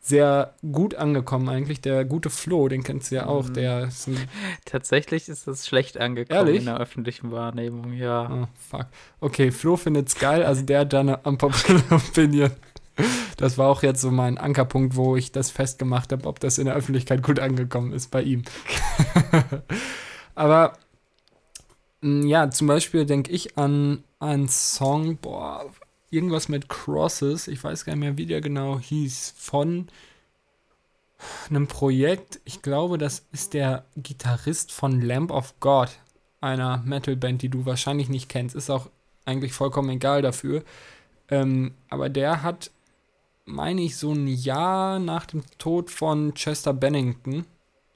sehr 0.00 0.54
gut 0.70 0.94
angekommen 0.94 1.48
eigentlich. 1.48 1.80
Der 1.80 2.04
gute 2.04 2.30
Flo, 2.30 2.68
den 2.68 2.84
kennst 2.84 3.10
du 3.10 3.16
ja 3.16 3.26
auch. 3.26 3.48
Mhm. 3.48 3.54
Der 3.54 3.84
ist 3.84 4.08
Tatsächlich 4.64 5.28
ist 5.28 5.46
das 5.46 5.66
schlecht 5.66 5.98
angekommen 5.98 6.38
Ehrlich? 6.38 6.60
in 6.60 6.66
der 6.66 6.78
öffentlichen 6.78 7.32
Wahrnehmung, 7.32 7.92
ja. 7.92 8.44
Oh, 8.44 8.48
fuck. 8.54 8.86
Okay, 9.20 9.50
Flo 9.50 9.76
findet's 9.76 10.18
geil, 10.18 10.44
also 10.44 10.62
der 10.62 10.80
hat 10.80 10.92
da 10.92 11.00
eine 11.00 11.16
unpopular 11.18 11.82
Opinion. 11.90 12.50
Das 13.36 13.58
war 13.58 13.68
auch 13.68 13.82
jetzt 13.82 14.00
so 14.00 14.10
mein 14.10 14.38
Ankerpunkt, 14.38 14.96
wo 14.96 15.16
ich 15.16 15.32
das 15.32 15.50
festgemacht 15.50 16.12
habe, 16.12 16.26
ob 16.26 16.40
das 16.40 16.58
in 16.58 16.66
der 16.66 16.74
Öffentlichkeit 16.74 17.22
gut 17.22 17.40
angekommen 17.40 17.92
ist 17.92 18.10
bei 18.10 18.22
ihm. 18.22 18.44
Aber 20.34 20.74
ja, 22.06 22.50
zum 22.50 22.66
Beispiel 22.66 23.06
denke 23.06 23.32
ich 23.32 23.58
an 23.58 24.04
einen 24.18 24.48
Song, 24.48 25.16
boah, 25.16 25.70
irgendwas 26.10 26.48
mit 26.48 26.68
Crosses, 26.68 27.48
ich 27.48 27.62
weiß 27.62 27.84
gar 27.84 27.94
nicht 27.94 28.00
mehr, 28.00 28.16
wie 28.16 28.26
der 28.26 28.40
genau 28.40 28.78
hieß, 28.78 29.34
von 29.36 29.88
einem 31.48 31.66
Projekt. 31.66 32.40
Ich 32.44 32.62
glaube, 32.62 32.98
das 32.98 33.26
ist 33.32 33.54
der 33.54 33.84
Gitarrist 33.96 34.72
von 34.72 35.00
Lamp 35.00 35.30
of 35.30 35.54
God, 35.60 35.90
einer 36.40 36.78
Metalband, 36.84 37.42
die 37.42 37.48
du 37.48 37.66
wahrscheinlich 37.66 38.08
nicht 38.08 38.28
kennst. 38.28 38.54
Ist 38.54 38.70
auch 38.70 38.90
eigentlich 39.24 39.52
vollkommen 39.52 39.90
egal 39.90 40.22
dafür. 40.22 40.62
Ähm, 41.28 41.74
aber 41.88 42.08
der 42.08 42.42
hat, 42.42 42.70
meine 43.44 43.82
ich, 43.82 43.96
so 43.96 44.12
ein 44.12 44.28
Jahr 44.28 44.98
nach 44.98 45.26
dem 45.26 45.42
Tod 45.58 45.90
von 45.90 46.34
Chester 46.34 46.72
Bennington 46.72 47.46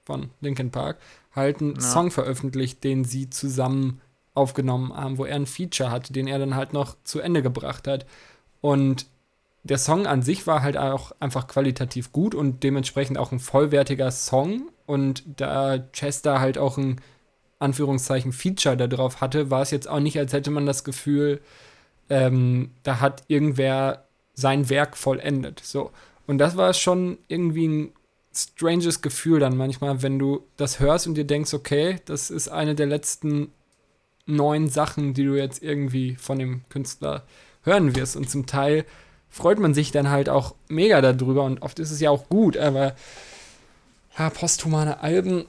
von 0.05 0.31
Linkin 0.41 0.71
Park 0.71 0.99
halt 1.35 1.61
einen 1.61 1.75
ja. 1.75 1.81
Song 1.81 2.11
veröffentlicht, 2.11 2.83
den 2.85 3.05
sie 3.05 3.31
zusammen 3.31 4.01
aufgenommen 4.35 4.95
haben, 4.95 5.19
wo 5.19 5.25
er 5.25 5.37
ein 5.37 5.47
Feature 5.47 5.91
hatte, 5.91 6.13
den 6.13 6.27
er 6.27 6.39
dann 6.39 6.55
halt 6.55 6.73
noch 6.73 6.97
zu 7.05 7.21
Ende 7.21 7.43
gebracht 7.43 7.87
hat. 7.87 8.07
Und 8.61 9.07
der 9.63 9.79
Song 9.79 10.07
an 10.07 10.23
sich 10.23 10.47
war 10.47 10.63
halt 10.63 10.77
auch 10.77 11.13
einfach 11.21 11.47
qualitativ 11.47 12.13
gut 12.13 12.35
und 12.35 12.63
dementsprechend 12.63 13.19
auch 13.19 13.33
ein 13.33 13.41
vollwertiger 13.41 14.11
Song. 14.11 14.71
Und 14.87 15.23
da 15.37 15.79
Chester 15.93 16.41
halt 16.41 16.59
auch 16.59 16.79
ein 16.79 17.01
Anführungszeichen 17.59 18.33
Feature 18.33 18.77
da 18.77 18.87
drauf 18.87 19.21
hatte, 19.21 19.51
war 19.51 19.63
es 19.63 19.71
jetzt 19.71 19.89
auch 19.89 20.01
nicht, 20.01 20.19
als 20.19 20.33
hätte 20.33 20.51
man 20.51 20.65
das 20.67 20.83
Gefühl, 20.85 21.41
ähm, 22.09 22.71
da 22.83 23.01
hat 23.01 23.25
irgendwer 23.29 24.05
sein 24.35 24.71
Werk 24.71 24.97
vollendet. 24.97 25.61
So. 25.63 25.91
Und 26.27 26.39
das 26.39 26.57
war 26.57 26.73
schon 26.73 27.19
irgendwie 27.29 27.69
ein 27.69 27.93
stranges 28.33 29.03
Gefühl 29.03 29.41
dann 29.41 29.57
manchmal, 29.57 30.03
wenn 30.03 30.19
du 30.19 30.45
das 30.57 30.81
hörst 30.81 31.07
und 31.07 31.15
dir 31.15 31.25
denkst, 31.25 31.55
okay, 31.55 31.97
das 32.05 32.31
ist 32.31 32.49
eine 32.49 32.75
der 32.75 32.87
letzten 32.87 33.53
neuen 34.27 34.69
Sachen, 34.69 35.15
die 35.15 35.25
du 35.25 35.35
jetzt 35.35 35.63
irgendwie 35.63 36.15
von 36.17 36.39
dem 36.39 36.63
Künstler 36.69 37.25
hören 37.63 37.97
wirst. 37.97 38.17
Und 38.17 38.31
zum 38.31 38.47
Teil 38.47 38.85
freut 39.29 39.59
man 39.59 39.75
sich 39.75 39.91
dann 39.93 40.11
halt 40.11 40.29
auch 40.29 40.55
mega 40.69 41.01
darüber 41.01 41.45
und 41.45 41.63
oft 41.63 41.79
ist 41.79 41.91
es 41.91 42.01
ja 42.01 42.11
auch 42.11 42.29
gut, 42.29 42.57
aber 42.57 42.95
ja, 44.19 44.29
posthumane 44.29 45.01
Alben, 45.03 45.47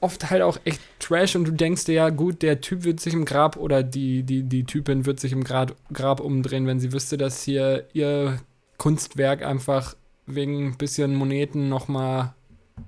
oft 0.00 0.30
halt 0.30 0.42
auch 0.42 0.58
echt 0.64 0.80
Trash 0.98 1.36
und 1.36 1.46
du 1.46 1.52
denkst 1.52 1.86
dir 1.86 1.94
ja, 1.94 2.10
gut, 2.10 2.42
der 2.42 2.60
Typ 2.60 2.84
wird 2.84 3.00
sich 3.00 3.14
im 3.14 3.24
Grab 3.24 3.56
oder 3.56 3.82
die, 3.82 4.22
die, 4.22 4.42
die 4.42 4.64
Typin 4.64 5.06
wird 5.06 5.20
sich 5.20 5.32
im 5.32 5.42
Grab, 5.42 5.74
Grab 5.92 6.20
umdrehen, 6.20 6.66
wenn 6.66 6.80
sie 6.80 6.92
wüsste, 6.92 7.16
dass 7.16 7.42
hier 7.42 7.86
ihr 7.94 8.40
Kunstwerk 8.76 9.42
einfach 9.42 9.96
wegen 10.28 10.68
ein 10.68 10.78
bisschen 10.78 11.14
Moneten 11.14 11.68
nochmal 11.68 12.34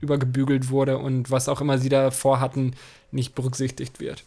übergebügelt 0.00 0.70
wurde 0.70 0.98
und 0.98 1.30
was 1.30 1.48
auch 1.48 1.60
immer 1.60 1.78
sie 1.78 1.88
da 1.88 2.10
vorhatten, 2.10 2.74
nicht 3.10 3.34
berücksichtigt 3.34 4.00
wird. 4.00 4.24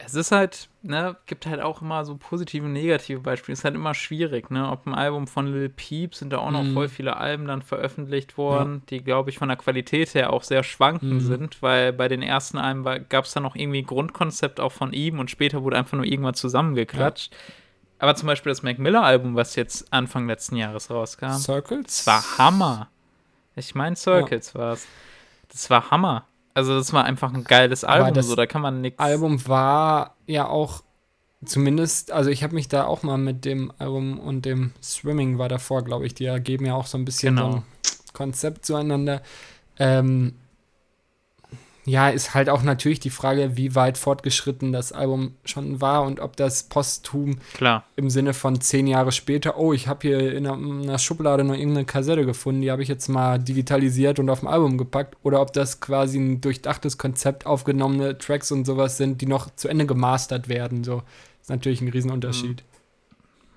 Es 0.00 0.14
ist 0.14 0.30
halt, 0.30 0.68
ne, 0.82 1.16
gibt 1.26 1.44
halt 1.44 1.60
auch 1.60 1.82
immer 1.82 2.04
so 2.04 2.16
positive 2.16 2.64
und 2.64 2.72
negative 2.72 3.18
Beispiele. 3.18 3.54
Es 3.54 3.60
ist 3.60 3.64
halt 3.64 3.74
immer 3.74 3.94
schwierig, 3.94 4.48
ne? 4.48 4.70
Ob 4.70 4.86
ein 4.86 4.94
Album 4.94 5.26
von 5.26 5.52
Lil 5.52 5.68
Peep 5.68 6.14
sind 6.14 6.32
da 6.32 6.38
auch 6.38 6.52
noch 6.52 6.62
mm. 6.62 6.72
voll 6.72 6.88
viele 6.88 7.16
Alben 7.16 7.46
dann 7.46 7.62
veröffentlicht 7.62 8.38
worden, 8.38 8.74
ja. 8.74 8.82
die, 8.90 9.04
glaube 9.04 9.30
ich, 9.30 9.38
von 9.38 9.48
der 9.48 9.56
Qualität 9.56 10.14
her 10.14 10.32
auch 10.32 10.44
sehr 10.44 10.62
schwankend 10.62 11.14
mm. 11.14 11.26
sind, 11.26 11.62
weil 11.62 11.92
bei 11.92 12.06
den 12.06 12.22
ersten 12.22 12.58
Alben 12.58 12.84
gab 13.08 13.24
es 13.24 13.32
da 13.32 13.40
noch 13.40 13.56
irgendwie 13.56 13.82
ein 13.82 13.86
Grundkonzept 13.86 14.60
auch 14.60 14.72
von 14.72 14.92
ihm 14.92 15.18
und 15.18 15.32
später 15.32 15.64
wurde 15.64 15.76
einfach 15.76 15.96
nur 15.96 16.06
irgendwann 16.06 16.34
zusammengeklatscht. 16.34 17.32
Ja. 17.32 17.38
Aber 17.98 18.14
zum 18.14 18.26
Beispiel 18.26 18.50
das 18.50 18.62
Mac 18.62 18.78
Miller-Album, 18.78 19.34
was 19.34 19.56
jetzt 19.56 19.92
Anfang 19.92 20.26
letzten 20.28 20.56
Jahres 20.56 20.90
rauskam. 20.90 21.32
Circles? 21.32 22.04
Das 22.04 22.06
war 22.06 22.38
Hammer. 22.38 22.88
Ich 23.56 23.74
meine, 23.74 23.96
Circles 23.96 24.52
ja. 24.52 24.60
war 24.60 24.72
es. 24.74 24.86
Das 25.50 25.68
war 25.70 25.90
Hammer. 25.90 26.26
Also, 26.54 26.76
das 26.76 26.92
war 26.92 27.04
einfach 27.04 27.32
ein 27.32 27.44
geiles 27.44 27.84
Album. 27.84 28.14
das 28.14 28.26
so, 28.26 28.36
da 28.36 28.46
kann 28.46 28.62
man 28.62 28.80
nichts. 28.80 28.98
Album 28.98 29.46
war 29.48 30.16
ja 30.26 30.46
auch 30.46 30.82
zumindest, 31.44 32.10
also 32.10 32.30
ich 32.30 32.42
habe 32.42 32.54
mich 32.54 32.68
da 32.68 32.84
auch 32.84 33.02
mal 33.02 33.18
mit 33.18 33.44
dem 33.44 33.72
Album 33.78 34.18
und 34.18 34.44
dem 34.44 34.72
Swimming 34.82 35.38
war 35.38 35.48
davor, 35.48 35.84
glaube 35.84 36.06
ich. 36.06 36.14
Die 36.14 36.26
geben 36.40 36.66
ja 36.66 36.74
auch 36.74 36.86
so 36.86 36.98
ein 36.98 37.04
bisschen 37.04 37.36
genau. 37.36 37.50
so 37.50 37.56
ein 37.58 37.64
Konzept 38.12 38.66
zueinander. 38.66 39.22
Ähm, 39.78 40.34
ja, 41.88 42.10
ist 42.10 42.34
halt 42.34 42.48
auch 42.50 42.62
natürlich 42.62 43.00
die 43.00 43.10
Frage, 43.10 43.56
wie 43.56 43.74
weit 43.74 43.98
fortgeschritten 43.98 44.72
das 44.72 44.92
Album 44.92 45.34
schon 45.44 45.80
war 45.80 46.02
und 46.02 46.20
ob 46.20 46.36
das 46.36 46.64
posthum 46.64 47.38
Klar. 47.54 47.84
im 47.96 48.10
Sinne 48.10 48.34
von 48.34 48.60
zehn 48.60 48.86
Jahre 48.86 49.10
später, 49.10 49.58
oh, 49.58 49.72
ich 49.72 49.88
habe 49.88 50.06
hier 50.06 50.34
in 50.34 50.46
einer, 50.46 50.98
Schublade 50.98 51.44
noch 51.44 51.54
irgendeine 51.54 51.86
Kassette 51.86 52.26
gefunden, 52.26 52.60
die 52.60 52.70
habe 52.70 52.82
ich 52.82 52.88
jetzt 52.88 53.08
mal 53.08 53.38
digitalisiert 53.38 54.18
und 54.18 54.28
auf 54.28 54.40
dem 54.40 54.48
Album 54.48 54.76
gepackt, 54.76 55.16
oder 55.22 55.40
ob 55.40 55.52
das 55.52 55.80
quasi 55.80 56.18
ein 56.18 56.40
durchdachtes 56.40 56.98
Konzept 56.98 57.46
aufgenommene 57.46 58.18
Tracks 58.18 58.52
und 58.52 58.66
sowas 58.66 58.96
sind, 58.96 59.20
die 59.20 59.26
noch 59.26 59.54
zu 59.54 59.68
Ende 59.68 59.86
gemastert 59.86 60.48
werden. 60.48 60.84
So 60.84 61.02
ist 61.40 61.50
natürlich 61.50 61.80
ein 61.80 61.88
Riesenunterschied. 61.88 62.64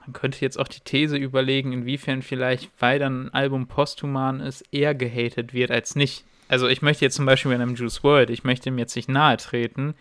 man 0.05 0.13
könnte 0.13 0.39
jetzt 0.41 0.57
auch 0.57 0.67
die 0.67 0.79
These 0.79 1.17
überlegen, 1.17 1.73
inwiefern 1.73 2.21
vielleicht, 2.21 2.71
weil 2.79 2.97
dann 2.99 3.25
ein 3.25 3.33
Album 3.33 3.67
posthuman 3.67 4.39
ist, 4.39 4.63
eher 4.71 4.95
gehatet 4.95 5.53
wird 5.53 5.71
als 5.71 5.95
nicht. 5.95 6.23
Also 6.51 6.67
ich 6.67 6.81
möchte 6.81 7.05
jetzt 7.05 7.15
zum 7.15 7.25
Beispiel 7.25 7.49
bei 7.49 7.55
einem 7.55 7.75
Juice 7.75 8.03
World, 8.03 8.29
ich 8.29 8.43
möchte 8.43 8.67
ihm 8.67 8.77
jetzt 8.77 8.93
nicht 8.97 9.07
nahe 9.07 9.37
treten, 9.37 9.95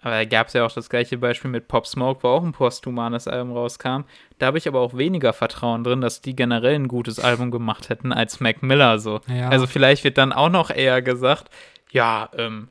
aber 0.00 0.12
da 0.12 0.24
gab 0.24 0.46
es 0.46 0.54
ja 0.54 0.64
auch 0.64 0.72
das 0.72 0.88
gleiche 0.88 1.18
Beispiel 1.18 1.50
mit 1.50 1.68
Pop 1.68 1.86
Smoke, 1.86 2.22
wo 2.22 2.28
auch 2.28 2.42
ein 2.42 2.52
posthumanes 2.52 3.28
Album 3.28 3.52
rauskam. 3.52 4.04
Da 4.38 4.46
habe 4.46 4.56
ich 4.56 4.66
aber 4.66 4.80
auch 4.80 4.96
weniger 4.96 5.34
Vertrauen 5.34 5.84
drin, 5.84 6.00
dass 6.00 6.22
die 6.22 6.34
generell 6.34 6.76
ein 6.76 6.88
gutes 6.88 7.20
Album 7.20 7.50
gemacht 7.50 7.90
hätten 7.90 8.10
als 8.10 8.40
Mac 8.40 8.62
Miller 8.62 8.98
so. 8.98 9.20
Ja. 9.28 9.50
Also 9.50 9.66
vielleicht 9.66 10.02
wird 10.02 10.16
dann 10.16 10.32
auch 10.32 10.48
noch 10.48 10.70
eher 10.70 11.02
gesagt, 11.02 11.50
ja, 11.90 12.30
ähm, 12.38 12.68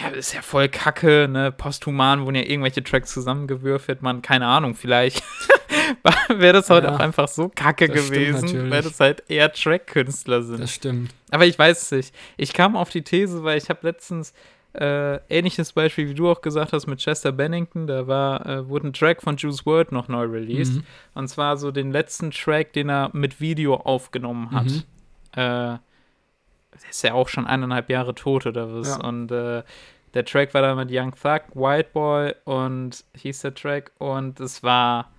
der 0.00 0.12
ist 0.14 0.34
ja 0.34 0.42
voll 0.42 0.68
kacke, 0.68 1.28
ne? 1.30 1.52
Posthuman 1.52 2.24
wurden 2.24 2.34
ja 2.34 2.42
irgendwelche 2.42 2.82
Tracks 2.82 3.12
zusammengewürfelt, 3.12 4.02
man, 4.02 4.20
keine 4.20 4.48
Ahnung, 4.48 4.74
vielleicht 4.74 5.22
wäre 6.28 6.52
das 6.54 6.70
heute 6.70 6.88
ja, 6.88 6.94
auch 6.94 7.00
einfach 7.00 7.28
so 7.28 7.50
kacke 7.54 7.88
gewesen, 7.88 8.70
weil 8.70 8.82
das 8.82 9.00
halt 9.00 9.22
eher 9.28 9.52
Track-Künstler 9.52 10.42
sind. 10.42 10.60
Das 10.60 10.74
stimmt. 10.74 11.14
Aber 11.30 11.46
ich 11.46 11.58
weiß 11.58 11.82
es 11.82 11.90
nicht. 11.90 12.14
Ich 12.36 12.52
kam 12.52 12.76
auf 12.76 12.90
die 12.90 13.02
These, 13.02 13.42
weil 13.44 13.58
ich 13.58 13.68
habe 13.68 13.80
letztens 13.82 14.32
äh, 14.74 15.16
ähnliches 15.28 15.72
Beispiel, 15.72 16.08
wie 16.08 16.14
du 16.14 16.30
auch 16.30 16.40
gesagt 16.40 16.72
hast, 16.72 16.86
mit 16.86 16.98
Chester 16.98 17.32
Bennington. 17.32 17.86
Da 17.86 18.06
war, 18.06 18.46
äh, 18.46 18.68
wurde 18.68 18.88
ein 18.88 18.92
Track 18.92 19.22
von 19.22 19.36
Juice 19.36 19.66
WRLD 19.66 19.92
noch 19.92 20.08
neu 20.08 20.24
released. 20.24 20.76
Mhm. 20.76 20.84
Und 21.14 21.28
zwar 21.28 21.56
so 21.56 21.70
den 21.70 21.92
letzten 21.92 22.30
Track, 22.30 22.72
den 22.72 22.88
er 22.88 23.10
mit 23.12 23.40
Video 23.40 23.76
aufgenommen 23.76 24.50
hat. 24.50 24.66
Mhm. 24.66 24.82
Äh, 25.32 25.78
der 26.72 26.90
ist 26.90 27.02
ja 27.04 27.12
auch 27.12 27.28
schon 27.28 27.46
eineinhalb 27.46 27.90
Jahre 27.90 28.14
tot 28.14 28.46
oder 28.46 28.74
was. 28.74 28.88
Ja. 28.88 29.06
Und 29.06 29.30
äh, 29.30 29.62
der 30.14 30.24
Track 30.24 30.54
war 30.54 30.62
dann 30.62 30.76
mit 30.76 30.88
Young 30.90 31.14
Thug, 31.14 31.42
White 31.54 31.90
Boy 31.92 32.34
und 32.44 33.04
hieß 33.14 33.40
der 33.42 33.54
Track. 33.54 33.92
Und 33.98 34.40
es 34.40 34.62
war, 34.62 35.10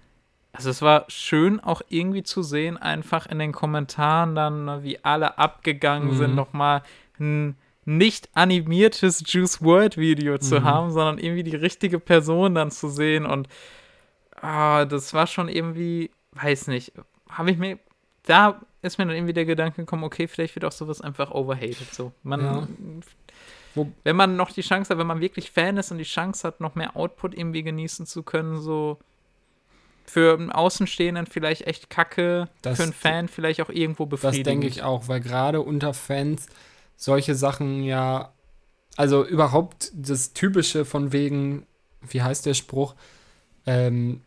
also 0.53 0.69
es 0.69 0.83
war 0.83 1.05
schön 1.07 1.59
auch 1.59 1.81
irgendwie 1.89 2.21
zu 2.21 2.43
sehen, 2.43 2.77
einfach 2.77 3.25
in 3.25 3.39
den 3.39 3.51
Kommentaren 3.51 4.35
dann, 4.35 4.83
wie 4.83 5.03
alle 5.03 5.39
abgegangen 5.39 6.11
mhm. 6.11 6.17
sind, 6.17 6.35
nochmal 6.35 6.83
ein 7.19 7.57
nicht 7.85 8.29
animiertes 8.33 9.23
Juice 9.25 9.63
World 9.63 9.97
Video 9.97 10.37
zu 10.37 10.59
mhm. 10.59 10.63
haben, 10.63 10.91
sondern 10.91 11.17
irgendwie 11.17 11.43
die 11.43 11.55
richtige 11.55 11.99
Person 11.99 12.53
dann 12.53 12.69
zu 12.69 12.87
sehen. 12.87 13.25
Und 13.25 13.49
oh, 14.37 14.85
das 14.85 15.13
war 15.13 15.25
schon 15.25 15.49
irgendwie, 15.49 16.11
weiß 16.33 16.67
nicht, 16.67 16.93
habe 17.29 17.49
ich 17.49 17.57
mir, 17.57 17.79
da 18.23 18.61
ist 18.83 18.99
mir 18.99 19.07
dann 19.07 19.15
irgendwie 19.15 19.33
der 19.33 19.45
Gedanke 19.45 19.81
gekommen, 19.81 20.03
okay, 20.03 20.27
vielleicht 20.27 20.55
wird 20.55 20.65
auch 20.65 20.71
sowas 20.71 21.01
einfach 21.01 21.31
overhated. 21.31 21.91
So, 21.93 22.11
man, 22.21 22.41
ja. 23.75 23.85
wenn 24.03 24.15
man 24.15 24.35
noch 24.35 24.51
die 24.51 24.61
Chance 24.61 24.91
hat, 24.91 24.99
wenn 24.99 25.07
man 25.07 25.19
wirklich 25.19 25.49
Fan 25.49 25.77
ist 25.77 25.91
und 25.91 25.97
die 25.97 26.03
Chance 26.03 26.47
hat, 26.47 26.61
noch 26.61 26.75
mehr 26.75 26.95
Output 26.95 27.35
irgendwie 27.35 27.63
genießen 27.63 28.05
zu 28.05 28.21
können, 28.21 28.61
so 28.61 28.99
für 30.05 30.37
einen 30.37 30.51
Außenstehenden 30.51 31.27
vielleicht 31.27 31.67
echt 31.67 31.89
kacke, 31.89 32.49
das, 32.61 32.77
für 32.77 32.83
einen 32.83 32.93
Fan 32.93 33.27
vielleicht 33.27 33.61
auch 33.61 33.69
irgendwo 33.69 34.05
befriedigend. 34.05 34.47
Das 34.47 34.51
denke 34.51 34.67
ich 34.67 34.83
auch, 34.83 35.07
weil 35.07 35.21
gerade 35.21 35.61
unter 35.61 35.93
Fans 35.93 36.47
solche 36.95 37.35
Sachen 37.35 37.83
ja, 37.83 38.31
also 38.95 39.25
überhaupt 39.25 39.91
das 39.95 40.33
Typische 40.33 40.85
von 40.85 41.11
wegen, 41.11 41.65
wie 42.01 42.21
heißt 42.21 42.45
der 42.45 42.53
Spruch, 42.53 42.95
ähm, 43.65 44.21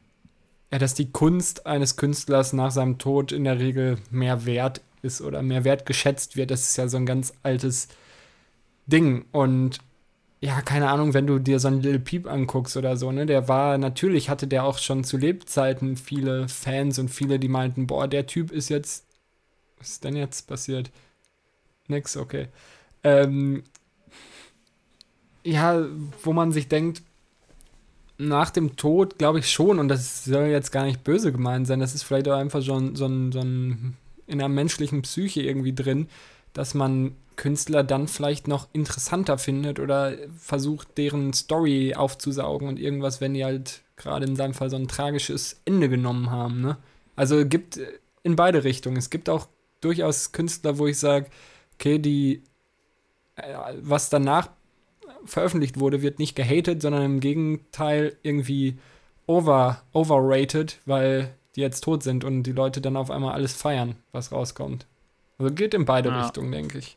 ja, 0.72 0.78
dass 0.78 0.94
die 0.94 1.12
Kunst 1.12 1.66
eines 1.66 1.96
Künstlers 1.96 2.52
nach 2.52 2.70
seinem 2.70 2.98
Tod 2.98 3.32
in 3.32 3.44
der 3.44 3.58
Regel 3.58 3.98
mehr 4.10 4.46
wert 4.46 4.80
ist 5.02 5.20
oder 5.20 5.42
mehr 5.42 5.64
wert 5.64 5.86
geschätzt 5.86 6.36
wird. 6.36 6.50
Das 6.50 6.62
ist 6.62 6.76
ja 6.76 6.88
so 6.88 6.96
ein 6.96 7.06
ganz 7.06 7.32
altes 7.42 7.88
Ding. 8.86 9.26
Und 9.32 9.78
ja, 10.46 10.62
keine 10.62 10.90
Ahnung, 10.90 11.12
wenn 11.12 11.26
du 11.26 11.40
dir 11.40 11.58
so 11.58 11.66
einen 11.66 11.82
Lil 11.82 11.98
Peep 11.98 12.28
anguckst 12.28 12.76
oder 12.76 12.96
so, 12.96 13.10
ne, 13.10 13.26
der 13.26 13.48
war, 13.48 13.78
natürlich 13.78 14.30
hatte 14.30 14.46
der 14.46 14.62
auch 14.62 14.78
schon 14.78 15.02
zu 15.02 15.16
Lebzeiten 15.16 15.96
viele 15.96 16.46
Fans 16.46 17.00
und 17.00 17.08
viele, 17.08 17.40
die 17.40 17.48
meinten, 17.48 17.88
boah, 17.88 18.06
der 18.06 18.28
Typ 18.28 18.52
ist 18.52 18.68
jetzt, 18.68 19.06
was 19.78 19.90
ist 19.90 20.04
denn 20.04 20.14
jetzt 20.14 20.46
passiert? 20.46 20.92
Nix, 21.88 22.16
okay. 22.16 22.46
Ähm, 23.02 23.64
ja, 25.42 25.84
wo 26.22 26.32
man 26.32 26.52
sich 26.52 26.68
denkt, 26.68 27.02
nach 28.16 28.50
dem 28.50 28.76
Tod 28.76 29.18
glaube 29.18 29.40
ich 29.40 29.50
schon, 29.50 29.80
und 29.80 29.88
das 29.88 30.24
soll 30.26 30.44
jetzt 30.44 30.70
gar 30.70 30.84
nicht 30.84 31.02
böse 31.02 31.32
gemeint 31.32 31.66
sein, 31.66 31.80
das 31.80 31.92
ist 31.92 32.04
vielleicht 32.04 32.28
auch 32.28 32.38
einfach 32.38 32.62
schon 32.62 32.94
so 32.94 33.06
ein, 33.06 33.32
so 33.32 33.40
ein 33.40 33.96
in 34.28 34.38
der 34.38 34.48
menschlichen 34.48 35.02
Psyche 35.02 35.42
irgendwie 35.42 35.74
drin, 35.74 36.06
dass 36.52 36.72
man 36.72 37.16
Künstler 37.36 37.84
dann 37.84 38.08
vielleicht 38.08 38.48
noch 38.48 38.68
interessanter 38.72 39.38
findet 39.38 39.78
oder 39.78 40.14
versucht, 40.36 40.96
deren 40.98 41.32
Story 41.32 41.94
aufzusaugen 41.94 42.68
und 42.68 42.78
irgendwas, 42.78 43.20
wenn 43.20 43.34
die 43.34 43.44
halt 43.44 43.82
gerade 43.96 44.26
in 44.26 44.36
seinem 44.36 44.54
Fall 44.54 44.70
so 44.70 44.76
ein 44.76 44.88
tragisches 44.88 45.60
Ende 45.64 45.88
genommen 45.88 46.30
haben. 46.30 46.60
Ne? 46.60 46.78
Also 47.14 47.46
gibt 47.46 47.80
in 48.22 48.36
beide 48.36 48.64
Richtungen. 48.64 48.96
Es 48.96 49.10
gibt 49.10 49.28
auch 49.28 49.48
durchaus 49.80 50.32
Künstler, 50.32 50.78
wo 50.78 50.86
ich 50.86 50.98
sage, 50.98 51.26
okay, 51.74 51.98
die, 51.98 52.42
äh, 53.36 53.54
was 53.80 54.10
danach 54.10 54.50
veröffentlicht 55.24 55.78
wurde, 55.78 56.02
wird 56.02 56.18
nicht 56.18 56.36
gehatet, 56.36 56.82
sondern 56.82 57.02
im 57.04 57.20
Gegenteil 57.20 58.16
irgendwie 58.22 58.78
over, 59.26 59.82
overrated, 59.92 60.80
weil 60.86 61.34
die 61.54 61.60
jetzt 61.60 61.82
tot 61.82 62.02
sind 62.02 62.24
und 62.24 62.44
die 62.44 62.52
Leute 62.52 62.80
dann 62.80 62.96
auf 62.96 63.10
einmal 63.10 63.32
alles 63.32 63.54
feiern, 63.54 63.96
was 64.12 64.32
rauskommt. 64.32 64.86
Also 65.38 65.52
geht 65.52 65.74
in 65.74 65.84
beide 65.84 66.10
ja. 66.10 66.22
Richtungen, 66.22 66.52
denke 66.52 66.78
ich. 66.78 66.96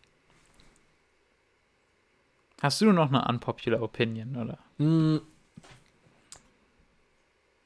Hast 2.62 2.82
du 2.82 2.92
noch 2.92 3.10
eine 3.10 3.26
unpopular 3.26 3.82
Opinion, 3.82 4.36
oder? 4.36 4.60
Mm, 4.78 5.22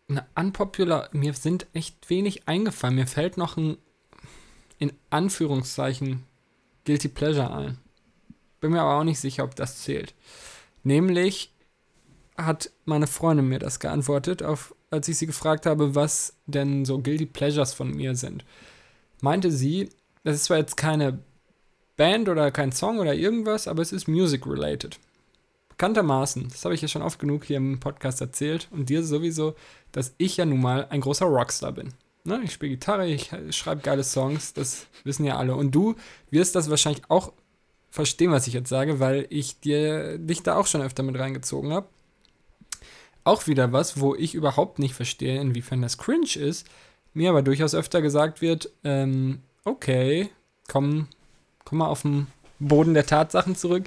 eine 0.08 0.26
unpopular, 0.36 1.10
mir 1.14 1.34
sind 1.34 1.66
echt 1.74 2.10
wenig 2.10 2.48
eingefallen. 2.48 2.96
Mir 2.96 3.08
fällt 3.08 3.38
noch 3.38 3.58
ein, 3.58 3.78
in 4.78 4.94
Anführungszeichen, 5.10 6.24
Guilty 6.86 7.08
Pleasure 7.08 7.54
ein. 7.54 7.78
Bin 8.60 8.72
mir 8.72 8.82
aber 8.82 9.00
auch 9.00 9.04
nicht 9.04 9.20
sicher, 9.20 9.44
ob 9.44 9.56
das 9.56 9.82
zählt. 9.82 10.14
Nämlich 10.84 11.52
hat 12.38 12.72
meine 12.86 13.08
Freundin 13.08 13.48
mir 13.48 13.60
das 13.60 13.80
geantwortet, 13.80 14.44
auf, 14.44 14.76
als 14.92 15.08
ich 15.08 15.18
sie 15.18 15.26
gefragt 15.26 15.66
habe, 15.66 15.96
was 15.96 16.36
denn 16.46 16.86
so 16.86 17.00
Guilty 17.00 17.26
Pleasures 17.26 17.74
von 17.74 17.92
mir 17.92 18.16
sind. 18.16 18.46
Meinte 19.22 19.52
sie, 19.52 19.90
das 20.24 20.36
ist 20.36 20.46
zwar 20.46 20.58
jetzt 20.58 20.78
keine 20.78 21.20
Band 21.96 22.30
oder 22.30 22.52
kein 22.52 22.72
Song 22.72 23.00
oder 23.00 23.14
irgendwas, 23.14 23.68
aber 23.68 23.82
es 23.82 23.92
ist 23.92 24.08
music-related. 24.08 25.00
Bekanntermaßen, 25.70 26.50
das 26.50 26.66
habe 26.66 26.76
ich 26.76 26.82
ja 26.82 26.88
schon 26.88 27.02
oft 27.02 27.20
genug 27.20 27.46
hier 27.46 27.58
im 27.58 27.80
Podcast 27.80 28.22
erzählt 28.22 28.68
und 28.72 28.90
dir 28.90 29.04
sowieso, 29.04 29.56
dass 29.92 30.14
ich 30.18 30.38
ja 30.38 30.46
nun 30.46 30.62
mal 30.62 30.88
ein 30.90 31.02
großer 31.02 31.26
Rockstar 31.26 31.72
bin. 31.72 31.94
Ne? 32.24 32.42
Ich 32.44 32.54
spiele 32.54 32.72
Gitarre, 32.72 33.08
ich 33.08 33.32
schreibe 33.50 33.82
geile 33.82 34.04
Songs, 34.04 34.54
das 34.54 34.88
wissen 35.04 35.26
ja 35.26 35.38
alle. 35.38 35.56
Und 35.56 35.72
du 35.72 35.96
wirst 36.30 36.56
das 36.56 36.70
wahrscheinlich 36.70 37.04
auch 37.10 37.34
verstehen, 37.90 38.32
was 38.32 38.48
ich 38.48 38.54
jetzt 38.54 38.70
sage, 38.70 39.00
weil 39.00 39.28
ich 39.30 39.60
dir 39.60 40.18
dich 40.18 40.42
da 40.42 40.56
auch 40.56 40.68
schon 40.68 40.82
öfter 40.82 41.04
mit 41.04 41.18
reingezogen 41.18 41.74
habe. 41.74 41.88
Auch 43.24 43.48
wieder 43.48 43.72
was, 43.72 44.00
wo 44.00 44.16
ich 44.16 44.36
überhaupt 44.36 44.80
nicht 44.80 44.96
verstehe, 44.96 45.40
inwiefern 45.40 45.82
das 45.82 45.98
cringe 45.98 46.36
ist, 46.36 46.68
mir 47.14 47.30
aber 47.30 47.42
durchaus 47.42 47.76
öfter 47.76 48.02
gesagt 48.02 48.42
wird, 48.42 48.72
ähm, 48.84 49.42
okay, 49.64 50.30
komm, 50.68 51.08
komm 51.74 51.80
mal 51.80 51.88
auf 51.88 52.04
den 52.04 52.28
Boden 52.60 52.94
der 52.94 53.08
Tatsachen 53.08 53.56
zurück. 53.56 53.86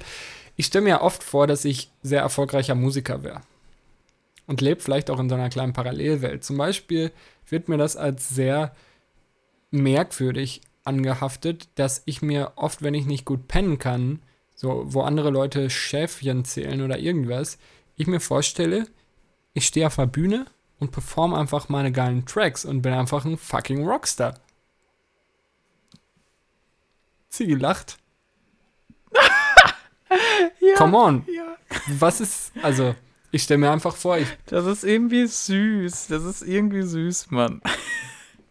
Ich 0.57 0.65
stelle 0.65 0.83
mir 0.83 0.89
ja 0.89 1.01
oft 1.01 1.23
vor, 1.23 1.47
dass 1.47 1.63
ich 1.63 1.89
sehr 2.03 2.19
erfolgreicher 2.19 2.75
Musiker 2.75 3.23
wäre. 3.23 3.43
Und 4.45 4.59
lebe 4.59 4.81
vielleicht 4.81 5.09
auch 5.09 5.21
in 5.21 5.29
so 5.29 5.35
einer 5.35 5.47
kleinen 5.47 5.71
Parallelwelt. 5.71 6.43
Zum 6.43 6.57
Beispiel 6.57 7.13
wird 7.47 7.69
mir 7.69 7.77
das 7.77 7.95
als 7.95 8.27
sehr 8.27 8.75
merkwürdig 9.71 10.59
angehaftet, 10.83 11.69
dass 11.75 12.01
ich 12.03 12.21
mir 12.21 12.51
oft, 12.57 12.81
wenn 12.81 12.93
ich 12.93 13.05
nicht 13.05 13.23
gut 13.23 13.47
pennen 13.47 13.79
kann, 13.79 14.21
so 14.53 14.83
wo 14.87 15.03
andere 15.03 15.29
Leute 15.29 15.69
Schäfchen 15.69 16.43
zählen 16.43 16.81
oder 16.81 16.99
irgendwas, 16.99 17.57
ich 17.95 18.05
mir 18.05 18.19
vorstelle, 18.19 18.85
ich 19.53 19.65
stehe 19.65 19.87
auf 19.87 19.95
der 19.95 20.07
Bühne 20.07 20.45
und 20.77 20.91
performe 20.91 21.37
einfach 21.37 21.69
meine 21.69 21.93
geilen 21.93 22.25
Tracks 22.25 22.65
und 22.65 22.81
bin 22.81 22.91
einfach 22.91 23.23
ein 23.23 23.37
fucking 23.37 23.87
Rockstar. 23.87 24.41
Sie 27.37 27.47
gelacht. 27.47 27.97
ja, 30.59 30.75
Come 30.75 30.97
on. 30.97 31.25
Ja. 31.33 31.55
Was 31.87 32.21
ist, 32.21 32.51
also, 32.61 32.95
ich 33.31 33.43
stelle 33.43 33.59
mir 33.59 33.71
einfach 33.71 33.95
vor, 33.95 34.17
ich. 34.17 34.27
Das 34.47 34.65
ist 34.65 34.83
irgendwie 34.83 35.25
süß. 35.25 36.07
Das 36.07 36.23
ist 36.23 36.41
irgendwie 36.41 36.83
süß, 36.83 37.31
Mann. 37.31 37.61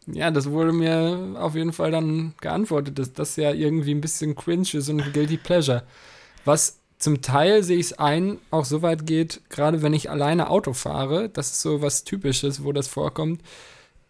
Ja, 0.08 0.30
das 0.30 0.48
wurde 0.50 0.72
mir 0.72 1.34
auf 1.36 1.56
jeden 1.56 1.72
Fall 1.72 1.90
dann 1.90 2.34
geantwortet, 2.40 2.96
dass 2.96 3.12
das 3.12 3.34
ja 3.34 3.50
irgendwie 3.52 3.92
ein 3.92 4.00
bisschen 4.00 4.36
cringe 4.36 4.68
ist 4.74 4.88
und 4.88 5.12
guilty 5.12 5.36
pleasure. 5.36 5.82
Was 6.44 6.78
zum 6.98 7.22
Teil 7.22 7.62
sehe 7.62 7.78
ich 7.78 7.86
es 7.86 7.98
ein, 7.98 8.38
auch 8.52 8.64
so 8.64 8.82
weit 8.82 9.04
geht, 9.06 9.40
gerade 9.50 9.82
wenn 9.82 9.94
ich 9.94 10.08
alleine 10.08 10.48
Auto 10.48 10.74
fahre, 10.74 11.28
das 11.28 11.50
ist 11.50 11.62
so 11.62 11.82
was 11.82 12.04
Typisches, 12.04 12.62
wo 12.62 12.72
das 12.72 12.86
vorkommt. 12.86 13.42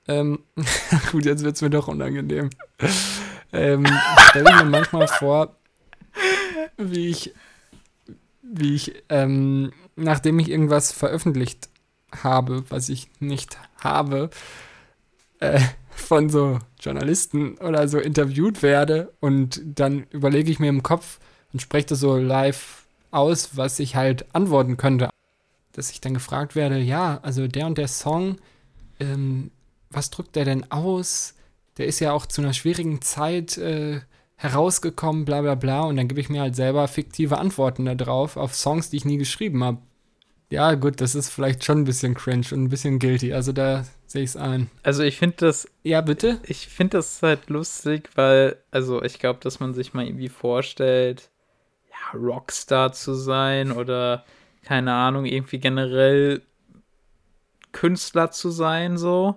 Ähm, 0.09 0.41
gut, 1.13 1.25
jetzt 1.25 1.43
wird 1.43 1.57
es 1.57 1.63
mir 1.63 1.71
doch 1.71 1.89
unangenehm. 1.89 2.51
ähm, 3.53 3.87
stelle 4.29 4.57
mir 4.57 4.65
manchmal 4.65 5.09
vor, 5.09 5.57
wie 6.77 7.09
ich, 7.09 7.35
wie 8.43 8.75
ich 8.75 9.03
ähm, 9.09 9.73
nachdem 9.97 10.39
ich 10.39 10.51
irgendwas 10.51 10.93
veröffentlicht 10.93 11.69
habe, 12.23 12.65
was 12.71 12.89
ich 12.89 13.11
nicht 13.19 13.59
habe, 13.79 14.31
äh, 15.41 15.61
von 15.91 16.29
so 16.29 16.59
Journalisten 16.81 17.57
oder 17.59 17.89
so 17.89 17.99
interviewt 17.99 18.63
werde 18.63 19.13
und 19.21 19.61
dann 19.65 20.07
überlege 20.11 20.51
ich 20.51 20.61
mir 20.61 20.69
im 20.69 20.83
Kopf 20.83 21.19
und 21.53 21.61
spreche 21.61 21.87
das 21.89 22.01
so 22.01 22.17
live 22.17 22.87
aus, 23.11 23.57
was 23.57 23.79
ich 23.79 23.97
halt 23.97 24.27
antworten 24.35 24.77
könnte. 24.77 25.09
Dass 25.73 25.91
ich 25.91 26.01
dann 26.01 26.15
gefragt 26.15 26.55
werde, 26.55 26.79
ja, 26.79 27.19
also 27.23 27.49
der 27.49 27.67
und 27.67 27.79
der 27.79 27.89
Song, 27.89 28.37
ähm, 29.01 29.51
was 29.97 30.11
drückt 30.11 30.37
der 30.37 30.45
denn 30.45 30.71
aus? 30.71 31.35
Der 31.79 31.87
ist 31.87 32.01
ja 32.01 32.13
auch 32.13 32.27
zu 32.27 32.41
einer 32.41 32.53
schwierigen 32.53 33.03
Zeit 33.03 33.59
äh, 33.59 34.01
herausgekommen, 34.37 35.25
bla 35.25 35.41
bla 35.41 35.55
bla. 35.55 35.83
Und 35.83 35.97
dann 35.97 36.09
gebe 36.09 36.21
ich 36.21 36.29
mir 36.29 36.43
halt 36.43 36.55
selber 36.55 36.87
fiktive 36.87 37.39
Antworten 37.39 37.85
darauf 37.97 38.37
auf 38.37 38.55
Songs, 38.55 38.91
die 38.91 38.99
ich 38.99 39.05
nie 39.05 39.19
geschrieben 39.19 39.65
habe. 39.65 39.79
Ja, 40.49 40.75
gut, 40.75 41.01
das 41.01 41.15
ist 41.15 41.31
vielleicht 41.31 41.65
schon 41.65 41.79
ein 41.79 41.85
bisschen 41.85 42.15
cringe 42.15 42.47
und 42.53 42.65
ein 42.65 42.69
bisschen 42.69 42.99
guilty. 42.99 43.33
Also 43.33 43.53
da 43.53 43.85
sehe 44.07 44.23
ich 44.23 44.31
es 44.31 44.37
ein. 44.37 44.71
Also 44.83 45.03
ich 45.03 45.19
finde 45.19 45.37
das. 45.39 45.69
Ja, 45.83 46.01
bitte? 46.03 46.41
Ich 46.45 46.69
finde 46.69 46.99
das 46.99 47.21
halt 47.23 47.51
lustig, 47.51 48.11
weil, 48.15 48.57
also 48.71 49.03
ich 49.03 49.19
glaube, 49.19 49.41
dass 49.43 49.59
man 49.59 49.75
sich 49.75 49.93
mal 49.93 50.07
irgendwie 50.07 50.29
vorstellt, 50.29 51.31
ja, 51.91 52.19
Rockstar 52.19 52.93
zu 52.93 53.15
sein 53.15 53.73
oder 53.73 54.25
keine 54.63 54.93
Ahnung, 54.93 55.25
irgendwie 55.25 55.59
generell 55.59 56.43
Künstler 57.73 58.31
zu 58.31 58.51
sein, 58.51 58.99
so. 58.99 59.37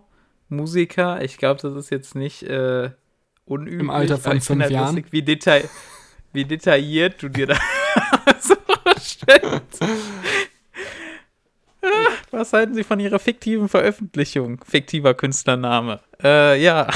Musiker. 0.50 1.22
Ich 1.24 1.38
glaube, 1.38 1.62
das 1.62 1.74
ist 1.76 1.90
jetzt 1.90 2.16
nicht 2.16 2.44
äh, 2.44 2.92
unüblich. 3.46 3.80
Im 3.80 3.90
Alter 3.90 4.18
von 4.18 4.42
fünf 4.42 4.62
halt 4.62 4.72
Jahren. 4.72 4.96
Lustig, 4.96 5.12
wie, 5.12 5.22
deta 5.22 5.60
wie 6.34 6.46
detailliert 6.46 7.22
du 7.22 7.30
dir 7.30 7.48
da 7.48 7.58
so 8.40 8.56
vorstellst. 8.84 9.84
Was 12.32 12.54
halten 12.54 12.76
Sie 12.76 12.84
von 12.84 13.00
Ihrer 13.00 13.20
fiktiven 13.20 13.70
Veröffentlichung? 13.70 14.62
Fiktiver 14.68 15.14
Künstlername. 15.14 16.00
Äh, 16.22 16.62
ja. 16.62 16.88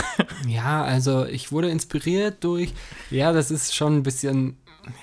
Ja, 0.48 0.84
also 0.84 1.26
ich 1.26 1.52
wurde 1.52 1.70
inspiriert 1.70 2.44
durch, 2.44 2.74
ja, 3.10 3.32
das 3.32 3.50
ist 3.50 3.76
schon 3.76 3.98
ein 3.98 4.04
bisschen, 4.04 4.58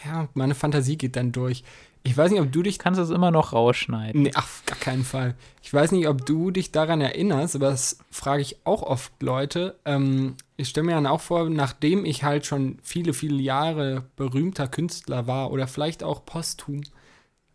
ja, 0.05 0.29
meine 0.35 0.55
Fantasie 0.55 0.97
geht 0.97 1.17
dann 1.17 1.33
durch. 1.33 1.65
Ich 2.03 2.17
weiß 2.17 2.31
nicht, 2.31 2.41
ob 2.41 2.51
du 2.51 2.63
dich. 2.63 2.79
Kannst 2.79 2.99
du 2.99 3.03
es 3.03 3.11
immer 3.11 3.31
noch 3.31 3.53
rausschneiden? 3.53 4.23
Nee, 4.23 4.35
auf 4.35 4.63
gar 4.65 4.79
keinen 4.79 5.05
Fall. 5.05 5.35
Ich 5.63 5.73
weiß 5.73 5.93
nicht, 5.93 6.09
ob 6.09 6.25
du 6.25 6.51
dich 6.51 6.73
daran 6.73 7.01
erinnerst, 7.01 7.57
aber 7.57 7.71
das 7.71 7.99
frage 8.11 8.41
ich 8.41 8.65
auch 8.65 8.83
oft 8.83 9.13
Leute. 9.23 9.79
Ähm, 9.85 10.37
ich 10.57 10.69
stelle 10.69 10.87
mir 10.87 10.95
dann 10.95 11.07
auch 11.07 11.21
vor, 11.21 11.51
nachdem 11.51 12.07
ich 12.07 12.25
halt 12.25 12.47
schon 12.47 12.79
viele, 12.83 13.13
viele 13.13 13.41
Jahre 13.43 14.05
berühmter 14.17 14.67
Künstler 14.67 15.27
war 15.27 15.51
oder 15.51 15.67
vielleicht 15.67 16.03
auch 16.03 16.25
posthum, 16.25 16.83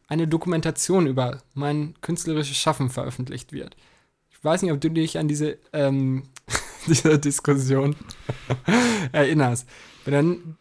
eine 0.07 0.27
Dokumentation 0.27 1.07
über 1.07 1.39
mein 1.55 1.95
künstlerisches 2.01 2.57
Schaffen 2.57 2.91
veröffentlicht 2.91 3.51
wird. 3.51 3.75
Ich 4.29 4.43
weiß 4.43 4.61
nicht, 4.61 4.71
ob 4.71 4.79
du 4.79 4.89
dich 4.89 5.17
an 5.17 5.27
diese, 5.27 5.57
ähm, 5.73 6.23
diese 6.85 7.17
Diskussion 7.17 7.95
erinnerst. 9.11 9.67
Aber 10.03 10.11
dann 10.11 10.57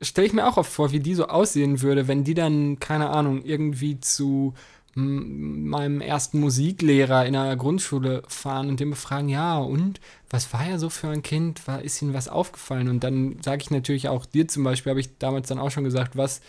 stelle 0.00 0.26
ich 0.26 0.32
mir 0.32 0.46
auch 0.46 0.56
oft 0.56 0.70
vor, 0.70 0.92
wie 0.92 1.00
die 1.00 1.14
so 1.14 1.28
aussehen 1.28 1.82
würde, 1.82 2.08
wenn 2.08 2.24
die 2.24 2.34
dann, 2.34 2.78
keine 2.78 3.10
Ahnung, 3.10 3.42
irgendwie 3.44 4.00
zu 4.00 4.54
meinem 4.98 6.00
ersten 6.00 6.40
Musiklehrer 6.40 7.26
in 7.26 7.34
der 7.34 7.54
Grundschule 7.56 8.22
fahren 8.28 8.70
und 8.70 8.80
den 8.80 8.90
befragen, 8.90 9.28
ja, 9.28 9.58
und 9.58 10.00
was 10.30 10.54
war 10.54 10.66
er 10.66 10.78
so 10.78 10.88
für 10.88 11.08
ein 11.08 11.22
Kind? 11.22 11.66
War, 11.68 11.82
ist 11.82 12.00
Ihnen 12.00 12.14
was 12.14 12.28
aufgefallen? 12.28 12.88
Und 12.88 13.04
dann 13.04 13.36
sage 13.42 13.60
ich 13.60 13.70
natürlich 13.70 14.08
auch 14.08 14.24
dir 14.24 14.48
zum 14.48 14.64
Beispiel, 14.64 14.90
habe 14.90 15.00
ich 15.00 15.18
damals 15.18 15.48
dann 15.48 15.58
auch 15.58 15.70
schon 15.70 15.84
gesagt, 15.84 16.16
was 16.16 16.40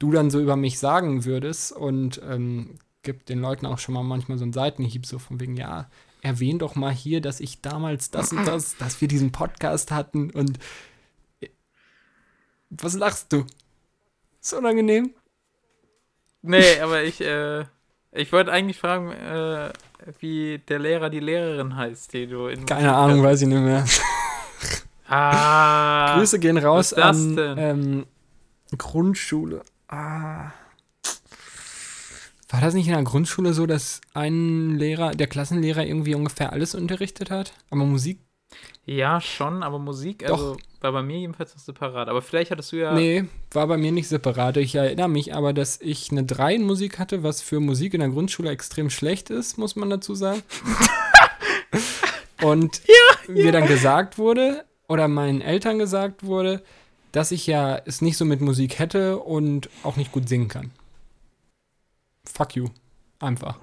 du 0.00 0.10
dann 0.10 0.30
so 0.30 0.40
über 0.40 0.56
mich 0.56 0.80
sagen 0.80 1.24
würdest 1.24 1.70
und 1.70 2.20
ähm, 2.28 2.70
gibt 3.04 3.28
den 3.28 3.40
Leuten 3.40 3.66
auch 3.66 3.78
schon 3.78 3.94
mal 3.94 4.02
manchmal 4.02 4.36
so 4.36 4.44
einen 4.44 4.52
Seitenhieb, 4.52 5.06
so 5.06 5.20
von 5.20 5.38
wegen, 5.38 5.56
ja, 5.56 5.88
erwähn 6.22 6.58
doch 6.58 6.74
mal 6.74 6.92
hier, 6.92 7.20
dass 7.20 7.38
ich 7.38 7.60
damals 7.60 8.10
das 8.10 8.32
und 8.32 8.44
das, 8.46 8.76
dass 8.78 9.00
wir 9.00 9.06
diesen 9.06 9.30
Podcast 9.30 9.92
hatten 9.92 10.30
und 10.30 10.58
was 12.80 12.94
lachst 12.94 13.32
du? 13.32 13.44
Ist 14.40 14.54
unangenehm? 14.54 15.14
Nee, 16.42 16.80
aber 16.80 17.02
ich, 17.02 17.20
äh, 17.20 17.64
ich 18.10 18.32
wollte 18.32 18.50
eigentlich 18.50 18.78
fragen, 18.78 19.12
äh, 19.12 19.72
wie 20.18 20.58
der 20.66 20.78
Lehrer 20.78 21.10
die 21.10 21.20
Lehrerin 21.20 21.76
heißt, 21.76 22.12
die 22.12 22.26
du 22.26 22.46
in. 22.48 22.66
Keine 22.66 22.94
Ahnung, 22.94 23.22
weiß 23.22 23.42
ich 23.42 23.48
nicht 23.48 23.60
mehr. 23.60 23.84
Ah. 25.08 26.16
Grüße 26.16 26.38
gehen 26.38 26.56
raus 26.56 26.94
an 26.94 27.36
ähm, 27.38 28.06
Grundschule. 28.78 29.62
Ah. 29.88 30.52
War 32.48 32.60
das 32.60 32.72
nicht 32.72 32.86
in 32.86 32.94
der 32.94 33.02
Grundschule 33.02 33.52
so, 33.52 33.66
dass 33.66 34.00
ein 34.14 34.70
Lehrer, 34.78 35.10
der 35.10 35.26
Klassenlehrer 35.26 35.84
irgendwie 35.84 36.14
ungefähr 36.14 36.52
alles 36.52 36.74
unterrichtet 36.74 37.30
hat? 37.30 37.52
Aber 37.70 37.84
Musik 37.84 38.20
ja, 38.84 39.20
schon, 39.20 39.62
aber 39.62 39.78
Musik, 39.78 40.28
also 40.28 40.56
war 40.80 40.92
bei 40.92 41.02
mir 41.02 41.18
jedenfalls 41.18 41.54
noch 41.54 41.62
separat. 41.62 42.08
Aber 42.08 42.20
vielleicht 42.20 42.50
hattest 42.50 42.72
du 42.72 42.76
ja. 42.76 42.92
Nee, 42.92 43.24
war 43.52 43.68
bei 43.68 43.76
mir 43.76 43.92
nicht 43.92 44.08
separat. 44.08 44.56
Ich 44.56 44.74
erinnere 44.74 45.08
mich 45.08 45.34
aber, 45.34 45.52
dass 45.52 45.80
ich 45.80 46.10
eine 46.10 46.24
3 46.24 46.56
in 46.56 46.64
Musik 46.64 46.98
hatte, 46.98 47.22
was 47.22 47.42
für 47.42 47.60
Musik 47.60 47.94
in 47.94 48.00
der 48.00 48.08
Grundschule 48.08 48.50
extrem 48.50 48.90
schlecht 48.90 49.30
ist, 49.30 49.56
muss 49.56 49.76
man 49.76 49.88
dazu 49.88 50.14
sagen. 50.14 50.42
Und 52.42 52.82
ja, 52.86 53.32
mir 53.32 53.46
ja. 53.46 53.52
dann 53.52 53.68
gesagt 53.68 54.18
wurde, 54.18 54.64
oder 54.88 55.06
meinen 55.06 55.40
Eltern 55.40 55.78
gesagt 55.78 56.24
wurde, 56.24 56.62
dass 57.12 57.30
ich 57.30 57.46
ja 57.46 57.80
es 57.84 58.02
nicht 58.02 58.16
so 58.16 58.24
mit 58.24 58.40
Musik 58.40 58.78
hätte 58.80 59.18
und 59.18 59.70
auch 59.84 59.96
nicht 59.96 60.10
gut 60.10 60.28
singen 60.28 60.48
kann. 60.48 60.72
Fuck 62.24 62.56
you. 62.56 62.68
Einfach. 63.20 63.58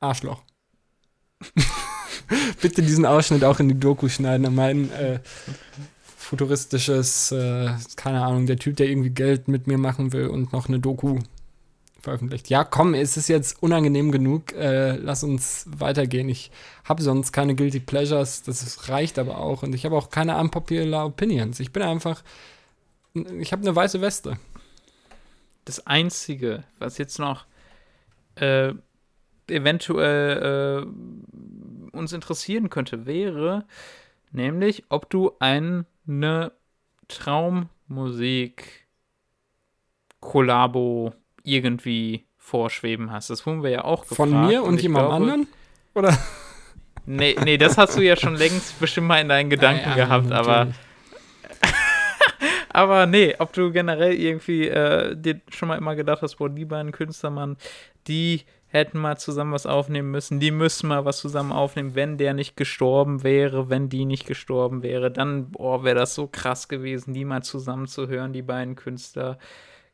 Arschloch. 0.00 0.42
bitte 2.60 2.82
diesen 2.82 3.06
Ausschnitt 3.06 3.44
auch 3.44 3.60
in 3.60 3.68
die 3.68 3.78
Doku 3.78 4.08
schneiden. 4.08 4.54
Mein 4.54 4.90
äh, 4.92 5.20
futuristisches, 6.16 7.32
äh, 7.32 7.70
keine 7.96 8.24
Ahnung, 8.24 8.46
der 8.46 8.58
Typ, 8.58 8.76
der 8.76 8.88
irgendwie 8.88 9.10
Geld 9.10 9.48
mit 9.48 9.66
mir 9.66 9.78
machen 9.78 10.12
will 10.12 10.26
und 10.26 10.52
noch 10.52 10.68
eine 10.68 10.80
Doku 10.80 11.20
veröffentlicht. 12.06 12.48
Ja, 12.48 12.64
komm, 12.64 12.94
es 12.94 13.16
ist 13.16 13.28
jetzt 13.28 13.62
unangenehm 13.62 14.12
genug. 14.12 14.52
Äh, 14.52 14.96
lass 14.96 15.24
uns 15.24 15.66
weitergehen. 15.68 16.28
Ich 16.28 16.50
habe 16.84 17.02
sonst 17.02 17.32
keine 17.32 17.54
Guilty 17.54 17.80
Pleasures. 17.80 18.42
Das 18.42 18.88
reicht 18.88 19.18
aber 19.18 19.38
auch. 19.38 19.62
Und 19.62 19.74
ich 19.74 19.84
habe 19.84 19.96
auch 19.96 20.10
keine 20.10 20.38
unpopular 20.38 21.06
Opinions. 21.06 21.60
Ich 21.60 21.72
bin 21.72 21.82
einfach. 21.82 22.22
Ich 23.40 23.52
habe 23.52 23.62
eine 23.62 23.74
weiße 23.74 24.00
Weste. 24.00 24.38
Das 25.64 25.86
Einzige, 25.86 26.64
was 26.78 26.98
jetzt 26.98 27.18
noch 27.18 27.44
äh, 28.36 28.72
eventuell 29.48 30.84
äh, 30.84 30.86
uns 31.96 32.12
interessieren 32.12 32.70
könnte, 32.70 33.06
wäre 33.06 33.64
nämlich, 34.32 34.84
ob 34.88 35.10
du 35.10 35.32
eine 35.38 36.52
Traummusik 37.08 38.86
Kollabo 40.20 41.12
irgendwie 41.42 42.26
vorschweben 42.36 43.10
hast. 43.10 43.30
Das 43.30 43.46
wurden 43.46 43.62
wir 43.62 43.70
ja 43.70 43.84
auch 43.84 44.02
gefragt. 44.02 44.16
Von 44.16 44.46
mir 44.46 44.62
und, 44.62 44.74
und 44.74 44.82
jemand 44.82 45.08
glaube, 45.08 45.14
anderen? 45.14 45.46
Oder? 45.94 46.18
Nee, 47.06 47.36
nee, 47.44 47.56
das 47.56 47.78
hast 47.78 47.96
du 47.96 48.02
ja 48.02 48.16
schon 48.16 48.34
längst 48.34 48.78
bestimmt 48.80 49.06
mal 49.06 49.20
in 49.20 49.28
deinen 49.28 49.48
Gedanken 49.48 49.90
ja, 49.90 49.96
ja, 49.96 50.04
gehabt, 50.04 50.26
natürlich. 50.26 50.48
aber. 50.48 50.72
aber 52.70 53.06
nee, 53.06 53.34
ob 53.38 53.52
du 53.52 53.70
generell 53.70 54.14
irgendwie 54.14 54.68
äh, 54.68 55.16
dir 55.16 55.40
schon 55.48 55.68
mal 55.68 55.76
immer 55.76 55.94
gedacht 55.94 56.22
hast, 56.22 56.36
boah, 56.36 56.50
die 56.50 56.64
beiden 56.64 56.90
Künstler, 56.90 57.30
Mann, 57.30 57.56
die 58.08 58.42
hätten 58.68 58.98
mal 58.98 59.16
zusammen 59.16 59.52
was 59.52 59.66
aufnehmen 59.66 60.10
müssen. 60.10 60.40
Die 60.40 60.50
müssen 60.50 60.88
mal 60.88 61.04
was 61.04 61.18
zusammen 61.18 61.52
aufnehmen. 61.52 61.94
Wenn 61.94 62.18
der 62.18 62.34
nicht 62.34 62.56
gestorben 62.56 63.22
wäre, 63.22 63.70
wenn 63.70 63.88
die 63.88 64.04
nicht 64.04 64.26
gestorben 64.26 64.82
wäre, 64.82 65.10
dann, 65.10 65.52
wäre 65.54 65.94
das 65.94 66.14
so 66.14 66.26
krass 66.26 66.68
gewesen, 66.68 67.14
die 67.14 67.24
mal 67.24 67.42
zusammen 67.42 67.86
zu 67.86 68.08
hören, 68.08 68.32
die 68.32 68.42
beiden 68.42 68.74
Künstler, 68.74 69.38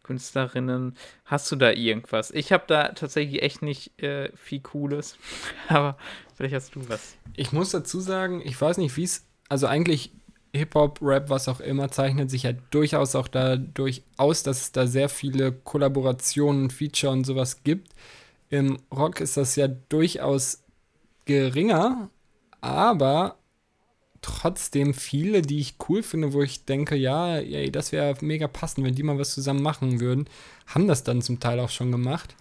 Künstlerinnen. 0.03 0.97
Hast 1.25 1.51
du 1.53 1.57
da 1.57 1.71
irgendwas? 1.71 2.31
Ich 2.31 2.53
habe 2.53 2.65
da 2.67 2.89
tatsächlich 2.89 3.43
echt 3.43 3.63
nicht 3.63 4.03
äh, 4.03 4.31
viel 4.37 4.61
Cooles, 4.61 5.17
aber 5.69 5.97
vielleicht 6.35 6.55
hast 6.55 6.75
du 6.75 6.89
was. 6.89 7.17
Ich 7.37 7.53
muss 7.53 7.71
dazu 7.71 8.01
sagen, 8.01 8.43
ich 8.45 8.61
weiß 8.61 8.79
nicht, 8.79 8.97
wie 8.97 9.05
es, 9.05 9.27
also 9.49 9.67
eigentlich 9.67 10.13
Hip-Hop, 10.55 10.99
Rap, 11.01 11.31
was 11.31 11.49
auch 11.49 11.61
immer, 11.61 11.91
zeichnet 11.91 12.31
sich 12.31 12.43
ja 12.43 12.53
durchaus 12.53 13.15
auch 13.15 13.29
dadurch 13.29 14.03
aus, 14.17 14.43
dass 14.43 14.61
es 14.61 14.73
da 14.73 14.87
sehr 14.87 15.09
viele 15.09 15.53
Kollaborationen, 15.53 16.71
Feature 16.71 17.13
und 17.13 17.25
sowas 17.25 17.63
gibt. 17.65 17.93
Im 18.53 18.77
Rock 18.95 19.23
ist 19.23 19.39
das 19.39 19.57
ja 19.57 19.67
durchaus 19.67 20.63
geringer, 21.25 22.11
aber 22.61 23.39
trotzdem 24.21 24.93
viele, 24.93 25.41
die 25.41 25.59
ich 25.59 25.77
cool 25.89 26.03
finde, 26.03 26.35
wo 26.35 26.43
ich 26.43 26.67
denke, 26.67 26.95
ja, 26.95 27.39
ey, 27.39 27.73
das 27.73 27.93
wäre 27.93 28.15
mega 28.21 28.49
passend, 28.49 28.87
wenn 28.87 28.95
die 28.95 29.05
mal 29.05 29.19
was 29.19 29.33
zusammen 29.33 29.63
machen 29.63 30.01
würden, 30.01 30.29
haben 30.67 30.87
das 30.87 31.03
dann 31.03 31.23
zum 31.23 31.41
Teil 31.41 31.61
auch 31.61 31.71
schon 31.71 31.91
gemacht. 31.91 32.37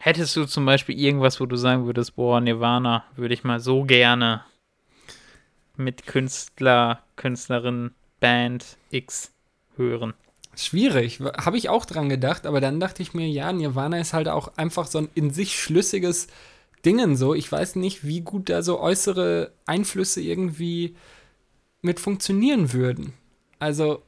Hättest 0.00 0.34
du 0.34 0.46
zum 0.46 0.66
Beispiel 0.66 0.98
irgendwas, 0.98 1.40
wo 1.40 1.46
du 1.46 1.54
sagen 1.54 1.86
würdest, 1.86 2.16
boah, 2.16 2.40
Nirvana 2.40 3.04
würde 3.14 3.34
ich 3.34 3.44
mal 3.44 3.60
so 3.60 3.84
gerne 3.84 4.44
mit 5.76 6.08
Künstler, 6.08 7.04
Künstlerin, 7.14 7.92
Band 8.18 8.78
X 8.90 9.30
hören? 9.76 10.14
Schwierig, 10.54 11.20
habe 11.20 11.56
ich 11.56 11.70
auch 11.70 11.86
dran 11.86 12.08
gedacht, 12.10 12.46
aber 12.46 12.60
dann 12.60 12.78
dachte 12.78 13.02
ich 13.02 13.14
mir, 13.14 13.26
ja, 13.26 13.52
Nirvana 13.52 13.98
ist 13.98 14.12
halt 14.12 14.28
auch 14.28 14.56
einfach 14.56 14.86
so 14.86 14.98
ein 14.98 15.08
in 15.14 15.30
sich 15.30 15.58
schlüssiges 15.58 16.26
Dingen 16.84 17.16
so. 17.16 17.34
Ich 17.34 17.50
weiß 17.50 17.76
nicht, 17.76 18.06
wie 18.06 18.20
gut 18.20 18.50
da 18.50 18.62
so 18.62 18.78
äußere 18.80 19.52
Einflüsse 19.66 20.20
irgendwie 20.20 20.96
mit 21.80 22.00
funktionieren 22.00 22.72
würden. 22.72 23.14
Also, 23.58 24.02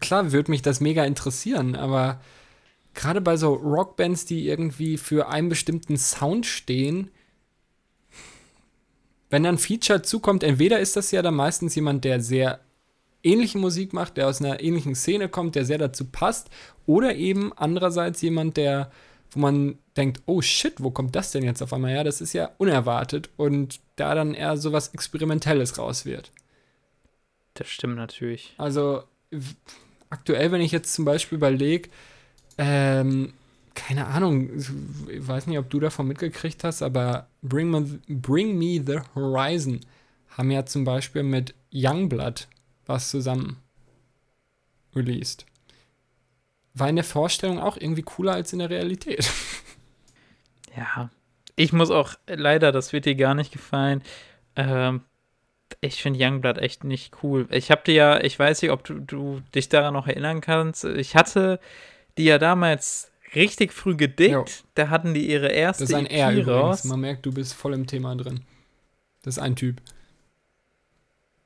klar 0.00 0.32
würde 0.32 0.50
mich 0.50 0.62
das 0.62 0.80
mega 0.80 1.04
interessieren, 1.04 1.76
aber 1.76 2.20
gerade 2.94 3.20
bei 3.20 3.36
so 3.36 3.54
Rockbands, 3.54 4.26
die 4.26 4.46
irgendwie 4.46 4.98
für 4.98 5.28
einen 5.28 5.48
bestimmten 5.48 5.96
Sound 5.96 6.46
stehen, 6.46 7.10
wenn 9.30 9.44
dann 9.44 9.58
Feature 9.58 10.02
zukommt, 10.02 10.42
entweder 10.42 10.80
ist 10.80 10.96
das 10.96 11.10
ja 11.10 11.22
dann 11.22 11.34
meistens 11.34 11.74
jemand, 11.74 12.04
der 12.04 12.20
sehr 12.20 12.60
ähnliche 13.22 13.58
Musik 13.58 13.92
macht, 13.92 14.16
der 14.16 14.28
aus 14.28 14.40
einer 14.40 14.60
ähnlichen 14.60 14.94
Szene 14.94 15.28
kommt, 15.28 15.54
der 15.54 15.64
sehr 15.64 15.78
dazu 15.78 16.04
passt, 16.06 16.48
oder 16.86 17.14
eben 17.16 17.52
andererseits 17.56 18.22
jemand, 18.22 18.56
der, 18.56 18.90
wo 19.30 19.40
man 19.40 19.78
denkt, 19.96 20.22
oh 20.26 20.40
shit, 20.40 20.74
wo 20.78 20.90
kommt 20.90 21.14
das 21.16 21.32
denn 21.32 21.42
jetzt 21.42 21.62
auf 21.62 21.72
einmal 21.72 21.90
her? 21.90 22.04
Das 22.04 22.20
ist 22.20 22.32
ja 22.32 22.50
unerwartet 22.58 23.30
und 23.36 23.80
da 23.96 24.14
dann 24.14 24.34
eher 24.34 24.56
so 24.56 24.72
was 24.72 24.88
Experimentelles 24.88 25.78
raus 25.78 26.06
wird. 26.06 26.30
Das 27.54 27.68
stimmt 27.68 27.96
natürlich. 27.96 28.54
Also 28.56 29.02
aktuell, 30.10 30.52
wenn 30.52 30.60
ich 30.60 30.72
jetzt 30.72 30.94
zum 30.94 31.04
Beispiel 31.04 31.36
überlege, 31.36 31.90
ähm, 32.56 33.32
keine 33.74 34.06
Ahnung, 34.06 34.50
ich 34.56 34.68
weiß 35.28 35.46
nicht, 35.46 35.58
ob 35.58 35.70
du 35.70 35.78
davon 35.80 36.08
mitgekriegt 36.08 36.64
hast, 36.64 36.82
aber 36.82 37.28
Bring 37.42 37.70
Me, 37.70 38.00
Bring 38.08 38.58
Me 38.58 38.82
the 38.84 39.00
Horizon 39.14 39.80
haben 40.30 40.50
ja 40.50 40.64
zum 40.66 40.84
Beispiel 40.84 41.22
mit 41.22 41.54
Youngblood 41.72 42.48
was 42.88 43.10
zusammen 43.10 43.62
released. 44.96 45.46
War 46.74 46.88
in 46.88 46.96
der 46.96 47.04
Vorstellung 47.04 47.60
auch 47.60 47.76
irgendwie 47.76 48.02
cooler 48.02 48.32
als 48.32 48.52
in 48.52 48.58
der 48.58 48.70
Realität. 48.70 49.30
Ja, 50.76 51.10
ich 51.56 51.72
muss 51.72 51.90
auch, 51.90 52.14
leider, 52.28 52.70
das 52.70 52.92
wird 52.92 53.04
dir 53.04 53.16
gar 53.16 53.34
nicht 53.34 53.52
gefallen. 53.52 54.04
Ähm, 54.54 55.00
ich 55.80 56.00
finde 56.00 56.24
Youngblood 56.24 56.58
echt 56.58 56.84
nicht 56.84 57.16
cool. 57.22 57.48
Ich 57.50 57.72
habe 57.72 57.82
dir 57.84 57.94
ja, 57.94 58.20
ich 58.20 58.38
weiß 58.38 58.62
nicht, 58.62 58.70
ob 58.70 58.84
du, 58.84 59.00
du, 59.00 59.40
dich 59.56 59.68
daran 59.68 59.94
noch 59.94 60.06
erinnern 60.06 60.40
kannst. 60.40 60.84
Ich 60.84 61.16
hatte 61.16 61.58
die 62.16 62.24
ja 62.24 62.38
damals 62.38 63.10
richtig 63.34 63.72
früh 63.72 63.96
gedickt. 63.96 64.32
Jo. 64.32 64.44
Da 64.74 64.88
hatten 64.88 65.14
die 65.14 65.28
ihre 65.28 65.48
erste 65.48 65.82
Das 65.82 65.90
ist 65.90 65.96
ein 65.96 66.06
EP 66.06 66.12
R 66.12 66.30
übrigens. 66.30 66.48
Raus. 66.48 66.84
Man 66.84 67.00
merkt, 67.00 67.26
du 67.26 67.32
bist 67.32 67.54
voll 67.54 67.74
im 67.74 67.88
Thema 67.88 68.14
drin. 68.14 68.42
Das 69.22 69.36
ist 69.36 69.42
ein 69.42 69.56
Typ. 69.56 69.82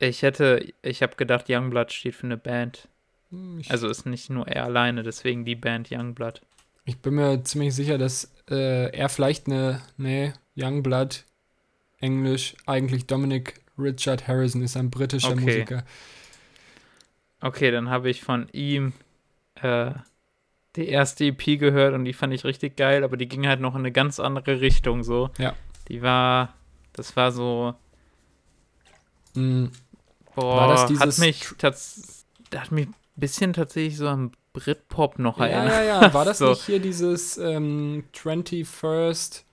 Ich 0.03 0.21
hätte, 0.21 0.73
ich 0.81 1.01
habe 1.01 1.15
gedacht, 1.15 1.45
Youngblood 1.49 1.91
steht 1.91 2.15
für 2.15 2.25
eine 2.27 2.37
Band. 2.37 2.89
Hm, 3.29 3.59
ich 3.59 3.71
also 3.71 3.87
ist 3.87 4.05
nicht 4.05 4.29
nur 4.29 4.47
er 4.47 4.65
alleine, 4.65 5.03
deswegen 5.03 5.45
die 5.45 5.55
Band 5.55 5.89
Youngblood. 5.91 6.41
Ich 6.85 6.99
bin 6.99 7.15
mir 7.15 7.43
ziemlich 7.43 7.73
sicher, 7.73 7.97
dass 7.97 8.31
äh, 8.49 8.89
er 8.93 9.07
vielleicht 9.07 9.47
eine, 9.47 9.81
nee, 9.97 10.33
Youngblood, 10.57 11.23
Englisch, 11.99 12.55
eigentlich 12.65 13.07
Dominic 13.07 13.61
Richard 13.77 14.27
Harrison 14.27 14.61
ist 14.61 14.75
ein 14.75 14.89
britischer 14.89 15.31
okay. 15.31 15.41
Musiker. 15.41 15.83
Okay, 17.39 17.71
dann 17.71 17.89
habe 17.89 18.09
ich 18.09 18.21
von 18.21 18.49
ihm 18.51 18.93
äh, 19.55 19.91
die 20.75 20.87
erste 20.87 21.25
EP 21.25 21.59
gehört 21.59 21.93
und 21.93 22.03
die 22.03 22.13
fand 22.13 22.33
ich 22.33 22.43
richtig 22.43 22.75
geil, 22.75 23.03
aber 23.03 23.15
die 23.15 23.27
ging 23.27 23.47
halt 23.47 23.61
noch 23.61 23.73
in 23.73 23.79
eine 23.79 23.91
ganz 23.93 24.19
andere 24.19 24.59
Richtung 24.59 25.03
so. 25.03 25.29
Ja. 25.37 25.55
Die 25.87 26.01
war, 26.01 26.55
das 26.91 27.15
war 27.15 27.31
so. 27.31 27.75
Mhm. 29.35 29.71
Boah, 30.35 30.57
war 30.57 30.67
das 30.69 30.87
dieses 30.87 31.01
hat 31.01 31.17
mich, 31.19 31.47
tats, 31.57 32.25
hat 32.55 32.71
mich 32.71 32.87
ein 32.87 32.95
bisschen 33.15 33.53
tatsächlich 33.53 33.97
so 33.97 34.07
am 34.07 34.31
Britpop 34.53 35.19
noch 35.19 35.39
ja, 35.39 35.47
erinnert. 35.47 35.85
Ja, 35.85 36.01
ja, 36.01 36.13
war 36.13 36.25
das 36.25 36.37
so. 36.37 36.49
nicht 36.49 36.65
hier 36.65 36.79
dieses 36.79 37.37
ähm, 37.37 38.03
21st, 38.13 39.43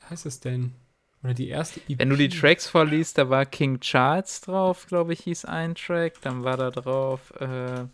wie 0.00 0.06
heißt 0.10 0.26
es 0.26 0.40
denn? 0.40 0.74
Oder 1.22 1.34
die 1.34 1.48
erste 1.48 1.80
EP? 1.88 1.98
Wenn 1.98 2.10
du 2.10 2.16
die 2.16 2.28
Tracks 2.28 2.68
vorliest, 2.68 3.18
da 3.18 3.28
war 3.28 3.44
King 3.44 3.80
Charles 3.80 4.40
drauf, 4.40 4.86
glaube 4.86 5.12
ich, 5.12 5.20
hieß 5.20 5.44
ein 5.46 5.74
Track. 5.74 6.14
Dann 6.22 6.44
war 6.44 6.56
da 6.56 6.70
drauf, 6.70 7.32
äh, 7.40 7.86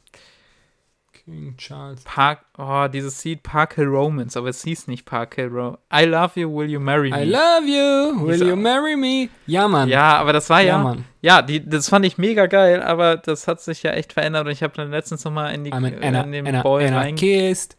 King 1.24 1.56
Charles. 1.56 2.02
Park, 2.04 2.40
oh, 2.58 2.86
dieses 2.92 3.20
Seed 3.20 3.42
Park 3.42 3.74
Hill 3.74 3.86
Romance, 3.86 4.36
aber 4.36 4.48
es 4.48 4.62
hieß 4.62 4.88
nicht 4.88 5.06
Park 5.06 5.36
Hill 5.36 5.48
Romance. 5.48 5.78
I 5.92 6.04
love 6.04 6.38
you, 6.38 6.54
will 6.54 6.68
you 6.68 6.80
marry 6.80 7.10
me? 7.10 7.22
I 7.22 7.24
love 7.24 7.66
you, 7.66 8.26
will 8.26 8.46
you 8.46 8.56
marry 8.56 8.94
me? 8.94 9.30
Ja, 9.46 9.66
Mann. 9.66 9.88
Ja, 9.88 10.18
aber 10.18 10.34
das 10.34 10.50
war 10.50 10.60
ja, 10.60 10.66
ja, 10.66 10.78
Mann. 10.78 11.04
ja 11.22 11.40
die, 11.40 11.66
das 11.66 11.88
fand 11.88 12.04
ich 12.04 12.18
mega 12.18 12.46
geil, 12.46 12.82
aber 12.82 13.16
das 13.16 13.48
hat 13.48 13.62
sich 13.62 13.82
ja 13.82 13.92
echt 13.92 14.12
verändert 14.12 14.46
und 14.46 14.52
ich 14.52 14.62
habe 14.62 14.74
dann 14.76 14.90
letztens 14.90 15.24
nochmal 15.24 15.54
in, 15.54 15.64
die, 15.64 15.72
I'm 15.72 15.86
in, 15.86 15.94
in 15.94 16.32
den 16.32 16.46
Anna, 16.46 16.62
Boy 16.62 16.86
Anna 16.86 16.98
rein, 16.98 17.16
kissed. 17.16 17.76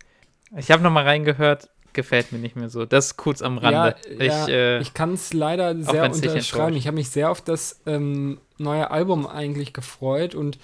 Ich 0.58 0.72
habe 0.72 0.82
nochmal 0.82 1.04
reingehört, 1.04 1.70
gefällt 1.94 2.32
mir 2.32 2.40
nicht 2.40 2.56
mehr 2.56 2.70
so. 2.70 2.86
Das 2.86 3.08
ist 3.08 3.18
kurz 3.18 3.42
am 3.42 3.60
Rande. 3.60 3.96
Ja, 4.08 4.20
ich, 4.20 4.28
ja, 4.28 4.48
äh, 4.48 4.80
ich 4.80 4.94
kann 4.94 5.14
es 5.14 5.34
leider 5.34 5.76
sehr 5.82 6.12
unterschreiben. 6.12 6.76
Ich 6.76 6.88
habe 6.88 6.96
mich 6.96 7.10
sehr 7.10 7.30
auf 7.30 7.42
das 7.42 7.82
ähm, 7.86 8.40
neue 8.58 8.90
Album 8.90 9.28
eigentlich 9.28 9.74
gefreut 9.74 10.34
und 10.34 10.58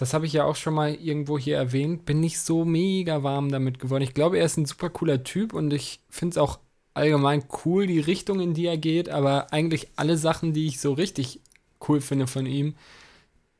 das 0.00 0.14
habe 0.14 0.24
ich 0.24 0.32
ja 0.32 0.44
auch 0.44 0.56
schon 0.56 0.72
mal 0.72 0.94
irgendwo 0.94 1.38
hier 1.38 1.58
erwähnt, 1.58 2.06
bin 2.06 2.20
nicht 2.20 2.40
so 2.40 2.64
mega 2.64 3.22
warm 3.22 3.50
damit 3.50 3.78
geworden. 3.78 4.02
Ich 4.02 4.14
glaube, 4.14 4.38
er 4.38 4.46
ist 4.46 4.56
ein 4.56 4.64
super 4.64 4.88
cooler 4.88 5.24
Typ 5.24 5.52
und 5.52 5.74
ich 5.74 6.00
finde 6.08 6.32
es 6.32 6.38
auch 6.38 6.58
allgemein 6.94 7.44
cool, 7.66 7.86
die 7.86 8.00
Richtung, 8.00 8.40
in 8.40 8.54
die 8.54 8.64
er 8.64 8.78
geht, 8.78 9.10
aber 9.10 9.52
eigentlich 9.52 9.88
alle 9.96 10.16
Sachen, 10.16 10.54
die 10.54 10.66
ich 10.66 10.80
so 10.80 10.94
richtig 10.94 11.40
cool 11.86 12.00
finde 12.00 12.26
von 12.26 12.46
ihm, 12.46 12.76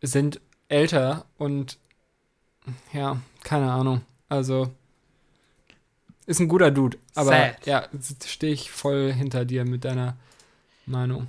sind 0.01 0.41
älter 0.69 1.27
und 1.37 1.77
ja, 2.95 3.21
keine 3.45 3.71
Ahnung. 3.71 4.01
Also 4.31 4.71
ist 6.25 6.41
ein 6.41 6.49
guter 6.49 6.71
Dude, 6.71 6.97
aber 7.15 7.33
Sad. 7.33 7.67
ja, 7.67 7.87
stehe 8.25 8.55
ich 8.55 8.71
voll 8.71 9.12
hinter 9.12 9.45
dir 9.45 9.67
mit 9.67 9.85
deiner 9.85 10.17
Meinung. 10.87 11.27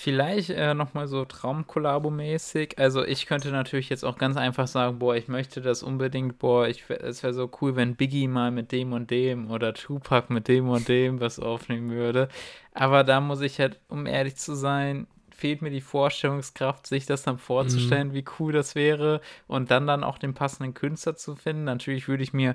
Vielleicht 0.00 0.50
äh, 0.50 0.74
nochmal 0.74 1.08
so 1.08 1.24
Traumkollabo-mäßig. 1.24 2.78
Also 2.78 3.04
ich 3.04 3.26
könnte 3.26 3.50
natürlich 3.50 3.88
jetzt 3.88 4.04
auch 4.04 4.16
ganz 4.16 4.36
einfach 4.36 4.68
sagen, 4.68 5.00
boah, 5.00 5.16
ich 5.16 5.26
möchte 5.26 5.60
das 5.60 5.82
unbedingt, 5.82 6.38
boah, 6.38 6.68
ich, 6.68 6.88
es 6.88 7.24
wäre 7.24 7.34
so 7.34 7.50
cool, 7.60 7.74
wenn 7.74 7.96
Biggie 7.96 8.28
mal 8.28 8.52
mit 8.52 8.70
dem 8.70 8.92
und 8.92 9.10
dem 9.10 9.50
oder 9.50 9.74
Tupac 9.74 10.32
mit 10.32 10.46
dem 10.46 10.68
und 10.68 10.86
dem 10.86 11.20
was 11.20 11.40
aufnehmen 11.40 11.90
würde. 11.90 12.28
Aber 12.74 13.02
da 13.02 13.20
muss 13.20 13.40
ich 13.40 13.58
halt, 13.58 13.80
um 13.88 14.06
ehrlich 14.06 14.36
zu 14.36 14.54
sein, 14.54 15.08
fehlt 15.30 15.62
mir 15.62 15.70
die 15.70 15.80
Vorstellungskraft, 15.80 16.86
sich 16.86 17.04
das 17.04 17.24
dann 17.24 17.38
vorzustellen, 17.38 18.08
mhm. 18.08 18.14
wie 18.14 18.24
cool 18.38 18.52
das 18.52 18.76
wäre 18.76 19.20
und 19.48 19.72
dann 19.72 19.88
dann 19.88 20.04
auch 20.04 20.18
den 20.18 20.32
passenden 20.32 20.74
Künstler 20.74 21.16
zu 21.16 21.34
finden. 21.34 21.64
Natürlich 21.64 22.06
würde 22.06 22.22
ich 22.22 22.32
mir 22.32 22.54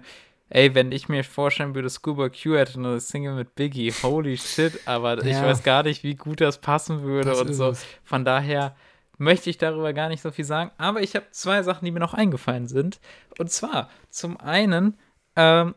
Ey, 0.53 0.75
wenn 0.75 0.91
ich 0.91 1.09
mir 1.09 1.23
vorstellen 1.23 1.73
würde, 1.73 1.89
Scuba 1.89 2.29
Q 2.29 2.55
hätte 2.55 2.77
eine 2.77 2.99
Single 2.99 3.33
mit 3.33 3.55
Biggie, 3.55 3.91
holy 4.03 4.37
shit, 4.37 4.81
aber 4.85 5.17
ja. 5.25 5.31
ich 5.31 5.35
weiß 5.43 5.63
gar 5.63 5.81
nicht, 5.81 6.03
wie 6.03 6.13
gut 6.13 6.41
das 6.41 6.61
passen 6.61 7.01
würde 7.01 7.31
das 7.31 7.41
und 7.41 7.53
so. 7.55 7.69
Es. 7.69 7.83
Von 8.03 8.23
daher 8.23 8.75
möchte 9.17 9.49
ich 9.49 9.57
darüber 9.57 9.93
gar 9.93 10.09
nicht 10.09 10.21
so 10.21 10.29
viel 10.29 10.45
sagen. 10.45 10.69
Aber 10.77 11.01
ich 11.01 11.15
habe 11.15 11.25
zwei 11.31 11.63
Sachen, 11.63 11.85
die 11.85 11.91
mir 11.91 11.99
noch 11.99 12.13
eingefallen 12.13 12.67
sind. 12.67 12.99
Und 13.39 13.49
zwar, 13.49 13.89
zum 14.11 14.39
einen 14.39 14.99
ähm, 15.35 15.73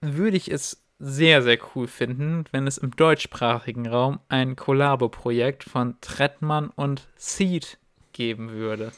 würde 0.00 0.36
ich 0.36 0.50
es 0.50 0.84
sehr, 0.98 1.40
sehr 1.42 1.58
cool 1.76 1.86
finden, 1.86 2.46
wenn 2.50 2.66
es 2.66 2.78
im 2.78 2.96
deutschsprachigen 2.96 3.86
Raum 3.86 4.18
ein 4.28 4.56
Kollabo-Projekt 4.56 5.62
von 5.62 6.00
Trettmann 6.00 6.68
und 6.70 7.06
Seed 7.16 7.78
geben 8.12 8.50
würde. 8.50 8.90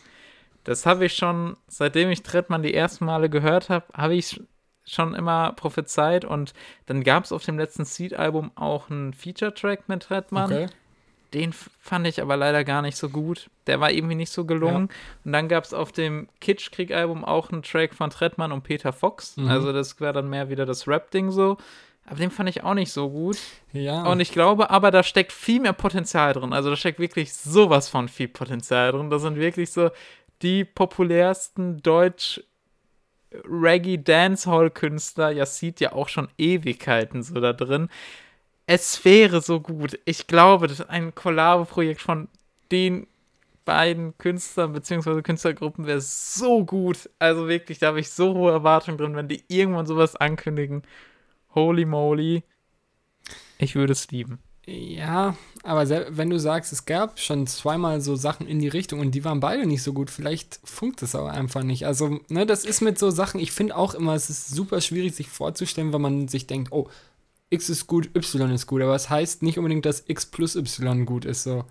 Das 0.66 0.84
habe 0.84 1.04
ich 1.04 1.14
schon, 1.14 1.56
seitdem 1.68 2.10
ich 2.10 2.24
Trettmann 2.24 2.62
die 2.62 2.74
ersten 2.74 3.04
Male 3.04 3.30
gehört 3.30 3.68
habe, 3.68 3.86
habe 3.94 4.16
ich 4.16 4.40
schon 4.84 5.14
immer 5.14 5.52
prophezeit. 5.52 6.24
Und 6.24 6.54
dann 6.86 7.04
gab 7.04 7.24
es 7.24 7.30
auf 7.30 7.44
dem 7.44 7.56
letzten 7.56 7.84
Seed-Album 7.84 8.50
auch 8.56 8.90
einen 8.90 9.14
Feature-Track 9.14 9.88
mit 9.88 10.02
Trettmann. 10.02 10.52
Okay. 10.52 10.66
Den 11.34 11.52
fand 11.52 12.06
ich 12.08 12.20
aber 12.20 12.36
leider 12.36 12.64
gar 12.64 12.82
nicht 12.82 12.96
so 12.96 13.08
gut. 13.08 13.48
Der 13.68 13.80
war 13.80 13.92
irgendwie 13.92 14.16
nicht 14.16 14.32
so 14.32 14.44
gelungen. 14.44 14.88
Ja. 14.90 14.96
Und 15.24 15.32
dann 15.32 15.48
gab 15.48 15.62
es 15.62 15.72
auf 15.72 15.92
dem 15.92 16.28
Kitschkrieg-Album 16.40 17.24
auch 17.24 17.50
einen 17.50 17.62
Track 17.62 17.94
von 17.94 18.10
Trettmann 18.10 18.50
und 18.50 18.62
Peter 18.64 18.92
Fox. 18.92 19.36
Mhm. 19.36 19.48
Also 19.48 19.72
das 19.72 20.00
war 20.00 20.12
dann 20.12 20.28
mehr 20.28 20.50
wieder 20.50 20.66
das 20.66 20.88
Rap-Ding 20.88 21.30
so. 21.30 21.58
Aber 22.06 22.16
den 22.16 22.30
fand 22.30 22.48
ich 22.48 22.64
auch 22.64 22.74
nicht 22.74 22.92
so 22.92 23.10
gut. 23.10 23.38
Ja. 23.72 24.04
Und 24.04 24.18
ich 24.18 24.32
glaube 24.32 24.70
aber, 24.70 24.90
da 24.90 25.02
steckt 25.04 25.32
viel 25.32 25.60
mehr 25.60 25.72
Potenzial 25.72 26.32
drin. 26.32 26.52
Also 26.52 26.70
da 26.70 26.76
steckt 26.76 26.98
wirklich 26.98 27.34
sowas 27.34 27.88
von 27.88 28.08
viel 28.08 28.28
Potenzial 28.28 28.92
drin. 28.92 29.10
Da 29.10 29.18
sind 29.18 29.36
wirklich 29.36 29.70
so 29.72 29.90
die 30.42 30.64
populärsten 30.64 31.82
Deutsch 31.82 32.40
Reggae 33.44 33.98
Dancehall 33.98 34.70
Künstler, 34.70 35.30
ja 35.30 35.46
sieht 35.46 35.80
ja 35.80 35.92
auch 35.92 36.08
schon 36.08 36.28
Ewigkeiten 36.38 37.22
so 37.22 37.34
da 37.40 37.52
drin. 37.52 37.88
Es 38.66 39.04
wäre 39.04 39.40
so 39.40 39.60
gut. 39.60 39.98
Ich 40.04 40.26
glaube, 40.26 40.66
das 40.66 40.80
ein 40.80 41.14
Kollabo-Projekt 41.14 42.00
von 42.00 42.28
den 42.72 43.06
beiden 43.64 44.16
Künstlern 44.18 44.72
bzw. 44.72 45.22
Künstlergruppen 45.22 45.86
wäre 45.86 46.00
so 46.00 46.64
gut. 46.64 47.10
Also 47.18 47.48
wirklich, 47.48 47.78
da 47.78 47.88
habe 47.88 48.00
ich 48.00 48.10
so 48.10 48.34
hohe 48.34 48.52
Erwartungen 48.52 48.98
drin, 48.98 49.16
wenn 49.16 49.28
die 49.28 49.44
irgendwann 49.48 49.86
sowas 49.86 50.16
ankündigen. 50.16 50.82
Holy 51.54 51.84
moly. 51.84 52.42
Ich 53.58 53.74
würde 53.74 53.92
es 53.92 54.10
lieben. 54.10 54.38
Ja, 54.68 55.36
aber 55.62 55.88
wenn 56.16 56.28
du 56.28 56.40
sagst, 56.40 56.72
es 56.72 56.86
gab 56.86 57.20
schon 57.20 57.46
zweimal 57.46 58.00
so 58.00 58.16
Sachen 58.16 58.48
in 58.48 58.58
die 58.58 58.66
Richtung 58.68 58.98
und 58.98 59.12
die 59.12 59.24
waren 59.24 59.38
beide 59.38 59.64
nicht 59.64 59.82
so 59.82 59.92
gut, 59.92 60.10
vielleicht 60.10 60.58
funkt 60.64 61.02
es 61.02 61.14
auch 61.14 61.28
einfach 61.28 61.62
nicht. 61.62 61.86
Also, 61.86 62.18
ne, 62.28 62.46
das 62.46 62.64
ist 62.64 62.80
mit 62.80 62.98
so 62.98 63.10
Sachen, 63.10 63.40
ich 63.40 63.52
finde 63.52 63.76
auch 63.76 63.94
immer, 63.94 64.14
es 64.14 64.28
ist 64.28 64.48
super 64.48 64.80
schwierig, 64.80 65.14
sich 65.14 65.28
vorzustellen, 65.28 65.92
wenn 65.92 66.00
man 66.00 66.26
sich 66.26 66.48
denkt, 66.48 66.72
oh, 66.72 66.88
X 67.50 67.68
ist 67.68 67.86
gut, 67.86 68.10
Y 68.16 68.50
ist 68.50 68.66
gut, 68.66 68.82
aber 68.82 68.96
es 68.96 69.04
das 69.04 69.10
heißt 69.10 69.42
nicht 69.42 69.58
unbedingt, 69.58 69.86
dass 69.86 70.02
X 70.08 70.26
plus 70.26 70.56
Y 70.56 71.06
gut 71.06 71.24
ist. 71.24 71.44
So. 71.44 71.64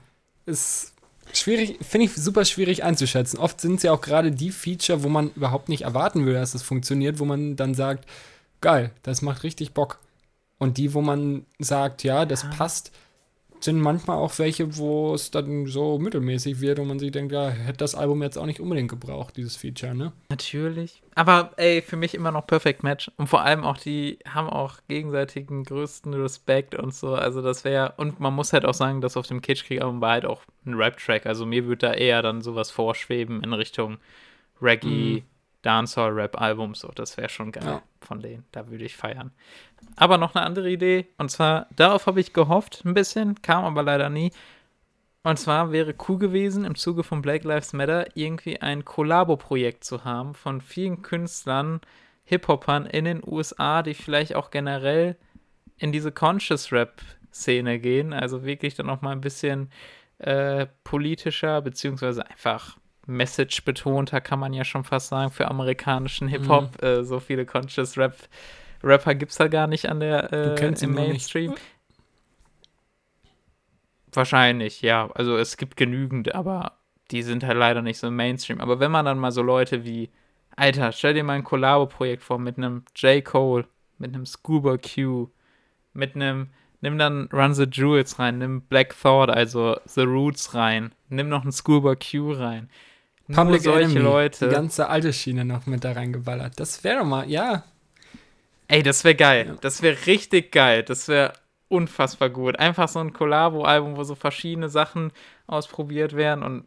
Ist 0.45 0.93
schwierig, 1.34 1.80
finde 1.81 2.05
ich 2.05 2.13
super 2.15 2.45
schwierig 2.45 2.84
einzuschätzen. 2.84 3.39
Oft 3.39 3.59
sind 3.59 3.76
es 3.76 3.84
ja 3.84 3.91
auch 3.91 4.01
gerade 4.01 4.31
die 4.31 4.51
Feature, 4.51 5.03
wo 5.03 5.09
man 5.09 5.31
überhaupt 5.35 5.67
nicht 5.67 5.81
erwarten 5.81 6.26
würde, 6.26 6.39
dass 6.39 6.53
das 6.53 6.63
funktioniert, 6.63 7.19
wo 7.19 7.26
man 7.26 7.57
dann 7.57 7.73
sagt, 7.73 8.05
geil, 8.61 8.91
das 9.03 9.22
macht 9.22 9.43
richtig 9.43 9.73
Bock. 9.73 9.99
Und 10.57 10.77
die, 10.77 10.94
wo 10.94 11.02
man 11.02 11.45
sagt, 11.60 12.03
ja, 12.03 12.26
das 12.26 12.44
ja. 12.44 12.49
passt, 12.49 12.91
sind 13.65 13.80
manchmal 13.80 14.18
auch 14.18 14.38
welche, 14.38 14.77
wo 14.77 15.14
es 15.14 15.32
dann 15.32 15.65
so 15.65 15.98
mittelmäßig 15.98 16.61
wird 16.61 16.80
und 16.80 16.88
man 16.88 16.99
sich 16.99 17.11
denkt, 17.11 17.32
ja, 17.34 17.49
hätte 17.49 17.77
das 17.77 17.95
Album 17.95 18.22
jetzt 18.22 18.38
auch 18.38 18.45
nicht 18.45 18.60
unbedingt 18.60 18.90
gebraucht, 18.90 19.36
dieses 19.38 19.56
Feature, 19.56 19.95
ne? 19.95 20.14
Natürlich. 20.30 21.02
Aber 21.15 21.52
ey, 21.57 21.82
für 21.82 21.95
mich 21.98 22.14
immer 22.14 22.32
noch 22.32 22.45
Perfect 22.48 22.84
Match. 22.84 23.11
Und 23.18 23.27
vor 23.27 23.41
allem 23.41 23.64
auch, 23.64 23.77
die 23.77 24.19
haben 24.27 24.49
auch 24.49 24.77
gegenseitigen 24.88 25.64
größten 25.64 26.14
Respekt 26.14 26.76
und 26.76 26.94
so. 26.94 27.15
Also 27.15 27.41
das 27.41 27.64
wäre, 27.64 27.94
und 27.98 28.19
man 28.19 28.34
muss 28.34 28.53
halt 28.53 28.65
auch 28.65 28.73
sagen, 28.73 29.02
dass 29.02 29.18
auf 29.18 29.27
dem 29.27 29.41
Cage-Krieg-Album 29.41 30.02
war 30.02 30.11
halt 30.11 30.26
auch 30.26 30.44
ein 30.65 30.76
Rap-Track. 30.76 31.26
Also 31.26 31.45
mir 31.45 31.65
würde 31.65 31.88
da 31.88 31.94
eher 31.94 32.22
dann 32.22 32.41
sowas 32.41 32.72
vorschweben 32.72 33.44
in 33.44 33.53
Richtung 33.53 33.98
Reggae, 34.61 35.22
mhm. 35.22 35.23
Dancehall-Rap-Album. 35.65 36.75
So, 36.75 36.89
das 36.89 37.17
wäre 37.17 37.29
schon 37.29 37.51
geil 37.51 37.65
ja. 37.65 37.81
von 38.01 38.19
denen. 38.19 38.45
Da 38.51 38.69
würde 38.69 38.85
ich 38.85 38.95
feiern. 38.95 39.31
Aber 39.95 40.17
noch 40.17 40.35
eine 40.35 40.45
andere 40.45 40.69
Idee. 40.69 41.07
Und 41.17 41.29
zwar, 41.29 41.67
darauf 41.75 42.05
habe 42.05 42.19
ich 42.19 42.33
gehofft 42.33 42.83
ein 42.85 42.93
bisschen, 42.93 43.41
kam 43.41 43.65
aber 43.65 43.83
leider 43.83 44.09
nie. 44.09 44.31
Und 45.23 45.37
zwar 45.39 45.71
wäre 45.71 45.95
cool 46.07 46.19
gewesen, 46.19 46.65
im 46.65 46.75
Zuge 46.75 47.03
von 47.03 47.23
Black 47.23 47.43
Lives 47.43 47.73
Matter 47.73 48.05
irgendwie 48.15 48.61
ein 48.61 48.85
Kollabo-Projekt 48.85 49.83
zu 49.83 50.03
haben 50.03 50.35
von 50.35 50.61
vielen 50.61 51.01
Künstlern, 51.01 51.81
Hip-Hopern 52.25 52.85
in 52.85 53.05
den 53.05 53.23
USA, 53.25 53.81
die 53.81 53.95
vielleicht 53.95 54.35
auch 54.35 54.51
generell 54.51 55.17
in 55.77 55.91
diese 55.91 56.11
Conscious 56.11 56.71
Rap-Szene 56.71 57.79
gehen. 57.79 58.13
Also 58.13 58.45
wirklich 58.45 58.75
dann 58.75 58.89
auch 58.89 59.01
mal 59.01 59.13
ein 59.13 59.21
bisschen 59.21 59.71
äh, 60.19 60.67
politischer, 60.83 61.61
beziehungsweise 61.61 62.29
einfach 62.29 62.77
Message 63.06 63.64
betonter, 63.65 64.22
kann 64.22 64.40
man 64.40 64.53
ja 64.53 64.64
schon 64.64 64.84
fast 64.84 65.10
sagen, 65.10 65.32
für 65.32 65.48
amerikanischen 65.48 66.27
Hip-Hop. 66.27 66.82
Mhm. 66.82 66.88
Äh, 66.88 67.03
so 67.03 67.19
viele 67.19 67.45
Conscious 67.45 67.98
Rap 67.98 68.15
Rapper 68.84 69.15
gibt 69.15 69.32
es 69.32 69.38
da 69.38 69.48
gar 69.48 69.68
nicht 69.68 69.90
an 69.90 69.99
der 69.99 70.32
äh, 70.32 70.73
im 70.82 70.94
Mainstream. 70.94 71.52
Nicht. 71.52 71.61
Wahrscheinlich, 74.14 74.82
ja. 74.82 75.10
Also 75.14 75.38
es 75.38 75.57
gibt 75.57 75.76
genügend, 75.76 76.36
aber 76.36 76.73
die 77.11 77.23
sind 77.23 77.44
halt 77.44 77.57
leider 77.57 77.82
nicht 77.82 77.98
so 77.98 78.07
im 78.07 78.15
Mainstream. 78.15 78.61
Aber 78.61 78.80
wenn 78.80 78.91
man 78.91 79.06
dann 79.06 79.19
mal 79.19 79.32
so 79.32 79.41
Leute 79.41 79.84
wie, 79.84 80.10
Alter, 80.56 80.91
stell 80.91 81.14
dir 81.14 81.23
mal 81.23 81.34
ein 81.34 81.44
Collabo-Projekt 81.44 82.23
vor 82.23 82.40
mit 82.40 82.57
einem 82.57 82.84
J. 82.95 83.23
Cole, 83.23 83.68
mit 83.98 84.14
einem 84.14 84.26
Scuba 84.26 84.77
Q, 84.77 85.30
mit 85.94 86.15
einem, 86.15 86.48
nimm 86.82 86.98
dann 86.98 87.30
Run 87.34 87.53
the 87.53 87.65
Jewels 87.69 88.19
rein, 88.19 88.38
nimm 88.38 88.61
Black 88.61 88.95
Thought, 89.02 89.30
also 89.30 89.77
The 89.86 90.02
Roots 90.02 90.53
rein, 90.53 90.94
nimm 91.10 91.30
noch 91.30 91.41
einen 91.41 91.52
Scuba 91.52 91.95
Q 91.95 92.34
rein. 92.34 92.69
Public 93.27 93.64
Nur 93.64 93.73
solche 93.73 93.91
Enemy, 93.91 93.99
Leute. 93.99 94.47
Die 94.47 94.53
ganze 94.53 94.88
alte 94.88 95.11
Schiene 95.11 95.45
noch 95.45 95.65
mit 95.65 95.84
da 95.84 95.93
reingeballert. 95.93 96.60
Das 96.60 96.84
wäre 96.84 96.99
doch 96.99 97.06
mal, 97.06 97.30
ja. 97.30 97.64
Ey, 98.68 98.84
das 98.84 99.03
wäre 99.03 99.15
geil. 99.15 99.47
Ja. 99.47 99.56
Das 99.61 99.81
wäre 99.81 100.06
richtig 100.06 100.52
geil. 100.52 100.84
Das 100.84 101.07
wäre 101.07 101.34
unfassbar 101.68 102.30
gut. 102.30 102.60
Einfach 102.60 102.88
so 102.88 102.99
ein 102.99 103.14
Collabo-Album, 103.14 103.97
wo 103.97 104.03
so 104.03 104.15
verschiedene 104.15 104.69
Sachen 104.69 105.11
ausprobiert 105.47 106.15
werden 106.15 106.43
und 106.43 106.65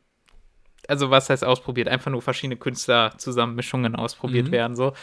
also 0.89 1.10
was 1.10 1.28
heißt 1.28 1.44
ausprobiert? 1.44 1.86
Einfach 1.89 2.10
nur 2.10 2.22
verschiedene 2.22 2.56
Künstler 2.56 3.12
zusammen 3.18 3.55
Mischungen 3.55 3.94
ausprobiert 3.94 4.48
mhm. 4.48 4.52
werden 4.52 4.76
so. 4.76 4.94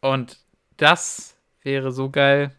Und 0.00 0.38
das 0.76 1.36
wäre 1.62 1.90
so 1.90 2.10
geil. 2.10 2.52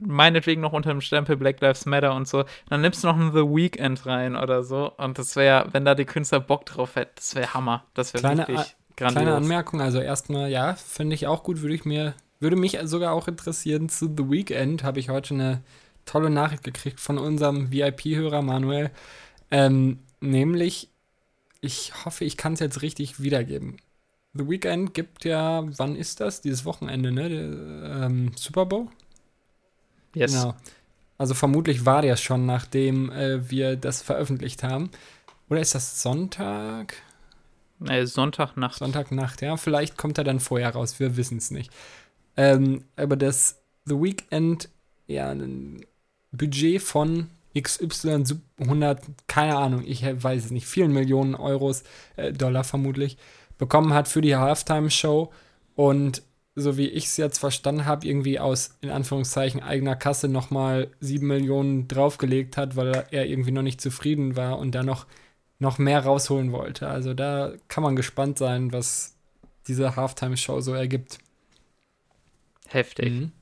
Meinetwegen 0.00 0.60
noch 0.60 0.72
unter 0.72 0.90
dem 0.90 1.00
Stempel 1.00 1.36
Black 1.36 1.60
Lives 1.60 1.86
Matter 1.86 2.14
und 2.14 2.28
so. 2.28 2.44
Dann 2.68 2.80
nimmst 2.80 3.02
du 3.02 3.08
noch 3.08 3.16
ein 3.16 3.32
The 3.32 3.42
Weeknd 3.42 4.06
rein 4.06 4.36
oder 4.36 4.62
so. 4.62 4.92
Und 4.96 5.18
das 5.18 5.36
wäre, 5.36 5.68
wenn 5.72 5.84
da 5.84 5.94
die 5.94 6.04
Künstler 6.04 6.40
Bock 6.40 6.66
drauf 6.66 6.96
hätten, 6.96 7.12
das 7.16 7.34
wäre 7.34 7.54
Hammer. 7.54 7.84
Das 7.94 8.14
wäre 8.14 8.28
richtig 8.30 8.46
grandios. 8.46 8.76
Kleine 8.96 9.34
Anmerkung, 9.34 9.80
also 9.80 10.00
erstmal, 10.00 10.50
ja, 10.50 10.74
finde 10.74 11.14
ich 11.14 11.26
auch 11.26 11.42
gut, 11.42 11.62
würde 11.62 11.74
ich 11.74 11.84
mir 11.84 12.14
würde 12.44 12.56
mich 12.56 12.78
sogar 12.84 13.12
auch 13.12 13.26
interessieren, 13.26 13.88
zu 13.88 14.06
The 14.06 14.30
Weekend 14.30 14.84
habe 14.84 15.00
ich 15.00 15.08
heute 15.08 15.34
eine 15.34 15.62
tolle 16.04 16.30
Nachricht 16.30 16.62
gekriegt 16.62 17.00
von 17.00 17.18
unserem 17.18 17.72
VIP-Hörer 17.72 18.42
Manuel. 18.42 18.90
Ähm, 19.50 20.00
nämlich, 20.20 20.90
ich 21.60 22.04
hoffe, 22.04 22.24
ich 22.24 22.36
kann 22.36 22.52
es 22.52 22.60
jetzt 22.60 22.82
richtig 22.82 23.22
wiedergeben. 23.22 23.78
The 24.34 24.48
Weekend 24.48 24.94
gibt 24.94 25.24
ja, 25.24 25.64
wann 25.78 25.96
ist 25.96 26.20
das? 26.20 26.42
Dieses 26.42 26.64
Wochenende, 26.64 27.12
ne? 27.12 27.28
Der, 27.28 28.04
ähm, 28.04 28.32
Super 28.36 28.66
Bowl? 28.66 28.88
Yes. 30.14 30.32
Genau. 30.32 30.54
Also 31.18 31.34
vermutlich 31.34 31.86
war 31.86 32.02
der 32.02 32.16
schon, 32.16 32.46
nachdem 32.46 33.10
äh, 33.10 33.48
wir 33.50 33.76
das 33.76 34.02
veröffentlicht 34.02 34.62
haben. 34.62 34.90
Oder 35.48 35.60
ist 35.60 35.74
das 35.74 36.02
Sonntag? 36.02 36.94
Äh, 37.86 38.06
Sonntagnacht. 38.06 38.78
Sonntagnacht, 38.78 39.42
ja. 39.42 39.56
Vielleicht 39.56 39.96
kommt 39.96 40.18
er 40.18 40.24
dann 40.24 40.40
vorher 40.40 40.70
raus, 40.70 40.98
wir 41.00 41.16
wissen 41.16 41.38
es 41.38 41.50
nicht. 41.50 41.70
Ähm, 42.36 42.84
aber 42.96 43.16
das 43.16 43.60
The 43.84 43.94
Weekend, 43.94 44.68
ja, 45.06 45.30
ein 45.30 45.84
Budget 46.32 46.82
von 46.82 47.28
XY 47.56 48.24
100, 48.58 49.02
keine 49.28 49.56
Ahnung, 49.56 49.84
ich 49.86 50.04
weiß 50.04 50.46
es 50.46 50.50
nicht, 50.50 50.66
vielen 50.66 50.92
Millionen 50.92 51.34
Euros, 51.34 51.84
äh, 52.16 52.32
Dollar 52.32 52.64
vermutlich, 52.64 53.16
bekommen 53.58 53.94
hat 53.94 54.08
für 54.08 54.20
die 54.20 54.34
Halftime-Show 54.34 55.30
und 55.76 56.22
so 56.56 56.76
wie 56.76 56.88
ich 56.88 57.06
es 57.06 57.16
jetzt 57.16 57.38
verstanden 57.38 57.84
habe, 57.84 58.06
irgendwie 58.06 58.38
aus, 58.38 58.76
in 58.80 58.90
Anführungszeichen, 58.90 59.62
eigener 59.62 59.96
Kasse 59.96 60.28
nochmal 60.28 60.90
7 61.00 61.26
Millionen 61.26 61.88
draufgelegt 61.88 62.56
hat, 62.56 62.76
weil 62.76 63.06
er 63.10 63.26
irgendwie 63.26 63.50
noch 63.50 63.62
nicht 63.62 63.80
zufrieden 63.80 64.36
war 64.36 64.58
und 64.58 64.74
da 64.74 64.82
noch, 64.82 65.06
noch 65.58 65.78
mehr 65.78 66.00
rausholen 66.04 66.52
wollte. 66.52 66.88
Also 66.88 67.14
da 67.14 67.52
kann 67.68 67.82
man 67.82 67.96
gespannt 67.96 68.38
sein, 68.38 68.72
was 68.72 69.16
diese 69.66 69.96
Halftime-Show 69.96 70.60
so 70.60 70.74
ergibt. 70.74 71.18
Heftig. 72.68 73.12
Mhm. 73.12 73.32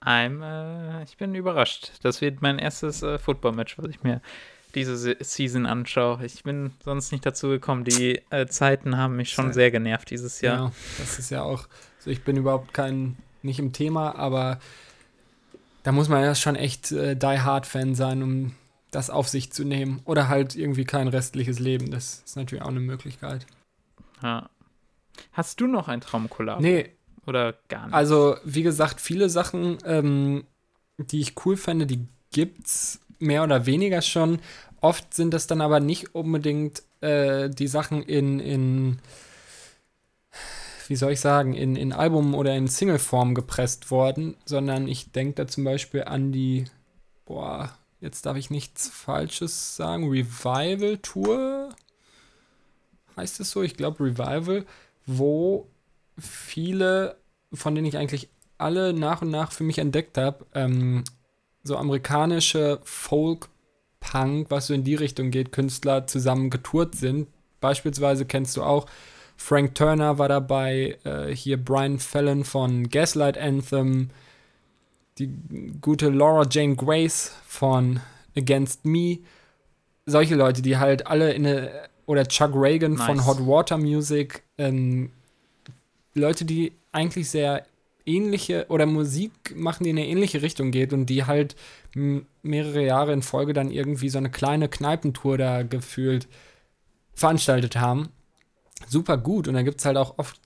I'm, 0.00 0.42
äh, 0.42 1.02
ich 1.04 1.16
bin 1.16 1.34
überrascht. 1.34 1.92
Das 2.02 2.20
wird 2.20 2.40
mein 2.40 2.58
erstes 2.58 3.02
äh, 3.02 3.18
Football-Match, 3.18 3.76
was 3.78 3.88
ich 3.88 4.02
mir 4.02 4.22
diese 4.76 5.16
Season 5.20 5.66
anschaue. 5.66 6.24
Ich 6.24 6.44
bin 6.44 6.72
sonst 6.84 7.10
nicht 7.10 7.26
dazu 7.26 7.48
gekommen. 7.48 7.84
Die 7.84 8.22
äh, 8.30 8.46
Zeiten 8.46 8.96
haben 8.96 9.16
mich 9.16 9.30
schon 9.30 9.52
sehr 9.52 9.70
genervt 9.70 10.10
dieses 10.10 10.40
Jahr. 10.40 10.66
Ja, 10.66 10.72
das 10.98 11.18
ist 11.18 11.30
ja 11.30 11.42
auch, 11.42 11.66
also 11.98 12.10
ich 12.10 12.22
bin 12.22 12.36
überhaupt 12.36 12.74
kein, 12.74 13.16
nicht 13.42 13.58
im 13.58 13.72
Thema, 13.72 14.14
aber 14.14 14.60
da 15.82 15.92
muss 15.92 16.08
man 16.08 16.22
ja 16.22 16.34
schon 16.34 16.56
echt 16.56 16.92
äh, 16.92 17.16
Die 17.16 17.40
Hard-Fan 17.40 17.94
sein, 17.94 18.22
um 18.22 18.54
das 18.90 19.10
auf 19.10 19.28
sich 19.28 19.52
zu 19.52 19.64
nehmen. 19.64 20.02
Oder 20.04 20.28
halt 20.28 20.54
irgendwie 20.54 20.84
kein 20.84 21.08
restliches 21.08 21.58
Leben. 21.58 21.90
Das 21.90 22.22
ist 22.24 22.36
natürlich 22.36 22.62
auch 22.62 22.68
eine 22.68 22.80
Möglichkeit. 22.80 23.46
Ja. 24.22 24.50
Hast 25.32 25.60
du 25.60 25.66
noch 25.66 25.88
ein 25.88 26.00
Traumkollab? 26.00 26.60
Nee, 26.60 26.90
oder 27.26 27.54
gar 27.68 27.86
nicht? 27.86 27.94
Also, 27.94 28.36
wie 28.44 28.62
gesagt, 28.62 29.00
viele 29.00 29.30
Sachen, 29.30 29.78
ähm, 29.84 30.44
die 30.98 31.20
ich 31.20 31.34
cool 31.44 31.56
fände, 31.56 31.86
die 31.86 32.06
gibt's 32.30 33.00
mehr 33.18 33.42
oder 33.42 33.66
weniger 33.66 34.02
schon. 34.02 34.40
Oft 34.80 35.14
sind 35.14 35.32
das 35.32 35.46
dann 35.46 35.60
aber 35.60 35.80
nicht 35.80 36.14
unbedingt 36.14 36.82
äh, 37.00 37.48
die 37.48 37.66
Sachen 37.66 38.02
in, 38.02 38.40
in, 38.40 38.98
wie 40.88 40.96
soll 40.96 41.12
ich 41.12 41.20
sagen, 41.20 41.54
in, 41.54 41.76
in 41.76 41.92
Album- 41.92 42.34
oder 42.34 42.54
in 42.54 42.68
Singleform 42.68 43.34
gepresst 43.34 43.90
worden, 43.90 44.36
sondern 44.44 44.86
ich 44.88 45.12
denke 45.12 45.34
da 45.34 45.46
zum 45.46 45.64
Beispiel 45.64 46.04
an 46.04 46.32
die, 46.32 46.66
boah, 47.24 47.72
jetzt 48.00 48.26
darf 48.26 48.36
ich 48.36 48.50
nichts 48.50 48.88
Falsches 48.88 49.76
sagen, 49.76 50.08
Revival 50.08 50.98
Tour, 50.98 51.70
heißt 53.16 53.40
es 53.40 53.50
so? 53.50 53.62
Ich 53.62 53.76
glaube 53.76 54.04
Revival, 54.04 54.66
wo 55.06 55.66
viele, 56.18 57.16
von 57.52 57.74
denen 57.74 57.86
ich 57.86 57.96
eigentlich 57.96 58.28
alle 58.58 58.92
nach 58.92 59.22
und 59.22 59.30
nach 59.30 59.52
für 59.52 59.64
mich 59.64 59.78
entdeckt 59.78 60.18
habe, 60.18 60.46
ähm, 60.54 61.04
so 61.62 61.76
amerikanische 61.76 62.80
Folk-Punk, 64.06 64.50
was 64.50 64.68
so 64.68 64.74
in 64.74 64.84
die 64.84 64.94
Richtung 64.94 65.30
geht, 65.30 65.52
Künstler 65.52 66.06
zusammen 66.06 66.50
getourt 66.50 66.94
sind. 66.94 67.28
Beispielsweise 67.60 68.24
kennst 68.26 68.56
du 68.56 68.62
auch 68.62 68.86
Frank 69.36 69.74
Turner 69.74 70.18
war 70.18 70.28
dabei, 70.28 70.98
äh, 71.04 71.34
hier 71.34 71.62
Brian 71.62 71.98
Fallon 71.98 72.44
von 72.44 72.88
Gaslight 72.88 73.36
Anthem, 73.36 74.10
die 75.18 75.30
gute 75.80 76.08
Laura 76.08 76.46
Jane 76.50 76.76
Grace 76.76 77.34
von 77.46 78.00
Against 78.36 78.86
Me. 78.86 79.18
Solche 80.06 80.36
Leute, 80.36 80.62
die 80.62 80.78
halt 80.78 81.06
alle 81.06 81.32
in 81.32 81.46
eine, 81.46 81.70
oder 82.06 82.26
Chuck 82.26 82.52
Reagan 82.54 82.94
nice. 82.94 83.06
von 83.06 83.26
Hot 83.26 83.46
Water 83.46 83.76
Music, 83.76 84.42
ähm, 84.56 85.10
Leute, 86.14 86.46
die 86.46 86.72
eigentlich 86.92 87.28
sehr 87.28 87.66
ähnliche 88.06 88.66
oder 88.68 88.86
Musik 88.86 89.54
machen, 89.56 89.84
die 89.84 89.90
in 89.90 89.98
eine 89.98 90.06
ähnliche 90.06 90.40
Richtung 90.40 90.70
geht 90.70 90.92
und 90.92 91.06
die 91.06 91.24
halt 91.24 91.56
mehrere 92.42 92.84
Jahre 92.84 93.12
in 93.12 93.22
Folge 93.22 93.52
dann 93.52 93.70
irgendwie 93.70 94.08
so 94.08 94.18
eine 94.18 94.30
kleine 94.30 94.68
Kneipentour 94.68 95.36
da 95.36 95.62
gefühlt 95.62 96.28
veranstaltet 97.14 97.76
haben. 97.76 98.10
Super 98.86 99.18
gut. 99.18 99.48
Und 99.48 99.54
da 99.54 99.62
gibt 99.62 99.80
es 99.80 99.86
halt 99.86 99.96
auch 99.96 100.18
oft 100.18 100.40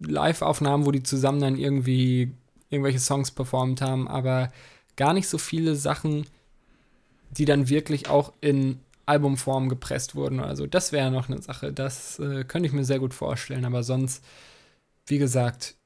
Live-Aufnahmen, 0.00 0.86
wo 0.86 0.90
die 0.90 1.02
zusammen 1.02 1.40
dann 1.40 1.56
irgendwie 1.56 2.32
irgendwelche 2.70 2.98
Songs 2.98 3.30
performt 3.30 3.80
haben, 3.80 4.08
aber 4.08 4.52
gar 4.96 5.12
nicht 5.12 5.28
so 5.28 5.38
viele 5.38 5.76
Sachen, 5.76 6.26
die 7.30 7.44
dann 7.44 7.68
wirklich 7.68 8.08
auch 8.08 8.32
in 8.40 8.80
Albumform 9.06 9.68
gepresst 9.68 10.14
wurden. 10.14 10.40
Also 10.40 10.66
das 10.66 10.92
wäre 10.92 11.10
noch 11.10 11.28
eine 11.28 11.40
Sache, 11.42 11.72
das 11.72 12.18
äh, 12.18 12.44
könnte 12.44 12.66
ich 12.66 12.72
mir 12.72 12.84
sehr 12.84 12.98
gut 12.98 13.14
vorstellen, 13.14 13.64
aber 13.64 13.82
sonst, 13.82 14.24
wie 15.06 15.18
gesagt, 15.18 15.76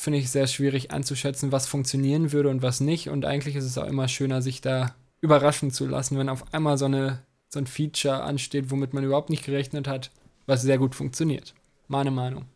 finde 0.00 0.18
ich 0.18 0.30
sehr 0.30 0.46
schwierig 0.46 0.90
einzuschätzen, 0.90 1.52
was 1.52 1.66
funktionieren 1.66 2.32
würde 2.32 2.48
und 2.48 2.62
was 2.62 2.80
nicht. 2.80 3.08
Und 3.08 3.24
eigentlich 3.24 3.56
ist 3.56 3.64
es 3.64 3.78
auch 3.78 3.86
immer 3.86 4.08
schöner, 4.08 4.42
sich 4.42 4.60
da 4.60 4.94
überraschen 5.20 5.70
zu 5.70 5.86
lassen, 5.86 6.18
wenn 6.18 6.28
auf 6.28 6.52
einmal 6.54 6.78
so, 6.78 6.86
eine, 6.86 7.22
so 7.48 7.58
ein 7.58 7.66
Feature 7.66 8.22
ansteht, 8.22 8.70
womit 8.70 8.94
man 8.94 9.04
überhaupt 9.04 9.30
nicht 9.30 9.44
gerechnet 9.44 9.86
hat, 9.86 10.10
was 10.46 10.62
sehr 10.62 10.78
gut 10.78 10.94
funktioniert. 10.94 11.54
Meine 11.88 12.10
Meinung. 12.10 12.46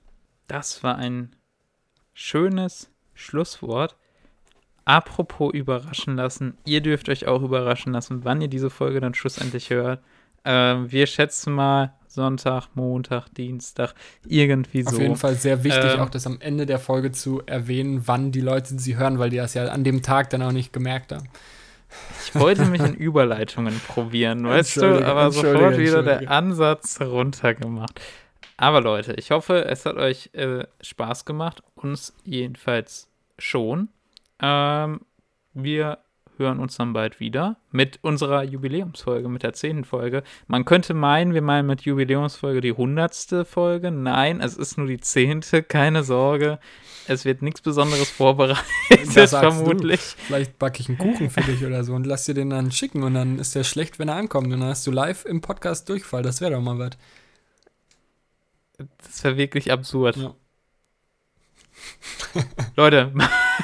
Das 0.46 0.82
war 0.82 0.96
ein 0.96 1.36
schönes 2.12 2.90
Schlusswort. 3.12 3.96
Apropos 4.86 5.52
überraschen 5.54 6.16
lassen, 6.16 6.58
ihr 6.64 6.82
dürft 6.82 7.08
euch 7.08 7.26
auch 7.26 7.42
überraschen 7.42 7.92
lassen, 7.92 8.24
wann 8.24 8.42
ihr 8.42 8.48
diese 8.48 8.68
Folge 8.70 9.00
dann 9.00 9.14
schlussendlich 9.14 9.70
hört. 9.70 10.02
Ähm, 10.44 10.90
wir 10.90 11.06
schätzen 11.06 11.54
mal 11.54 11.94
Sonntag, 12.06 12.68
Montag, 12.74 13.28
Dienstag, 13.34 13.94
irgendwie 14.26 14.82
so. 14.82 14.90
Auf 14.90 15.02
jeden 15.02 15.16
Fall 15.16 15.34
sehr 15.34 15.64
wichtig, 15.64 15.94
ähm, 15.94 16.00
auch 16.00 16.10
das 16.10 16.26
am 16.26 16.40
Ende 16.40 16.64
der 16.64 16.78
Folge 16.78 17.10
zu 17.10 17.42
erwähnen, 17.44 18.02
wann 18.06 18.30
die 18.30 18.40
Leute 18.40 18.78
sie 18.78 18.96
hören, 18.96 19.18
weil 19.18 19.30
die 19.30 19.38
das 19.38 19.54
ja 19.54 19.64
an 19.66 19.82
dem 19.82 20.02
Tag 20.02 20.30
dann 20.30 20.42
auch 20.42 20.52
nicht 20.52 20.72
gemerkt 20.72 21.12
haben. 21.12 21.28
Ich 22.24 22.34
wollte 22.34 22.66
mich 22.66 22.80
in 22.80 22.94
Überleitungen 22.94 23.80
probieren, 23.86 24.44
weißt 24.48 24.76
du, 24.78 25.04
aber 25.04 25.30
sofort 25.30 25.78
wieder 25.78 26.02
der 26.02 26.30
Ansatz 26.30 27.00
runtergemacht. 27.00 28.00
Aber 28.56 28.80
Leute, 28.80 29.14
ich 29.14 29.30
hoffe, 29.30 29.64
es 29.64 29.84
hat 29.84 29.96
euch 29.96 30.30
äh, 30.32 30.64
Spaß 30.80 31.24
gemacht. 31.24 31.62
Uns 31.74 32.14
jedenfalls 32.24 33.08
schon. 33.38 33.88
Ähm, 34.40 35.00
wir 35.52 35.98
hören 36.38 36.58
uns 36.58 36.76
dann 36.76 36.92
bald 36.92 37.20
wieder 37.20 37.56
mit 37.70 37.98
unserer 38.02 38.42
Jubiläumsfolge, 38.42 39.28
mit 39.28 39.42
der 39.42 39.52
zehnten 39.52 39.84
Folge. 39.84 40.22
Man 40.46 40.64
könnte 40.64 40.94
meinen, 40.94 41.34
wir 41.34 41.42
meinen 41.42 41.66
mit 41.66 41.82
Jubiläumsfolge 41.82 42.60
die 42.60 42.72
hundertste 42.72 43.44
Folge. 43.44 43.90
Nein, 43.90 44.40
es 44.40 44.56
ist 44.56 44.78
nur 44.78 44.86
die 44.86 45.00
zehnte, 45.00 45.62
keine 45.62 46.04
Sorge. 46.04 46.58
Es 47.06 47.24
wird 47.24 47.42
nichts 47.42 47.60
Besonderes 47.60 48.10
vorbereitet, 48.10 49.28
vermutlich. 49.28 50.00
Du. 50.00 50.22
Vielleicht 50.26 50.58
backe 50.58 50.80
ich 50.80 50.88
einen 50.88 50.98
Kuchen 50.98 51.30
für 51.30 51.42
dich 51.42 51.64
oder 51.64 51.84
so 51.84 51.94
und 51.94 52.06
lass 52.06 52.24
dir 52.24 52.34
den 52.34 52.50
dann 52.50 52.72
schicken 52.72 53.02
und 53.02 53.14
dann 53.14 53.38
ist 53.38 53.54
der 53.54 53.64
schlecht, 53.64 53.98
wenn 53.98 54.08
er 54.08 54.16
ankommt. 54.16 54.46
Und 54.46 54.60
dann 54.60 54.68
hast 54.68 54.86
du 54.86 54.90
live 54.90 55.24
im 55.24 55.40
Podcast 55.40 55.88
Durchfall. 55.88 56.22
Das 56.22 56.40
wäre 56.40 56.52
doch 56.52 56.60
mal 56.60 56.78
was. 56.78 56.92
Das 58.98 59.22
wäre 59.22 59.36
wirklich 59.36 59.70
absurd. 59.70 60.16
Ja. 60.16 60.34
Leute, 62.76 63.12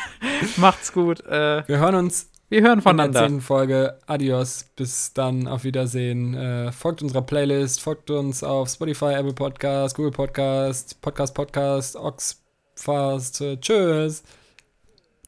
macht's 0.57 0.93
gut. 0.93 1.21
Äh, 1.27 1.67
wir 1.67 1.79
hören 1.79 1.95
uns. 1.95 2.30
Wir 2.51 2.63
hören 2.63 2.83
voneinander. 2.83 3.27
In 3.27 3.35
der 3.35 3.43
Folge. 3.43 3.99
Adios. 4.09 4.65
Bis 4.75 5.13
dann. 5.13 5.47
Auf 5.47 5.63
Wiedersehen. 5.63 6.35
Äh, 6.35 6.73
folgt 6.73 7.01
unserer 7.01 7.23
Playlist. 7.23 7.81
Folgt 7.81 8.11
uns 8.11 8.43
auf 8.43 8.69
Spotify, 8.69 9.15
Apple 9.15 9.35
Podcast, 9.35 9.95
Google 9.95 10.11
Podcast, 10.11 11.01
Podcast 11.01 11.33
Podcast, 11.33 11.95
Oxfast. 11.95 13.41
Äh, 13.41 13.57
tschüss. 13.59 14.25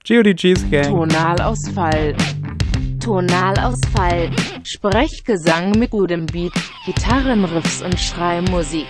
GODG's 0.05 0.69
Gang. 0.69 0.89
Tonalausfall. 0.89 2.17
Tonalausfall. 2.99 4.33
Sprechgesang 4.65 5.79
mit 5.79 5.93
gutem 5.93 6.27
Beat, 6.27 6.53
Gitarrenriffs 6.87 7.83
und 7.83 8.01
Schreimusik. 8.01 8.87